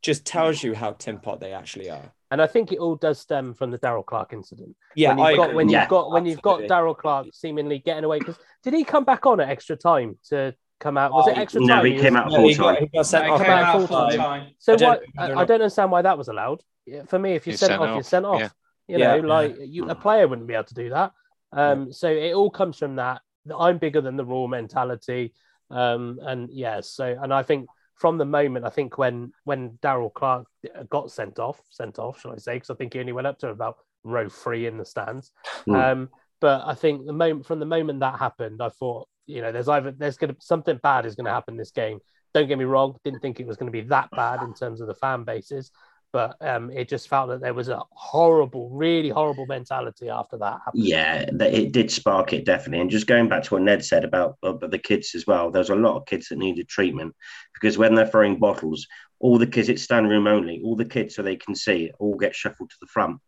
just 0.00 0.24
tells 0.24 0.62
you 0.62 0.74
how 0.74 0.92
tin 0.92 1.18
pot 1.18 1.40
they 1.40 1.52
actually 1.52 1.90
are. 1.90 2.12
And 2.30 2.42
I 2.42 2.46
think 2.46 2.72
it 2.72 2.78
all 2.78 2.96
does 2.96 3.18
stem 3.18 3.54
from 3.54 3.70
the 3.70 3.78
Darrell 3.78 4.02
Clarke 4.02 4.32
incident. 4.34 4.76
Yeah, 4.94 5.10
when 5.10 5.18
you've 5.18 5.26
I 5.26 5.36
got 5.36 5.44
agree. 5.44 5.56
when 5.56 5.68
Yeah, 5.68 5.80
you've 5.80 5.88
got 5.88 6.10
when 6.10 6.26
you've 6.26 6.42
got. 6.42 6.68
Darrell 6.68 6.94
Clarke 6.94 7.28
seemingly 7.32 7.78
getting 7.78 8.04
away 8.04 8.18
because 8.18 8.36
did 8.62 8.74
he 8.74 8.84
come 8.84 9.04
back 9.04 9.24
on 9.26 9.40
at 9.40 9.48
extra 9.48 9.76
time 9.76 10.18
to 10.28 10.54
come 10.78 10.98
out? 10.98 11.12
Was 11.12 11.28
it 11.28 11.38
Oh, 11.38 11.40
extra 11.40 11.60
no, 11.62 11.76
time? 11.76 11.86
he 11.86 11.98
came 11.98 12.16
out 12.16 12.30
full 12.30 12.48
he 12.48 12.54
time. 12.54 12.76
he 12.80 12.86
got 12.88 13.06
sent 13.06 13.30
off 13.30 13.40
came 13.40 13.50
out 13.50 13.78
full 13.78 13.86
full 13.86 13.96
time. 14.08 14.18
time. 14.18 14.50
So 14.58 14.74
I 14.74 14.76
don't 14.76 15.00
why, 15.16 15.24
I, 15.24 15.30
I 15.32 15.44
don't 15.44 15.52
understand 15.62 15.90
why 15.90 16.02
that 16.02 16.18
was 16.18 16.28
allowed. 16.28 16.62
For 17.06 17.18
me, 17.18 17.32
if 17.34 17.46
you're 17.46 17.52
You're 17.52 17.58
sent 17.58 17.70
sent 17.72 17.82
off, 17.82 17.94
you're 17.94 18.02
sent 18.02 18.26
off. 18.26 18.40
yeah. 18.40 18.48
You 18.88 18.98
Yeah. 18.98 19.16
know, 19.16 19.20
like 19.20 19.56
you, 19.60 19.88
a 19.88 19.94
player 19.94 20.26
wouldn't 20.28 20.46
be 20.48 20.54
able 20.54 20.64
to 20.64 20.74
do 20.74 20.90
that. 20.90 21.12
Um, 21.52 21.92
So 21.92 22.08
it 22.08 22.34
all 22.34 22.50
comes 22.50 22.78
from 22.78 22.96
that. 22.96 23.22
that 23.46 23.56
I'm 23.56 23.78
bigger 23.78 24.00
than 24.02 24.16
the 24.16 24.24
raw 24.24 24.46
mentality. 24.46 25.32
Um, 25.70 26.18
and 26.22 26.50
yeah, 26.50 26.80
so 26.80 27.04
and 27.22 27.32
I 27.32 27.42
think 27.42 27.68
from 27.98 28.16
the 28.16 28.24
moment 28.24 28.64
I 28.64 28.70
think 28.70 28.96
when 28.96 29.32
when 29.44 29.78
Darrell 29.82 30.10
Clarke 30.10 30.46
got 30.88 31.10
sent 31.10 31.38
off, 31.38 31.60
sent 31.70 31.98
off, 31.98 32.20
shall 32.20 32.32
I 32.32 32.36
say? 32.36 32.54
Because 32.54 32.70
I 32.70 32.74
think 32.74 32.94
he 32.94 33.00
only 33.00 33.12
went 33.12 33.26
up 33.26 33.38
to 33.40 33.48
about 33.48 33.78
row 34.04 34.28
three 34.28 34.66
in 34.66 34.78
the 34.78 34.84
stands. 34.84 35.32
Hmm. 35.64 35.74
Um, 35.74 36.08
but 36.40 36.62
I 36.64 36.74
think 36.74 37.04
the 37.06 37.12
moment 37.12 37.46
from 37.46 37.58
the 37.58 37.66
moment 37.66 38.00
that 38.00 38.18
happened, 38.18 38.62
I 38.62 38.68
thought, 38.68 39.08
you 39.26 39.42
know, 39.42 39.52
there's 39.52 39.68
either 39.68 39.90
there's 39.90 40.16
gonna 40.16 40.36
something 40.38 40.78
bad 40.82 41.06
is 41.06 41.16
gonna 41.16 41.30
happen 41.30 41.56
this 41.56 41.72
game. 41.72 41.98
Don't 42.34 42.46
get 42.46 42.58
me 42.58 42.64
wrong, 42.64 42.96
didn't 43.04 43.20
think 43.20 43.40
it 43.40 43.46
was 43.46 43.56
going 43.56 43.72
to 43.72 43.82
be 43.82 43.88
that 43.88 44.10
bad 44.10 44.42
in 44.42 44.52
terms 44.52 44.82
of 44.82 44.86
the 44.86 44.94
fan 44.94 45.24
bases, 45.24 45.70
but 46.12 46.36
um, 46.40 46.70
it 46.70 46.88
just 46.88 47.08
felt 47.08 47.28
that 47.28 47.40
there 47.40 47.54
was 47.54 47.68
a 47.68 47.82
horrible, 47.90 48.70
really 48.70 49.10
horrible 49.10 49.46
mentality 49.46 50.08
after 50.08 50.38
that 50.38 50.60
happened. 50.64 50.84
Yeah, 50.84 51.26
it 51.40 51.72
did 51.72 51.90
spark 51.90 52.32
it 52.32 52.44
definitely. 52.44 52.80
And 52.80 52.90
just 52.90 53.06
going 53.06 53.28
back 53.28 53.42
to 53.44 53.54
what 53.54 53.62
Ned 53.62 53.84
said 53.84 54.04
about, 54.04 54.36
about 54.42 54.70
the 54.70 54.78
kids 54.78 55.14
as 55.14 55.26
well, 55.26 55.50
there's 55.50 55.70
a 55.70 55.74
lot 55.74 55.96
of 55.96 56.06
kids 56.06 56.28
that 56.28 56.38
needed 56.38 56.68
treatment 56.68 57.14
because 57.54 57.76
when 57.76 57.94
they're 57.94 58.06
throwing 58.06 58.38
bottles, 58.38 58.86
all 59.20 59.38
the 59.38 59.46
kids, 59.46 59.68
it's 59.68 59.82
stand 59.82 60.08
room 60.08 60.26
only, 60.26 60.62
all 60.64 60.76
the 60.76 60.84
kids 60.84 61.14
so 61.14 61.22
they 61.22 61.36
can 61.36 61.54
see 61.54 61.90
all 61.98 62.16
get 62.16 62.34
shuffled 62.34 62.70
to 62.70 62.76
the 62.80 62.86
front. 62.86 63.20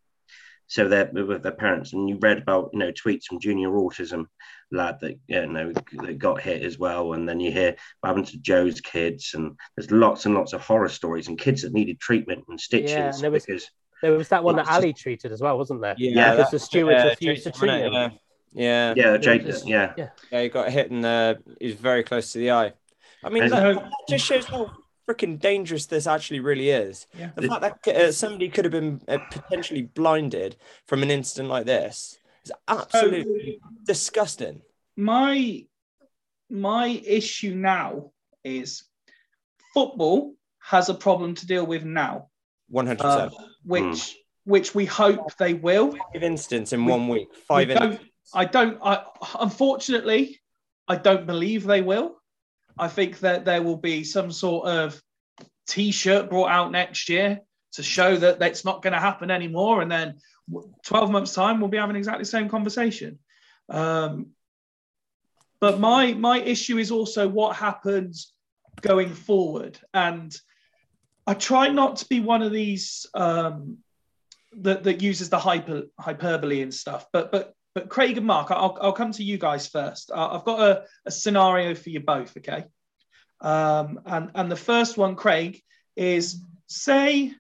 So 0.67 0.89
they're 0.89 1.11
with 1.13 1.43
their 1.43 1.53
parents. 1.53 1.93
And 1.93 2.09
you 2.09 2.17
read 2.21 2.39
about, 2.39 2.71
you 2.73 2.79
know, 2.79 2.93
tweets 2.93 3.25
from 3.25 3.41
junior 3.41 3.71
autism 3.71 4.27
lad 4.73 4.99
that, 5.01 5.19
you 5.27 5.47
know, 5.47 5.73
that 5.73 6.19
got 6.19 6.41
hit 6.41 6.63
as 6.63 6.79
well. 6.79 7.13
And 7.15 7.29
then 7.29 7.41
you 7.41 7.51
hear 7.53 7.75
what 8.01 8.09
happened 8.09 8.27
to 8.29 8.39
Joe's 8.39 8.81
kids. 8.81 9.33
And 9.35 9.57
there's 9.77 9.91
lots 9.91 10.27
and 10.27 10.35
lots 10.35 10.53
of 10.53 10.61
horror 10.61 10.89
stories 10.89 11.29
and 11.29 11.39
kids 11.39 11.63
that 11.63 11.73
needed 11.73 12.01
treatment 12.01 12.45
and 12.49 12.61
stitches 12.61 12.91
Yeah, 12.93 13.11
and 13.15 13.21
there 13.21 13.31
was- 13.31 13.45
because 13.47 13.71
There 14.03 14.13
was 14.13 14.29
that 14.29 14.43
one 14.45 14.57
that 14.57 14.63
It's 14.63 14.69
just- 14.71 14.81
Ali 14.83 14.93
treated 14.95 15.33
as 15.33 15.41
well, 15.41 15.59
wasn't 15.59 15.83
there? 15.83 15.95
Yeah, 15.99 16.35
because 16.37 16.51
the 16.51 16.59
stewards 16.59 17.03
uh, 17.05 17.09
refused 17.11 17.43
to 17.45 17.51
treat 17.53 17.71
him. 17.71 17.93
it? 17.95 18.13
Yeah. 18.53 18.95
yeah, 18.95 18.95
Yeah, 18.97 19.17
Jake, 19.19 19.45
just- 19.45 19.67
yeah. 19.67 19.93
Yeah, 19.97 20.41
he 20.43 20.49
got 20.49 20.71
hit 20.71 20.91
and 20.91 21.05
uh, 21.05 21.35
he 21.61 21.67
was 21.67 21.75
very 21.77 22.03
close 22.03 22.33
to 22.33 22.39
the 22.39 22.51
eye. 22.53 22.73
I 23.23 23.29
mean, 23.29 23.43
And- 23.45 23.53
that, 23.53 23.75
that 23.75 23.91
just 24.09 24.25
shows 24.25 24.47
how 24.47 24.71
freaking 25.09 25.39
dangerous 25.41 25.87
this 25.87 26.07
actually 26.07 26.39
really 26.41 26.71
is. 26.71 27.09
Yeah. 27.19 27.31
The 27.35 27.49
fact 27.49 27.85
that 27.85 27.97
uh, 27.97 28.13
somebody 28.13 28.49
could 28.49 28.65
have 28.65 28.73
been 28.73 29.01
uh, 29.09 29.19
potentially 29.31 29.83
blinded 29.83 30.57
from 30.87 31.03
an 31.03 31.11
incident 31.11 31.49
like 31.49 31.67
this 31.67 32.20
is 32.45 32.53
absolutely 32.69 33.61
disgusting. 33.85 34.61
my 34.97 35.65
my 36.51 36.89
issue 37.07 37.55
now 37.55 38.11
is 38.45 38.85
football 39.75 40.35
has 40.59 40.89
a 40.89 40.95
problem 40.95 41.35
to 41.37 41.47
deal 41.47 41.65
with 41.67 41.85
now, 41.85 42.29
One 42.69 42.87
hundred 42.87 43.05
uh, 43.05 43.29
percent. 43.29 43.49
which 43.65 44.17
which 44.45 44.75
we 44.75 44.85
hope 44.87 45.37
they 45.39 45.55
will. 45.55 45.93
Five 46.13 46.23
incidents 46.23 46.73
in 46.73 46.85
we- 46.85 46.91
one 46.91 47.09
week. 47.09 47.29
Five 47.47 47.69
we 47.69 47.75
don't- 47.75 48.01
I 48.35 48.45
don't. 48.45 48.79
I 48.83 49.05
unfortunately, 49.41 50.41
I 50.87 50.97
don't 50.97 51.27
believe 51.27 51.65
they 51.65 51.83
will. 51.83 52.17
I 52.79 52.87
think 52.89 53.19
that 53.21 53.45
there 53.45 53.63
will 53.63 53.77
be 53.77 54.05
some 54.05 54.31
sort 54.31 54.69
of 54.69 55.01
T-shirt 55.67 56.31
brought 56.31 56.51
out 56.51 56.71
next 56.71 57.09
year 57.09 57.41
to 57.73 57.83
show 57.83 58.17
that 58.17 58.39
that's 58.39 58.65
not 58.65 58.83
going 58.83 58.93
to 58.93 59.01
happen 59.01 59.31
anymore, 59.33 59.83
and 59.83 59.91
then 59.91 60.19
twelve 60.85 61.11
months 61.11 61.35
time 61.35 61.61
we'll 61.61 61.69
be 61.69 61.77
having 61.77 61.97
exactly 61.97 62.23
the 62.23 62.27
same 62.31 62.49
conversation. 62.49 63.19
Um, 63.69 64.29
but 65.61 65.79
my 65.79 66.15
my 66.15 66.41
issue 66.41 66.79
is 66.79 66.91
also 66.91 67.29
what 67.29 67.57
happens 67.57 68.33
going 68.81 69.13
forward, 69.13 69.79
and 69.93 70.37
I 71.27 71.35
try 71.35 71.69
not 71.69 71.97
to 71.97 72.09
be 72.09 72.21
one 72.21 72.43
of 72.43 72.53
these 72.53 73.07
um, 73.15 73.79
that 74.53 74.85
that 74.85 75.03
uses 75.03 75.29
the 75.29 75.39
hyper 75.39 75.85
hyperbole 75.99 76.63
and 76.63 76.73
stuff. 76.73 77.07
But 77.13 77.31
but 77.31 77.55
but 77.75 77.89
Craig 77.89 78.17
and 78.17 78.27
Mark, 78.27 78.51
I'll 78.51 78.77
I'll 78.81 78.93
come 78.93 79.13
to 79.13 79.23
you 79.23 79.39
guys 79.39 79.69
first. 79.69 80.11
Uh, 80.11 80.29
I've 80.33 80.45
got 80.45 80.61
a, 80.61 80.85
a 81.07 81.11
scenario 81.11 81.75
for 81.75 81.91
you 81.91 82.01
both. 82.01 82.37
Okay, 82.37 82.65
um, 83.41 84.01
and 84.07 84.31
and 84.35 84.51
the 84.51 84.57
first 84.57 84.97
one, 84.97 85.15
Craig, 85.15 85.63
is 85.95 86.43
say 86.67 87.33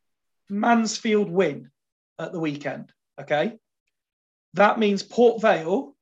Mansfield 0.48 1.30
win 1.30 1.70
at 2.18 2.32
the 2.32 2.40
weekend. 2.40 2.92
Okay, 3.20 3.58
that 4.54 4.78
means 4.78 5.02
Port 5.02 5.40
Vale 5.42 5.94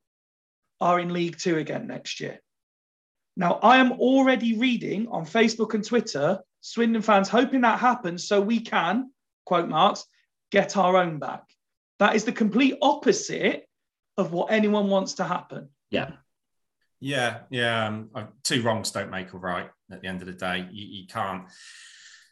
are 0.81 0.99
in 0.99 1.13
League 1.13 1.37
Two 1.37 1.57
again 1.57 1.87
next 1.87 2.19
year. 2.19 2.39
Now, 3.35 3.59
I 3.63 3.77
am 3.77 3.93
already 3.93 4.57
reading 4.57 5.07
on 5.07 5.25
Facebook 5.25 5.73
and 5.73 5.85
Twitter 5.85 6.39
Swindon 6.61 7.01
fans 7.01 7.29
hoping 7.29 7.61
that 7.61 7.79
happens 7.79 8.27
so 8.27 8.41
we 8.41 8.59
can, 8.59 9.11
quote 9.45 9.69
marks, 9.69 10.05
get 10.51 10.75
our 10.75 10.97
own 10.97 11.19
back. 11.19 11.43
That 11.99 12.15
is 12.15 12.25
the 12.25 12.31
complete 12.31 12.77
opposite 12.81 13.65
of 14.17 14.31
what 14.33 14.51
anyone 14.51 14.89
wants 14.89 15.15
to 15.15 15.23
happen. 15.23 15.69
Yeah. 15.89 16.11
Yeah, 16.99 17.39
yeah. 17.49 17.87
Um, 17.87 18.09
two 18.43 18.61
wrongs 18.61 18.91
don't 18.91 19.09
make 19.09 19.31
a 19.33 19.37
right. 19.37 19.69
At 19.91 20.01
the 20.01 20.07
end 20.07 20.21
of 20.21 20.27
the 20.27 20.33
day, 20.33 20.67
you, 20.69 21.01
you 21.01 21.07
can't. 21.07 21.45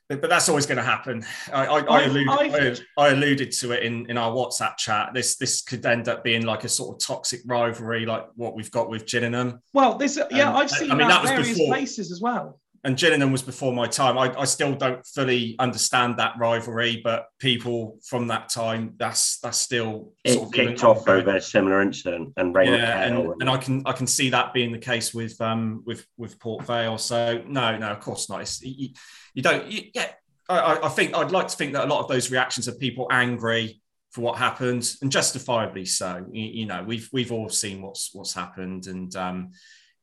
But, 0.10 0.22
but, 0.22 0.30
that's 0.30 0.48
always 0.48 0.66
going 0.66 0.78
to 0.78 0.84
happen. 0.84 1.26
I, 1.52 1.66
I, 1.66 1.80
I, 1.80 2.02
alluded, 2.04 2.86
I, 2.98 3.10
alluded, 3.10 3.52
to 3.52 3.72
it 3.74 3.84
in, 3.84 4.10
in 4.10 4.18
our 4.18 4.32
WhatsApp 4.32 4.78
chat. 4.78 5.10
This 5.14 5.36
this 5.36 5.62
could 5.62 5.86
end 5.86 6.08
up 6.08 6.24
being 6.24 6.46
like 6.46 6.64
a 6.64 6.70
sort 6.70 6.96
of 6.96 7.06
toxic 7.06 7.42
rivalry, 7.46 8.06
like 8.06 8.26
what 8.36 8.56
we've 8.56 8.72
got 8.72 8.90
with 8.90 9.06
Gillingham. 9.06 9.62
Well, 9.74 9.98
this 9.98 10.18
yeah, 10.32 10.50
um, 10.50 10.56
I've 10.56 10.72
seen 10.72 10.92
I 10.92 10.96
mean, 10.96 11.10
that, 11.10 11.24
that 11.24 11.30
various 11.36 11.58
before, 11.58 11.68
places 11.74 12.12
as 12.12 12.22
well 12.22 12.58
and 12.84 12.98
Gillingham 12.98 13.32
was 13.32 13.42
before 13.42 13.74
my 13.74 13.88
time. 13.88 14.18
I, 14.18 14.34
I, 14.40 14.46
still 14.46 14.76
don't 14.76 15.06
fully 15.06 15.56
understand 15.60 16.18
that 16.18 16.34
rivalry, 16.38 17.02
but 17.04 17.28
people 17.40 18.00
from 18.06 18.28
that 18.28 18.50
time, 18.50 18.94
that's 18.98 19.40
that's 19.40 19.58
still 19.58 20.14
it 20.24 20.52
kicked 20.52 20.84
off 20.84 21.08
over 21.08 21.36
a 21.36 21.42
similar 21.42 21.82
incident 21.82 22.34
and 22.38 22.54
rain 22.56 22.74
yeah, 22.74 23.04
and, 23.04 23.18
and, 23.18 23.34
and, 23.42 23.50
I 23.50 23.58
can 23.58 23.84
I 23.86 23.92
can 23.94 24.08
see 24.08 24.30
that 24.30 24.54
being 24.54 24.72
the 24.72 24.80
case 24.80 25.14
with 25.14 25.40
um 25.42 25.84
with 25.86 26.06
with 26.18 26.40
Port 26.40 26.66
Vale. 26.66 26.98
So 26.98 27.44
no, 27.48 27.78
no, 27.78 27.88
of 27.88 28.00
course 28.00 28.30
not. 28.30 28.42
It's, 28.42 28.62
you, 28.62 28.90
you 29.34 29.42
don't 29.42 29.66
you, 29.68 29.84
yeah. 29.94 30.12
I, 30.50 30.80
I 30.84 30.90
think 30.90 31.14
I'd 31.16 31.32
like 31.32 31.50
to 31.50 31.58
think 31.58 31.74
that 31.74 31.86
a 31.86 31.88
lot 31.88 32.02
of 32.02 32.08
those 32.08 32.32
reactions 32.32 32.68
are 32.70 32.76
people 32.76 33.08
angry 33.12 33.82
for 34.12 34.22
what 34.22 34.38
happened 34.38 34.90
and 35.02 35.12
justifiably 35.12 35.86
so. 35.86 36.26
You, 36.32 36.46
you 36.46 36.66
know, 36.66 36.84
we've 36.84 37.10
we've 37.12 37.32
all 37.32 37.50
seen 37.50 37.82
what's 37.82 38.12
what's 38.14 38.34
happened 38.34 38.88
and 38.88 39.14
um 39.16 39.52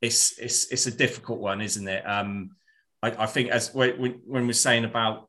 it's 0.04 0.38
it's 0.38 0.70
it's 0.70 0.86
a 0.86 0.90
difficult 0.90 1.40
one, 1.40 1.60
isn't 1.60 1.88
it? 1.88 2.06
Um, 2.08 2.50
I, 3.04 3.24
I 3.24 3.26
think 3.26 3.50
as 3.50 3.74
when, 3.74 4.20
when 4.26 4.46
we're 4.46 4.52
saying 4.54 4.84
about 4.84 5.28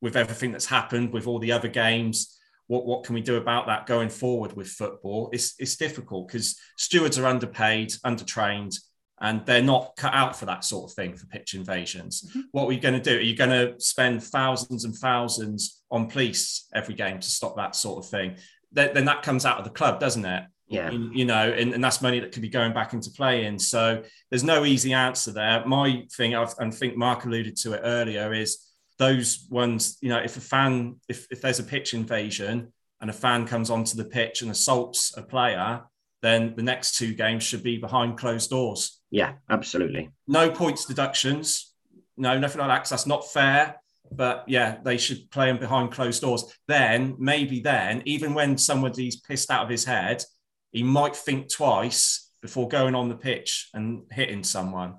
with 0.00 0.16
everything 0.16 0.52
that's 0.52 0.66
happened 0.66 1.12
with 1.12 1.26
all 1.26 1.38
the 1.38 1.52
other 1.52 1.68
games, 1.68 2.38
what 2.68 2.86
what 2.86 3.04
can 3.04 3.14
we 3.14 3.22
do 3.22 3.36
about 3.36 3.66
that 3.66 3.86
going 3.86 4.10
forward 4.10 4.52
with 4.54 4.68
football? 4.68 5.30
It's 5.32 5.54
it's 5.58 5.76
difficult 5.76 6.28
because 6.28 6.56
stewards 6.76 7.18
are 7.18 7.26
underpaid, 7.26 7.90
undertrained, 8.04 8.78
and 9.20 9.44
they're 9.46 9.62
not 9.62 9.96
cut 9.96 10.14
out 10.14 10.36
for 10.36 10.46
that 10.46 10.64
sort 10.64 10.90
of 10.90 10.94
thing 10.94 11.16
for 11.16 11.26
pitch 11.26 11.54
invasions. 11.54 12.22
Mm-hmm. 12.22 12.40
What 12.52 12.66
are 12.66 12.72
you 12.72 12.80
going 12.80 12.94
to 12.94 13.10
do? 13.10 13.16
Are 13.16 13.22
you 13.22 13.36
going 13.36 13.50
to 13.50 13.80
spend 13.80 14.22
thousands 14.22 14.84
and 14.84 14.94
thousands 14.94 15.82
on 15.90 16.08
police 16.08 16.68
every 16.74 16.94
game 16.94 17.18
to 17.18 17.28
stop 17.28 17.56
that 17.56 17.74
sort 17.74 18.04
of 18.04 18.10
thing? 18.10 18.36
Then, 18.70 18.90
then 18.94 19.06
that 19.06 19.22
comes 19.22 19.46
out 19.46 19.58
of 19.58 19.64
the 19.64 19.70
club, 19.70 19.98
doesn't 19.98 20.26
it? 20.26 20.44
Yeah. 20.68 20.90
You, 20.90 21.10
you 21.12 21.24
know, 21.24 21.50
and, 21.50 21.72
and 21.72 21.82
that's 21.82 22.02
money 22.02 22.20
that 22.20 22.32
could 22.32 22.42
be 22.42 22.48
going 22.48 22.72
back 22.72 22.92
into 22.92 23.10
play 23.10 23.40
playing. 23.40 23.58
So 23.58 24.02
there's 24.30 24.44
no 24.44 24.64
easy 24.64 24.92
answer 24.92 25.32
there. 25.32 25.64
My 25.66 26.04
thing, 26.16 26.34
I've, 26.34 26.54
I 26.58 26.70
think 26.70 26.96
Mark 26.96 27.24
alluded 27.24 27.56
to 27.58 27.72
it 27.72 27.80
earlier, 27.82 28.32
is 28.32 28.68
those 28.98 29.46
ones, 29.50 29.96
you 30.00 30.08
know, 30.08 30.18
if 30.18 30.36
a 30.36 30.40
fan, 30.40 30.96
if, 31.08 31.26
if 31.30 31.40
there's 31.40 31.58
a 31.58 31.64
pitch 31.64 31.94
invasion 31.94 32.72
and 33.00 33.10
a 33.10 33.12
fan 33.12 33.46
comes 33.46 33.70
onto 33.70 33.96
the 33.96 34.04
pitch 34.04 34.42
and 34.42 34.50
assaults 34.50 35.16
a 35.16 35.22
player, 35.22 35.82
then 36.20 36.54
the 36.56 36.62
next 36.62 36.96
two 36.96 37.14
games 37.14 37.44
should 37.44 37.62
be 37.62 37.78
behind 37.78 38.18
closed 38.18 38.50
doors. 38.50 39.00
Yeah, 39.10 39.34
absolutely. 39.48 40.10
No 40.26 40.50
points 40.50 40.84
deductions. 40.84 41.72
No, 42.16 42.36
nothing 42.38 42.60
like 42.60 42.68
that. 42.68 42.90
that's 42.90 43.06
not 43.06 43.30
fair. 43.30 43.76
But 44.10 44.44
yeah, 44.48 44.78
they 44.82 44.96
should 44.96 45.30
play 45.30 45.46
them 45.46 45.58
behind 45.58 45.92
closed 45.92 46.22
doors. 46.22 46.44
Then, 46.66 47.14
maybe 47.18 47.60
then, 47.60 48.02
even 48.06 48.34
when 48.34 48.56
somebody's 48.58 49.20
pissed 49.20 49.50
out 49.50 49.64
of 49.64 49.68
his 49.68 49.84
head, 49.84 50.24
he 50.72 50.82
might 50.82 51.16
think 51.16 51.50
twice 51.50 52.30
before 52.42 52.68
going 52.68 52.94
on 52.94 53.08
the 53.08 53.16
pitch 53.16 53.68
and 53.74 54.02
hitting 54.10 54.44
someone. 54.44 54.96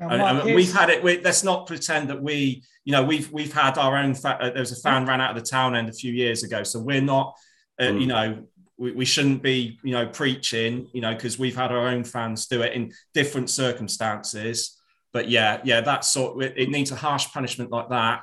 and, 0.00 0.54
we've 0.54 0.72
had 0.72 0.90
it. 0.90 1.02
We, 1.02 1.20
let's 1.20 1.44
not 1.44 1.66
pretend 1.66 2.10
that 2.10 2.20
we, 2.20 2.64
you 2.84 2.92
know, 2.92 3.04
we've 3.04 3.30
we've 3.30 3.52
had 3.52 3.78
our 3.78 3.96
own. 3.96 4.14
Fa- 4.14 4.38
uh, 4.40 4.50
there 4.50 4.60
was 4.60 4.72
a 4.72 4.80
fan 4.80 5.06
ran 5.06 5.20
out 5.20 5.36
of 5.36 5.42
the 5.42 5.48
town 5.48 5.76
end 5.76 5.88
a 5.88 5.92
few 5.92 6.12
years 6.12 6.42
ago, 6.42 6.64
so 6.64 6.80
we're 6.80 7.00
not, 7.00 7.34
uh, 7.78 7.84
mm. 7.84 8.00
you 8.00 8.06
know, 8.06 8.44
we, 8.76 8.90
we 8.92 9.04
shouldn't 9.04 9.42
be, 9.42 9.78
you 9.84 9.92
know, 9.92 10.06
preaching, 10.06 10.88
you 10.92 11.00
know, 11.00 11.14
because 11.14 11.38
we've 11.38 11.54
had 11.54 11.70
our 11.70 11.86
own 11.86 12.02
fans 12.02 12.46
do 12.46 12.62
it 12.62 12.72
in 12.72 12.92
different 13.12 13.50
circumstances. 13.50 14.80
But 15.12 15.28
yeah, 15.28 15.60
yeah, 15.62 15.80
that 15.82 16.04
sort. 16.04 16.42
It, 16.42 16.54
it 16.56 16.70
needs 16.70 16.90
a 16.90 16.96
harsh 16.96 17.32
punishment 17.32 17.70
like 17.70 17.88
that 17.90 18.22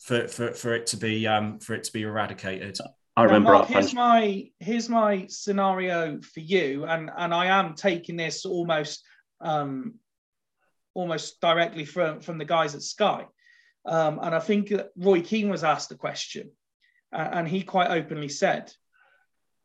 for 0.00 0.28
for, 0.28 0.52
for 0.52 0.74
it 0.74 0.86
to 0.88 0.98
be 0.98 1.26
um, 1.26 1.60
for 1.60 1.74
it 1.74 1.84
to 1.84 1.92
be 1.92 2.02
eradicated. 2.02 2.76
I 3.16 3.24
remember. 3.24 3.52
Mark, 3.52 3.68
here's 3.68 3.94
my 3.94 4.50
here's 4.58 4.88
my 4.88 5.26
scenario 5.28 6.20
for 6.20 6.40
you, 6.40 6.84
and 6.84 7.10
and 7.16 7.34
I 7.34 7.46
am 7.46 7.74
taking 7.74 8.16
this 8.16 8.44
almost 8.44 9.04
um, 9.40 9.94
almost 10.94 11.40
directly 11.40 11.84
from 11.84 12.20
from 12.20 12.38
the 12.38 12.44
guys 12.44 12.74
at 12.74 12.82
Sky, 12.82 13.26
um, 13.84 14.20
and 14.22 14.34
I 14.34 14.40
think 14.40 14.72
Roy 14.96 15.22
Keane 15.22 15.48
was 15.48 15.64
asked 15.64 15.92
a 15.92 15.96
question, 15.96 16.50
uh, 17.12 17.28
and 17.32 17.48
he 17.48 17.62
quite 17.62 17.90
openly 17.90 18.28
said, 18.28 18.72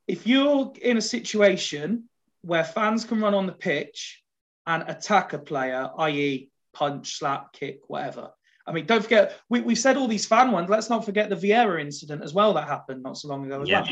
if 0.07 0.25
you're 0.27 0.73
in 0.81 0.97
a 0.97 1.01
situation 1.01 2.09
where 2.41 2.63
fans 2.63 3.05
can 3.05 3.21
run 3.21 3.33
on 3.33 3.45
the 3.45 3.51
pitch 3.51 4.21
and 4.67 4.83
attack 4.87 5.33
a 5.33 5.39
player, 5.39 5.89
i.e., 5.99 6.49
punch, 6.73 7.17
slap, 7.17 7.53
kick, 7.53 7.79
whatever, 7.87 8.31
I 8.67 8.71
mean, 8.71 8.85
don't 8.85 9.01
forget, 9.01 9.39
we, 9.49 9.61
we've 9.61 9.77
said 9.77 9.97
all 9.97 10.07
these 10.07 10.25
fan 10.25 10.51
ones. 10.51 10.69
Let's 10.69 10.89
not 10.89 11.05
forget 11.05 11.29
the 11.29 11.35
Vieira 11.35 11.79
incident 11.79 12.23
as 12.23 12.33
well 12.33 12.53
that 12.53 12.67
happened 12.67 13.03
not 13.03 13.17
so 13.17 13.27
long 13.27 13.45
ago 13.45 13.61
as 13.61 13.69
yeah. 13.69 13.85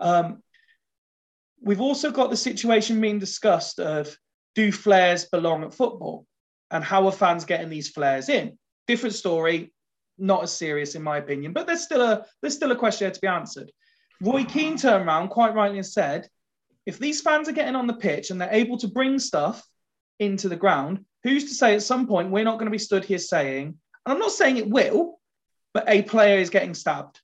well. 0.00 0.14
Um, 0.14 0.42
we've 1.62 1.80
also 1.80 2.10
got 2.10 2.30
the 2.30 2.36
situation 2.36 3.00
being 3.00 3.18
discussed 3.18 3.78
of 3.78 4.16
do 4.54 4.72
flares 4.72 5.26
belong 5.26 5.62
at 5.62 5.74
football 5.74 6.26
and 6.70 6.82
how 6.82 7.06
are 7.06 7.12
fans 7.12 7.44
getting 7.44 7.68
these 7.68 7.88
flares 7.88 8.28
in? 8.28 8.58
Different 8.86 9.14
story, 9.14 9.72
not 10.18 10.42
as 10.42 10.52
serious 10.52 10.94
in 10.94 11.02
my 11.02 11.18
opinion, 11.18 11.52
but 11.52 11.66
there's 11.66 11.82
still 11.82 12.02
a 12.02 12.24
there's 12.40 12.54
still 12.54 12.72
a 12.72 12.76
question 12.76 13.12
to 13.12 13.20
be 13.20 13.28
answered. 13.28 13.70
Roy 14.20 14.44
Keane 14.44 14.76
turned 14.76 15.06
around 15.06 15.28
quite 15.28 15.54
rightly 15.54 15.78
and 15.78 15.86
said, 15.86 16.28
if 16.86 16.98
these 16.98 17.20
fans 17.20 17.48
are 17.48 17.52
getting 17.52 17.76
on 17.76 17.86
the 17.86 17.94
pitch 17.94 18.30
and 18.30 18.40
they're 18.40 18.52
able 18.52 18.76
to 18.78 18.88
bring 18.88 19.18
stuff 19.18 19.64
into 20.18 20.48
the 20.48 20.56
ground, 20.56 21.04
who's 21.22 21.44
to 21.44 21.54
say 21.54 21.74
at 21.74 21.82
some 21.82 22.06
point 22.06 22.30
we're 22.30 22.44
not 22.44 22.58
going 22.58 22.66
to 22.66 22.70
be 22.70 22.78
stood 22.78 23.04
here 23.04 23.18
saying 23.18 23.78
I'm 24.10 24.18
not 24.18 24.32
saying 24.32 24.56
it 24.56 24.68
will, 24.68 25.20
but 25.72 25.84
a 25.88 26.02
player 26.02 26.38
is 26.38 26.50
getting 26.50 26.74
stabbed. 26.74 27.20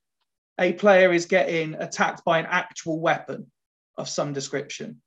A 0.59 0.73
player 0.73 1.13
is 1.13 1.27
getting 1.27 1.75
attacked 1.75 2.25
by 2.25 2.39
an 2.39 2.47
actual 2.49 3.01
weapon 3.01 3.51
of 3.99 4.09
some 4.09 4.33
description. 4.33 5.03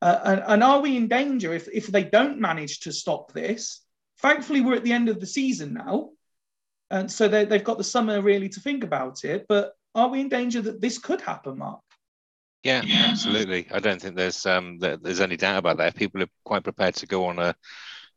Uh, 0.00 0.20
and, 0.24 0.42
and, 0.46 0.62
are 0.62 0.80
we 0.80 0.96
in 0.96 1.08
danger 1.08 1.52
if, 1.52 1.68
if 1.72 1.88
they 1.88 2.04
don't 2.04 2.38
manage 2.38 2.80
to 2.80 2.92
stop 2.92 3.32
this? 3.32 3.82
Thankfully, 4.20 4.60
we're 4.60 4.76
at 4.76 4.84
the 4.84 4.92
end 4.92 5.08
of 5.08 5.18
the 5.18 5.26
season 5.26 5.74
now. 5.74 6.10
And 6.90 7.10
so 7.10 7.26
they, 7.26 7.44
they've 7.44 7.64
got 7.64 7.78
the 7.78 7.84
summer 7.84 8.22
really 8.22 8.48
to 8.50 8.60
think 8.60 8.84
about 8.84 9.24
it. 9.24 9.46
But 9.48 9.72
are 9.94 10.08
we 10.08 10.20
in 10.20 10.28
danger 10.28 10.62
that 10.62 10.80
this 10.80 10.98
could 10.98 11.20
happen, 11.20 11.58
Mark? 11.58 11.80
Yeah, 12.62 12.82
absolutely. 12.86 13.66
I 13.72 13.80
don't 13.80 14.00
think 14.00 14.16
there's 14.16 14.44
um, 14.46 14.78
there's 14.78 15.20
any 15.20 15.36
doubt 15.36 15.58
about 15.58 15.78
that. 15.78 15.94
People 15.94 16.22
are 16.22 16.28
quite 16.44 16.64
prepared 16.64 16.94
to 16.96 17.06
go 17.06 17.26
on 17.26 17.38
a 17.38 17.54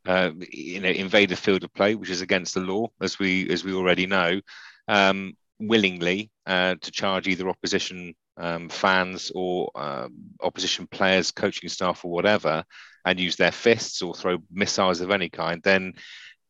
uh, 0.06 0.32
you 0.52 0.80
know, 0.80 0.89
invade 0.89 1.32
a 1.32 1.36
field 1.36 1.63
of 1.63 1.74
play, 1.74 1.96
which 1.96 2.09
is 2.09 2.21
against 2.21 2.54
the 2.54 2.62
law, 2.62 2.88
as 3.01 3.20
we 3.20 3.50
as 3.50 3.63
we 3.63 3.74
already 3.74 4.08
know, 4.08 4.42
um, 4.88 5.34
willingly 5.59 6.32
uh, 6.46 6.76
to 6.82 6.92
charge 6.92 7.28
either 7.28 7.50
opposition 7.50 8.13
um, 8.38 8.70
fans 8.70 9.32
or 9.36 9.70
um, 9.76 10.13
opposition 10.42 10.88
players, 10.88 11.32
coaching 11.32 11.70
staff, 11.70 12.04
or 12.04 12.12
whatever, 12.12 12.63
and 13.05 13.20
use 13.20 13.36
their 13.36 13.51
fists 13.51 14.01
or 14.01 14.13
throw 14.13 14.38
missiles 14.51 15.01
of 15.01 15.12
any 15.12 15.30
kind, 15.30 15.62
then 15.63 15.93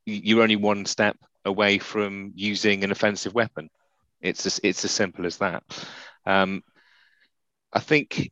you're 0.05 0.41
only 0.41 0.55
one 0.55 0.85
step 0.85 1.17
away 1.45 1.77
from 1.77 2.31
using 2.35 2.83
an 2.83 2.91
offensive 2.91 3.33
weapon. 3.33 3.69
It's 4.21 4.45
as, 4.45 4.59
it's 4.63 4.85
as 4.85 4.91
simple 4.91 5.25
as 5.25 5.37
that. 5.37 5.63
Um, 6.25 6.63
I 7.73 7.79
think 7.79 8.31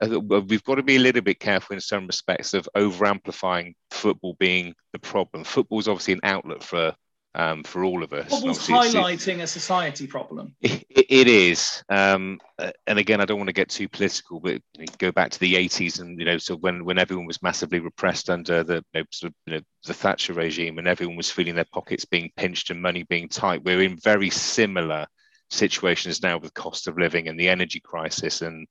we've 0.00 0.64
got 0.64 0.76
to 0.76 0.82
be 0.82 0.96
a 0.96 1.00
little 1.00 1.22
bit 1.22 1.40
careful 1.40 1.74
in 1.74 1.80
some 1.80 2.06
respects 2.06 2.54
of 2.54 2.68
over 2.74 3.06
amplifying 3.06 3.74
football 3.90 4.36
being 4.38 4.74
the 4.92 4.98
problem. 4.98 5.44
Football 5.44 5.80
is 5.80 5.88
obviously 5.88 6.14
an 6.14 6.20
outlet 6.22 6.62
for 6.62 6.94
um, 7.34 7.62
for 7.62 7.84
all 7.84 8.02
of 8.02 8.12
us. 8.12 8.28
Football's 8.28 8.66
highlighting 8.66 9.40
a 9.40 9.46
society 9.46 10.08
problem. 10.08 10.54
it, 10.60 10.84
it 10.90 11.28
is, 11.28 11.84
um, 11.88 12.40
and 12.88 12.98
again, 12.98 13.20
I 13.20 13.24
don't 13.24 13.38
want 13.38 13.48
to 13.48 13.54
get 13.54 13.68
too 13.68 13.88
political, 13.88 14.40
but 14.40 14.60
go 14.98 15.12
back 15.12 15.30
to 15.30 15.38
the 15.38 15.54
'80s 15.54 16.00
and 16.00 16.18
you 16.18 16.24
know, 16.24 16.38
so 16.38 16.56
when 16.56 16.84
when 16.84 16.98
everyone 16.98 17.26
was 17.26 17.40
massively 17.40 17.78
repressed 17.78 18.30
under 18.30 18.64
the 18.64 18.84
you 18.92 19.00
know, 19.00 19.04
sort 19.12 19.30
of, 19.30 19.34
you 19.46 19.52
know, 19.54 19.60
the 19.86 19.94
Thatcher 19.94 20.32
regime, 20.32 20.78
and 20.78 20.88
everyone 20.88 21.16
was 21.16 21.30
feeling 21.30 21.54
their 21.54 21.64
pockets 21.72 22.04
being 22.04 22.32
pinched 22.36 22.70
and 22.70 22.82
money 22.82 23.04
being 23.04 23.28
tight, 23.28 23.62
we're 23.62 23.82
in 23.82 23.96
very 23.96 24.30
similar 24.30 25.06
situations 25.50 26.22
now 26.22 26.38
with 26.38 26.54
cost 26.54 26.88
of 26.88 26.98
living 26.98 27.28
and 27.28 27.38
the 27.38 27.48
energy 27.48 27.80
crisis 27.80 28.42
and 28.42 28.66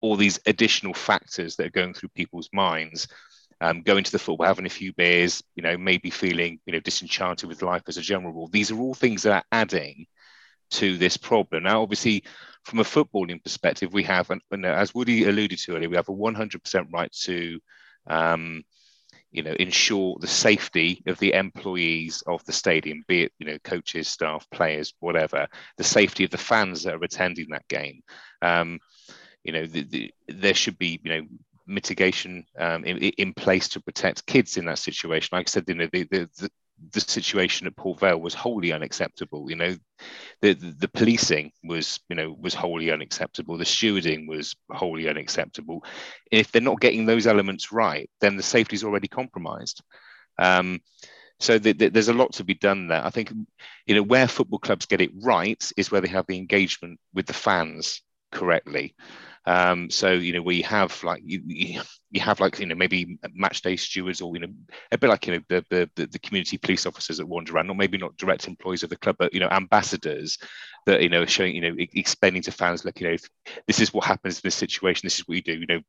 all 0.00 0.16
these 0.16 0.38
additional 0.46 0.94
factors 0.94 1.56
that 1.56 1.66
are 1.66 1.70
going 1.70 1.94
through 1.94 2.08
people's 2.10 2.48
minds 2.52 3.08
um, 3.60 3.82
going 3.82 4.04
to 4.04 4.12
the 4.12 4.18
football 4.18 4.46
having 4.46 4.66
a 4.66 4.70
few 4.70 4.92
beers 4.94 5.42
you 5.54 5.62
know 5.62 5.76
maybe 5.76 6.10
feeling 6.10 6.58
you 6.66 6.72
know 6.72 6.80
disenchanted 6.80 7.48
with 7.48 7.62
life 7.62 7.82
as 7.88 7.96
a 7.96 8.02
general 8.02 8.32
rule. 8.32 8.48
These 8.48 8.70
are 8.70 8.78
all 8.78 8.94
things 8.94 9.22
that 9.22 9.32
are 9.32 9.44
adding 9.52 10.06
to 10.72 10.96
this 10.98 11.16
problem. 11.16 11.64
Now 11.64 11.82
obviously 11.82 12.24
from 12.64 12.80
a 12.80 12.84
footballing 12.84 13.42
perspective 13.42 13.92
we 13.92 14.02
have 14.04 14.30
and, 14.30 14.66
as 14.66 14.94
woody 14.94 15.24
alluded 15.24 15.58
to 15.58 15.76
earlier 15.76 15.88
we 15.88 15.96
have 15.96 16.08
a 16.08 16.12
100% 16.12 16.92
right 16.92 17.12
to 17.12 17.60
um, 18.06 18.62
you 19.34 19.42
know, 19.42 19.54
ensure 19.58 20.16
the 20.20 20.28
safety 20.28 21.02
of 21.08 21.18
the 21.18 21.32
employees 21.32 22.22
of 22.28 22.44
the 22.44 22.52
stadium, 22.52 23.02
be 23.08 23.24
it 23.24 23.32
you 23.40 23.46
know 23.46 23.58
coaches, 23.64 24.06
staff, 24.06 24.48
players, 24.50 24.94
whatever, 25.00 25.48
the 25.76 25.84
safety 25.84 26.22
of 26.22 26.30
the 26.30 26.38
fans 26.38 26.84
that 26.84 26.94
are 26.94 27.04
attending 27.04 27.48
that 27.50 27.66
game. 27.66 28.00
Um, 28.40 28.78
you 29.42 29.52
know, 29.52 29.66
the, 29.66 29.82
the, 29.82 30.14
there 30.28 30.54
should 30.54 30.78
be 30.78 31.00
you 31.02 31.10
know 31.10 31.26
mitigation 31.66 32.44
um, 32.58 32.84
in, 32.84 32.98
in, 32.98 33.34
place 33.34 33.68
to 33.70 33.80
protect 33.80 34.26
kids 34.26 34.56
in 34.56 34.66
that 34.66 34.78
situation. 34.78 35.30
Like 35.32 35.48
I 35.48 35.50
said, 35.50 35.64
you 35.66 35.74
know, 35.74 35.88
the, 35.92 36.04
the, 36.04 36.50
the 36.92 37.00
situation 37.00 37.66
at 37.66 37.76
Port 37.76 38.00
Vale 38.00 38.20
was 38.20 38.34
wholly 38.34 38.72
unacceptable. 38.72 39.50
You 39.50 39.56
know, 39.56 39.76
the, 40.40 40.54
the, 40.54 40.74
the 40.80 40.88
policing 40.88 41.52
was 41.62 42.00
you 42.08 42.16
know 42.16 42.36
was 42.38 42.54
wholly 42.54 42.90
unacceptable. 42.90 43.56
The 43.56 43.64
stewarding 43.64 44.26
was 44.28 44.56
wholly 44.70 45.08
unacceptable. 45.08 45.84
If 46.30 46.52
they're 46.52 46.62
not 46.62 46.80
getting 46.80 47.06
those 47.06 47.26
elements 47.26 47.72
right, 47.72 48.10
then 48.20 48.36
the 48.36 48.42
safety 48.42 48.74
is 48.76 48.84
already 48.84 49.08
compromised. 49.08 49.82
Um, 50.38 50.80
so 51.40 51.58
the, 51.58 51.72
the, 51.72 51.88
there's 51.88 52.08
a 52.08 52.14
lot 52.14 52.32
to 52.34 52.44
be 52.44 52.54
done 52.54 52.88
there. 52.88 53.04
I 53.04 53.10
think 53.10 53.32
you 53.86 53.94
know 53.94 54.02
where 54.02 54.28
football 54.28 54.58
clubs 54.58 54.86
get 54.86 55.00
it 55.00 55.10
right 55.22 55.62
is 55.76 55.90
where 55.90 56.00
they 56.00 56.08
have 56.08 56.26
the 56.26 56.38
engagement 56.38 57.00
with 57.12 57.26
the 57.26 57.32
fans 57.32 58.02
correctly. 58.32 58.94
Um, 59.46 59.90
so 59.90 60.12
you 60.12 60.32
know 60.32 60.40
we 60.40 60.62
have 60.62 61.02
like 61.04 61.22
you, 61.24 61.42
you 62.10 62.20
have 62.20 62.40
like 62.40 62.58
you 62.58 62.66
know 62.66 62.74
maybe 62.74 63.18
match 63.34 63.60
day 63.60 63.76
stewards 63.76 64.22
or 64.22 64.34
you 64.34 64.40
know 64.40 64.52
a 64.90 64.96
bit 64.96 65.10
like 65.10 65.26
you 65.26 65.34
know 65.34 65.40
the 65.48 65.88
the, 65.96 66.06
the 66.06 66.18
community 66.18 66.56
police 66.56 66.86
officers 66.86 67.18
that 67.18 67.26
wander 67.26 67.52
around, 67.52 67.68
or 67.68 67.74
maybe 67.74 67.98
not 67.98 68.16
direct 68.16 68.48
employees 68.48 68.82
of 68.82 68.90
the 68.90 68.96
club, 68.96 69.16
but 69.18 69.34
you 69.34 69.40
know 69.40 69.48
ambassadors 69.50 70.38
that 70.86 71.02
you 71.02 71.08
know 71.10 71.26
showing 71.26 71.54
you 71.54 71.60
know 71.60 71.74
explaining 71.78 72.42
to 72.42 72.52
fans 72.52 72.84
like 72.84 73.00
you 73.00 73.08
know 73.08 73.16
this 73.66 73.80
is 73.80 73.92
what 73.92 74.06
happens 74.06 74.36
in 74.36 74.40
this 74.44 74.54
situation, 74.54 75.06
this 75.06 75.18
is 75.18 75.28
what 75.28 75.36
you 75.36 75.42
do. 75.42 75.58
You 75.58 75.66
know 75.66 75.80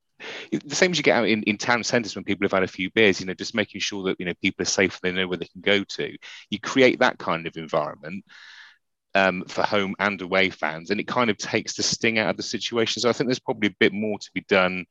the 0.52 0.76
same 0.76 0.92
as 0.92 0.98
you 0.98 1.04
get 1.04 1.18
out 1.18 1.28
in, 1.28 1.44
in 1.44 1.58
town 1.58 1.84
centres 1.84 2.16
when 2.16 2.24
people 2.24 2.46
have 2.46 2.54
had 2.54 2.64
a 2.64 2.68
few 2.68 2.90
beers. 2.92 3.22
You 3.22 3.26
know 3.26 3.34
just 3.34 3.56
making 3.56 3.80
sure 3.80 4.04
that 4.06 4.20
you 4.20 4.26
know 4.26 4.34
people 4.42 4.64
are 4.64 4.66
safe, 4.66 5.00
they 5.00 5.12
know 5.12 5.28
where 5.28 5.38
they 5.38 5.48
can 5.48 5.62
go 5.62 5.84
to. 5.84 6.18
You 6.50 6.60
create 6.60 7.00
that 7.00 7.20
kind 7.20 7.48
of 7.48 7.56
environment 7.56 8.26
um, 9.16 9.46
for 9.48 9.64
home 9.64 9.96
and 9.98 10.22
away 10.22 10.50
fans, 10.52 10.92
and 10.92 11.00
it 11.00 11.08
kind 11.08 11.30
of 11.30 11.38
takes 11.38 11.76
the 11.76 11.84
sting 11.84 12.20
out 12.20 12.30
of 12.30 12.38
the 12.38 12.44
situation. 12.44 13.02
So 13.02 13.10
I 13.10 13.14
think 13.14 13.30
there's 13.30 13.40
probably 13.40 13.70
a 13.70 13.76
bit 13.80 13.94
more 13.94 14.20
to 14.20 14.30
be 14.34 14.46
done 14.48 14.86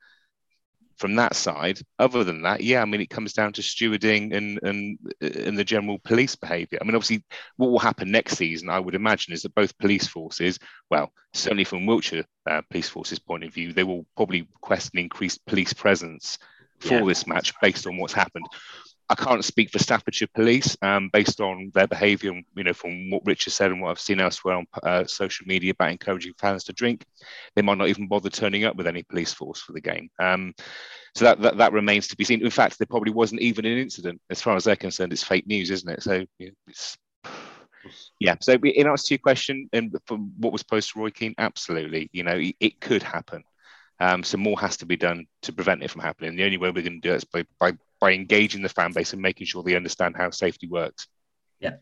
from 0.96 1.16
that 1.16 1.36
side. 1.36 1.78
Other 1.98 2.24
than 2.24 2.42
that, 2.42 2.62
yeah, 2.62 2.80
I 2.80 2.86
mean, 2.86 3.02
it 3.02 3.10
comes 3.10 3.34
down 3.34 3.52
to 3.52 3.62
stewarding 3.62 4.34
and 4.34 4.58
and 4.62 4.98
and 5.20 5.58
the 5.58 5.64
general 5.64 5.98
police 5.98 6.34
behaviour. 6.34 6.78
I 6.80 6.84
mean, 6.84 6.94
obviously, 6.94 7.22
what 7.56 7.70
will 7.70 7.78
happen 7.78 8.10
next 8.10 8.38
season, 8.38 8.70
I 8.70 8.80
would 8.80 8.94
imagine, 8.94 9.34
is 9.34 9.42
that 9.42 9.54
both 9.54 9.76
police 9.78 10.06
forces, 10.06 10.58
well, 10.90 11.12
certainly 11.34 11.64
from 11.64 11.86
Wiltshire 11.86 12.24
uh, 12.48 12.62
Police 12.70 12.88
Force's 12.88 13.18
point 13.18 13.44
of 13.44 13.52
view, 13.52 13.72
they 13.72 13.84
will 13.84 14.06
probably 14.16 14.48
request 14.54 14.90
an 14.94 15.00
increased 15.00 15.44
police 15.46 15.74
presence 15.74 16.38
for 16.80 16.94
yeah. 16.94 17.04
this 17.04 17.26
match 17.26 17.52
based 17.60 17.86
on 17.86 17.98
what's 17.98 18.14
happened. 18.14 18.46
I 19.08 19.14
can't 19.14 19.44
speak 19.44 19.70
for 19.70 19.78
Staffordshire 19.78 20.28
Police 20.34 20.76
um, 20.80 21.10
based 21.12 21.40
on 21.40 21.70
their 21.74 21.86
behaviour, 21.86 22.40
you 22.56 22.64
know, 22.64 22.72
from 22.72 23.10
what 23.10 23.22
Richard 23.26 23.52
said 23.52 23.70
and 23.70 23.80
what 23.80 23.90
I've 23.90 24.00
seen 24.00 24.20
elsewhere 24.20 24.56
on 24.56 24.66
uh, 24.82 25.04
social 25.04 25.46
media 25.46 25.72
about 25.72 25.90
encouraging 25.90 26.32
fans 26.38 26.64
to 26.64 26.72
drink. 26.72 27.04
They 27.54 27.62
might 27.62 27.76
not 27.78 27.88
even 27.88 28.08
bother 28.08 28.30
turning 28.30 28.64
up 28.64 28.76
with 28.76 28.86
any 28.86 29.02
police 29.02 29.32
force 29.32 29.60
for 29.60 29.72
the 29.72 29.80
game. 29.80 30.08
Um, 30.18 30.54
so 31.14 31.26
that, 31.26 31.40
that, 31.42 31.58
that 31.58 31.72
remains 31.72 32.08
to 32.08 32.16
be 32.16 32.24
seen. 32.24 32.42
In 32.42 32.50
fact, 32.50 32.78
there 32.78 32.86
probably 32.86 33.12
wasn't 33.12 33.42
even 33.42 33.66
an 33.66 33.78
incident. 33.78 34.20
As 34.30 34.40
far 34.40 34.56
as 34.56 34.64
they're 34.64 34.74
concerned, 34.74 35.12
it's 35.12 35.22
fake 35.22 35.46
news, 35.46 35.70
isn't 35.70 35.88
it? 35.88 36.02
So 36.02 36.24
it's 36.66 36.96
yeah. 38.18 38.36
So 38.40 38.54
in 38.54 38.86
answer 38.86 39.08
to 39.08 39.14
your 39.14 39.18
question, 39.18 39.68
and 39.72 39.94
from 40.06 40.32
what 40.38 40.52
was 40.52 40.62
posed 40.62 40.92
to 40.92 41.00
Roy 41.00 41.10
Keane, 41.10 41.34
absolutely, 41.38 42.08
you 42.12 42.22
know, 42.22 42.36
it, 42.36 42.56
it 42.58 42.80
could 42.80 43.02
happen. 43.02 43.44
Um, 44.00 44.24
so 44.24 44.38
more 44.38 44.58
has 44.60 44.76
to 44.78 44.86
be 44.86 44.96
done 44.96 45.26
to 45.42 45.52
prevent 45.52 45.82
it 45.82 45.90
from 45.90 46.02
happening. 46.02 46.34
The 46.34 46.44
only 46.44 46.56
way 46.56 46.70
we're 46.70 46.82
going 46.82 47.00
to 47.00 47.08
do 47.08 47.12
it 47.12 47.16
is 47.16 47.24
by, 47.24 47.44
by, 47.60 47.72
by 48.04 48.12
engaging 48.12 48.60
the 48.60 48.68
fan 48.68 48.92
base 48.92 49.14
and 49.14 49.22
making 49.22 49.46
sure 49.46 49.62
they 49.62 49.74
understand 49.74 50.14
how 50.14 50.28
safety 50.28 50.68
works. 50.68 51.08
Yeah. 51.58 51.76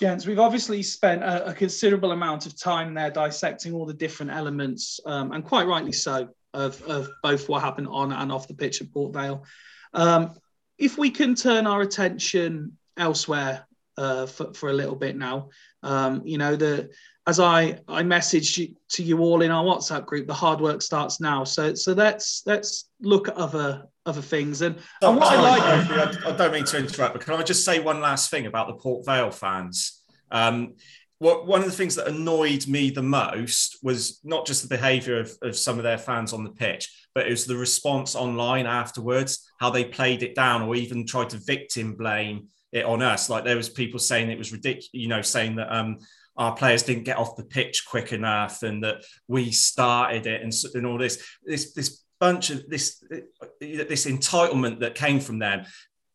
Jens, 0.00 0.26
we've 0.26 0.38
obviously 0.38 0.82
spent 0.82 1.22
a, 1.22 1.48
a, 1.48 1.52
considerable 1.52 2.12
amount 2.12 2.46
of 2.46 2.58
time 2.58 2.94
there 2.94 3.10
dissecting 3.10 3.74
all 3.74 3.84
the 3.84 3.92
different 3.92 4.32
elements, 4.32 4.98
um, 5.04 5.32
and 5.32 5.44
quite 5.44 5.66
rightly 5.66 5.92
so, 5.92 6.30
of, 6.54 6.80
of 6.84 7.10
both 7.22 7.50
what 7.50 7.60
happened 7.60 7.88
on 7.90 8.12
and 8.12 8.32
off 8.32 8.48
the 8.48 8.54
pitch 8.54 8.80
at 8.80 8.90
Port 8.94 9.12
Vale. 9.12 9.44
Um, 9.92 10.36
if 10.78 10.96
we 10.96 11.10
can 11.10 11.34
turn 11.34 11.66
our 11.66 11.82
attention 11.82 12.78
elsewhere 12.96 13.66
uh, 13.98 14.24
for, 14.24 14.54
for 14.54 14.70
a 14.70 14.72
little 14.72 14.96
bit 14.96 15.18
now, 15.18 15.50
um, 15.82 16.22
you 16.24 16.38
know, 16.38 16.56
the 16.56 16.88
as 17.26 17.38
I 17.38 17.78
I 17.86 18.02
messaged 18.02 18.74
to 18.90 19.02
you 19.02 19.18
all 19.18 19.42
in 19.42 19.50
our 19.50 19.64
WhatsApp 19.64 20.06
group, 20.06 20.26
the 20.26 20.34
hard 20.34 20.60
work 20.60 20.82
starts 20.82 21.20
now. 21.20 21.44
So 21.44 21.74
so 21.74 21.92
let's 21.92 22.42
let's 22.46 22.88
look 23.00 23.28
at 23.28 23.34
other 23.34 23.84
other 24.06 24.22
things. 24.22 24.62
And, 24.62 24.76
and 25.02 25.16
what 25.16 25.32
I 25.32 25.40
like, 25.40 25.62
I, 25.62 26.30
I, 26.30 26.36
don't 26.36 26.52
mean 26.52 26.64
to 26.64 26.78
interrupt, 26.78 27.14
but 27.14 27.22
can 27.22 27.34
I 27.34 27.42
just 27.42 27.64
say 27.64 27.80
one 27.80 28.00
last 28.00 28.30
thing 28.30 28.46
about 28.46 28.68
the 28.68 28.74
Port 28.74 29.04
Vale 29.04 29.30
fans? 29.30 30.02
Um, 30.30 30.74
what 31.18 31.46
one 31.46 31.60
of 31.60 31.66
the 31.66 31.72
things 31.72 31.96
that 31.96 32.08
annoyed 32.08 32.66
me 32.66 32.90
the 32.90 33.02
most 33.02 33.78
was 33.82 34.20
not 34.24 34.46
just 34.46 34.62
the 34.62 34.74
behaviour 34.74 35.20
of, 35.20 35.32
of 35.42 35.56
some 35.56 35.76
of 35.76 35.82
their 35.82 35.98
fans 35.98 36.32
on 36.32 36.44
the 36.44 36.50
pitch, 36.50 36.88
but 37.14 37.26
it 37.26 37.30
was 37.30 37.44
the 37.44 37.56
response 37.56 38.16
online 38.16 38.66
afterwards, 38.66 39.46
how 39.58 39.68
they 39.68 39.84
played 39.84 40.22
it 40.22 40.34
down, 40.34 40.62
or 40.62 40.74
even 40.74 41.06
tried 41.06 41.28
to 41.30 41.36
victim 41.36 41.94
blame 41.94 42.48
it 42.72 42.86
on 42.86 43.02
us. 43.02 43.28
Like 43.28 43.44
there 43.44 43.56
was 43.56 43.68
people 43.68 43.98
saying 43.98 44.30
it 44.30 44.38
was 44.38 44.52
ridiculous, 44.52 44.88
you 44.92 45.08
know, 45.08 45.20
saying 45.20 45.56
that 45.56 45.70
um, 45.70 45.98
our 46.40 46.56
players 46.56 46.82
didn't 46.82 47.04
get 47.04 47.18
off 47.18 47.36
the 47.36 47.44
pitch 47.44 47.84
quick 47.86 48.12
enough 48.12 48.62
and 48.62 48.82
that 48.82 49.04
we 49.28 49.52
started 49.52 50.26
it 50.26 50.42
and, 50.42 50.52
and 50.74 50.86
all 50.86 50.98
this 50.98 51.22
this 51.44 51.72
this 51.74 52.02
bunch 52.18 52.50
of 52.50 52.68
this 52.68 53.04
this 53.60 54.06
entitlement 54.06 54.80
that 54.80 54.94
came 54.94 55.20
from 55.20 55.38
them 55.38 55.64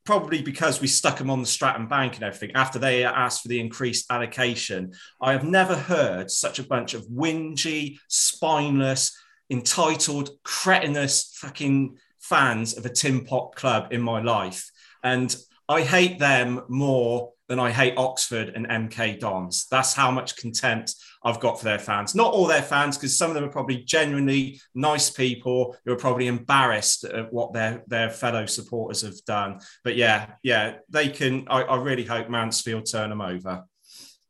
probably 0.04 0.42
because 0.42 0.82
we 0.82 0.88
stuck 0.88 1.18
them 1.18 1.32
on 1.32 1.42
the 1.42 1.48
Stratton 1.48 1.88
Bank 1.88 2.16
and 2.16 2.24
everything 2.24 2.56
after 2.56 2.78
they 2.78 3.04
asked 3.04 3.42
for 3.42 3.48
the 3.48 3.60
increased 3.60 4.06
allocation. 4.12 4.94
I 5.20 5.32
have 5.32 5.44
never 5.44 5.76
heard 5.76 6.30
such 6.30 6.60
a 6.60 6.64
bunch 6.64 6.94
of 6.94 7.08
whingy, 7.08 7.98
spineless, 8.08 9.18
entitled, 9.50 10.30
cretinous 10.44 11.36
fucking 11.38 11.98
fans 12.20 12.78
of 12.78 12.86
a 12.86 12.90
Tin 12.90 13.26
Pot 13.26 13.56
club 13.56 13.92
in 13.92 14.02
my 14.02 14.22
life. 14.22 14.70
And 15.04 15.36
I 15.68 15.82
hate 15.82 16.20
them 16.20 16.62
more 16.68 17.32
than 17.48 17.60
I 17.60 17.72
hate 17.72 17.94
Oxford 17.98 18.50
and 18.56 18.68
MK 18.68 19.20
Dons. 19.20 19.68
That's 19.70 19.94
how 19.94 20.10
much 20.10 20.36
contempt 20.36 20.96
I've 21.24 21.40
got 21.40 21.60
for 21.60 21.66
their 21.66 21.80
fans. 21.80 22.16
Not 22.16 22.34
all 22.34 22.48
their 22.48 22.62
fans, 22.62 22.98
because 22.98 23.16
some 23.16 23.30
of 23.30 23.36
them 23.36 23.44
are 23.44 23.52
probably 23.52 23.78
genuinely 23.84 24.60
nice 24.74 25.10
people 25.10 25.76
who 25.86 25.94
are 25.94 25.98
probably 25.98 26.28
embarrassed 26.28 27.04
at 27.04 27.32
what 27.32 27.54
their, 27.54 27.84
their 27.88 28.10
fellow 28.10 28.46
supporters 28.46 29.02
have 29.02 29.24
done. 29.26 29.60
But 29.84 29.96
yeah, 29.96 30.32
yeah, 30.44 30.76
they 30.90 31.10
can. 31.10 31.46
I, 31.48 31.62
I 31.62 31.76
really 31.78 32.06
hope 32.06 32.30
Mansfield 32.30 32.90
turn 32.90 33.10
them 33.10 33.22
over. 33.22 33.64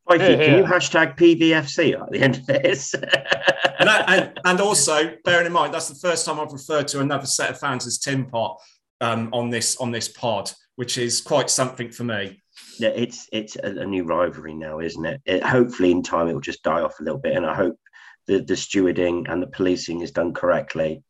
Mikey, 0.08 0.22
yeah, 0.22 0.36
can 0.36 0.58
you 0.58 0.64
hashtag 0.64 1.16
PVFC 1.16 2.00
at 2.00 2.10
the 2.12 2.20
end 2.20 2.36
of 2.36 2.46
this? 2.46 2.94
and, 2.94 3.88
that, 3.88 4.08
and, 4.08 4.40
and, 4.44 4.60
also, 4.60 5.16
bearing 5.24 5.46
in 5.46 5.52
mind, 5.52 5.74
that's 5.74 5.88
the 5.88 5.96
first 5.96 6.24
time 6.24 6.38
I've 6.38 6.52
referred 6.52 6.86
to 6.88 7.00
another 7.00 7.26
set 7.26 7.50
of 7.50 7.58
fans 7.58 7.88
as 7.88 7.98
Tin 7.98 8.24
Pot 8.26 8.60
um, 9.00 9.30
on 9.32 9.50
this 9.50 9.76
on 9.78 9.90
this 9.90 10.08
pod, 10.08 10.52
which 10.76 10.96
is 10.96 11.20
quite 11.20 11.50
something 11.50 11.90
for 11.90 12.04
me 12.04 12.40
yeah, 12.45 12.45
it's 12.80 13.28
it's 13.32 13.56
a, 13.56 13.84
new 13.84 14.04
rivalry 14.04 14.54
now, 14.54 14.80
isn't 14.80 15.04
it? 15.04 15.20
it? 15.24 15.42
Hopefully, 15.42 15.90
in 15.90 16.02
time, 16.02 16.28
it 16.28 16.34
will 16.34 16.40
just 16.40 16.62
die 16.62 16.80
off 16.80 17.00
a 17.00 17.02
little 17.02 17.18
bit, 17.18 17.36
and 17.36 17.46
I 17.46 17.54
hope 17.54 17.78
the 18.26 18.38
the 18.38 18.54
stewarding 18.54 19.30
and 19.30 19.42
the 19.42 19.46
policing 19.46 20.00
is 20.00 20.12
done 20.12 20.34
correctly. 20.34 21.02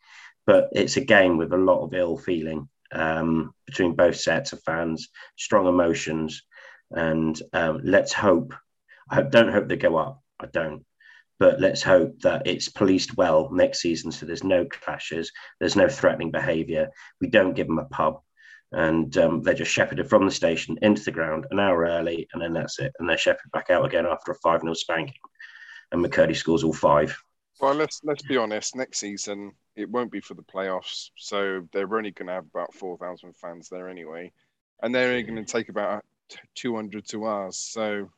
But 0.47 0.69
it's 0.73 0.97
a 0.97 1.05
game 1.05 1.39
with 1.39 1.53
a 1.53 1.59
lot 1.59 1.83
of 1.83 1.95
ill 1.95 2.17
feeling 2.17 2.69
um, 2.93 3.53
between 3.67 3.97
both 3.97 4.17
sets 4.17 4.53
of 4.53 4.63
fans, 4.63 5.09
strong 5.37 5.67
emotions, 5.67 6.43
and 6.91 7.41
um, 7.53 7.81
let's 7.83 8.13
hope. 8.13 8.55
I 9.11 9.23
don't 9.23 9.53
hope 9.53 9.69
they 9.69 9.77
go 9.77 9.97
up. 9.97 10.23
I 10.41 10.47
don't. 10.47 10.85
But 11.39 11.61
let's 11.61 11.83
hope 11.83 12.21
that 12.21 12.47
it's 12.47 12.69
policed 12.69 13.17
well 13.17 13.51
next 13.53 13.81
season, 13.81 14.11
so 14.11 14.25
there's 14.25 14.45
no 14.45 14.65
clashes, 14.65 15.33
there's 15.61 15.77
no 15.77 15.89
threatening 15.89 16.31
behaviour. 16.31 16.89
We 17.21 17.29
don't 17.29 17.55
give 17.55 17.67
them 17.67 17.79
a 17.79 17.85
pub 17.85 18.23
and 18.73 19.17
um, 19.19 19.43
they're 19.43 19.55
just 19.55 19.71
shepherded 19.71 20.09
from 20.09 20.25
the 20.25 20.31
station 20.31 20.79
into 20.83 21.03
the 21.03 21.13
ground 21.13 21.47
an 21.51 21.61
hour 21.61 21.85
early, 21.85 22.29
and 22.33 22.43
then 22.43 22.53
that's 22.53 22.79
it. 22.79 22.93
And 22.99 23.09
they're 23.09 23.19
shepherded 23.19 23.53
back 23.53 23.71
out 23.71 23.85
again 23.85 24.07
after 24.07 24.33
a 24.33 24.35
5 24.37 24.61
0 24.63 24.75
spanking. 24.75 25.15
And 25.93 26.05
McKirdy 26.05 26.37
scores 26.37 26.65
all 26.65 26.73
five. 26.73 27.17
Well, 27.61 27.75
let's 27.75 28.01
let's 28.05 28.23
be 28.23 28.37
honest. 28.37 28.77
Next 28.77 28.99
season, 28.99 29.53
it 29.77 29.89
won't 29.89 30.13
be 30.13 30.21
for 30.21 30.35
the 30.35 30.43
playoffs, 30.43 31.11
so 31.17 31.67
they're 31.73 31.97
only 31.97 32.11
going 32.11 32.27
to 32.27 32.35
have 32.35 32.47
about 32.53 32.75
four 32.75 32.99
thousand 32.99 33.35
fans 33.37 33.69
there 33.69 33.89
anyway, 33.89 34.33
and 34.83 34.95
they're 34.95 35.11
only 35.11 35.23
going 35.23 35.43
to 35.43 35.51
take 35.51 35.69
about 35.69 36.05
two 36.55 36.75
hundred 36.75 37.07
to 37.09 37.25
ours. 37.25 37.57
So 37.57 38.11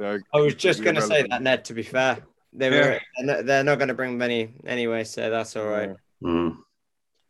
I 0.00 0.20
was 0.32 0.54
just 0.54 0.82
going 0.82 0.96
to 0.96 1.02
say 1.02 1.26
that, 1.28 1.42
Ned. 1.42 1.64
To 1.66 1.74
be 1.74 1.82
fair, 1.82 2.18
they 2.52 2.70
were 2.70 3.00
yeah. 3.18 3.42
they're 3.42 3.64
not 3.64 3.76
going 3.76 3.88
to 3.88 3.94
bring 3.94 4.16
many 4.16 4.54
anyway, 4.64 5.04
so 5.04 5.28
that's 5.28 5.56
all 5.56 5.66
right. 5.66 5.90
Yeah. 6.22 6.28
Mm. 6.28 6.56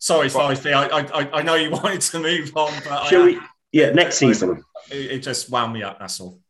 Sorry, 0.01 0.29
Fifey. 0.29 0.73
I, 0.73 0.87
I 0.87 1.41
I 1.41 1.43
know 1.43 1.55
you 1.55 1.71
wanted 1.83 2.01
to 2.01 2.19
move 2.19 2.57
on, 2.57 2.73
but 2.85 3.05
Shall 3.05 3.23
I, 3.23 3.27
we? 3.27 3.41
Yeah, 3.71 3.91
next 3.91 4.17
season. 4.17 4.65
It, 4.91 5.11
it, 5.13 5.19
just 5.21 5.51
wound 5.51 5.73
me 5.73 5.83
up. 5.83 6.01
That's 6.01 6.21
all. 6.21 6.41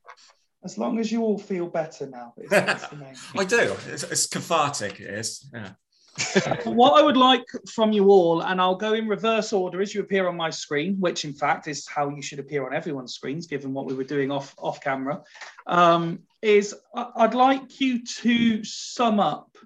As 0.64 0.78
long 0.78 0.98
as 0.98 1.10
you 1.10 1.22
all 1.22 1.39
feel 1.39 1.66
better 1.66 2.06
now. 2.06 2.32
I 2.51 3.44
do. 3.44 3.77
It's, 3.89 4.05
it's, 4.05 4.27
cathartic. 4.27 5.01
It 5.01 5.10
is. 5.10 5.51
Yeah. 5.52 5.70
what 6.64 7.01
I 7.01 7.05
would 7.05 7.16
like 7.16 7.44
from 7.68 7.93
you 7.93 8.10
all, 8.10 8.43
and 8.43 8.60
I'll 8.60 8.77
go 8.77 8.94
in 8.94 9.09
reverse 9.09 9.52
order 9.52 9.81
as 9.81 9.94
you 9.94 10.01
appear 10.01 10.28
on 10.28 10.36
my 10.36 10.51
screen, 10.51 10.97
which 11.01 11.24
in 11.24 11.32
fact 11.32 11.66
is 11.66 11.86
how 11.89 12.09
you 12.09 12.22
should 12.22 12.39
appear 12.39 12.66
on 12.66 12.74
everyone's 12.74 13.14
screens, 13.14 13.47
given 13.47 13.72
what 13.72 13.86
we 13.86 13.94
were 13.94 14.05
doing 14.05 14.31
off 14.31 14.55
off 14.59 14.81
camera, 14.81 15.22
um, 15.66 16.20
is 16.43 16.74
I'd 16.94 17.35
like 17.35 17.81
you 17.81 18.05
to 18.05 18.64
sum 18.64 19.18
up 19.20 19.56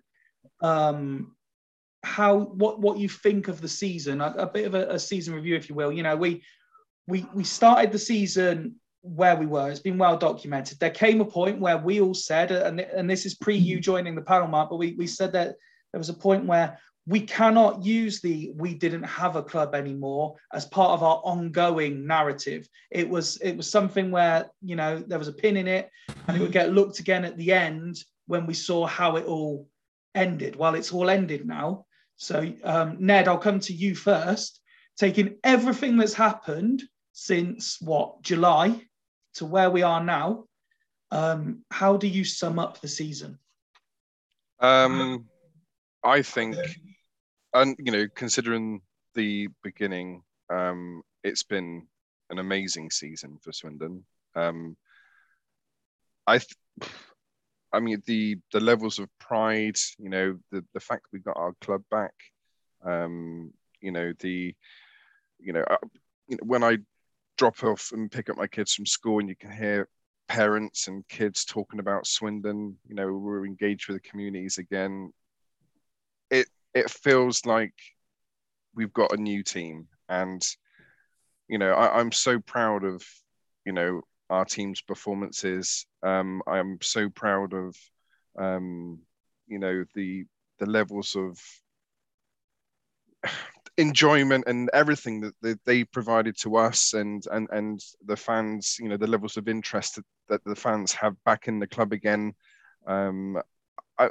um, 0.61 1.34
how 2.05 2.39
what 2.39 2.81
what 2.81 2.99
you 2.99 3.09
think 3.09 3.49
of 3.49 3.61
the 3.61 3.69
season, 3.69 4.21
a, 4.21 4.35
a 4.39 4.47
bit 4.47 4.67
of 4.67 4.75
a, 4.75 4.87
a 4.91 4.99
season 4.99 5.35
review, 5.35 5.57
if 5.57 5.69
you 5.69 5.75
will. 5.75 5.93
You 5.93 6.03
know, 6.03 6.17
we 6.17 6.43
we 7.07 7.27
we 7.35 7.45
started 7.45 7.93
the 7.93 7.99
season 7.99 8.77
where 9.03 9.37
we 9.37 9.47
were. 9.47 9.71
It's 9.71 9.81
been 9.81 9.99
well 9.99 10.17
documented. 10.17 10.79
There 10.79 10.91
came 10.91 11.21
a 11.21 11.25
point 11.25 11.61
where 11.61 11.79
we 11.79 12.01
all 12.01 12.15
said, 12.15 12.53
uh, 12.53 12.65
and, 12.65 12.81
and 12.81 13.09
this 13.09 13.27
is 13.27 13.35
pre 13.35 13.57
you 13.57 13.77
mm-hmm. 13.77 13.83
joining 13.83 14.15
the 14.15 14.23
panel, 14.23 14.49
Mark, 14.49 14.71
but 14.71 14.77
we, 14.77 14.93
we 14.93 15.07
said 15.07 15.33
that 15.33 15.57
there 15.93 15.99
was 15.99 16.09
a 16.09 16.15
point 16.15 16.47
where 16.47 16.79
we 17.07 17.21
cannot 17.21 17.85
use 17.85 18.21
the 18.21 18.51
we 18.57 18.75
didn't 18.75 19.03
have 19.03 19.37
a 19.37 19.43
club 19.43 19.75
anymore 19.75 20.35
as 20.53 20.65
part 20.65 20.93
of 20.93 21.03
our 21.03 21.21
ongoing 21.25 22.07
narrative 22.07 22.67
it 22.91 23.09
was 23.09 23.37
it 23.39 23.57
was 23.57 23.71
something 23.71 24.11
where 24.11 24.51
you 24.63 24.75
know 24.75 24.99
there 25.07 25.19
was 25.19 25.29
a 25.29 25.33
pin 25.33 25.57
in 25.57 25.69
it 25.69 25.91
and 26.27 26.37
it 26.37 26.41
would 26.41 26.53
get 26.53 26.73
looked 26.73 26.99
again 27.01 27.25
at 27.25 27.37
the 27.37 27.53
end 27.53 28.03
when 28.27 28.47
we 28.47 28.55
saw 28.55 28.87
how 28.87 29.17
it 29.17 29.27
all 29.27 29.69
ended 30.15 30.57
well 30.57 30.75
it's 30.75 30.93
all 30.93 31.11
ended 31.11 31.47
now 31.47 31.85
so 32.17 32.53
um, 32.63 32.97
ned 33.01 33.29
i'll 33.29 33.39
come 33.39 33.61
to 33.61 33.73
you 33.73 33.95
first 33.95 34.61
taking 34.97 35.37
everything 35.43 35.97
that's 35.97 36.15
happened 36.15 36.83
since 37.13 37.81
what 37.81 38.23
july 38.23 38.81
to 39.35 39.45
where 39.45 39.71
we 39.71 39.83
are 39.83 40.03
now 40.03 40.45
um, 41.11 41.65
how 41.71 41.97
do 41.97 42.09
you 42.09 42.25
sum 42.25 42.59
up 42.59 42.81
the 42.81 42.89
season 42.89 43.39
um 44.61 45.27
I 46.05 46.21
think, 46.21 46.57
and 47.55 47.77
you 47.79 47.91
know, 47.91 48.07
considering 48.15 48.83
the 49.15 49.49
beginning, 49.63 50.23
um, 50.51 51.03
it's 51.23 51.43
been 51.43 51.87
an 52.29 52.39
amazing 52.39 52.91
season 52.91 53.39
for 53.43 53.53
Swindon. 53.53 54.05
Um, 54.35 54.77
I, 56.27 56.39
th- 56.39 56.91
I 57.75 57.81
mean, 57.81 58.03
the 58.07 58.39
the 58.53 58.61
levels 58.61 58.99
of 58.99 59.09
pride, 59.19 59.77
you 59.99 60.09
know, 60.09 60.39
the 60.51 60.65
the 60.75 60.81
fact 60.81 61.07
we 61.13 61.19
got 61.21 61.37
our 61.37 61.55
club 61.61 61.83
back, 61.91 62.15
um, 62.85 63.53
you 63.81 63.93
know, 63.93 64.13
the, 64.21 64.55
you 65.39 65.53
know, 65.53 65.65
uh, 65.69 65.77
you 66.29 66.37
know, 66.37 66.45
when 66.45 66.65
I 66.65 66.79
drop 67.37 67.63
off 67.65 67.91
and 67.93 68.11
pick 68.11 68.31
up 68.31 68.37
my 68.37 68.47
kids 68.47 68.75
from 68.75 68.87
school, 68.87 69.21
and 69.21 69.29
you 69.29 69.37
can 69.37 69.51
hear 69.51 69.89
parents 70.29 70.89
and 70.89 71.07
kids 71.09 71.45
talking 71.45 71.81
about 71.81 72.07
Swindon. 72.07 72.77
You 72.89 72.95
know, 72.95 73.13
we're 73.13 73.47
engaged 73.47 73.89
with 73.89 74.03
the 74.03 74.09
communities 74.09 74.59
again 74.59 75.13
it 76.31 76.49
it 76.75 76.91
feels 76.91 77.47
like 77.47 77.75
we've 78.75 78.93
got 78.93 79.13
a 79.13 79.21
new 79.21 79.43
team, 79.43 79.89
and 80.09 80.45
you 81.49 81.59
know 81.59 81.73
I, 81.73 81.87
I, 81.87 82.01
am 82.01 82.13
so 82.13 82.41
proud 82.41 82.85
of 82.85 83.03
you 83.65 83.73
know 83.73 84.03
our 84.31 84.45
team's 84.45 84.81
performances. 84.81 85.87
Um, 86.03 86.43
I'm 86.47 86.79
so 86.83 87.09
proud 87.11 87.53
of 87.53 87.77
um, 88.39 89.01
you 89.47 89.59
know 89.59 89.85
the 89.95 90.25
the 90.59 90.67
levels 90.67 91.17
of 91.17 91.39
enjoyment 93.77 94.45
and 94.47 94.71
everything 94.73 95.21
that, 95.21 95.35
that 95.43 95.59
they 95.65 95.85
provided 95.85 96.37
to 96.39 96.57
us 96.57 96.93
and 96.93 97.25
and 97.33 97.49
and 97.51 97.81
the 98.07 98.17
fans 98.17 98.77
you 98.79 98.89
know 98.89 98.97
the 98.97 99.07
levels 99.07 99.37
of 99.37 99.49
interest 99.49 99.97
that, 99.97 100.05
that 100.29 100.45
the 100.45 100.55
fans 100.55 100.93
have 100.93 101.17
back 101.25 101.49
in 101.49 101.59
the 101.59 101.67
club 101.67 101.93
again 101.93 102.33
um 102.87 103.37
I, 103.99 104.11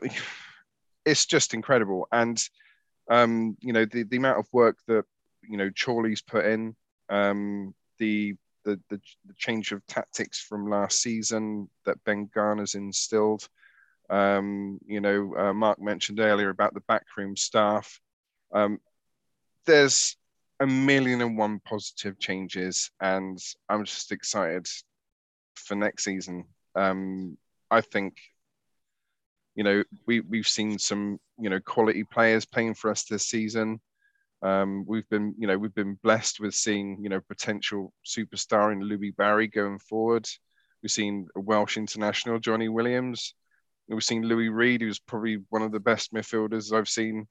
it's 1.06 1.26
just 1.26 1.54
incredible. 1.54 2.08
And 2.12 2.42
um, 3.10 3.58
you 3.60 3.74
know, 3.74 3.86
the, 3.86 4.04
the 4.04 4.18
amount 4.18 4.40
of 4.40 4.48
work 4.52 4.78
that 4.88 5.04
you 5.42 5.58
know 5.58 5.70
Chorley's 5.72 6.22
put 6.22 6.46
in, 6.46 6.76
um, 7.10 7.74
the, 8.00 8.36
the 8.64 8.80
the 8.90 9.00
the 9.26 9.34
change 9.38 9.72
of 9.72 9.86
tactics 9.88 10.40
from 10.40 10.70
last 10.70 11.02
season 11.02 11.70
that 11.86 12.04
Ben 12.04 12.30
Garner's 12.34 12.76
instilled. 12.76 13.48
Um, 14.10 14.80
you 14.86 15.02
know, 15.02 15.36
uh, 15.36 15.54
Mark 15.54 15.80
mentioned 15.82 16.20
earlier 16.20 16.50
about 16.50 16.74
the 16.74 16.82
backroom 16.82 17.36
staff. 17.36 18.00
Um, 18.54 18.80
there's 19.66 20.18
a 20.60 20.68
million 20.68 21.22
and 21.22 21.38
one 21.38 21.60
positive 21.60 22.20
changes, 22.20 22.92
and 23.00 23.40
I'm 23.70 23.86
just 23.86 24.12
excited 24.12 24.68
for 25.56 25.76
next 25.76 26.04
season. 26.04 26.46
Um, 26.76 27.38
I 27.72 27.82
think 27.82 28.16
you 29.56 29.64
know, 29.64 29.84
we 30.06 30.22
we've 30.22 30.48
seen 30.48 30.80
some 30.80 31.20
you 31.40 31.50
know 31.50 31.60
quality 31.60 32.04
players 32.04 32.46
playing 32.46 32.74
for 32.76 32.90
us 32.92 33.04
this 33.04 33.26
season. 33.26 33.80
Um, 34.44 34.84
we've 34.86 35.08
been 35.10 35.34
you 35.38 35.48
know 35.48 35.58
we've 35.58 35.74
been 35.74 35.98
blessed 36.04 36.40
with 36.40 36.54
seeing 36.54 36.98
you 37.02 37.10
know 37.10 37.22
potential 37.22 37.94
superstar 38.06 38.74
in 38.74 38.82
Louie 38.82 39.12
Barry 39.12 39.48
going 39.48 39.80
forward. 39.80 40.28
We've 40.82 40.92
seen 40.92 41.28
a 41.36 41.40
Welsh 41.40 41.78
international 41.78 42.40
Jonny 42.40 42.70
Williams. 42.70 43.36
We've 43.88 44.04
seen 44.04 44.24
Louis 44.24 44.50
Reed, 44.50 44.82
who's 44.82 45.00
probably 45.00 45.44
one 45.50 45.62
of 45.62 45.72
the 45.72 45.80
best 45.80 46.14
midfielders 46.14 46.74
I've 46.74 46.90
seen, 46.90 47.28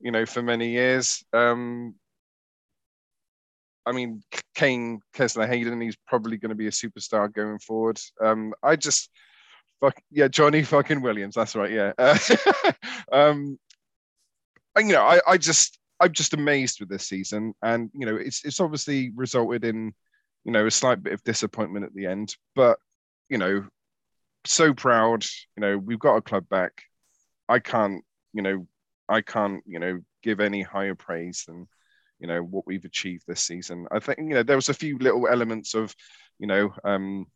you 0.00 0.10
know, 0.10 0.26
for 0.26 0.42
many 0.42 0.70
years. 0.70 1.24
Um, 1.32 1.94
I 3.84 3.92
mean, 3.92 4.22
Kane 4.54 5.00
Kesler-Hayden, 5.14 5.80
he's 5.80 5.96
probably 6.06 6.36
going 6.36 6.50
to 6.50 6.54
be 6.54 6.68
a 6.68 6.70
superstar 6.70 7.32
going 7.32 7.58
forward. 7.58 7.98
Um, 8.20 8.52
I 8.62 8.76
just, 8.76 9.10
Fuck 9.80 10.00
yeah, 10.10 10.28
Jonny 10.28 10.62
fucking 10.62 11.00
Williams. 11.00 11.36
That's 11.36 11.54
right. 11.54 11.70
Yeah. 11.70 11.92
Uh, 11.96 12.18
um, 13.12 13.58
and, 14.74 14.88
you 14.88 14.94
know, 14.94 15.02
I, 15.02 15.20
I 15.26 15.38
just 15.38 15.77
I'm 16.00 16.12
just 16.12 16.34
amazed 16.34 16.80
with 16.80 16.88
this 16.88 17.08
season, 17.08 17.54
and 17.62 17.90
you 17.94 18.06
know, 18.06 18.16
it's 18.16 18.44
it's 18.44 18.60
obviously 18.60 19.10
resulted 19.14 19.64
in 19.64 19.92
you 20.44 20.52
know 20.52 20.66
a 20.66 20.70
slight 20.70 21.02
bit 21.02 21.12
of 21.12 21.24
disappointment 21.24 21.84
at 21.84 21.94
the 21.94 22.06
end, 22.06 22.36
but 22.54 22.78
you 23.28 23.38
know, 23.38 23.66
so 24.44 24.74
proud. 24.74 25.24
You 25.56 25.60
know, 25.60 25.78
we've 25.78 25.98
got 25.98 26.16
a 26.16 26.22
club 26.22 26.48
back. 26.48 26.82
I 27.48 27.58
can't, 27.58 28.04
you 28.32 28.42
know, 28.42 28.66
I 29.08 29.22
can't, 29.22 29.62
you 29.66 29.78
know, 29.78 30.00
give 30.22 30.40
any 30.40 30.62
higher 30.62 30.94
praise 30.94 31.44
than 31.46 31.66
you 32.18 32.26
know 32.26 32.42
what 32.42 32.66
we've 32.66 32.84
achieved 32.84 33.24
this 33.26 33.42
season. 33.42 33.86
I 33.90 34.00
think 34.00 34.18
you 34.18 34.34
know 34.34 34.42
there 34.42 34.56
was 34.56 34.68
a 34.68 34.74
few 34.74 34.98
little 34.98 35.28
elements 35.28 35.74
of 35.74 35.94
you 36.38 36.46
know 36.46 36.72
um, 36.84 37.26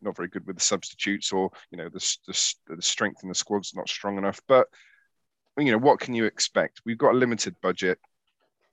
not 0.00 0.16
very 0.16 0.28
good 0.28 0.46
with 0.46 0.56
the 0.56 0.64
substitutes, 0.64 1.32
or 1.32 1.50
you 1.70 1.78
know 1.78 1.88
the, 1.88 2.16
the, 2.26 2.54
the 2.76 2.82
strength 2.82 3.22
in 3.22 3.28
the 3.28 3.34
squad's 3.34 3.74
not 3.74 3.88
strong 3.88 4.18
enough. 4.18 4.40
But 4.46 4.68
you 5.58 5.70
know 5.72 5.78
what 5.78 6.00
can 6.00 6.14
you 6.14 6.24
expect? 6.24 6.80
We've 6.84 6.98
got 6.98 7.14
a 7.14 7.18
limited 7.18 7.56
budget. 7.62 7.98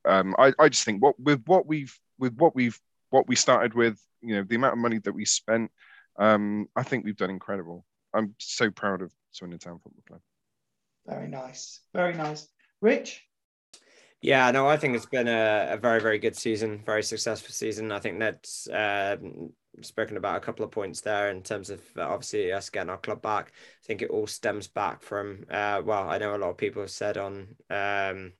Um, 0.06 0.36
I, 0.38 0.54
I 0.60 0.70
just 0.70 0.84
think 0.84 1.02
what 1.02 1.20
with 1.20 1.44
what 1.46 1.66
we've 1.66 1.94
with 2.18 2.36
what 2.36 2.56
we've 2.56 2.80
what 3.10 3.28
we 3.28 3.36
started 3.36 3.74
with, 3.74 4.00
you 4.22 4.36
know, 4.36 4.44
the 4.44 4.56
amount 4.56 4.74
of 4.74 4.80
money 4.80 5.00
that 5.00 5.14
we 5.14 5.26
spent, 5.26 5.72
um, 6.20 6.68
I 6.76 6.84
think 6.84 7.06
we've 7.06 7.18
done 7.18 7.32
incredible. 7.32 7.86
I'm 8.14 8.36
so 8.38 8.72
proud 8.72 9.02
of 9.02 9.12
Swindon 9.32 9.60
Town 9.60 9.80
Football 9.84 10.04
Club. 10.08 10.22
Very 11.06 11.28
nice, 11.28 11.82
very 11.94 12.14
nice. 12.14 12.48
Rich. 12.82 13.24
Yeah, 14.22 14.52
no, 14.52 14.68
I 14.68 14.76
think 14.78 14.96
it's 14.96 15.06
been 15.06 15.28
a, 15.30 15.68
a 15.72 15.78
very, 15.78 16.02
very 16.02 16.20
good 16.20 16.36
season, 16.36 16.84
very 16.86 17.04
successful 17.04 17.52
season. 17.52 17.92
I 17.92 18.00
think 18.00 18.18
Ned's 18.18 18.68
um, 18.74 19.54
spoken 19.82 20.18
about 20.18 20.36
a 20.36 20.42
couple 20.42 20.66
of 20.66 20.72
points 20.72 21.00
there 21.02 21.30
in 21.30 21.42
terms 21.42 21.70
of 21.70 21.82
uh, 21.98 22.02
obviously 22.02 22.52
us 22.52 22.70
getting 22.70 22.90
our 22.90 22.98
club 22.98 23.22
back. 23.22 23.54
I 23.84 23.86
think 23.86 24.02
it 24.02 24.10
all 24.10 24.28
stems 24.28 24.68
back 24.68 25.02
from, 25.04 25.46
uh, 25.50 25.82
well, 25.86 26.10
I 26.10 26.18
know 26.18 26.36
a 26.36 26.38
lot 26.38 26.50
of 26.50 26.58
people 26.58 26.82
have 26.82 26.92
said 26.92 27.18
on 27.18 27.56
um, 27.70 28.34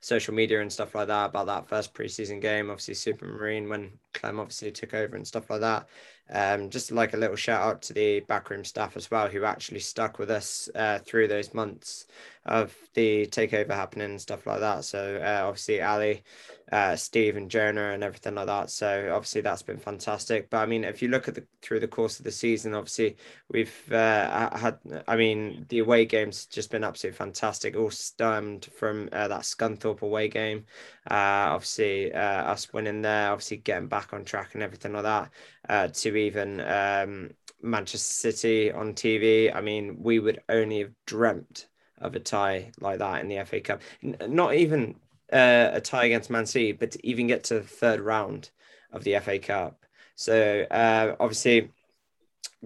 social 0.00 0.34
media 0.34 0.60
and 0.60 0.72
stuff 0.72 0.94
like 0.94 1.08
that 1.08 1.26
about 1.26 1.46
that 1.46 1.66
first 1.66 1.94
preseason 1.94 2.40
game, 2.40 2.70
obviously 2.70 2.94
Supermarine 2.94 3.68
when 3.68 3.90
Clem 4.12 4.38
obviously 4.38 4.70
took 4.70 4.92
over 4.94 5.16
and 5.16 5.26
stuff 5.26 5.48
like 5.50 5.60
that. 5.62 5.88
Um, 6.30 6.70
just 6.70 6.90
like 6.92 7.14
a 7.14 7.18
little 7.18 7.36
shout 7.36 7.62
out 7.62 7.82
to 7.82 7.92
the 7.92 8.20
backroom 8.20 8.64
staff 8.64 8.96
as 8.96 9.10
well, 9.10 9.28
who 9.28 9.44
actually 9.44 9.80
stuck 9.80 10.18
with 10.18 10.30
us 10.30 10.68
uh, 10.74 10.98
through 11.00 11.28
those 11.28 11.54
months 11.54 12.06
of 12.46 12.76
the 12.92 13.26
takeover 13.26 13.70
happening 13.70 14.10
and 14.10 14.20
stuff 14.20 14.46
like 14.46 14.60
that. 14.60 14.84
So 14.84 15.16
uh, 15.22 15.46
obviously 15.46 15.80
Ali, 15.80 16.22
uh, 16.70 16.94
Steve, 16.94 17.36
and 17.36 17.50
Jonah 17.50 17.92
and 17.92 18.04
everything 18.04 18.34
like 18.34 18.46
that. 18.46 18.70
So 18.70 19.10
obviously 19.14 19.40
that's 19.40 19.62
been 19.62 19.78
fantastic. 19.78 20.50
But 20.50 20.58
I 20.58 20.66
mean, 20.66 20.84
if 20.84 21.00
you 21.00 21.08
look 21.08 21.26
at 21.26 21.34
the 21.34 21.46
through 21.62 21.80
the 21.80 21.88
course 21.88 22.18
of 22.18 22.24
the 22.24 22.30
season, 22.30 22.74
obviously 22.74 23.16
we've 23.48 23.92
uh, 23.92 24.56
had. 24.56 24.78
I 25.08 25.16
mean, 25.16 25.64
the 25.70 25.78
away 25.78 26.04
games 26.04 26.46
just 26.46 26.70
been 26.70 26.84
absolutely 26.84 27.16
fantastic. 27.16 27.76
All 27.76 27.90
stemmed 27.90 28.66
from 28.78 29.08
uh, 29.12 29.28
that 29.28 29.42
Scunthorpe 29.42 30.02
away 30.02 30.28
game. 30.28 30.66
Uh, 31.10 31.48
obviously 31.54 32.12
us 32.12 32.72
winning 32.72 33.02
there, 33.02 33.30
obviously 33.30 33.56
getting 33.58 33.88
back 33.88 34.12
on 34.12 34.24
track 34.24 34.54
and 34.54 34.62
everything 34.62 34.92
like 34.92 35.30
that. 35.68 35.94
to 35.94 36.16
even 36.16 36.60
um, 36.60 37.30
Manchester 37.62 37.98
City 37.98 38.70
on 38.70 38.92
TV. 38.94 39.54
I 39.54 39.62
mean, 39.62 40.02
we 40.02 40.18
would 40.18 40.42
only 40.48 40.80
have 40.80 40.92
dreamt 41.06 41.68
of 41.98 42.14
a 42.14 42.20
tie 42.20 42.70
like 42.80 42.98
that 42.98 43.20
in 43.20 43.28
the 43.28 43.44
FA 43.44 43.60
Cup. 43.60 43.80
not 44.02 44.54
even 44.54 44.96
uh, 45.32 45.70
a 45.72 45.80
tie 45.80 46.04
against 46.04 46.30
Man 46.30 46.46
City, 46.46 46.72
but 46.72 46.92
to 46.92 47.06
even 47.06 47.26
get 47.26 47.44
to 47.44 47.54
the 47.54 47.62
third 47.62 48.00
round 48.00 48.50
of 48.92 49.04
the 49.04 49.18
FA 49.20 49.38
Cup. 49.38 49.84
So 50.16 50.66
uh, 50.70 51.16
obviously, 51.18 51.70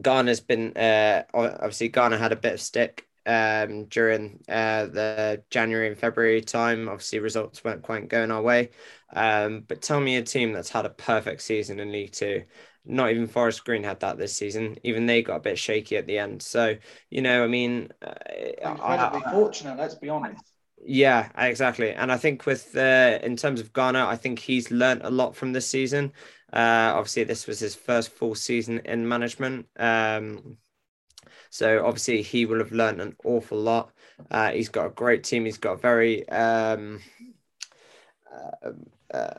Garner's 0.00 0.40
been 0.40 0.76
uh, 0.76 1.24
obviously 1.32 1.88
Garner 1.88 2.18
had 2.18 2.32
a 2.32 2.36
bit 2.36 2.54
of 2.54 2.60
stick 2.60 3.06
um, 3.26 3.84
during 3.86 4.40
uh, 4.48 4.86
the 4.86 5.42
January 5.50 5.88
and 5.88 5.98
February 5.98 6.40
time. 6.40 6.88
Obviously, 6.88 7.18
results 7.20 7.62
weren't 7.64 7.82
quite 7.82 8.08
going 8.08 8.30
our 8.30 8.42
way. 8.42 8.70
Um, 9.12 9.64
but 9.66 9.82
tell 9.82 10.00
me 10.00 10.16
a 10.16 10.22
team 10.22 10.52
that's 10.52 10.70
had 10.70 10.86
a 10.86 10.90
perfect 10.90 11.42
season 11.42 11.80
in 11.80 11.92
League 11.92 12.12
Two. 12.12 12.44
Not 12.88 13.10
even 13.10 13.26
Forest 13.26 13.64
Green 13.64 13.84
had 13.84 14.00
that 14.00 14.18
this 14.18 14.34
season. 14.34 14.78
Even 14.82 15.06
they 15.06 15.22
got 15.22 15.36
a 15.36 15.40
bit 15.40 15.58
shaky 15.58 15.96
at 15.96 16.06
the 16.06 16.18
end. 16.18 16.42
So, 16.42 16.76
you 17.10 17.20
know, 17.20 17.44
I 17.44 17.46
mean, 17.46 17.90
uh, 18.02 18.14
incredibly 18.62 19.22
I, 19.22 19.28
I, 19.28 19.32
fortunate. 19.32 19.78
Let's 19.78 19.94
be 19.94 20.08
honest. 20.08 20.42
Yeah, 20.84 21.28
exactly. 21.36 21.92
And 21.92 22.10
I 22.10 22.16
think 22.16 22.46
with 22.46 22.76
uh, 22.76 23.18
in 23.22 23.36
terms 23.36 23.60
of 23.60 23.72
Garner, 23.72 24.04
I 24.04 24.16
think 24.16 24.38
he's 24.38 24.70
learned 24.70 25.02
a 25.04 25.10
lot 25.10 25.36
from 25.36 25.52
this 25.52 25.66
season. 25.66 26.12
Uh, 26.52 26.92
obviously, 26.94 27.24
this 27.24 27.46
was 27.46 27.60
his 27.60 27.74
first 27.74 28.10
full 28.10 28.34
season 28.34 28.80
in 28.84 29.06
management. 29.06 29.66
Um, 29.78 30.56
so 31.50 31.84
obviously, 31.84 32.22
he 32.22 32.46
will 32.46 32.58
have 32.58 32.72
learned 32.72 33.00
an 33.00 33.16
awful 33.24 33.58
lot. 33.58 33.92
Uh, 34.30 34.50
he's 34.50 34.68
got 34.68 34.86
a 34.86 34.90
great 34.90 35.24
team. 35.24 35.44
He's 35.44 35.58
got 35.58 35.72
a 35.72 35.76
very 35.76 36.28
um, 36.28 37.00
uh, 38.32 38.70
uh, 39.12 39.34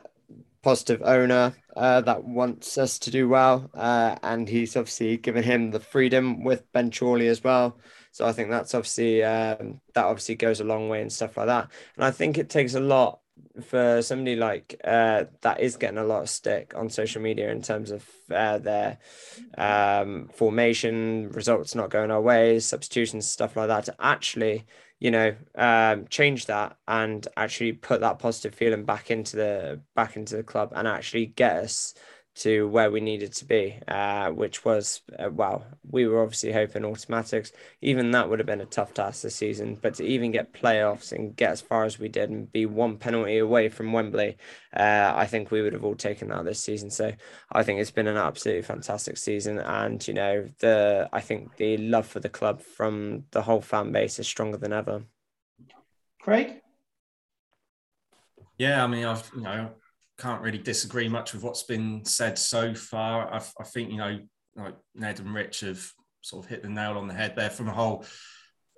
positive 0.62 1.02
owner 1.02 1.54
uh, 1.76 2.00
that 2.02 2.24
wants 2.24 2.76
us 2.78 2.98
to 3.00 3.10
do 3.10 3.28
well, 3.28 3.70
uh, 3.74 4.16
and 4.22 4.48
he's 4.48 4.76
obviously 4.76 5.16
given 5.16 5.42
him 5.42 5.70
the 5.70 5.80
freedom 5.80 6.44
with 6.44 6.70
Ben 6.72 6.90
Chorley 6.90 7.28
as 7.28 7.42
well. 7.42 7.78
So 8.12 8.26
I 8.26 8.32
think 8.32 8.50
that's 8.50 8.74
obviously 8.74 9.22
um, 9.22 9.80
that 9.94 10.04
obviously 10.04 10.34
goes 10.34 10.60
a 10.60 10.64
long 10.64 10.88
way 10.88 11.00
and 11.00 11.12
stuff 11.12 11.36
like 11.36 11.46
that. 11.46 11.68
And 11.96 12.04
I 12.04 12.10
think 12.10 12.38
it 12.38 12.50
takes 12.50 12.74
a 12.74 12.80
lot 12.80 13.20
for 13.64 14.02
somebody 14.02 14.36
like 14.36 14.80
uh, 14.84 15.24
that 15.42 15.60
is 15.60 15.76
getting 15.76 15.98
a 15.98 16.04
lot 16.04 16.22
of 16.22 16.30
stick 16.30 16.72
on 16.76 16.90
social 16.90 17.22
media 17.22 17.50
in 17.50 17.62
terms 17.62 17.90
of 17.90 18.06
uh, 18.30 18.58
their 18.58 18.98
um, 19.56 20.28
formation 20.34 21.30
results 21.30 21.74
not 21.74 21.90
going 21.90 22.10
our 22.10 22.20
way, 22.20 22.58
substitutions, 22.60 23.28
stuff 23.28 23.56
like 23.56 23.68
that. 23.68 23.84
To 23.84 23.94
actually, 24.00 24.66
you 25.00 25.10
know, 25.10 25.34
um, 25.56 26.06
change 26.08 26.46
that 26.46 26.76
and 26.86 27.26
actually 27.36 27.72
put 27.72 28.02
that 28.02 28.18
positive 28.18 28.54
feeling 28.54 28.84
back 28.84 29.10
into 29.10 29.36
the 29.36 29.80
back 29.96 30.16
into 30.16 30.36
the 30.36 30.42
club 30.42 30.72
and 30.76 30.86
actually 30.86 31.26
get 31.26 31.56
us 31.56 31.94
to 32.36 32.68
where 32.68 32.90
we 32.90 33.00
needed 33.00 33.32
to 33.32 33.44
be, 33.44 33.78
uh, 33.88 34.30
which 34.30 34.64
was, 34.64 35.02
uh, 35.18 35.28
well, 35.30 35.66
we 35.90 36.06
were 36.06 36.22
obviously 36.22 36.52
hoping 36.52 36.84
automatics. 36.84 37.52
Even 37.82 38.12
that 38.12 38.28
would 38.28 38.38
have 38.38 38.46
been 38.46 38.60
a 38.60 38.66
tough 38.66 38.94
task 38.94 39.22
this 39.22 39.34
season, 39.34 39.76
but 39.80 39.94
to 39.94 40.04
even 40.04 40.30
get 40.30 40.52
playoffs 40.52 41.12
and 41.12 41.34
get 41.34 41.50
as 41.50 41.60
far 41.60 41.84
as 41.84 41.98
we 41.98 42.08
did 42.08 42.30
and 42.30 42.50
be 42.52 42.66
one 42.66 42.96
penalty 42.96 43.38
away 43.38 43.68
from 43.68 43.92
Wembley, 43.92 44.36
uh, 44.74 45.12
I 45.14 45.26
think 45.26 45.50
we 45.50 45.60
would 45.60 45.72
have 45.72 45.84
all 45.84 45.96
taken 45.96 46.28
that 46.28 46.44
this 46.44 46.62
season. 46.62 46.90
So 46.90 47.12
I 47.50 47.62
think 47.62 47.80
it's 47.80 47.90
been 47.90 48.06
an 48.06 48.16
absolutely 48.16 48.62
fantastic 48.62 49.18
season. 49.18 49.58
And, 49.58 50.06
you 50.06 50.14
know, 50.14 50.48
the 50.60 51.08
I 51.12 51.20
think 51.20 51.56
the 51.56 51.76
love 51.78 52.06
for 52.06 52.20
the 52.20 52.28
club 52.28 52.62
from 52.62 53.24
the 53.32 53.42
whole 53.42 53.60
fan 53.60 53.92
base 53.92 54.18
is 54.18 54.26
stronger 54.28 54.56
than 54.56 54.72
ever. 54.72 55.02
Craig? 56.22 56.60
Yeah, 58.56 58.84
I 58.84 58.86
mean, 58.86 59.04
I've, 59.04 59.30
you 59.34 59.40
know, 59.40 59.70
can't 60.20 60.42
really 60.42 60.58
disagree 60.58 61.08
much 61.08 61.32
with 61.32 61.42
what's 61.42 61.62
been 61.62 62.04
said 62.04 62.38
so 62.38 62.74
far. 62.74 63.32
I, 63.32 63.36
I, 63.58 63.64
think 63.64 63.90
you 63.90 63.96
know, 63.96 64.20
like 64.56 64.74
Ned 64.94 65.20
and 65.20 65.34
Rich 65.34 65.60
have 65.60 65.90
sort 66.20 66.44
of 66.44 66.50
hit 66.50 66.62
the 66.62 66.68
nail 66.68 66.98
on 66.98 67.08
the 67.08 67.14
head 67.14 67.34
there 67.36 67.50
from 67.50 67.68
a 67.68 67.72
whole, 67.72 68.04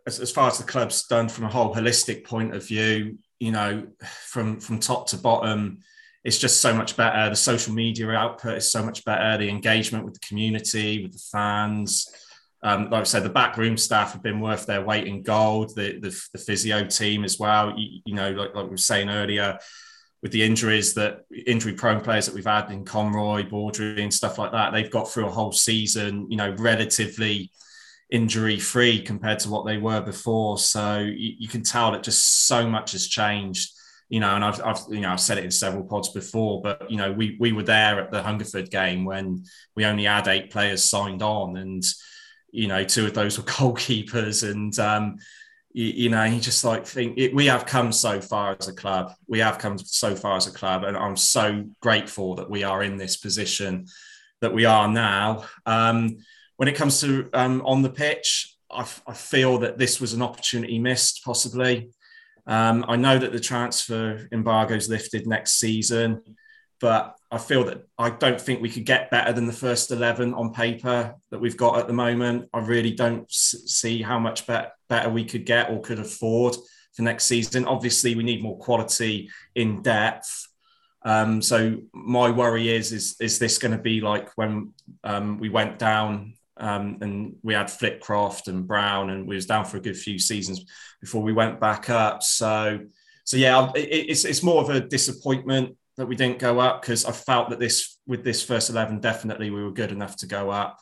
as, 0.06 0.20
as 0.20 0.30
far 0.30 0.48
as 0.48 0.58
the 0.58 0.64
club's 0.64 1.06
done 1.06 1.28
from 1.28 1.44
a 1.44 1.50
whole 1.50 1.74
holistic 1.74 2.24
point 2.24 2.54
of 2.54 2.66
view. 2.66 3.18
You 3.40 3.52
know, 3.52 3.88
from 4.26 4.60
from 4.60 4.78
top 4.78 5.08
to 5.08 5.16
bottom, 5.16 5.78
it's 6.24 6.38
just 6.38 6.60
so 6.60 6.74
much 6.74 6.96
better. 6.96 7.28
The 7.28 7.36
social 7.36 7.74
media 7.74 8.08
output 8.10 8.58
is 8.58 8.70
so 8.70 8.84
much 8.84 9.04
better. 9.04 9.38
The 9.38 9.48
engagement 9.48 10.04
with 10.04 10.14
the 10.14 10.26
community, 10.26 11.02
with 11.02 11.12
the 11.12 11.24
fans. 11.32 12.08
Um, 12.64 12.90
like 12.90 13.00
I 13.00 13.04
said, 13.04 13.24
the 13.24 13.28
backroom 13.28 13.76
staff 13.76 14.12
have 14.12 14.22
been 14.22 14.38
worth 14.38 14.66
their 14.66 14.84
weight 14.84 15.08
in 15.08 15.22
gold. 15.22 15.74
The 15.74 15.98
the, 15.98 16.26
the 16.32 16.38
physio 16.38 16.84
team 16.84 17.24
as 17.24 17.38
well. 17.38 17.74
You, 17.76 18.00
you 18.04 18.14
know, 18.14 18.30
like, 18.30 18.54
like 18.54 18.64
we 18.64 18.70
were 18.70 18.76
saying 18.76 19.10
earlier, 19.10 19.58
with 20.22 20.30
the 20.30 20.42
injuries 20.42 20.94
that 20.94 21.24
injury 21.46 21.72
prone 21.72 22.00
players 22.00 22.26
that 22.26 22.34
we've 22.34 22.44
had 22.44 22.70
in 22.70 22.84
Conroy, 22.84 23.42
Baudry, 23.42 24.02
and 24.02 24.14
stuff 24.14 24.38
like 24.38 24.52
that, 24.52 24.72
they've 24.72 24.90
got 24.90 25.10
through 25.10 25.26
a 25.26 25.30
whole 25.30 25.52
season, 25.52 26.30
you 26.30 26.36
know, 26.36 26.54
relatively 26.58 27.50
injury 28.10 28.58
free 28.58 29.02
compared 29.02 29.40
to 29.40 29.50
what 29.50 29.66
they 29.66 29.78
were 29.78 30.00
before. 30.00 30.58
So 30.58 31.00
you, 31.00 31.34
you, 31.38 31.48
can 31.48 31.64
tell 31.64 31.90
that 31.90 32.04
just 32.04 32.46
so 32.46 32.68
much 32.68 32.92
has 32.92 33.08
changed. 33.08 33.72
You 34.10 34.20
know, 34.20 34.36
and 34.36 34.44
I've, 34.44 34.60
I've, 34.62 34.78
you 34.90 35.00
know, 35.00 35.10
I've 35.10 35.20
said 35.20 35.38
it 35.38 35.44
in 35.44 35.50
several 35.50 35.84
pods 35.84 36.10
before, 36.10 36.60
but 36.60 36.88
you 36.90 36.98
know, 36.98 37.10
we 37.10 37.38
we 37.40 37.52
were 37.52 37.62
there 37.62 37.98
at 37.98 38.10
the 38.10 38.22
Hungerford 38.22 38.70
game 38.70 39.06
when 39.06 39.44
we 39.74 39.86
only 39.86 40.04
had 40.04 40.28
eight 40.28 40.50
players 40.50 40.84
signed 40.84 41.22
on, 41.22 41.56
and 41.56 41.82
you 42.50 42.68
know, 42.68 42.84
two 42.84 43.06
of 43.06 43.14
those 43.14 43.38
were 43.38 43.44
goalkeepers, 43.46 44.48
and 44.48 44.78
um, 44.78 45.16
you, 45.72 45.86
you, 45.86 46.08
know, 46.08 46.24
you 46.24 46.40
just 46.40 46.64
like 46.64 46.86
think 46.86 47.18
it, 47.18 47.34
we 47.34 47.46
have 47.46 47.66
come 47.66 47.92
so 47.92 48.20
far 48.20 48.56
as 48.58 48.68
a 48.68 48.74
club. 48.74 49.14
We 49.26 49.38
have 49.40 49.58
come 49.58 49.78
so 49.78 50.14
far 50.14 50.36
as 50.36 50.46
a 50.46 50.52
club, 50.52 50.84
and 50.84 50.96
I'm 50.96 51.16
so 51.16 51.64
grateful 51.80 52.34
that 52.36 52.50
we 52.50 52.62
are 52.62 52.82
in 52.82 52.96
this 52.96 53.16
position 53.16 53.86
that 54.40 54.52
we 54.52 54.64
are 54.64 54.88
now. 54.88 55.44
Um, 55.66 56.18
when 56.56 56.68
it 56.68 56.76
comes 56.76 57.00
to 57.00 57.28
um, 57.32 57.62
on 57.64 57.82
the 57.82 57.90
pitch, 57.90 58.56
I, 58.70 58.86
I, 59.06 59.14
feel 59.14 59.58
that 59.58 59.78
this 59.78 60.00
was 60.00 60.12
an 60.12 60.22
opportunity 60.22 60.78
missed, 60.78 61.22
possibly. 61.24 61.90
Um, 62.46 62.84
I 62.88 62.96
know 62.96 63.18
that 63.18 63.32
the 63.32 63.40
transfer 63.40 64.28
embargo 64.32 64.74
is 64.74 64.88
lifted 64.88 65.26
next 65.26 65.58
season, 65.58 66.22
but 66.80 67.16
I 67.30 67.38
feel 67.38 67.64
that 67.64 67.86
I 67.96 68.10
don't 68.10 68.40
think 68.40 68.60
we 68.60 68.70
could 68.70 68.84
get 68.84 69.10
better 69.10 69.32
than 69.32 69.46
the 69.46 69.52
first 69.52 69.90
11 69.90 70.34
on 70.34 70.52
paper 70.52 71.14
that 71.30 71.40
we've 71.40 71.56
got 71.56 71.78
at 71.78 71.86
the 71.86 71.92
moment. 71.92 72.48
I 72.52 72.58
really 72.58 72.92
don't 72.92 73.30
see 73.30 74.02
how 74.02 74.18
much 74.18 74.46
better, 74.46 74.70
better 74.92 75.10
we 75.10 75.24
could 75.30 75.46
get 75.54 75.70
or 75.70 75.86
could 75.86 76.00
afford 76.06 76.54
for 76.94 77.02
next 77.02 77.24
season. 77.24 77.64
Obviously, 77.64 78.14
we 78.14 78.28
need 78.30 78.42
more 78.42 78.58
quality 78.66 79.14
in 79.54 79.82
depth. 79.82 80.30
Um, 81.12 81.42
so 81.42 81.58
my 81.92 82.28
worry 82.42 82.66
is, 82.78 82.92
is, 82.92 83.16
is 83.20 83.38
this 83.38 83.58
going 83.62 83.76
to 83.76 83.82
be 83.90 83.96
like 84.00 84.28
when 84.38 84.52
um, 85.12 85.38
we 85.42 85.48
went 85.48 85.74
down 85.78 86.34
um, 86.68 86.98
and 87.04 87.14
we 87.42 87.54
had 87.54 87.70
Flitcroft 87.78 88.48
and 88.48 88.66
Brown 88.66 89.10
and 89.10 89.26
we 89.28 89.34
was 89.34 89.46
down 89.46 89.64
for 89.64 89.78
a 89.78 89.84
good 89.86 89.96
few 89.96 90.18
seasons 90.18 90.58
before 91.00 91.22
we 91.22 91.32
went 91.32 91.58
back 91.58 91.90
up. 91.90 92.22
So, 92.22 92.56
so 93.24 93.36
yeah, 93.36 93.72
it, 93.74 94.10
it's, 94.10 94.24
it's 94.24 94.42
more 94.42 94.62
of 94.62 94.70
a 94.70 94.86
disappointment 94.96 95.76
that 95.96 96.08
we 96.08 96.16
didn't 96.16 96.38
go 96.48 96.60
up 96.66 96.80
because 96.80 97.04
I 97.04 97.12
felt 97.12 97.50
that 97.50 97.58
this 97.58 97.98
with 98.06 98.22
this 98.24 98.42
first 98.42 98.70
eleven 98.70 99.00
definitely 99.00 99.50
we 99.50 99.62
were 99.62 99.80
good 99.82 99.92
enough 99.92 100.16
to 100.16 100.26
go 100.26 100.50
up, 100.62 100.74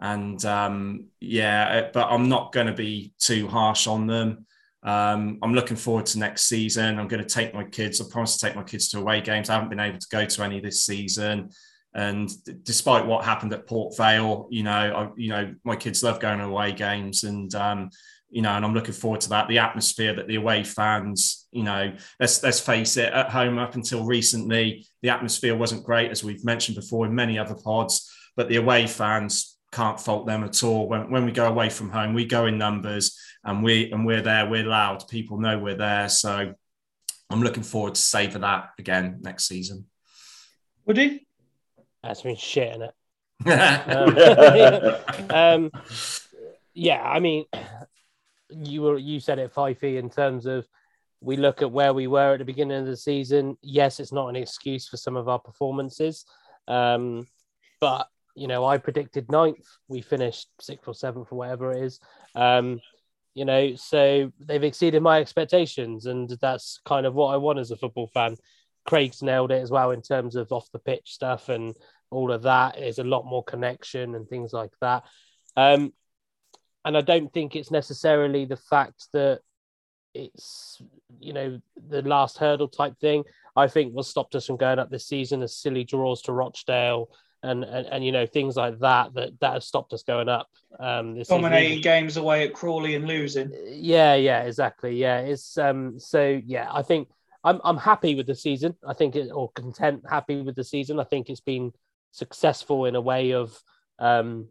and 0.00 0.44
um, 0.44 1.06
yeah, 1.20 1.90
but 1.92 2.08
I'm 2.10 2.28
not 2.28 2.52
going 2.52 2.68
to 2.68 2.72
be 2.72 3.12
too 3.18 3.48
harsh 3.48 3.86
on 3.86 4.06
them. 4.06 4.46
Um, 4.82 5.38
I'm 5.42 5.54
looking 5.54 5.76
forward 5.76 6.06
to 6.06 6.18
next 6.18 6.44
season. 6.44 6.98
I'm 6.98 7.08
going 7.08 7.22
to 7.22 7.28
take 7.28 7.52
my 7.52 7.64
kids. 7.64 8.00
I 8.00 8.04
promise 8.08 8.36
to 8.36 8.46
take 8.46 8.54
my 8.54 8.62
kids 8.62 8.88
to 8.90 8.98
away 8.98 9.20
games. 9.20 9.50
I 9.50 9.54
haven't 9.54 9.70
been 9.70 9.80
able 9.80 9.98
to 9.98 10.06
go 10.10 10.24
to 10.24 10.42
any 10.42 10.60
this 10.60 10.84
season, 10.84 11.50
and 11.94 12.30
despite 12.62 13.06
what 13.06 13.24
happened 13.24 13.52
at 13.52 13.66
Port 13.66 13.96
Vale, 13.96 14.46
you 14.50 14.62
know, 14.62 14.70
I, 14.72 15.08
you 15.16 15.30
know, 15.30 15.54
my 15.64 15.74
kids 15.74 16.02
love 16.02 16.20
going 16.20 16.38
to 16.38 16.44
away 16.44 16.72
games, 16.72 17.24
and 17.24 17.52
um, 17.56 17.90
you 18.30 18.42
know, 18.42 18.50
and 18.50 18.64
I'm 18.64 18.74
looking 18.74 18.94
forward 18.94 19.20
to 19.22 19.30
that. 19.30 19.48
The 19.48 19.58
atmosphere 19.58 20.14
that 20.14 20.28
the 20.28 20.36
away 20.36 20.62
fans, 20.62 21.48
you 21.50 21.64
know, 21.64 21.92
let's 22.20 22.40
let's 22.44 22.60
face 22.60 22.96
it, 22.96 23.12
at 23.12 23.30
home 23.30 23.58
up 23.58 23.74
until 23.74 24.04
recently, 24.04 24.86
the 25.02 25.08
atmosphere 25.08 25.56
wasn't 25.56 25.84
great, 25.84 26.12
as 26.12 26.22
we've 26.22 26.44
mentioned 26.44 26.76
before 26.76 27.04
in 27.04 27.14
many 27.16 27.36
other 27.36 27.56
pods. 27.56 28.08
But 28.36 28.48
the 28.48 28.56
away 28.56 28.86
fans 28.86 29.57
can't 29.72 30.00
fault 30.00 30.26
them 30.26 30.44
at 30.44 30.62
all. 30.62 30.88
When, 30.88 31.10
when 31.10 31.24
we 31.24 31.32
go 31.32 31.46
away 31.46 31.68
from 31.68 31.90
home, 31.90 32.14
we 32.14 32.24
go 32.24 32.46
in 32.46 32.58
numbers 32.58 33.18
and 33.44 33.62
we 33.62 33.90
and 33.90 34.06
we're 34.06 34.22
there, 34.22 34.48
we're 34.48 34.64
loud. 34.64 35.06
People 35.08 35.38
know 35.38 35.58
we're 35.58 35.76
there. 35.76 36.08
So 36.08 36.54
I'm 37.30 37.42
looking 37.42 37.62
forward 37.62 37.94
to 37.94 38.00
saving 38.00 38.40
that 38.42 38.70
again 38.78 39.18
next 39.20 39.46
season. 39.46 39.86
Woody? 40.86 41.26
That's 42.02 42.22
been 42.22 42.36
shit 42.36 42.74
in 42.74 42.82
it. 42.82 42.94
um, 45.30 45.30
um, 45.30 45.70
yeah, 46.74 47.02
I 47.02 47.20
mean, 47.20 47.44
you 48.50 48.82
were 48.82 48.98
you 48.98 49.20
said 49.20 49.38
it, 49.38 49.54
Fifey, 49.54 49.98
in 49.98 50.08
terms 50.08 50.46
of 50.46 50.66
we 51.20 51.36
look 51.36 51.62
at 51.62 51.70
where 51.70 51.92
we 51.92 52.06
were 52.06 52.34
at 52.34 52.38
the 52.38 52.44
beginning 52.44 52.78
of 52.78 52.86
the 52.86 52.96
season. 52.96 53.56
Yes, 53.62 54.00
it's 54.00 54.12
not 54.12 54.28
an 54.28 54.36
excuse 54.36 54.88
for 54.88 54.96
some 54.96 55.16
of 55.16 55.28
our 55.28 55.38
performances, 55.38 56.24
um, 56.66 57.26
but 57.80 58.08
you 58.38 58.46
know 58.46 58.64
I 58.64 58.78
predicted 58.78 59.30
ninth. 59.30 59.66
We 59.88 60.00
finished 60.00 60.48
sixth 60.60 60.86
or 60.86 60.94
seventh 60.94 61.28
or 61.30 61.38
whatever 61.38 61.72
it 61.72 61.82
is. 61.82 62.00
Um, 62.34 62.80
you 63.34 63.44
know, 63.44 63.74
so 63.76 64.32
they've 64.40 64.64
exceeded 64.64 65.02
my 65.02 65.20
expectations, 65.20 66.06
and 66.06 66.28
that's 66.40 66.80
kind 66.84 67.06
of 67.06 67.14
what 67.14 67.34
I 67.34 67.36
want 67.36 67.58
as 67.58 67.70
a 67.70 67.76
football 67.76 68.08
fan. 68.08 68.36
Craig's 68.86 69.22
nailed 69.22 69.52
it 69.52 69.62
as 69.62 69.70
well 69.70 69.90
in 69.90 70.02
terms 70.02 70.34
of 70.34 70.50
off 70.50 70.70
the 70.72 70.78
pitch 70.78 71.12
stuff 71.12 71.48
and 71.48 71.76
all 72.10 72.32
of 72.32 72.42
that. 72.42 72.76
There's 72.78 72.98
a 72.98 73.04
lot 73.04 73.26
more 73.26 73.44
connection 73.44 74.14
and 74.14 74.26
things 74.28 74.52
like 74.52 74.72
that. 74.80 75.04
Um, 75.56 75.92
and 76.84 76.96
I 76.96 77.00
don't 77.02 77.32
think 77.32 77.54
it's 77.54 77.70
necessarily 77.70 78.44
the 78.44 78.56
fact 78.56 79.08
that 79.12 79.40
it's 80.14 80.80
you 81.20 81.32
know 81.32 81.60
the 81.88 82.02
last 82.02 82.38
hurdle 82.38 82.68
type 82.68 82.98
thing. 82.98 83.24
I 83.54 83.68
think 83.68 83.92
what 83.92 84.06
stopped 84.06 84.34
us 84.34 84.46
from 84.46 84.56
going 84.56 84.78
up 84.78 84.90
this 84.90 85.06
season 85.06 85.42
as 85.42 85.56
silly 85.56 85.84
draws 85.84 86.22
to 86.22 86.32
Rochdale 86.32 87.08
and 87.42 87.64
and, 87.64 87.86
and 87.86 88.04
you 88.04 88.12
know 88.12 88.26
things 88.26 88.56
like 88.56 88.78
that 88.80 89.14
that 89.14 89.38
that 89.40 89.54
has 89.54 89.66
stopped 89.66 89.92
us 89.92 90.02
going 90.02 90.28
up. 90.28 90.48
Um, 90.78 91.14
this 91.14 91.28
Dominating 91.28 91.80
games 91.80 92.16
away 92.16 92.46
at 92.46 92.54
Crawley 92.54 92.94
and 92.94 93.06
losing. 93.06 93.52
Yeah, 93.66 94.14
yeah, 94.14 94.42
exactly. 94.42 94.96
Yeah, 94.96 95.20
it's 95.20 95.56
um. 95.58 95.98
So 95.98 96.40
yeah, 96.44 96.68
I 96.72 96.82
think 96.82 97.08
I'm 97.44 97.60
I'm 97.64 97.76
happy 97.76 98.14
with 98.14 98.26
the 98.26 98.34
season. 98.34 98.74
I 98.86 98.94
think 98.94 99.16
it 99.16 99.30
or 99.32 99.50
content, 99.52 100.04
happy 100.08 100.42
with 100.42 100.56
the 100.56 100.64
season. 100.64 100.98
I 100.98 101.04
think 101.04 101.28
it's 101.30 101.40
been 101.40 101.72
successful 102.12 102.84
in 102.86 102.96
a 102.96 103.00
way 103.00 103.32
of 103.32 103.58
um. 103.98 104.48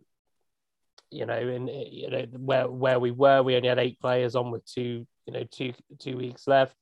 You 1.09 1.25
know, 1.25 1.37
in 1.37 1.67
you 1.67 2.09
know 2.09 2.25
where 2.37 2.69
where 2.69 2.99
we 2.99 3.11
were, 3.11 3.41
we 3.41 3.55
only 3.55 3.69
had 3.69 3.79
eight 3.79 3.99
players 3.99 4.35
on 4.35 4.51
with 4.51 4.65
two 4.65 5.07
you 5.25 5.33
know 5.33 5.43
two 5.49 5.73
two 5.99 6.17
weeks 6.17 6.47
left. 6.47 6.75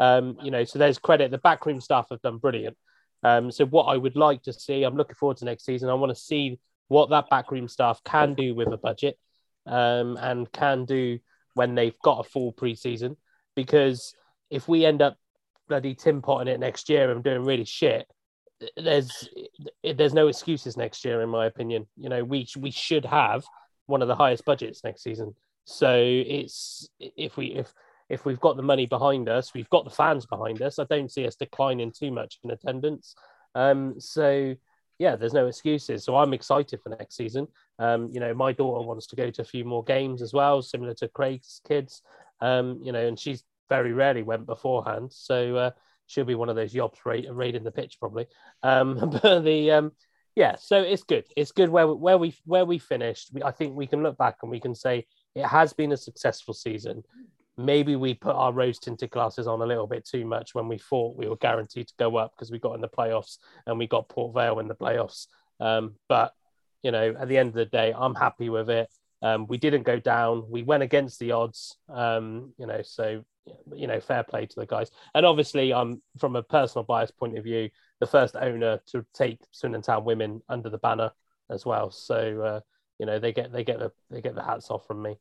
Um, 0.00 0.36
you 0.42 0.50
know, 0.50 0.64
so 0.64 0.78
there's 0.78 0.98
credit. 0.98 1.30
The 1.30 1.38
backroom 1.38 1.80
staff 1.80 2.08
have 2.10 2.22
done 2.22 2.38
brilliant. 2.38 2.76
Um, 3.22 3.50
so 3.50 3.66
what 3.66 3.84
I 3.84 3.96
would 3.96 4.16
like 4.16 4.42
to 4.44 4.52
see, 4.52 4.82
I'm 4.82 4.96
looking 4.96 5.16
forward 5.16 5.38
to 5.38 5.44
next 5.44 5.64
season. 5.64 5.88
I 5.88 5.94
want 5.94 6.10
to 6.14 6.20
see 6.20 6.58
what 6.88 7.10
that 7.10 7.28
backroom 7.30 7.68
staff 7.68 8.00
can 8.04 8.34
do 8.34 8.54
with 8.54 8.72
a 8.72 8.76
budget 8.76 9.18
um, 9.66 10.16
and 10.20 10.50
can 10.52 10.84
do 10.84 11.18
when 11.54 11.74
they've 11.74 11.98
got 12.02 12.20
a 12.24 12.28
full 12.28 12.52
preseason. 12.52 13.16
Because 13.54 14.14
if 14.50 14.68
we 14.68 14.84
end 14.84 15.02
up 15.02 15.16
bloody 15.68 15.94
tin 15.94 16.22
potting 16.22 16.52
it 16.52 16.60
next 16.60 16.88
year 16.88 17.10
and 17.10 17.22
doing 17.22 17.44
really 17.44 17.64
shit, 17.64 18.06
there's 18.76 19.28
there's 19.84 20.14
no 20.14 20.28
excuses 20.28 20.76
next 20.76 21.04
year, 21.04 21.22
in 21.22 21.28
my 21.28 21.46
opinion. 21.46 21.86
You 21.96 22.08
know, 22.08 22.24
we 22.24 22.46
we 22.58 22.70
should 22.70 23.04
have 23.04 23.44
one 23.86 24.02
of 24.02 24.08
the 24.08 24.16
highest 24.16 24.44
budgets 24.44 24.82
next 24.82 25.02
season. 25.02 25.34
So 25.64 25.94
it's 25.96 26.88
if 26.98 27.36
we 27.36 27.46
if 27.48 27.72
if 28.08 28.24
we've 28.24 28.40
got 28.40 28.56
the 28.56 28.62
money 28.62 28.86
behind 28.86 29.28
us, 29.28 29.54
we've 29.54 29.68
got 29.70 29.84
the 29.84 29.90
fans 29.90 30.26
behind 30.26 30.62
us. 30.62 30.78
I 30.78 30.84
don't 30.84 31.10
see 31.10 31.26
us 31.26 31.36
declining 31.36 31.92
too 31.92 32.10
much 32.10 32.38
in 32.42 32.50
attendance. 32.50 33.14
Um, 33.54 34.00
so 34.00 34.54
yeah, 34.98 35.14
there's 35.16 35.34
no 35.34 35.46
excuses. 35.46 36.04
So 36.04 36.16
I'm 36.16 36.32
excited 36.32 36.80
for 36.80 36.88
next 36.90 37.16
season. 37.16 37.46
Um, 37.78 38.10
you 38.12 38.20
know, 38.20 38.34
my 38.34 38.52
daughter 38.52 38.86
wants 38.86 39.06
to 39.08 39.16
go 39.16 39.30
to 39.30 39.42
a 39.42 39.44
few 39.44 39.64
more 39.64 39.84
games 39.84 40.22
as 40.22 40.32
well, 40.32 40.60
similar 40.62 40.94
to 40.94 41.08
Craig's 41.08 41.60
kids. 41.66 42.02
Um, 42.40 42.80
you 42.82 42.92
know, 42.92 43.06
and 43.06 43.18
she's 43.18 43.44
very 43.68 43.92
rarely 43.92 44.22
went 44.22 44.46
beforehand, 44.46 45.12
so 45.12 45.56
uh, 45.56 45.70
she'll 46.06 46.24
be 46.24 46.34
one 46.34 46.48
of 46.48 46.56
those 46.56 46.72
yobs 46.72 46.98
ra- 47.04 47.30
raiding 47.30 47.64
the 47.64 47.70
pitch 47.70 47.98
probably. 48.00 48.26
Um, 48.62 49.10
but 49.22 49.40
the 49.40 49.70
um, 49.70 49.92
yeah, 50.34 50.56
so 50.58 50.80
it's 50.80 51.02
good. 51.02 51.24
It's 51.36 51.52
good 51.52 51.68
where 51.68 51.86
where 51.88 52.18
we 52.18 52.34
where 52.44 52.64
we 52.64 52.78
finished. 52.78 53.30
We, 53.32 53.42
I 53.42 53.50
think 53.50 53.76
we 53.76 53.86
can 53.86 54.02
look 54.02 54.16
back 54.16 54.38
and 54.42 54.50
we 54.50 54.60
can 54.60 54.74
say 54.74 55.06
it 55.34 55.46
has 55.46 55.72
been 55.72 55.92
a 55.92 55.96
successful 55.96 56.54
season 56.54 57.04
maybe 57.58 57.96
we 57.96 58.14
put 58.14 58.36
our 58.36 58.52
rose 58.52 58.78
tinted 58.78 59.10
glasses 59.10 59.46
on 59.46 59.60
a 59.60 59.66
little 59.66 59.86
bit 59.86 60.06
too 60.06 60.24
much 60.24 60.54
when 60.54 60.68
we 60.68 60.78
thought 60.78 61.16
we 61.16 61.28
were 61.28 61.36
guaranteed 61.36 61.88
to 61.88 61.94
go 61.98 62.16
up 62.16 62.32
because 62.34 62.50
we 62.50 62.58
got 62.58 62.74
in 62.74 62.80
the 62.80 62.88
playoffs 62.88 63.38
and 63.66 63.78
we 63.78 63.86
got 63.86 64.08
Port 64.08 64.32
Vale 64.32 64.60
in 64.60 64.68
the 64.68 64.74
playoffs. 64.74 65.26
Um, 65.60 65.96
but 66.08 66.32
you 66.82 66.92
know, 66.92 67.14
at 67.18 67.28
the 67.28 67.36
end 67.36 67.48
of 67.48 67.54
the 67.56 67.66
day, 67.66 67.92
I'm 67.96 68.14
happy 68.14 68.48
with 68.48 68.70
it. 68.70 68.88
Um, 69.20 69.48
we 69.48 69.58
didn't 69.58 69.82
go 69.82 69.98
down. 69.98 70.44
We 70.48 70.62
went 70.62 70.84
against 70.84 71.18
the 71.18 71.32
odds. 71.32 71.76
Um, 71.88 72.54
you 72.56 72.66
know, 72.66 72.82
so 72.82 73.24
you 73.74 73.88
know, 73.88 73.98
fair 73.98 74.22
play 74.22 74.46
to 74.46 74.60
the 74.60 74.66
guys. 74.66 74.90
And 75.14 75.26
obviously, 75.26 75.74
I'm 75.74 76.00
from 76.18 76.36
a 76.36 76.42
personal 76.42 76.84
bias 76.84 77.10
point 77.10 77.36
of 77.36 77.42
view, 77.42 77.70
the 77.98 78.06
first 78.06 78.36
owner 78.36 78.80
to 78.92 79.04
take 79.14 79.40
Swindon 79.50 79.82
Town 79.82 80.04
women 80.04 80.42
under 80.48 80.70
the 80.70 80.78
banner 80.78 81.10
as 81.50 81.66
well. 81.66 81.90
So 81.90 82.42
uh, 82.42 82.60
you 83.00 83.06
know, 83.06 83.18
they 83.18 83.32
get 83.32 83.52
they 83.52 83.64
get 83.64 83.80
the 83.80 83.90
they 84.10 84.20
get 84.20 84.36
the 84.36 84.44
hats 84.44 84.70
off 84.70 84.86
from 84.86 85.02
me. 85.02 85.16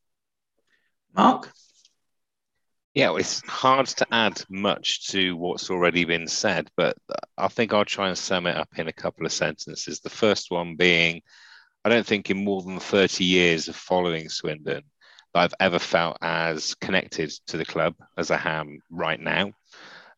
Mark. 1.15 1.51
Yeah, 2.97 3.15
it's 3.15 3.47
hard 3.47 3.85
to 3.85 4.07
add 4.11 4.41
much 4.49 5.09
to 5.09 5.37
what's 5.37 5.69
already 5.69 6.03
been 6.03 6.27
said, 6.27 6.71
but 6.75 6.97
I 7.37 7.47
think 7.47 7.71
I'll 7.71 7.85
try 7.85 8.07
and 8.07 8.17
sum 8.17 8.47
it 8.47 8.57
up 8.57 8.69
in 8.75 8.87
a 8.87 8.91
couple 8.91 9.23
of 9.23 9.31
sentences. 9.31 9.99
The 9.99 10.09
first 10.09 10.49
one 10.49 10.75
being, 10.75 11.21
I 11.85 11.89
don't 11.89 12.07
think 12.07 12.31
in 12.31 12.43
more 12.43 12.63
than 12.63 12.79
30 12.79 13.23
years 13.23 13.67
of 13.67 13.75
following 13.75 14.29
Swindon 14.29 14.81
that 15.35 15.39
I've 15.39 15.53
ever 15.59 15.77
felt 15.77 16.17
as 16.23 16.73
connected 16.73 17.29
to 17.45 17.57
the 17.57 17.65
club 17.65 17.93
as 18.17 18.31
I 18.31 18.41
am 18.43 18.79
right 18.89 19.19
now. 19.19 19.51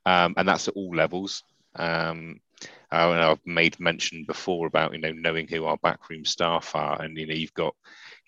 Um, 0.06 0.36
and 0.38 0.48
that's 0.48 0.70
at 0.70 0.76
all 0.76 0.96
levels. 0.96 1.44
Um, 1.76 2.40
I've 2.92 3.46
made 3.46 3.78
mention 3.82 4.24
before 4.24 4.68
about 4.68 4.94
you 4.94 5.00
know 5.00 5.12
knowing 5.12 5.50
who 5.50 5.66
our 5.66 5.78
backroom 5.84 6.24
staff 6.24 6.74
are, 6.76 7.02
and 7.02 7.18
you 7.18 7.28
know 7.28 7.36
you've 7.36 7.54
got 7.54 7.76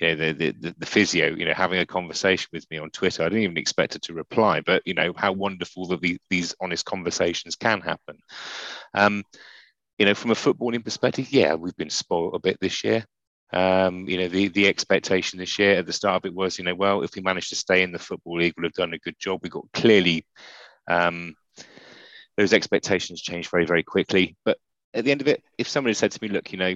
you 0.02 0.16
know 0.16 0.34
the, 0.34 0.52
the 0.52 0.76
the 0.78 0.86
physio 0.86 1.28
you 1.36 1.46
know 1.46 1.54
having 1.54 1.80
a 1.80 1.86
conversation 1.86 2.48
with 2.52 2.70
me 2.72 2.78
on 2.78 2.90
twitter 2.90 3.24
i 3.24 3.30
didn't 3.30 3.44
even 3.44 3.58
expect 3.58 3.96
it 3.96 4.02
to 4.02 4.14
reply 4.14 4.60
but 4.62 4.82
you 4.86 4.94
know 4.94 5.14
how 5.16 5.32
wonderful 5.32 5.88
that 5.88 6.02
the, 6.02 6.18
these 6.30 6.56
honest 6.60 6.86
conversations 6.86 7.56
can 7.56 7.80
happen 7.80 8.18
um 8.94 9.24
you 10.00 10.06
know 10.06 10.16
from 10.16 10.32
a 10.32 10.36
footballing 10.36 10.84
perspective 10.84 11.32
yeah 11.32 11.54
we've 11.54 11.78
been 11.78 11.90
spoiled 11.90 12.36
a 12.36 12.40
bit 12.40 12.58
this 12.60 12.84
year 12.84 13.06
um, 13.54 14.08
you 14.08 14.18
know, 14.18 14.30
the 14.30 14.48
the 14.48 14.68
expectation 14.68 15.38
this 15.38 15.60
year 15.60 15.76
at 15.76 15.86
the 15.86 15.92
start 15.92 16.24
of 16.24 16.26
it 16.26 16.34
was, 16.34 16.58
you 16.58 16.64
know, 16.64 16.74
well, 16.74 17.02
if 17.02 17.16
we 17.16 17.22
manage 17.22 17.50
to 17.50 17.56
stay 17.56 17.84
in 17.84 17.92
the 17.92 18.00
football 18.00 18.38
league, 18.38 18.54
we'll 18.56 18.68
have 18.68 18.74
done 18.74 18.94
a 18.94 19.00
good 19.00 19.20
job. 19.20 19.42
We 19.44 19.50
got 19.50 19.66
clearly 19.74 20.26
um, 20.88 21.36
those 22.38 22.54
expectations 22.54 23.22
changed 23.22 23.52
very, 23.52 23.66
very 23.66 23.84
quickly. 23.84 24.38
But 24.46 24.58
at 24.94 25.04
the 25.04 25.12
end 25.12 25.20
of 25.20 25.28
it, 25.28 25.44
if 25.58 25.68
somebody 25.68 25.94
said 25.94 26.12
to 26.12 26.20
me, 26.22 26.30
look, 26.30 26.52
you 26.54 26.60
know, 26.60 26.76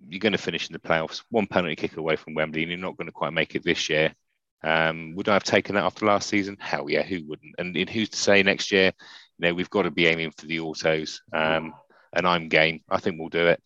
you're 0.00 0.20
going 0.20 0.32
to 0.32 0.38
finish 0.38 0.68
in 0.68 0.72
the 0.72 0.78
playoffs, 0.78 1.22
one 1.30 1.46
penalty 1.46 1.76
kick 1.76 1.96
away 1.96 2.16
from 2.16 2.34
Wembley, 2.34 2.62
and 2.62 2.70
you're 2.70 2.80
not 2.80 2.96
going 2.96 3.06
to 3.06 3.12
quite 3.12 3.32
make 3.32 3.54
it 3.54 3.64
this 3.64 3.88
year. 3.88 4.14
Um, 4.62 5.14
would 5.16 5.28
I 5.28 5.34
have 5.34 5.44
taken 5.44 5.74
that 5.74 5.84
after 5.84 6.06
last 6.06 6.28
season? 6.28 6.56
Hell 6.58 6.88
yeah, 6.88 7.02
who 7.02 7.22
wouldn't? 7.26 7.54
And, 7.58 7.76
and 7.76 7.88
who's 7.88 8.08
to 8.10 8.16
say 8.16 8.42
next 8.42 8.72
year? 8.72 8.92
You 9.38 9.48
know, 9.48 9.54
we've 9.54 9.70
got 9.70 9.82
to 9.82 9.90
be 9.90 10.06
aiming 10.06 10.32
for 10.36 10.46
the 10.46 10.60
autos, 10.60 11.20
um, 11.32 11.74
and 12.12 12.26
I'm 12.26 12.48
game. 12.48 12.80
I 12.88 12.98
think 12.98 13.18
we'll 13.18 13.28
do 13.28 13.46
it. 13.48 13.62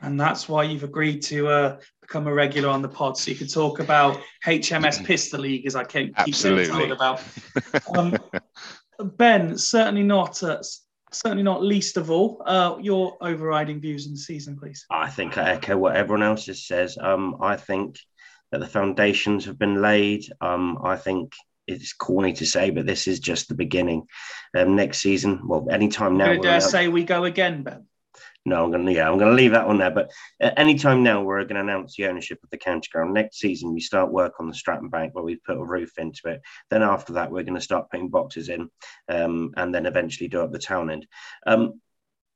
And 0.00 0.18
that's 0.18 0.48
why 0.48 0.62
you've 0.62 0.84
agreed 0.84 1.22
to 1.22 1.48
uh, 1.48 1.80
become 2.00 2.26
a 2.26 2.32
regular 2.32 2.68
on 2.68 2.82
the 2.82 2.88
pod, 2.88 3.18
so 3.18 3.30
you 3.30 3.36
can 3.36 3.48
talk 3.48 3.80
about 3.80 4.20
HMS 4.46 5.04
Pistol 5.04 5.40
League, 5.40 5.66
as 5.66 5.74
I 5.74 5.84
keep, 5.84 6.16
keep 6.24 6.34
talking 6.34 6.92
about. 6.92 7.22
Um, 7.96 8.16
ben, 9.16 9.56
certainly 9.56 10.02
not 10.02 10.42
uh, 10.42 10.60
certainly 11.12 11.42
not 11.42 11.62
least 11.62 11.96
of 11.96 12.10
all, 12.10 12.42
uh, 12.46 12.76
your 12.80 13.16
overriding 13.20 13.80
views 13.80 14.06
on 14.06 14.12
the 14.12 14.18
season, 14.18 14.58
please. 14.58 14.84
I 14.90 15.08
think 15.10 15.38
I 15.38 15.50
echo 15.50 15.76
what 15.76 15.96
everyone 15.96 16.22
else 16.22 16.44
just 16.44 16.66
says. 16.66 16.98
Um, 17.00 17.36
I 17.40 17.56
think 17.56 17.98
that 18.52 18.60
the 18.60 18.66
foundations 18.66 19.44
have 19.44 19.58
been 19.58 19.80
laid. 19.80 20.24
Um, 20.40 20.78
I 20.82 20.96
think 20.96 21.32
it's 21.66 21.92
corny 21.92 22.32
to 22.34 22.46
say, 22.46 22.70
but 22.70 22.86
this 22.86 23.06
is 23.06 23.20
just 23.20 23.48
the 23.48 23.54
beginning. 23.54 24.06
Um, 24.56 24.74
next 24.76 24.98
season, 24.98 25.46
well, 25.46 25.66
anytime 25.70 26.16
now. 26.16 26.34
Dare 26.36 26.60
say 26.60 26.88
we 26.88 27.04
go 27.04 27.24
again, 27.24 27.62
Ben? 27.62 27.86
No, 28.48 28.64
I'm 28.64 28.70
gonna 28.70 28.90
yeah, 28.90 29.10
I'm 29.10 29.18
gonna 29.18 29.32
leave 29.32 29.52
that 29.52 29.66
on 29.66 29.78
there. 29.78 29.90
But 29.90 30.10
at 30.40 30.58
any 30.58 30.76
time 30.76 31.02
now, 31.02 31.22
we're 31.22 31.44
gonna 31.44 31.60
announce 31.60 31.96
the 31.96 32.06
ownership 32.06 32.38
of 32.42 32.50
the 32.50 32.56
county 32.56 32.88
ground. 32.90 33.12
Next 33.12 33.38
season, 33.38 33.74
we 33.74 33.80
start 33.80 34.10
work 34.10 34.34
on 34.40 34.48
the 34.48 34.54
Stratton 34.54 34.88
Bank 34.88 35.14
where 35.14 35.24
we've 35.24 35.44
put 35.44 35.58
a 35.58 35.64
roof 35.64 35.98
into 35.98 36.22
it. 36.26 36.40
Then 36.70 36.82
after 36.82 37.12
that, 37.14 37.30
we're 37.30 37.42
gonna 37.42 37.60
start 37.60 37.90
putting 37.90 38.08
boxes 38.08 38.48
in, 38.48 38.70
um, 39.08 39.52
and 39.56 39.74
then 39.74 39.86
eventually 39.86 40.28
do 40.28 40.40
up 40.40 40.50
the 40.52 40.58
town 40.58 40.90
end. 40.90 41.06
Um, 41.46 41.80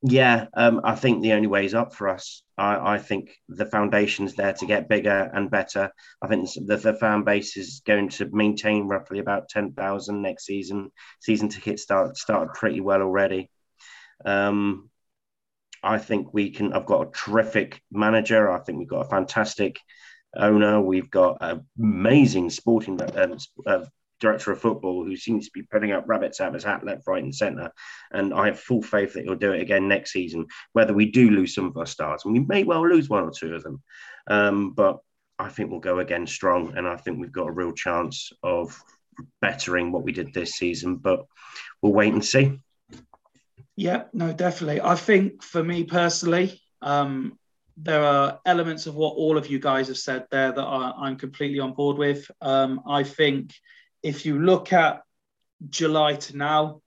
yeah, 0.03 0.47
um, 0.55 0.81
I 0.83 0.97
think 0.97 1.23
the 1.23 1.33
only 1.33 1.47
way 1.47 1.65
is 1.65 1.75
up 1.75 1.95
for 1.95 2.09
us. 2.09 2.43
I, 2.59 2.95
I, 2.95 2.99
think 2.99 3.31
the 3.49 3.67
foundation's 3.67 4.35
there 4.35 4.53
to 4.53 4.67
get 4.67 4.89
bigger 4.89 5.31
and 5.33 5.49
better. 5.49 5.93
I 6.21 6.27
think 6.27 6.51
the, 6.67 6.77
the 6.77 6.95
fan 6.95 7.23
base 7.23 7.57
is 7.57 7.83
going 7.87 8.09
to 8.11 8.29
maintain 8.33 8.89
roughly 8.89 9.21
about 9.21 9.49
ten 9.49 9.73
thousand 9.73 10.21
next 10.21 10.45
season. 10.45 10.91
Season 11.21 11.49
tickets 11.49 11.85
start 11.85 12.17
started 12.17 12.53
pretty 12.53 12.81
well 12.81 13.01
already. 13.01 13.49
Um, 14.25 14.91
I 15.83 15.99
think 15.99 16.33
we 16.33 16.51
can. 16.51 16.73
I've 16.73 16.87
got 16.87 17.09
a 17.09 17.11
terrific 17.11 17.83
manager. 17.91 18.51
I 18.51 18.61
think 18.61 18.79
we've 18.79 18.89
got 18.89 19.07
a 19.07 19.11
fantastic 19.11 19.79
owner. 20.37 20.81
We've 20.81 21.11
got 21.11 21.39
an 21.41 21.67
amazing 21.79 22.51
sporting 22.51 23.01
um, 23.17 23.37
uh, 23.67 23.85
director 24.21 24.53
of 24.53 24.61
football 24.61 25.05
who 25.05 25.17
seems 25.17 25.47
to 25.47 25.51
be 25.53 25.63
putting 25.63 25.93
up 25.93 26.05
rabbits 26.07 26.41
out 26.41 26.49
of 26.49 26.55
his 26.55 26.65
hat 26.65 26.85
left, 26.85 27.07
right, 27.07 27.23
and 27.23 27.35
centre. 27.35 27.71
And 28.13 28.33
I 28.33 28.47
have 28.47 28.61
full 28.61 28.81
faith 28.81 29.15
that 29.15 29.25
he'll 29.25 29.35
do 29.35 29.53
it 29.53 29.61
again 29.61 29.89
next 29.89 30.13
season, 30.13 30.47
whether 30.73 30.95
we 30.95 31.11
do 31.11 31.31
lose 31.31 31.55
some 31.55 31.67
of 31.67 31.77
our 31.77 31.87
stars. 31.87 32.23
And 32.25 32.33
we 32.33 32.41
may 32.41 32.63
well 32.65 32.89
lose 32.89 33.09
one 33.09 33.25
or 33.25 33.33
two 33.33 33.55
of 33.55 33.63
them. 33.63 33.83
Um, 34.29 34.73
but 34.73 34.99
I 35.39 35.49
think 35.49 35.71
we'll 35.71 35.81
go 35.81 35.99
again 35.99 36.27
strong. 36.27 36.77
And 36.77 36.87
I 36.87 36.97
think 36.97 37.19
we've 37.19 37.33
got 37.33 37.49
a 37.49 37.53
real 37.53 37.73
chance 37.73 38.31
of 38.43 38.81
bettering 39.41 39.91
what 39.91 40.05
we 40.05 40.13
did 40.13 40.33
this 40.33 40.55
season. 40.55 40.97
But 40.97 41.27
we'll 41.83 41.93
wait 41.93 42.13
and 42.13 42.25
see. 42.25 42.61
Yeah, 43.77 44.05
no, 44.13 44.33
definitely. 44.33 44.81
I 44.81 44.97
think 44.97 45.43
for 45.43 45.63
me 45.63 45.85
personally, 45.85 46.61
um, 46.83 47.39
there 47.77 48.05
are 48.05 48.41
elements 48.45 48.87
of 48.87 48.95
what 48.95 49.17
all 49.17 49.39
of 49.39 49.49
you 49.49 49.59
guys 49.59 49.89
have 49.89 49.97
said 49.97 50.27
there 50.31 50.53
that 50.53 50.63
I, 50.63 51.09
am 51.09 51.17
completely 51.17 51.59
on 51.59 51.73
board 51.73 51.97
with. 51.97 52.31
Um, 52.41 52.83
I 52.87 53.03
think 53.03 53.55
if 54.03 54.27
you 54.27 54.41
look 54.41 54.73
at 54.73 55.03
July 55.71 56.17
to 56.17 56.37
now, 56.37 56.83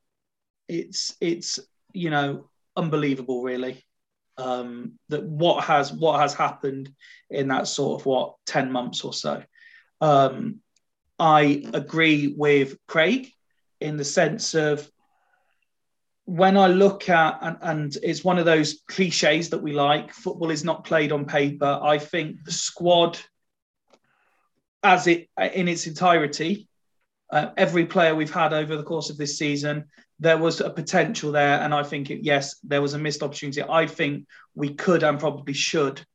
it's 0.67 1.15
it's 1.19 1.59
you 1.93 2.09
know 2.09 2.49
unbelievable, 2.75 3.41
really. 3.41 3.83
Um, 4.37 4.99
that 5.09 5.23
what 5.23 5.63
has 5.63 5.91
what 5.91 6.19
has 6.19 6.33
happened 6.33 6.93
in 7.29 7.47
that 7.47 7.67
sort 7.67 8.01
of 8.01 8.05
what 8.05 8.35
ten 8.45 8.71
months 8.71 9.03
or 9.03 9.13
so. 9.13 9.43
Um, 10.01 10.59
I 11.17 11.63
agree 11.73 12.35
with 12.37 12.77
Craig 12.87 13.31
in 13.79 13.97
the 13.97 14.03
sense 14.03 14.53
of 14.53 14.89
when 16.25 16.57
I 16.57 16.67
look 16.67 17.07
at, 17.09 17.37
and, 17.41 17.57
and 17.61 17.97
it's 18.01 18.23
one 18.23 18.37
of 18.37 18.45
those 18.45 18.81
cliches 18.87 19.49
that 19.51 19.61
we 19.61 19.73
like, 19.73 20.11
football 20.11 20.51
is 20.51 20.63
not 20.63 20.83
played 20.83 21.11
on 21.11 21.25
paper. 21.25 21.79
I 21.81 21.99
think 21.99 22.43
the 22.43 22.51
squad, 22.51 23.19
as 24.83 25.07
it 25.07 25.29
in 25.53 25.67
its 25.67 25.87
entirety, 25.87 26.67
uh, 27.29 27.49
every 27.57 27.85
player 27.85 28.15
we've 28.15 28.33
had 28.33 28.53
over 28.53 28.75
the 28.75 28.83
course 28.83 29.09
of 29.09 29.17
this 29.17 29.37
season, 29.37 29.85
there 30.19 30.37
was 30.37 30.61
a 30.61 30.69
potential 30.69 31.31
there. 31.31 31.59
And 31.59 31.73
I 31.73 31.83
think, 31.83 32.09
it, 32.09 32.23
yes, 32.23 32.55
there 32.63 32.81
was 32.81 32.93
a 32.93 32.99
missed 32.99 33.21
opportunity. 33.21 33.61
I 33.61 33.85
think 33.85 34.25
we 34.55 34.73
could 34.73 35.03
and 35.03 35.19
probably 35.19 35.53
should 35.53 36.05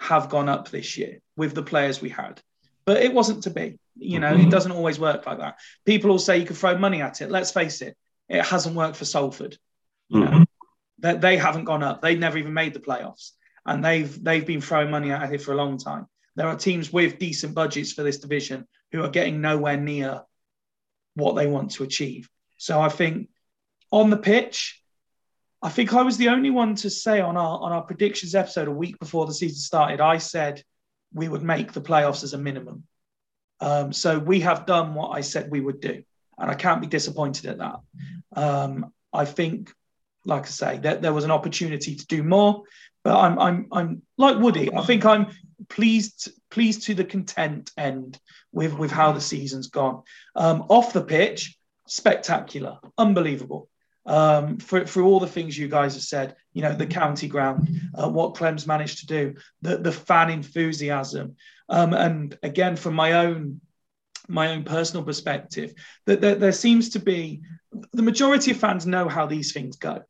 have 0.00 0.28
gone 0.28 0.48
up 0.48 0.70
this 0.70 0.98
year 0.98 1.20
with 1.36 1.54
the 1.54 1.62
players 1.62 2.00
we 2.00 2.08
had. 2.08 2.40
But 2.84 3.02
it 3.02 3.14
wasn't 3.14 3.44
to 3.44 3.50
be. 3.50 3.78
You 3.94 4.18
know, 4.18 4.32
mm-hmm. 4.32 4.48
it 4.48 4.50
doesn't 4.50 4.72
always 4.72 4.98
work 4.98 5.26
like 5.26 5.38
that. 5.38 5.58
People 5.84 6.10
will 6.10 6.18
say 6.18 6.38
you 6.38 6.46
can 6.46 6.56
throw 6.56 6.76
money 6.78 7.02
at 7.02 7.20
it. 7.20 7.30
Let's 7.30 7.52
face 7.52 7.82
it, 7.82 7.96
it 8.28 8.44
hasn't 8.44 8.76
worked 8.76 8.96
for 8.96 9.04
Salford. 9.04 9.56
You 10.08 10.20
know, 10.20 10.26
mm-hmm. 10.26 10.42
they, 10.98 11.16
they 11.16 11.36
haven't 11.36 11.64
gone 11.64 11.82
up. 11.82 12.02
They've 12.02 12.18
never 12.18 12.38
even 12.38 12.54
made 12.54 12.74
the 12.74 12.80
playoffs, 12.80 13.30
and 13.66 13.84
they've 13.84 14.22
they've 14.22 14.46
been 14.46 14.60
throwing 14.60 14.90
money 14.90 15.10
at 15.10 15.32
it 15.32 15.42
for 15.42 15.52
a 15.52 15.56
long 15.56 15.78
time. 15.78 16.06
There 16.36 16.48
are 16.48 16.56
teams 16.56 16.92
with 16.92 17.18
decent 17.18 17.54
budgets 17.54 17.92
for 17.92 18.02
this 18.02 18.18
division 18.18 18.66
who 18.90 19.02
are 19.02 19.10
getting 19.10 19.40
nowhere 19.40 19.76
near 19.76 20.22
what 21.14 21.34
they 21.34 21.46
want 21.46 21.72
to 21.72 21.84
achieve. 21.84 22.28
So 22.56 22.80
I 22.80 22.88
think 22.88 23.28
on 23.90 24.10
the 24.10 24.16
pitch, 24.16 24.82
I 25.60 25.68
think 25.68 25.92
I 25.92 26.02
was 26.02 26.16
the 26.16 26.30
only 26.30 26.50
one 26.50 26.74
to 26.76 26.90
say 26.90 27.20
on 27.20 27.36
our 27.36 27.60
on 27.60 27.72
our 27.72 27.82
predictions 27.82 28.34
episode 28.34 28.68
a 28.68 28.72
week 28.72 28.98
before 28.98 29.26
the 29.26 29.34
season 29.34 29.58
started. 29.58 30.00
I 30.00 30.18
said 30.18 30.62
we 31.12 31.28
would 31.28 31.42
make 31.42 31.72
the 31.72 31.80
playoffs 31.80 32.24
as 32.24 32.34
a 32.34 32.38
minimum. 32.38 32.84
Um, 33.60 33.92
so 33.92 34.18
we 34.18 34.40
have 34.40 34.66
done 34.66 34.94
what 34.94 35.10
I 35.10 35.20
said 35.20 35.50
we 35.50 35.60
would 35.60 35.80
do, 35.80 36.02
and 36.38 36.50
I 36.50 36.54
can't 36.54 36.80
be 36.80 36.86
disappointed 36.86 37.46
at 37.46 37.58
that. 37.58 37.80
Um, 38.34 38.92
I 39.12 39.24
think, 39.24 39.70
like 40.24 40.44
I 40.44 40.48
say, 40.48 40.78
that 40.78 41.02
there 41.02 41.12
was 41.12 41.24
an 41.24 41.30
opportunity 41.30 41.94
to 41.94 42.06
do 42.06 42.22
more, 42.22 42.62
but 43.04 43.16
I'm 43.16 43.38
I'm 43.38 43.66
I'm 43.72 44.02
like 44.16 44.38
Woody. 44.38 44.72
I 44.74 44.82
think 44.84 45.04
I'm 45.04 45.28
pleased 45.68 46.30
pleased 46.50 46.84
to 46.84 46.94
the 46.94 47.04
content 47.04 47.70
end 47.76 48.18
with 48.52 48.74
with 48.74 48.90
how 48.90 49.12
the 49.12 49.20
season's 49.20 49.68
gone. 49.68 50.02
Um, 50.34 50.66
off 50.68 50.92
the 50.92 51.02
pitch, 51.02 51.56
spectacular, 51.86 52.78
unbelievable. 52.96 53.68
Um, 54.04 54.58
for, 54.58 54.84
for 54.84 55.02
all 55.02 55.20
the 55.20 55.28
things 55.28 55.56
you 55.56 55.68
guys 55.68 55.94
have 55.94 56.02
said, 56.02 56.34
you 56.52 56.62
know, 56.62 56.74
the 56.74 56.86
county 56.86 57.28
ground, 57.28 57.68
uh, 57.94 58.08
what 58.08 58.34
Clem's 58.34 58.66
managed 58.66 58.98
to 58.98 59.06
do, 59.06 59.34
the, 59.60 59.76
the 59.76 59.92
fan 59.92 60.28
enthusiasm. 60.28 61.36
Um, 61.68 61.94
and 61.94 62.36
again, 62.42 62.74
from 62.74 62.94
my 62.94 63.12
own 63.12 63.60
my 64.28 64.52
own 64.52 64.64
personal 64.64 65.04
perspective, 65.04 65.74
that 66.06 66.20
there, 66.20 66.34
there, 66.34 66.52
seems 66.52 66.90
to 66.90 66.98
be 66.98 67.42
the 67.92 68.02
majority 68.02 68.50
of 68.50 68.56
fans 68.56 68.86
know 68.86 69.08
how 69.08 69.26
these 69.26 69.52
things 69.52 69.76
go. 69.76 70.02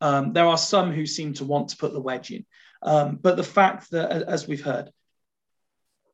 Um, 0.00 0.32
there 0.32 0.46
are 0.46 0.58
some 0.58 0.92
who 0.92 1.06
seem 1.06 1.34
to 1.34 1.44
want 1.44 1.68
to 1.70 1.76
put 1.76 1.92
the 1.92 2.00
wedge 2.00 2.30
in. 2.30 2.44
Um, 2.82 3.16
but 3.16 3.36
the 3.36 3.42
fact 3.42 3.90
that, 3.92 4.10
as 4.10 4.46
we've 4.46 4.64
heard, 4.64 4.90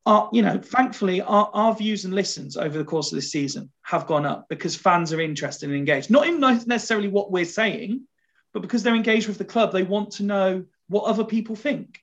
our, 0.06 0.30
you 0.32 0.42
know, 0.42 0.58
thankfully, 0.58 1.20
our, 1.20 1.50
our 1.52 1.74
views 1.74 2.04
and 2.04 2.14
listens 2.14 2.56
over 2.56 2.78
the 2.78 2.84
course 2.84 3.12
of 3.12 3.16
this 3.16 3.30
season 3.30 3.70
have 3.82 4.06
gone 4.06 4.24
up 4.24 4.46
because 4.48 4.74
fans 4.74 5.12
are 5.12 5.20
interested 5.20 5.68
and 5.68 5.76
engaged. 5.76 6.10
Not 6.10 6.26
in 6.26 6.40
necessarily 6.40 7.08
what 7.08 7.30
we're 7.30 7.44
saying, 7.44 8.06
but 8.52 8.62
because 8.62 8.82
they're 8.82 8.94
engaged 8.94 9.28
with 9.28 9.38
the 9.38 9.44
club, 9.44 9.72
they 9.72 9.82
want 9.82 10.12
to 10.12 10.22
know 10.22 10.64
what 10.88 11.04
other 11.04 11.24
people 11.24 11.54
think. 11.54 12.00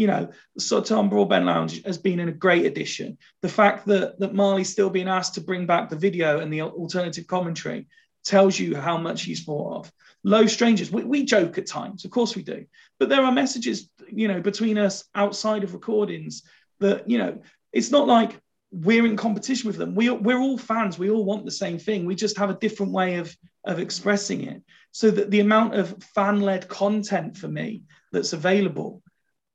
You 0.00 0.06
know, 0.06 0.30
Sutton 0.58 1.10
Broadbent 1.10 1.44
Lounge 1.44 1.84
has 1.84 1.98
been 1.98 2.20
in 2.20 2.30
a 2.30 2.40
great 2.46 2.64
addition. 2.64 3.18
The 3.42 3.50
fact 3.50 3.86
that 3.88 4.18
that 4.20 4.32
Marley's 4.32 4.72
still 4.72 4.88
being 4.88 5.08
asked 5.08 5.34
to 5.34 5.42
bring 5.42 5.66
back 5.66 5.90
the 5.90 6.04
video 6.06 6.40
and 6.40 6.50
the 6.50 6.62
alternative 6.62 7.26
commentary 7.26 7.86
tells 8.24 8.58
you 8.58 8.74
how 8.74 8.96
much 8.96 9.24
he's 9.24 9.44
thought 9.44 9.76
of. 9.76 9.92
Low 10.24 10.46
strangers, 10.46 10.90
we, 10.90 11.04
we 11.04 11.24
joke 11.24 11.58
at 11.58 11.66
times, 11.66 12.06
of 12.06 12.10
course 12.10 12.34
we 12.34 12.42
do, 12.42 12.64
but 12.98 13.10
there 13.10 13.22
are 13.22 13.32
messages, 13.32 13.90
you 14.10 14.26
know, 14.26 14.40
between 14.40 14.78
us 14.78 15.04
outside 15.14 15.64
of 15.64 15.74
recordings 15.74 16.44
that 16.78 17.08
you 17.10 17.18
know 17.18 17.42
it's 17.72 17.90
not 17.90 18.06
like 18.06 18.40
we're 18.72 19.04
in 19.04 19.16
competition 19.16 19.66
with 19.66 19.76
them. 19.76 19.94
We, 19.94 20.08
we're 20.08 20.40
all 20.40 20.56
fans. 20.56 20.98
We 20.98 21.10
all 21.10 21.24
want 21.26 21.44
the 21.44 21.50
same 21.50 21.78
thing. 21.78 22.06
We 22.06 22.14
just 22.14 22.38
have 22.38 22.50
a 22.50 22.60
different 22.64 22.92
way 22.92 23.16
of, 23.16 23.36
of 23.64 23.80
expressing 23.80 24.44
it. 24.44 24.62
So 24.92 25.10
that 25.10 25.30
the 25.30 25.40
amount 25.40 25.74
of 25.74 26.02
fan 26.14 26.40
led 26.40 26.68
content 26.68 27.36
for 27.36 27.48
me 27.48 27.82
that's 28.12 28.32
available, 28.32 29.02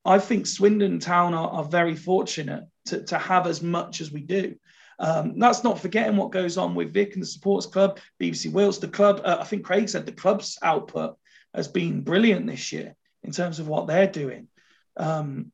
I 0.06 0.20
think 0.20 0.46
Swindon 0.46 1.00
Town 1.00 1.34
are, 1.34 1.50
are 1.50 1.64
very 1.64 1.96
fortunate 1.96 2.66
to, 2.86 3.04
to 3.06 3.18
have 3.18 3.48
as 3.48 3.62
much 3.62 4.02
as 4.02 4.12
we 4.12 4.22
do. 4.22 4.56
Um, 5.00 5.40
that's 5.40 5.64
not 5.64 5.80
forgetting 5.80 6.16
what 6.16 6.32
goes 6.32 6.58
on 6.58 6.76
with 6.76 6.94
Vic 6.94 7.14
and 7.14 7.24
the 7.24 7.28
Supporters 7.28 7.70
Club, 7.70 8.00
BBC 8.22 8.52
Wales, 8.52 8.80
the 8.80 8.88
club. 8.88 9.22
Uh, 9.26 9.38
I 9.40 9.44
think 9.44 9.66
Craig 9.66 9.90
said 9.90 10.06
the 10.06 10.12
club's 10.12 10.58
output 10.62 11.18
has 11.54 11.68
been 11.68 12.02
brilliant 12.02 12.48
this 12.48 12.72
year 12.72 12.96
in 13.24 13.32
terms 13.32 13.60
of 13.60 13.68
what 13.68 13.88
they're 13.88 14.08
doing. 14.08 14.48
Um, 14.96 15.52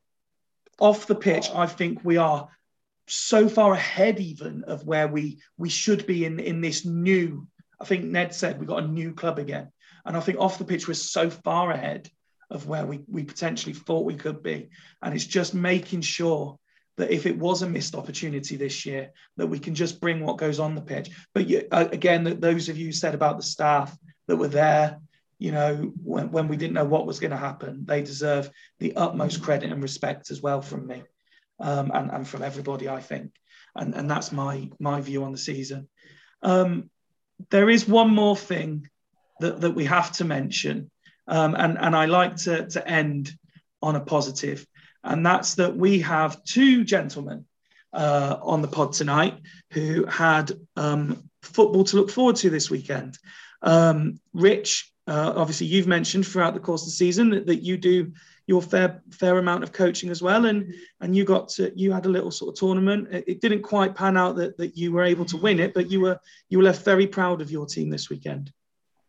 off 0.79 1.07
the 1.07 1.15
pitch, 1.15 1.49
I 1.53 1.65
think 1.65 2.03
we 2.03 2.17
are 2.17 2.49
so 3.07 3.49
far 3.49 3.73
ahead 3.73 4.19
even 4.19 4.63
of 4.65 4.85
where 4.85 5.07
we 5.07 5.39
we 5.57 5.69
should 5.69 6.05
be 6.05 6.25
in 6.25 6.39
in 6.39 6.61
this 6.61 6.85
new. 6.85 7.47
I 7.79 7.85
think 7.85 8.05
Ned 8.05 8.33
said 8.33 8.59
we 8.59 8.65
got 8.65 8.83
a 8.83 8.87
new 8.87 9.13
club 9.13 9.39
again, 9.39 9.71
and 10.05 10.15
I 10.15 10.19
think 10.19 10.39
off 10.39 10.59
the 10.59 10.65
pitch 10.65 10.87
we're 10.87 10.93
so 10.93 11.29
far 11.29 11.71
ahead 11.71 12.09
of 12.51 12.67
where 12.67 12.85
we 12.85 13.01
we 13.07 13.23
potentially 13.23 13.73
thought 13.73 14.05
we 14.05 14.15
could 14.15 14.43
be, 14.43 14.69
and 15.01 15.13
it's 15.13 15.25
just 15.25 15.53
making 15.53 16.01
sure 16.01 16.59
that 16.97 17.11
if 17.11 17.25
it 17.25 17.37
was 17.37 17.61
a 17.61 17.69
missed 17.69 17.95
opportunity 17.95 18.57
this 18.57 18.85
year, 18.85 19.11
that 19.37 19.47
we 19.47 19.59
can 19.59 19.73
just 19.73 20.01
bring 20.01 20.23
what 20.23 20.37
goes 20.37 20.59
on 20.59 20.75
the 20.75 20.81
pitch. 20.81 21.09
But 21.33 21.47
you, 21.47 21.67
uh, 21.71 21.87
again, 21.91 22.39
those 22.39 22.69
of 22.69 22.77
you 22.77 22.91
said 22.91 23.15
about 23.15 23.37
the 23.37 23.43
staff 23.43 23.97
that 24.27 24.35
were 24.35 24.49
there, 24.49 24.99
you 25.39 25.51
know, 25.51 25.91
when, 26.03 26.31
when 26.31 26.47
we 26.47 26.57
didn't 26.57 26.75
know 26.75 26.85
what 26.85 27.07
was 27.07 27.19
going 27.19 27.31
to 27.31 27.37
happen, 27.37 27.85
they 27.85 28.03
deserve 28.03 28.51
the 28.79 28.95
utmost 28.95 29.41
credit 29.41 29.71
and 29.71 29.81
respect 29.81 30.29
as 30.29 30.41
well 30.41 30.61
from 30.61 30.85
me 30.85 31.01
um, 31.59 31.91
and, 31.93 32.11
and 32.11 32.27
from 32.27 32.43
everybody, 32.43 32.87
I 32.87 32.99
think. 32.99 33.31
And, 33.75 33.95
and 33.95 34.11
that's 34.11 34.31
my, 34.31 34.69
my 34.79 35.01
view 35.01 35.23
on 35.23 35.31
the 35.31 35.37
season. 35.37 35.87
Um, 36.43 36.91
there 37.49 37.69
is 37.69 37.87
one 37.87 38.13
more 38.13 38.35
thing 38.35 38.87
that, 39.39 39.61
that 39.61 39.71
we 39.71 39.85
have 39.85 40.11
to 40.13 40.25
mention, 40.25 40.91
um, 41.27 41.55
and, 41.55 41.77
and 41.77 41.95
I 41.95 42.05
like 42.05 42.35
to, 42.37 42.67
to 42.67 42.87
end 42.87 43.31
on 43.81 43.95
a 43.95 43.99
positive, 43.99 44.65
and 45.03 45.25
that's 45.25 45.55
that 45.55 45.75
we 45.75 45.99
have 46.01 46.43
two 46.43 46.83
gentlemen 46.83 47.45
uh, 47.93 48.37
on 48.41 48.61
the 48.61 48.67
pod 48.67 48.93
tonight 48.93 49.39
who 49.71 50.05
had 50.05 50.51
um, 50.75 51.29
football 51.41 51.83
to 51.85 51.95
look 51.95 52.11
forward 52.11 52.35
to 52.37 52.49
this 52.49 52.69
weekend. 52.69 53.17
Um, 53.61 54.19
Rich 54.33 54.91
uh, 55.07 55.33
obviously, 55.35 55.67
you've 55.67 55.87
mentioned 55.87 56.27
throughout 56.27 56.53
the 56.53 56.59
course 56.59 56.83
of 56.83 56.87
the 56.87 56.91
season 56.91 57.31
that, 57.31 57.45
that 57.47 57.63
you 57.63 57.77
do 57.77 58.13
your 58.47 58.61
fair 58.61 59.01
fair 59.11 59.37
amount 59.39 59.63
of 59.63 59.71
coaching 59.71 60.09
as 60.09 60.21
well, 60.21 60.45
and 60.45 60.73
and 60.99 61.15
you 61.15 61.23
got 61.23 61.49
to, 61.49 61.71
you 61.75 61.91
had 61.91 62.05
a 62.05 62.09
little 62.09 62.31
sort 62.31 62.49
of 62.49 62.59
tournament. 62.59 63.07
It, 63.11 63.23
it, 63.27 63.41
didn't 63.41 63.63
quite 63.63 63.95
pan 63.95 64.15
out 64.15 64.35
that, 64.35 64.57
that 64.57 64.77
you 64.77 64.91
were 64.91 65.03
able 65.03 65.25
to 65.25 65.37
win 65.37 65.59
it, 65.59 65.73
but 65.73 65.89
you 65.89 66.01
were 66.01 66.19
you 66.49 66.59
were 66.59 66.63
left 66.63 66.85
very 66.85 67.07
proud 67.07 67.41
of 67.41 67.51
your 67.51 67.65
team 67.65 67.89
this 67.89 68.09
weekend. 68.09 68.51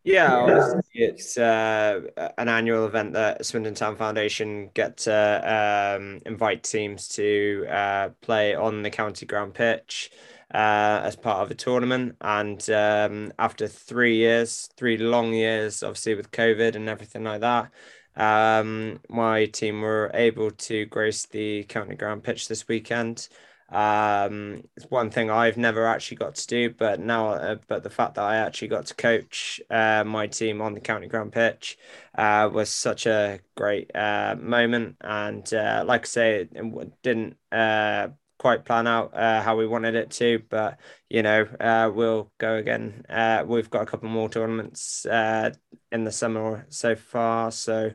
Yeah, 0.05 0.81
it's 0.93 1.39
uh, 1.39 2.01
an 2.37 2.49
annual 2.49 2.87
event 2.87 3.13
that 3.13 3.47
Swindon 3.47 3.75
Town 3.75 3.97
Foundation 3.97 4.71
get 4.75 4.97
to 4.99 5.97
um, 5.97 6.21
invite 6.27 6.65
teams 6.65 7.07
to 7.11 7.67
uh, 7.71 8.09
play 8.21 8.55
on 8.57 8.83
the 8.83 8.91
county 8.91 9.27
ground 9.27 9.55
pitch 9.55 10.11
uh, 10.53 11.03
as 11.05 11.15
part 11.15 11.43
of 11.45 11.53
a 11.53 11.55
tournament. 11.55 12.17
And 12.21 12.69
um, 12.71 13.33
after 13.39 13.69
three 13.69 14.17
years, 14.17 14.69
three 14.77 14.99
long 14.99 15.35
years, 15.35 15.85
obviously 15.85 16.17
with 16.17 16.33
COVID 16.33 16.75
and 16.75 16.89
everything 16.89 17.23
like 17.23 17.43
that, 17.43 17.71
um, 18.17 18.99
my 19.09 19.47
team 19.47 19.83
were 19.83 20.11
able 20.15 20.51
to 20.51 20.85
grace 20.87 21.27
the 21.27 21.63
county 21.65 21.95
ground 21.95 22.25
pitch 22.25 22.49
this 22.49 22.67
weekend. 22.67 23.29
Um, 23.73 24.65
it's 24.77 24.91
one 24.91 25.11
thing 25.11 25.31
I've 25.31 25.57
never 25.57 25.87
actually 25.87 26.19
got 26.19 26.35
to 26.35 26.47
do, 26.47 26.71
but 26.71 27.01
now, 27.01 27.31
uh, 27.31 27.57
but 27.69 27.83
the 27.83 27.91
fact 27.91 28.17
that 28.17 28.25
I 28.25 28.37
actually 28.37 28.69
got 28.69 28.87
to 28.87 28.95
coach 28.95 29.61
uh, 29.71 30.05
my 30.05 30.27
team 30.27 30.61
on 30.61 30.75
the 30.75 30.81
county 30.81 31.09
ground 31.09 31.33
pitch 31.33 31.79
uh, 32.15 32.51
was 32.53 32.69
such 32.69 33.07
a 33.07 33.41
great 33.57 33.91
uh, 33.97 34.37
moment. 34.39 34.97
And 35.01 35.53
uh, 35.55 35.85
like 35.87 36.03
I 36.03 36.05
say, 36.05 36.49
it 36.53 37.03
didn't 37.03 37.39
uh, 37.51 38.09
quite 38.39 38.67
plan 38.67 38.87
out 38.87 39.15
how 39.15 39.57
we 39.57 39.67
wanted 39.67 39.95
it 39.95 40.11
to, 40.11 40.43
but 40.51 40.79
you 41.09 41.23
know, 41.23 41.47
we'll 41.95 42.31
go 42.39 42.57
again. 42.57 43.05
We've 43.47 43.71
got 43.71 43.83
a 43.83 43.87
couple 43.87 44.11
more 44.11 44.29
tournaments 44.29 45.07
in 45.07 46.05
the 46.05 46.13
summer 46.13 46.67
so 46.69 46.95
far, 46.95 47.51
so 47.51 47.93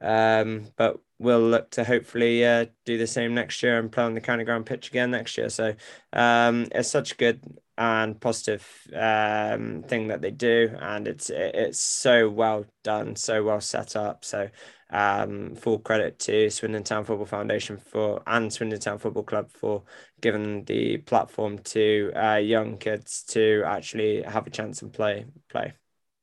um, 0.00 0.66
but 0.76 1.00
we'll 1.18 1.40
look 1.40 1.70
to 1.70 1.84
hopefully 1.84 2.44
uh, 2.44 2.66
do 2.84 2.98
the 2.98 3.06
same 3.06 3.34
next 3.34 3.62
year 3.62 3.78
and 3.78 3.90
play 3.90 4.04
on 4.04 4.14
the 4.14 4.20
county 4.20 4.44
ground 4.44 4.66
pitch 4.66 4.88
again 4.88 5.10
next 5.10 5.36
year. 5.36 5.48
So 5.48 5.74
um, 6.12 6.66
it's 6.72 6.90
such 6.90 7.12
a 7.12 7.16
good 7.16 7.40
and 7.76 8.20
positive 8.20 8.66
um, 8.94 9.84
thing 9.86 10.08
that 10.08 10.20
they 10.20 10.32
do, 10.32 10.76
and 10.80 11.06
it's 11.06 11.30
it's 11.30 11.78
so 11.78 12.28
well 12.28 12.64
done, 12.82 13.14
so 13.14 13.44
well 13.44 13.60
set 13.60 13.94
up. 13.94 14.24
So 14.24 14.48
um, 14.90 15.54
full 15.54 15.78
credit 15.78 16.18
to 16.20 16.50
Swindon 16.50 16.82
Town 16.82 17.04
Football 17.04 17.26
Foundation 17.26 17.76
for 17.76 18.20
and 18.26 18.52
Swindon 18.52 18.80
Town 18.80 18.98
Football 18.98 19.22
Club 19.22 19.50
for 19.52 19.84
giving 20.20 20.64
the 20.64 20.98
platform 20.98 21.58
to 21.58 22.10
uh, 22.16 22.36
young 22.36 22.78
kids 22.78 23.22
to 23.28 23.62
actually 23.64 24.22
have 24.22 24.46
a 24.46 24.50
chance 24.50 24.82
and 24.82 24.92
play 24.92 25.26
play. 25.48 25.74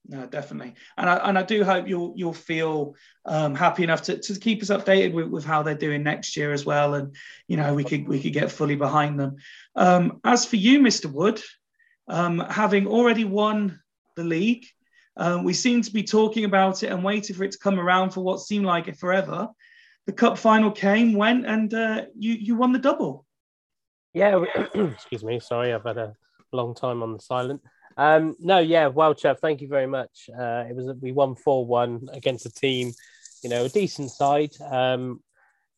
No, 0.07 0.25
definitely, 0.27 0.75
and 0.97 1.09
I 1.09 1.15
and 1.29 1.37
I 1.37 1.43
do 1.43 1.63
hope 1.63 1.87
you'll 1.87 2.13
you'll 2.15 2.33
feel 2.33 2.95
um, 3.25 3.55
happy 3.55 3.83
enough 3.83 4.03
to, 4.03 4.17
to 4.17 4.39
keep 4.39 4.61
us 4.61 4.69
updated 4.69 5.13
with, 5.13 5.27
with 5.27 5.45
how 5.45 5.63
they're 5.63 5.75
doing 5.75 6.03
next 6.03 6.37
year 6.37 6.53
as 6.53 6.65
well, 6.65 6.93
and 6.93 7.15
you 7.47 7.57
know 7.57 7.73
we 7.73 7.83
could 7.83 8.07
we 8.07 8.21
could 8.21 8.33
get 8.33 8.51
fully 8.51 8.75
behind 8.75 9.19
them. 9.19 9.37
Um, 9.75 10.19
as 10.23 10.45
for 10.45 10.57
you, 10.57 10.79
Mr. 10.79 11.11
Wood, 11.11 11.41
um, 12.07 12.39
having 12.39 12.87
already 12.87 13.25
won 13.25 13.79
the 14.15 14.23
league, 14.23 14.65
um, 15.17 15.43
we 15.43 15.53
seem 15.53 15.81
to 15.81 15.91
be 15.91 16.03
talking 16.03 16.45
about 16.45 16.83
it 16.83 16.91
and 16.91 17.03
waiting 17.03 17.35
for 17.35 17.43
it 17.43 17.51
to 17.51 17.59
come 17.59 17.79
around 17.79 18.11
for 18.11 18.21
what 18.21 18.41
seemed 18.41 18.65
like 18.65 18.87
it 18.87 18.97
forever. 18.97 19.47
The 20.05 20.13
cup 20.13 20.37
final 20.37 20.71
came, 20.71 21.13
went, 21.13 21.45
and 21.45 21.73
uh, 21.73 22.05
you 22.17 22.33
you 22.33 22.55
won 22.55 22.73
the 22.73 22.79
double. 22.79 23.25
Yeah, 24.13 24.43
excuse 24.75 25.23
me. 25.23 25.39
Sorry, 25.39 25.73
I've 25.73 25.83
had 25.83 25.97
a 25.97 26.15
long 26.51 26.75
time 26.75 27.01
on 27.01 27.13
the 27.13 27.19
silent. 27.19 27.61
Um, 27.97 28.35
no, 28.39 28.59
yeah, 28.59 28.87
well, 28.87 29.13
Chev, 29.15 29.39
thank 29.39 29.61
you 29.61 29.67
very 29.67 29.87
much. 29.87 30.29
Uh, 30.29 30.65
it 30.69 30.75
was 30.75 30.91
we 31.01 31.11
won 31.11 31.35
four 31.35 31.65
one 31.65 32.07
against 32.11 32.45
a 32.45 32.51
team, 32.51 32.91
you 33.43 33.49
know, 33.49 33.65
a 33.65 33.69
decent 33.69 34.11
side. 34.11 34.51
Um, 34.61 35.21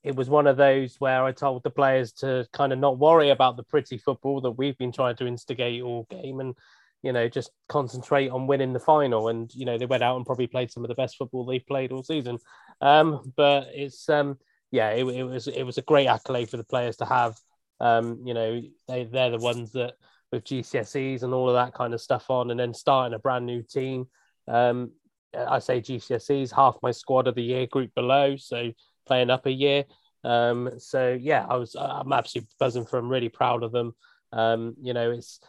it 0.04 0.16
was 0.16 0.30
one 0.30 0.48
of 0.48 0.58
those 0.58 0.96
where 1.00 1.24
I 1.24 1.32
told 1.32 1.64
the 1.64 1.70
players 1.70 2.14
to 2.14 2.48
kind 2.54 2.72
of 2.72 2.80
not 2.80 2.98
worry 2.98 3.30
about 3.30 3.58
the 3.58 3.64
pretty 3.64 3.98
football 3.98 4.42
that 4.42 4.52
we've 4.52 4.78
been 4.78 4.92
trying 4.92 5.16
to 5.18 5.28
instigate 5.28 5.84
all 5.84 6.08
game, 6.10 6.40
and 6.40 6.56
you 7.04 7.12
know, 7.12 7.28
just 7.28 7.52
concentrate 7.70 8.30
on 8.30 8.48
winning 8.48 8.74
the 8.74 8.80
final. 8.80 9.28
And 9.28 9.54
you 9.54 9.66
know, 9.66 9.78
they 9.78 9.86
went 9.86 10.04
out 10.04 10.18
and 10.18 10.26
probably 10.26 10.48
played 10.48 10.72
some 10.72 10.84
of 10.84 10.88
the 10.88 10.96
best 10.96 11.18
football 11.18 11.46
they've 11.46 11.66
played 11.66 11.92
all 11.92 12.04
season. 12.04 12.40
Um, 12.82 13.34
but 13.36 13.68
it's 13.74 14.10
um, 14.10 14.38
yeah, 14.72 14.90
it, 14.92 15.06
it 15.06 15.24
was 15.24 15.48
it 15.48 15.64
was 15.64 15.78
a 15.78 15.84
great 15.84 16.08
accolade 16.08 16.50
for 16.50 16.58
the 16.58 16.64
players 16.64 16.98
to 16.98 17.06
have. 17.06 17.38
Um, 17.80 18.22
you 18.26 18.34
know, 18.34 18.62
they 18.88 19.04
they're 19.04 19.32
the 19.32 19.38
ones 19.38 19.74
that 19.74 19.94
with 20.32 20.44
GCSEs 20.44 21.24
and 21.24 21.34
all 21.34 21.50
of 21.50 21.56
that 21.56 21.74
kind 21.74 21.94
of 21.94 22.02
stuff 22.02 22.30
on, 22.30 22.52
and 22.52 22.60
then 22.60 22.74
starting 22.74 23.14
a 23.14 23.20
brand 23.20 23.46
new 23.46 23.64
team. 23.64 24.08
Um, 24.48 24.92
I 25.36 25.60
say 25.60 25.82
GCSEs, 25.82 26.56
half 26.56 26.78
my 26.82 26.92
squad 26.92 27.28
of 27.28 27.36
the 27.36 27.44
year 27.44 27.68
group 27.68 27.94
below, 27.96 28.36
so 28.38 28.72
playing 29.06 29.30
up 29.30 29.46
a 29.46 29.52
year. 29.52 29.86
Um, 30.24 30.72
so 30.78 31.18
yeah, 31.20 31.46
I 31.48 31.56
was 31.56 31.76
I'm 31.76 32.12
absolutely 32.12 32.50
buzzing 32.60 32.86
for 32.86 32.98
them, 32.98 33.10
really 33.10 33.30
proud 33.30 33.64
of 33.64 33.72
them. 33.72 33.94
Um, 34.32 34.76
you 34.82 34.94
know, 34.94 35.12
it's 35.12 35.40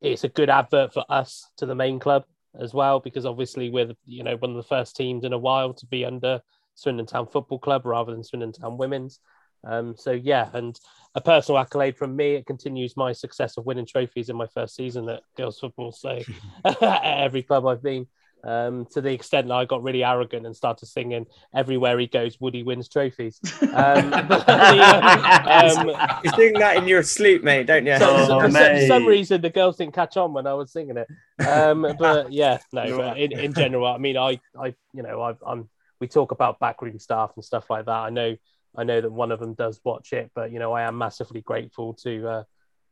it's 0.00 0.24
a 0.24 0.28
good 0.28 0.50
advert 0.50 0.92
for 0.92 1.04
us 1.08 1.50
to 1.58 1.66
the 1.66 1.74
main 1.74 1.98
club 1.98 2.24
as 2.58 2.74
well, 2.74 3.00
because 3.00 3.26
obviously 3.26 3.70
we're 3.70 3.92
you 4.04 4.22
know 4.22 4.36
one 4.36 4.50
of 4.50 4.56
the 4.56 4.62
first 4.62 4.96
teams 4.96 5.24
in 5.24 5.32
a 5.32 5.38
while 5.38 5.74
to 5.74 5.86
be 5.86 6.04
under 6.04 6.40
Swindon 6.74 7.06
Town 7.06 7.26
Football 7.26 7.58
Club 7.58 7.86
rather 7.86 8.12
than 8.12 8.24
Swindon 8.24 8.52
Town 8.52 8.76
Women's. 8.76 9.20
Um, 9.64 9.96
so 9.96 10.12
yeah, 10.12 10.48
and 10.52 10.78
a 11.16 11.20
personal 11.20 11.58
accolade 11.58 11.96
from 11.96 12.14
me. 12.14 12.34
It 12.34 12.46
continues 12.46 12.96
my 12.96 13.12
success 13.12 13.56
of 13.56 13.64
winning 13.64 13.86
trophies 13.86 14.28
in 14.28 14.36
my 14.36 14.46
first 14.46 14.76
season 14.76 15.08
at 15.08 15.22
girls 15.36 15.58
football. 15.58 15.90
So 15.90 16.20
at 16.64 17.02
every 17.24 17.42
club 17.42 17.66
I've 17.66 17.82
been, 17.82 18.06
um, 18.44 18.86
to 18.92 19.00
the 19.00 19.12
extent 19.12 19.48
that 19.48 19.54
I 19.54 19.64
got 19.64 19.82
really 19.82 20.04
arrogant 20.04 20.44
and 20.44 20.54
started 20.54 20.86
singing 20.86 21.26
everywhere 21.54 21.98
he 21.98 22.06
goes, 22.06 22.38
Woody 22.38 22.62
wins 22.62 22.88
trophies. 22.88 23.40
Um, 23.62 24.10
but, 24.28 24.48
um, 24.48 25.88
you 26.22 26.30
sing 26.36 26.52
that 26.52 26.76
in 26.76 26.86
your 26.86 27.02
sleep, 27.02 27.42
mate, 27.42 27.66
don't 27.66 27.86
you? 27.86 27.98
So, 27.98 28.06
oh, 28.08 28.40
for, 28.40 28.50
for, 28.50 28.86
some 28.86 29.06
reason, 29.06 29.40
the 29.40 29.50
girls 29.50 29.78
didn't 29.78 29.94
catch 29.94 30.18
on 30.18 30.34
when 30.34 30.46
I 30.46 30.52
was 30.52 30.70
singing 30.70 30.98
it. 30.98 31.08
Um, 31.44 31.94
but 31.98 32.30
yeah, 32.30 32.58
no. 32.72 32.98
But 32.98 33.18
in, 33.18 33.32
in 33.32 33.54
general, 33.54 33.86
I 33.86 33.96
mean, 33.96 34.18
I, 34.18 34.38
I, 34.58 34.74
you 34.92 35.02
know, 35.02 35.22
I, 35.22 35.34
I'm. 35.44 35.68
We 35.98 36.08
talk 36.08 36.30
about 36.30 36.60
backroom 36.60 36.98
staff 36.98 37.32
and 37.36 37.44
stuff 37.44 37.70
like 37.70 37.86
that. 37.86 37.90
I 37.90 38.10
know 38.10 38.36
I 38.76 38.84
know 38.84 39.00
that 39.00 39.10
one 39.10 39.32
of 39.32 39.40
them 39.40 39.54
does 39.54 39.80
watch 39.84 40.12
it, 40.12 40.30
but 40.34 40.52
you 40.52 40.58
know, 40.58 40.72
I 40.72 40.82
am 40.82 40.98
massively 40.98 41.40
grateful 41.40 41.94
to 41.94 42.28
uh, 42.28 42.42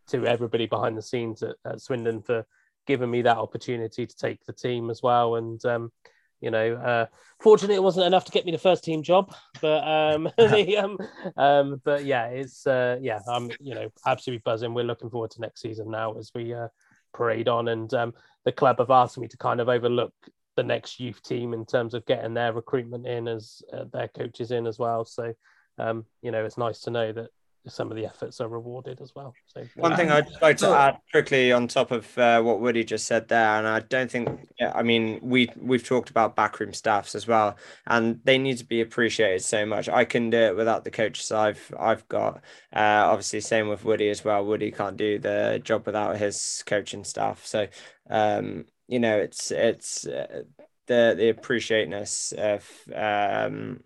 to 0.09 0.27
everybody 0.27 0.67
behind 0.67 0.97
the 0.97 1.03
scenes 1.03 1.43
at, 1.43 1.57
at, 1.65 1.81
Swindon 1.81 2.23
for 2.23 2.45
giving 2.87 3.11
me 3.11 3.23
that 3.23 3.39
opportunity 3.39 4.07
to 4.07 4.17
take 4.17 4.45
the 4.45 4.53
team 4.53 4.91
as 4.91 5.03
well. 5.03 5.37
And 5.37 5.65
um, 5.65 5.93
you 6.41 6.51
know, 6.51 6.75
uh, 6.75 7.07
fortunately, 7.41 7.77
it 7.77 7.83
wasn't 7.83 8.07
enough 8.07 8.27
to 8.27 8.33
get 8.33 8.45
me 8.45 8.53
the 8.53 8.59
first 8.59 8.85
team 8.85 9.03
job, 9.03 9.35
but 9.61 9.87
um, 9.87 10.29
the, 10.37 10.77
um, 10.83 10.99
um, 11.37 11.81
but 11.85 12.05
yeah, 12.05 12.27
it's 12.27 12.67
uh, 12.67 12.99
yeah, 13.01 13.21
I'm 13.29 13.51
you 13.61 13.75
know 13.75 13.91
absolutely 14.07 14.43
buzzing. 14.45 14.75
We're 14.75 14.85
looking 14.85 15.11
forward 15.11 15.31
to 15.33 15.41
next 15.41 15.63
season 15.63 15.91
now 15.91 16.15
as 16.19 16.31
we 16.35 16.55
uh, 16.55 16.69
parade 17.13 17.49
on, 17.49 17.69
and 17.69 17.93
um, 17.95 18.15
the 18.45 18.53
club 18.53 18.79
have 18.79 18.91
asked 18.91 19.19
me 19.19 19.29
to 19.29 19.37
kind 19.39 19.61
of 19.61 19.69
overlook 19.69 20.13
the 20.57 20.63
next 20.63 21.01
youth 21.01 21.23
team 21.23 21.53
in 21.53 21.65
terms 21.67 21.95
of 21.95 22.07
getting 22.07 22.35
their 22.35 22.53
recruitment 22.53 23.07
in 23.07 23.27
as 23.27 23.63
uh, 23.73 23.85
their 23.93 24.09
coaches 24.09 24.51
in 24.51 24.67
as 24.67 24.79
well. 24.79 25.05
So 25.05 25.35
um, 25.79 26.05
you 26.23 26.31
know, 26.31 26.45
it's 26.45 26.59
nice 26.59 26.81
to 26.81 26.91
know 26.91 27.13
that 27.13 27.31
some 27.67 27.91
of 27.91 27.97
the 27.97 28.05
efforts 28.05 28.41
are 28.41 28.49
rewarded 28.49 29.01
as 29.01 29.15
well. 29.15 29.35
So 29.47 29.65
one 29.77 29.97
thing 29.97 30.11
I'd 30.11 30.29
like 30.43 30.59
to 30.59 30.69
add 30.69 30.99
quickly 31.11 31.51
on 31.53 31.67
top 31.67 31.91
of 31.91 32.17
uh, 32.19 32.43
what 32.43 32.61
Woody 32.61 32.85
just 32.85 33.07
said 33.07 33.29
there, 33.29 33.57
and 33.59 33.67
I 33.67 33.81
don't 33.81 34.11
think, 34.11 34.49
yeah, 34.61 34.73
I 34.75 34.83
mean, 34.83 35.19
we 35.23 35.51
we've 35.57 35.85
talked 35.85 36.11
about 36.11 36.37
backroom 36.37 36.73
staffs 36.73 37.15
as 37.15 37.27
well, 37.27 37.57
and 37.87 38.21
they 38.25 38.39
need 38.39 38.59
to 38.59 38.65
be 38.65 38.81
appreciated 38.81 39.43
so 39.43 39.65
much. 39.65 39.89
I 39.89 40.05
can 40.05 40.31
do 40.31 40.39
it 40.39 40.57
without 40.57 40.85
the 40.85 40.91
coaches 40.91 41.33
I've 41.33 41.73
I've 41.79 42.07
got. 42.09 42.43
Uh, 42.75 43.07
obviously, 43.07 43.41
same 43.41 43.69
with 43.69 43.85
Woody 43.85 44.11
as 44.11 44.25
well. 44.25 44.45
Woody 44.45 44.71
can't 44.71 44.97
do 44.97 45.19
the 45.19 45.61
job 45.65 45.87
without 45.87 46.19
his 46.19 46.63
coaching 46.67 47.05
staff. 47.05 47.47
So, 47.47 47.67
um, 48.11 48.67
you 48.89 48.99
know, 48.99 49.19
it's 49.19 49.51
it's. 49.51 50.07
Uh, 50.07 50.43
the 50.87 51.15
the 51.17 51.31
appreciateness 51.31 52.35
of 52.37 52.69
um, 52.95 53.81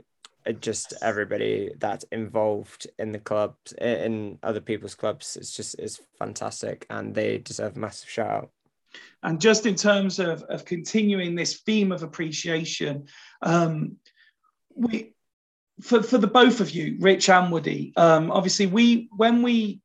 just 0.53 0.95
everybody 1.03 1.71
that's 1.79 2.05
involved 2.13 2.87
in 2.99 3.13
the 3.13 3.19
clubs 3.19 3.73
in 3.75 4.39
other 4.43 4.61
people's 4.61 4.95
clubs 4.95 5.37
it's 5.37 5.55
just 5.55 5.79
it's 5.79 6.01
fantastic 6.19 6.87
and 6.91 7.15
they 7.15 7.39
deserve 7.39 7.77
a 7.77 7.79
massive 7.79 8.09
shout 8.09 8.31
out. 8.31 8.51
And 9.23 9.41
just 9.41 9.67
in 9.67 9.75
terms 9.75 10.19
of, 10.19 10.43
of 10.45 10.65
continuing 10.65 11.35
this 11.35 11.61
theme 11.61 11.93
of 11.93 12.03
appreciation 12.03 13.07
um, 13.43 13.97
we 14.75 15.13
for, 15.81 16.03
for 16.03 16.19
the 16.19 16.27
both 16.27 16.61
of 16.61 16.71
you 16.71 16.97
rich 17.01 17.29
and 17.29 17.53
woody 17.53 17.93
um, 17.97 18.31
obviously 18.31 18.67
we 18.67 19.09
when 19.17 19.43
we 19.43 19.81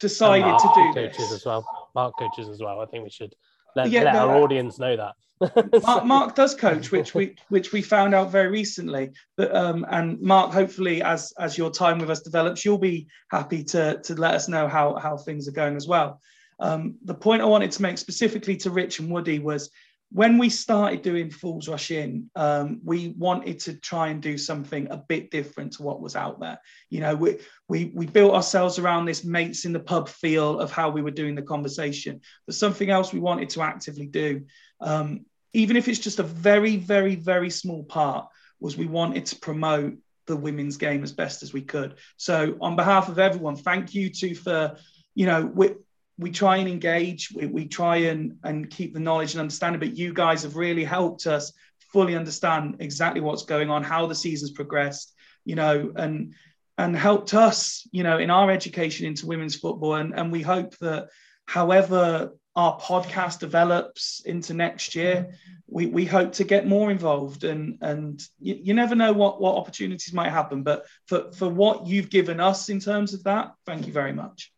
decided 0.00 0.58
to 0.58 0.70
do 0.74 0.92
coaches 0.94 1.16
this, 1.16 1.32
as 1.32 1.44
well. 1.44 1.90
Mark 1.94 2.14
coaches 2.18 2.48
as 2.48 2.60
well. 2.60 2.80
I 2.80 2.86
think 2.86 3.04
we 3.04 3.10
should 3.10 3.34
let, 3.74 3.90
yeah, 3.90 4.04
let 4.04 4.16
our 4.16 4.36
audience 4.36 4.78
know 4.78 4.96
that 4.96 5.14
Mark, 5.82 6.04
Mark, 6.04 6.34
does 6.34 6.54
coach, 6.54 6.90
which 6.90 7.14
we 7.14 7.36
which 7.48 7.72
we 7.72 7.82
found 7.82 8.14
out 8.14 8.30
very 8.30 8.48
recently. 8.48 9.10
But 9.36 9.54
um, 9.54 9.86
and 9.90 10.20
Mark, 10.20 10.52
hopefully, 10.52 11.02
as 11.02 11.32
as 11.38 11.56
your 11.56 11.70
time 11.70 11.98
with 11.98 12.10
us 12.10 12.20
develops, 12.20 12.64
you'll 12.64 12.78
be 12.78 13.06
happy 13.30 13.62
to 13.64 14.00
to 14.02 14.14
let 14.14 14.34
us 14.34 14.48
know 14.48 14.68
how 14.68 14.96
how 14.96 15.16
things 15.16 15.48
are 15.48 15.52
going 15.52 15.76
as 15.76 15.86
well. 15.86 16.20
Um, 16.60 16.96
the 17.04 17.14
point 17.14 17.42
I 17.42 17.46
wanted 17.46 17.70
to 17.72 17.82
make 17.82 17.98
specifically 17.98 18.56
to 18.58 18.70
Rich 18.70 18.98
and 18.98 19.10
Woody 19.10 19.38
was 19.38 19.70
when 20.10 20.38
we 20.38 20.48
started 20.48 21.02
doing 21.02 21.30
Fools 21.30 21.68
Rush 21.68 21.90
In, 21.90 22.30
um, 22.34 22.80
we 22.82 23.14
wanted 23.18 23.60
to 23.60 23.74
try 23.74 24.08
and 24.08 24.22
do 24.22 24.38
something 24.38 24.88
a 24.90 24.96
bit 24.96 25.30
different 25.30 25.74
to 25.74 25.82
what 25.82 26.00
was 26.00 26.16
out 26.16 26.40
there. 26.40 26.58
You 26.88 27.00
know, 27.00 27.14
we, 27.14 27.38
we, 27.68 27.92
we 27.94 28.06
built 28.06 28.34
ourselves 28.34 28.78
around 28.78 29.04
this 29.04 29.24
mates 29.24 29.66
in 29.66 29.74
the 29.74 29.80
pub 29.80 30.08
feel 30.08 30.60
of 30.60 30.72
how 30.72 30.88
we 30.88 31.02
were 31.02 31.10
doing 31.10 31.34
the 31.34 31.42
conversation. 31.42 32.22
But 32.46 32.54
something 32.54 32.88
else 32.88 33.12
we 33.12 33.20
wanted 33.20 33.50
to 33.50 33.62
actively 33.62 34.06
do, 34.06 34.46
um, 34.80 35.26
even 35.52 35.76
if 35.76 35.88
it's 35.88 35.98
just 35.98 36.18
a 36.18 36.24
very, 36.24 36.76
very, 36.76 37.14
very 37.14 37.50
small 37.50 37.84
part, 37.84 38.28
was 38.60 38.76
we 38.76 38.86
wanted 38.86 39.26
to 39.26 39.36
promote 39.36 39.96
the 40.26 40.36
women's 40.36 40.76
game 40.76 41.02
as 41.02 41.12
best 41.12 41.42
as 41.42 41.52
we 41.52 41.62
could. 41.62 41.94
So, 42.16 42.56
on 42.60 42.76
behalf 42.76 43.08
of 43.08 43.18
everyone, 43.18 43.56
thank 43.56 43.94
you 43.94 44.10
to 44.10 44.34
for, 44.34 44.76
you 45.14 45.26
know, 45.26 45.46
we, 45.46 45.70
we 46.18 46.30
try 46.30 46.56
and 46.56 46.68
engage, 46.68 47.30
we, 47.34 47.46
we 47.46 47.66
try 47.66 47.96
and, 47.96 48.38
and 48.44 48.68
keep 48.68 48.92
the 48.92 49.00
knowledge 49.00 49.32
and 49.32 49.40
understanding, 49.40 49.80
but 49.80 49.96
you 49.96 50.12
guys 50.12 50.42
have 50.42 50.56
really 50.56 50.84
helped 50.84 51.26
us 51.26 51.52
fully 51.92 52.14
understand 52.16 52.76
exactly 52.80 53.20
what's 53.20 53.44
going 53.44 53.70
on, 53.70 53.82
how 53.82 54.06
the 54.06 54.14
season's 54.14 54.50
progressed, 54.50 55.14
you 55.44 55.54
know, 55.54 55.92
and 55.96 56.34
and 56.76 56.96
helped 56.96 57.34
us, 57.34 57.86
you 57.90 58.04
know, 58.04 58.18
in 58.18 58.30
our 58.30 58.50
education 58.52 59.04
into 59.06 59.26
women's 59.26 59.56
football. 59.56 59.96
And, 59.96 60.14
and 60.16 60.30
we 60.30 60.42
hope 60.42 60.78
that 60.78 61.08
however 61.44 62.32
our 62.58 62.76
podcast 62.80 63.38
develops 63.38 64.20
into 64.24 64.52
next 64.52 64.96
year, 64.96 65.32
we, 65.68 65.86
we 65.86 66.04
hope 66.04 66.32
to 66.32 66.42
get 66.42 66.66
more 66.66 66.90
involved 66.90 67.44
and 67.44 67.78
and 67.82 68.20
you, 68.40 68.58
you 68.60 68.74
never 68.74 68.96
know 68.96 69.12
what, 69.12 69.40
what 69.40 69.54
opportunities 69.54 70.12
might 70.12 70.30
happen. 70.30 70.64
But 70.64 70.84
for, 71.06 71.30
for 71.30 71.48
what 71.48 71.86
you've 71.86 72.10
given 72.10 72.40
us 72.40 72.68
in 72.68 72.80
terms 72.80 73.14
of 73.14 73.22
that, 73.24 73.52
thank 73.64 73.86
you 73.86 73.92
very 73.92 74.12
much. 74.12 74.52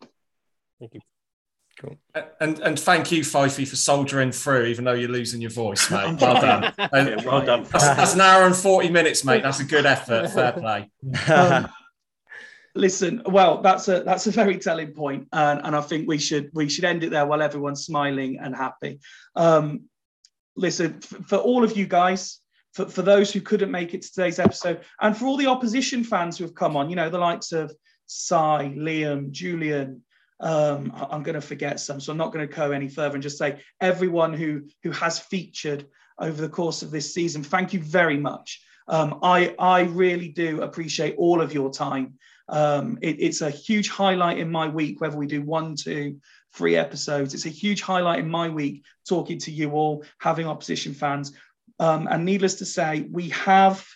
Thank 0.79 0.95
you. 0.95 1.01
Cool. 1.79 1.99
And 2.41 2.59
and 2.61 2.81
thank 2.81 3.13
you, 3.13 3.21
Fifey, 3.21 3.69
for 3.69 3.77
soldiering 3.77 4.33
through, 4.33 4.67
even 4.67 4.87
though 4.87 4.95
you're 4.95 5.11
losing 5.11 5.43
your 5.43 5.51
voice, 5.51 5.91
mate. 5.91 6.17
Well 6.21 6.41
done. 6.41 6.73
yeah, 6.79 7.25
well 7.27 7.45
done. 7.45 7.65
That's, 7.65 7.85
that's, 7.85 8.15
an 8.15 8.23
hour 8.23 8.47
and 8.47 8.57
40 8.57 8.89
minutes, 8.89 9.25
mate. 9.27 9.43
That's 9.43 9.61
a 9.61 9.65
good 9.65 9.85
effort. 9.85 10.31
Fair 10.31 10.53
play. 10.53 10.91
Um, 11.31 11.69
listen, 12.81 13.23
well, 13.27 13.61
that's 13.61 13.87
a 13.89 14.03
that's 14.03 14.27
a 14.27 14.31
very 14.31 14.59
telling 14.59 14.93
point, 14.93 15.29
and, 15.33 15.61
and 15.63 15.77
I 15.77 15.83
think 15.83 16.09
we 16.09 16.19
should 16.19 16.51
we 16.55 16.69
should 16.69 16.85
end 16.85 17.05
it 17.05 17.11
there 17.11 17.27
while 17.27 17.43
everyone's 17.43 17.85
smiling 17.85 18.39
and 18.39 18.57
happy. 18.57 19.01
Um, 19.37 19.83
listen, 20.57 21.01
f- 21.03 21.27
for 21.29 21.37
all 21.37 21.63
of 21.63 21.77
you 21.77 21.87
guys, 21.87 22.41
for, 22.73 22.87
for 22.87 23.03
those 23.03 23.33
who 23.33 23.41
couldn't 23.41 23.71
make 23.71 23.95
it 23.95 24.03
to 24.03 24.13
today's 24.13 24.39
episode, 24.39 24.81
and 25.01 25.17
for 25.17 25.27
all 25.27 25.37
the 25.37 25.47
opposition 25.47 26.03
fans 26.03 26.39
who 26.39 26.45
have 26.45 26.55
come 26.55 26.77
on, 26.77 26.89
you 26.91 26.97
know, 26.97 27.11
the 27.11 27.19
likes 27.19 27.53
of 27.53 27.73
Cy, 28.07 28.73
Liam, 28.77 29.31
Julian, 29.31 30.03
um, 30.41 30.93
I'm 31.11 31.23
going 31.23 31.35
to 31.35 31.41
forget 31.41 31.79
some, 31.79 32.01
so 32.01 32.13
I'm 32.13 32.19
not 32.19 32.33
going 32.33 32.49
to 32.49 32.55
go 32.55 32.73
any 32.73 32.89
further 32.89 33.15
and 33.15 33.23
just 33.23 33.39
say 33.39 33.61
everyone 33.81 34.33
who 34.33 34.63
who 34.83 34.91
has 34.93 35.19
featured 35.19 35.87
over 36.19 36.41
the 36.41 36.49
course 36.49 36.83
of 36.83 36.91
this 36.91 37.15
season. 37.15 37.43
Thank 37.43 37.75
you 37.75 37.81
very 37.81 38.17
much. 38.17 38.63
Um, 38.89 39.21
I, 39.23 39.55
I 39.59 39.83
really 39.83 40.29
do 40.29 40.63
appreciate 40.63 41.15
all 41.17 41.41
of 41.41 41.55
your 41.55 41.71
time. 41.71 42.15
Um, 42.51 42.99
it, 43.01 43.17
it's 43.21 43.41
a 43.41 43.51
huge 43.51 43.89
highlight 43.89 44.39
in 44.39 44.51
my 44.51 44.69
week, 44.69 45.01
whether 45.01 45.17
we 45.17 45.27
do 45.27 45.41
one, 45.41 45.77
two, 45.77 46.21
three 46.53 46.77
episodes. 46.77 47.33
It's 47.33 47.47
a 47.47 47.51
huge 47.51 47.81
highlight 47.81 48.19
in 48.19 48.29
my 48.29 48.49
week 48.49 48.85
talking 49.09 49.39
to 49.39 49.53
you 49.53 49.71
all, 49.71 50.05
having 50.19 50.47
opposition 50.47 50.93
fans. 50.93 51.33
Um, 51.79 52.09
and 52.11 52.25
needless 52.25 52.57
to 52.57 52.67
say, 52.67 53.07
we 53.11 53.31
have 53.31 53.87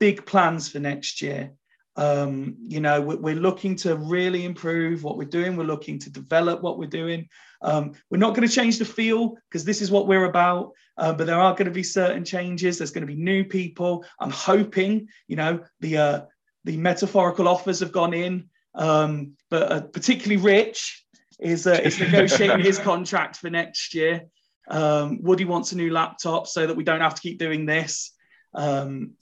big 0.00 0.24
plans 0.24 0.68
for 0.68 0.78
next 0.80 1.22
year. 1.22 1.52
Um, 1.96 2.56
you 2.60 2.80
know, 2.80 3.00
we're, 3.00 3.34
looking 3.34 3.74
to 3.76 3.96
really 3.96 4.44
improve 4.44 5.02
what 5.02 5.18
we're 5.18 5.24
doing. 5.24 5.56
We're 5.56 5.64
looking 5.64 5.98
to 6.00 6.10
develop 6.10 6.62
what 6.62 6.78
we're 6.78 6.86
doing. 6.86 7.28
Um, 7.60 7.94
we're 8.08 8.18
not 8.18 8.36
going 8.36 8.46
to 8.46 8.54
change 8.54 8.78
the 8.78 8.84
feel 8.84 9.34
because 9.48 9.64
this 9.64 9.82
is 9.82 9.90
what 9.90 10.06
we're 10.06 10.26
about. 10.26 10.72
Uh, 10.96 11.12
but 11.12 11.26
there 11.26 11.40
are 11.40 11.54
going 11.54 11.66
to 11.66 11.72
be 11.72 11.82
certain 11.82 12.24
changes. 12.24 12.78
There's 12.78 12.92
going 12.92 13.06
to 13.06 13.12
be 13.12 13.20
new 13.20 13.44
people. 13.44 14.04
I'm 14.20 14.30
hoping, 14.30 15.08
you 15.26 15.34
know, 15.34 15.64
the 15.80 15.96
uh, 15.96 16.20
the 16.68 16.76
metaphorical 16.76 17.48
offers 17.48 17.80
have 17.80 17.92
gone 17.92 18.12
in. 18.12 18.50
Um, 18.74 19.32
but 19.48 19.72
uh, 19.72 19.80
particularly 19.80 20.36
Rich 20.36 21.02
is 21.40 21.66
uh, 21.66 21.80
is 21.82 21.98
negotiating 21.98 22.60
his 22.60 22.78
contract 22.90 23.36
for 23.36 23.48
next 23.48 23.94
year. 23.94 24.26
Um, 24.68 25.22
Woody 25.22 25.46
wants 25.46 25.72
a 25.72 25.76
new 25.76 25.90
laptop 25.90 26.46
so 26.46 26.66
that 26.66 26.76
we 26.76 26.84
don't 26.84 27.00
have 27.00 27.14
to 27.14 27.22
keep 27.22 27.38
doing 27.38 27.64
this. 27.64 28.12
Um, 28.54 29.14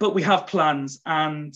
but 0.00 0.14
we 0.14 0.22
have 0.22 0.46
plans 0.46 1.02
and 1.04 1.54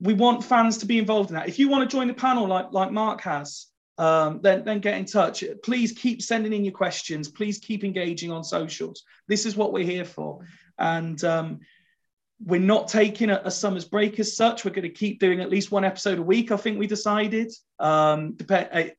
we 0.00 0.12
want 0.14 0.42
fans 0.42 0.78
to 0.78 0.86
be 0.86 0.98
involved 0.98 1.30
in 1.30 1.36
that. 1.36 1.48
If 1.48 1.60
you 1.60 1.68
want 1.68 1.88
to 1.88 1.96
join 1.96 2.08
the 2.08 2.14
panel 2.14 2.48
like, 2.48 2.72
like 2.72 2.90
Mark 2.90 3.20
has, 3.20 3.66
um, 3.98 4.40
then, 4.42 4.64
then 4.64 4.80
get 4.80 4.98
in 4.98 5.04
touch. 5.04 5.44
Please 5.62 5.92
keep 5.92 6.20
sending 6.20 6.52
in 6.52 6.64
your 6.64 6.72
questions. 6.72 7.28
Please 7.28 7.58
keep 7.58 7.84
engaging 7.84 8.32
on 8.32 8.42
socials. 8.42 9.04
This 9.28 9.46
is 9.46 9.56
what 9.56 9.72
we're 9.72 9.84
here 9.84 10.04
for. 10.04 10.44
And 10.78 11.22
um, 11.22 11.60
we're 12.44 12.60
not 12.60 12.88
taking 12.88 13.30
a, 13.30 13.40
a, 13.44 13.50
summer's 13.50 13.84
break 13.84 14.18
as 14.18 14.36
such. 14.36 14.64
We're 14.64 14.72
going 14.72 14.82
to 14.82 14.88
keep 14.88 15.20
doing 15.20 15.40
at 15.40 15.50
least 15.50 15.70
one 15.70 15.84
episode 15.84 16.18
a 16.18 16.22
week, 16.22 16.50
I 16.50 16.56
think 16.56 16.78
we 16.78 16.86
decided. 16.86 17.52
Um, 17.78 18.32
dep- 18.32 18.96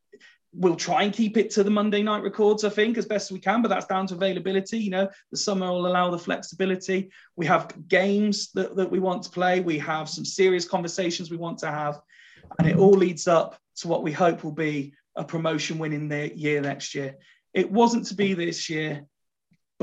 we'll 0.54 0.76
try 0.76 1.04
and 1.04 1.14
keep 1.14 1.36
it 1.36 1.50
to 1.52 1.64
the 1.64 1.70
Monday 1.70 2.04
night 2.04 2.24
records, 2.24 2.64
I 2.64 2.70
think, 2.70 2.98
as 2.98 3.06
best 3.06 3.28
as 3.28 3.32
we 3.32 3.40
can, 3.40 3.62
but 3.62 3.70
that's 3.70 3.88
down 3.88 4.08
to 4.08 4.14
availability. 4.14 4.78
You 4.78 4.92
know, 4.92 5.10
the 5.32 5.38
summer 5.38 5.68
will 5.68 5.88
allow 5.88 6.10
the 6.10 6.20
flexibility. 6.20 7.10
We 7.36 7.46
have 7.48 7.88
games 7.88 8.52
that, 8.52 8.76
that 8.76 8.92
we 8.92 9.00
want 9.00 9.24
to 9.24 9.30
play, 9.30 9.60
we 9.60 9.80
have 9.80 10.08
some 10.08 10.26
serious 10.26 10.66
conversations 10.66 11.32
we 11.32 11.38
want 11.38 11.58
to 11.60 11.68
have, 11.68 12.00
and 12.60 12.68
it 12.68 12.78
all 12.78 12.92
leads 12.92 13.28
up 13.28 13.58
to 13.78 13.88
what 13.88 14.04
we 14.04 14.12
hope 14.12 14.44
will 14.44 14.52
be 14.52 14.94
a 15.16 15.24
promotion 15.24 15.80
winning 15.80 16.08
the 16.08 16.36
year 16.38 16.62
next 16.62 16.94
year. 16.94 17.16
It 17.54 17.72
wasn't 17.72 18.08
to 18.08 18.16
be 18.16 18.34
this 18.34 18.70
year, 18.70 19.06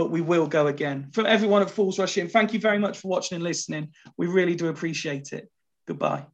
but 0.00 0.10
we 0.10 0.22
will 0.22 0.46
go 0.46 0.68
again. 0.68 1.10
From 1.12 1.26
everyone 1.26 1.60
at 1.60 1.70
Fools 1.70 1.98
Rush 1.98 2.16
In, 2.16 2.26
thank 2.26 2.54
you 2.54 2.58
very 2.58 2.78
much 2.78 2.96
for 2.96 3.08
watching 3.08 3.36
and 3.36 3.44
listening. 3.44 3.90
We 4.16 4.28
really 4.28 4.54
do 4.54 4.68
appreciate 4.68 5.34
it. 5.34 5.50
Goodbye. 5.86 6.24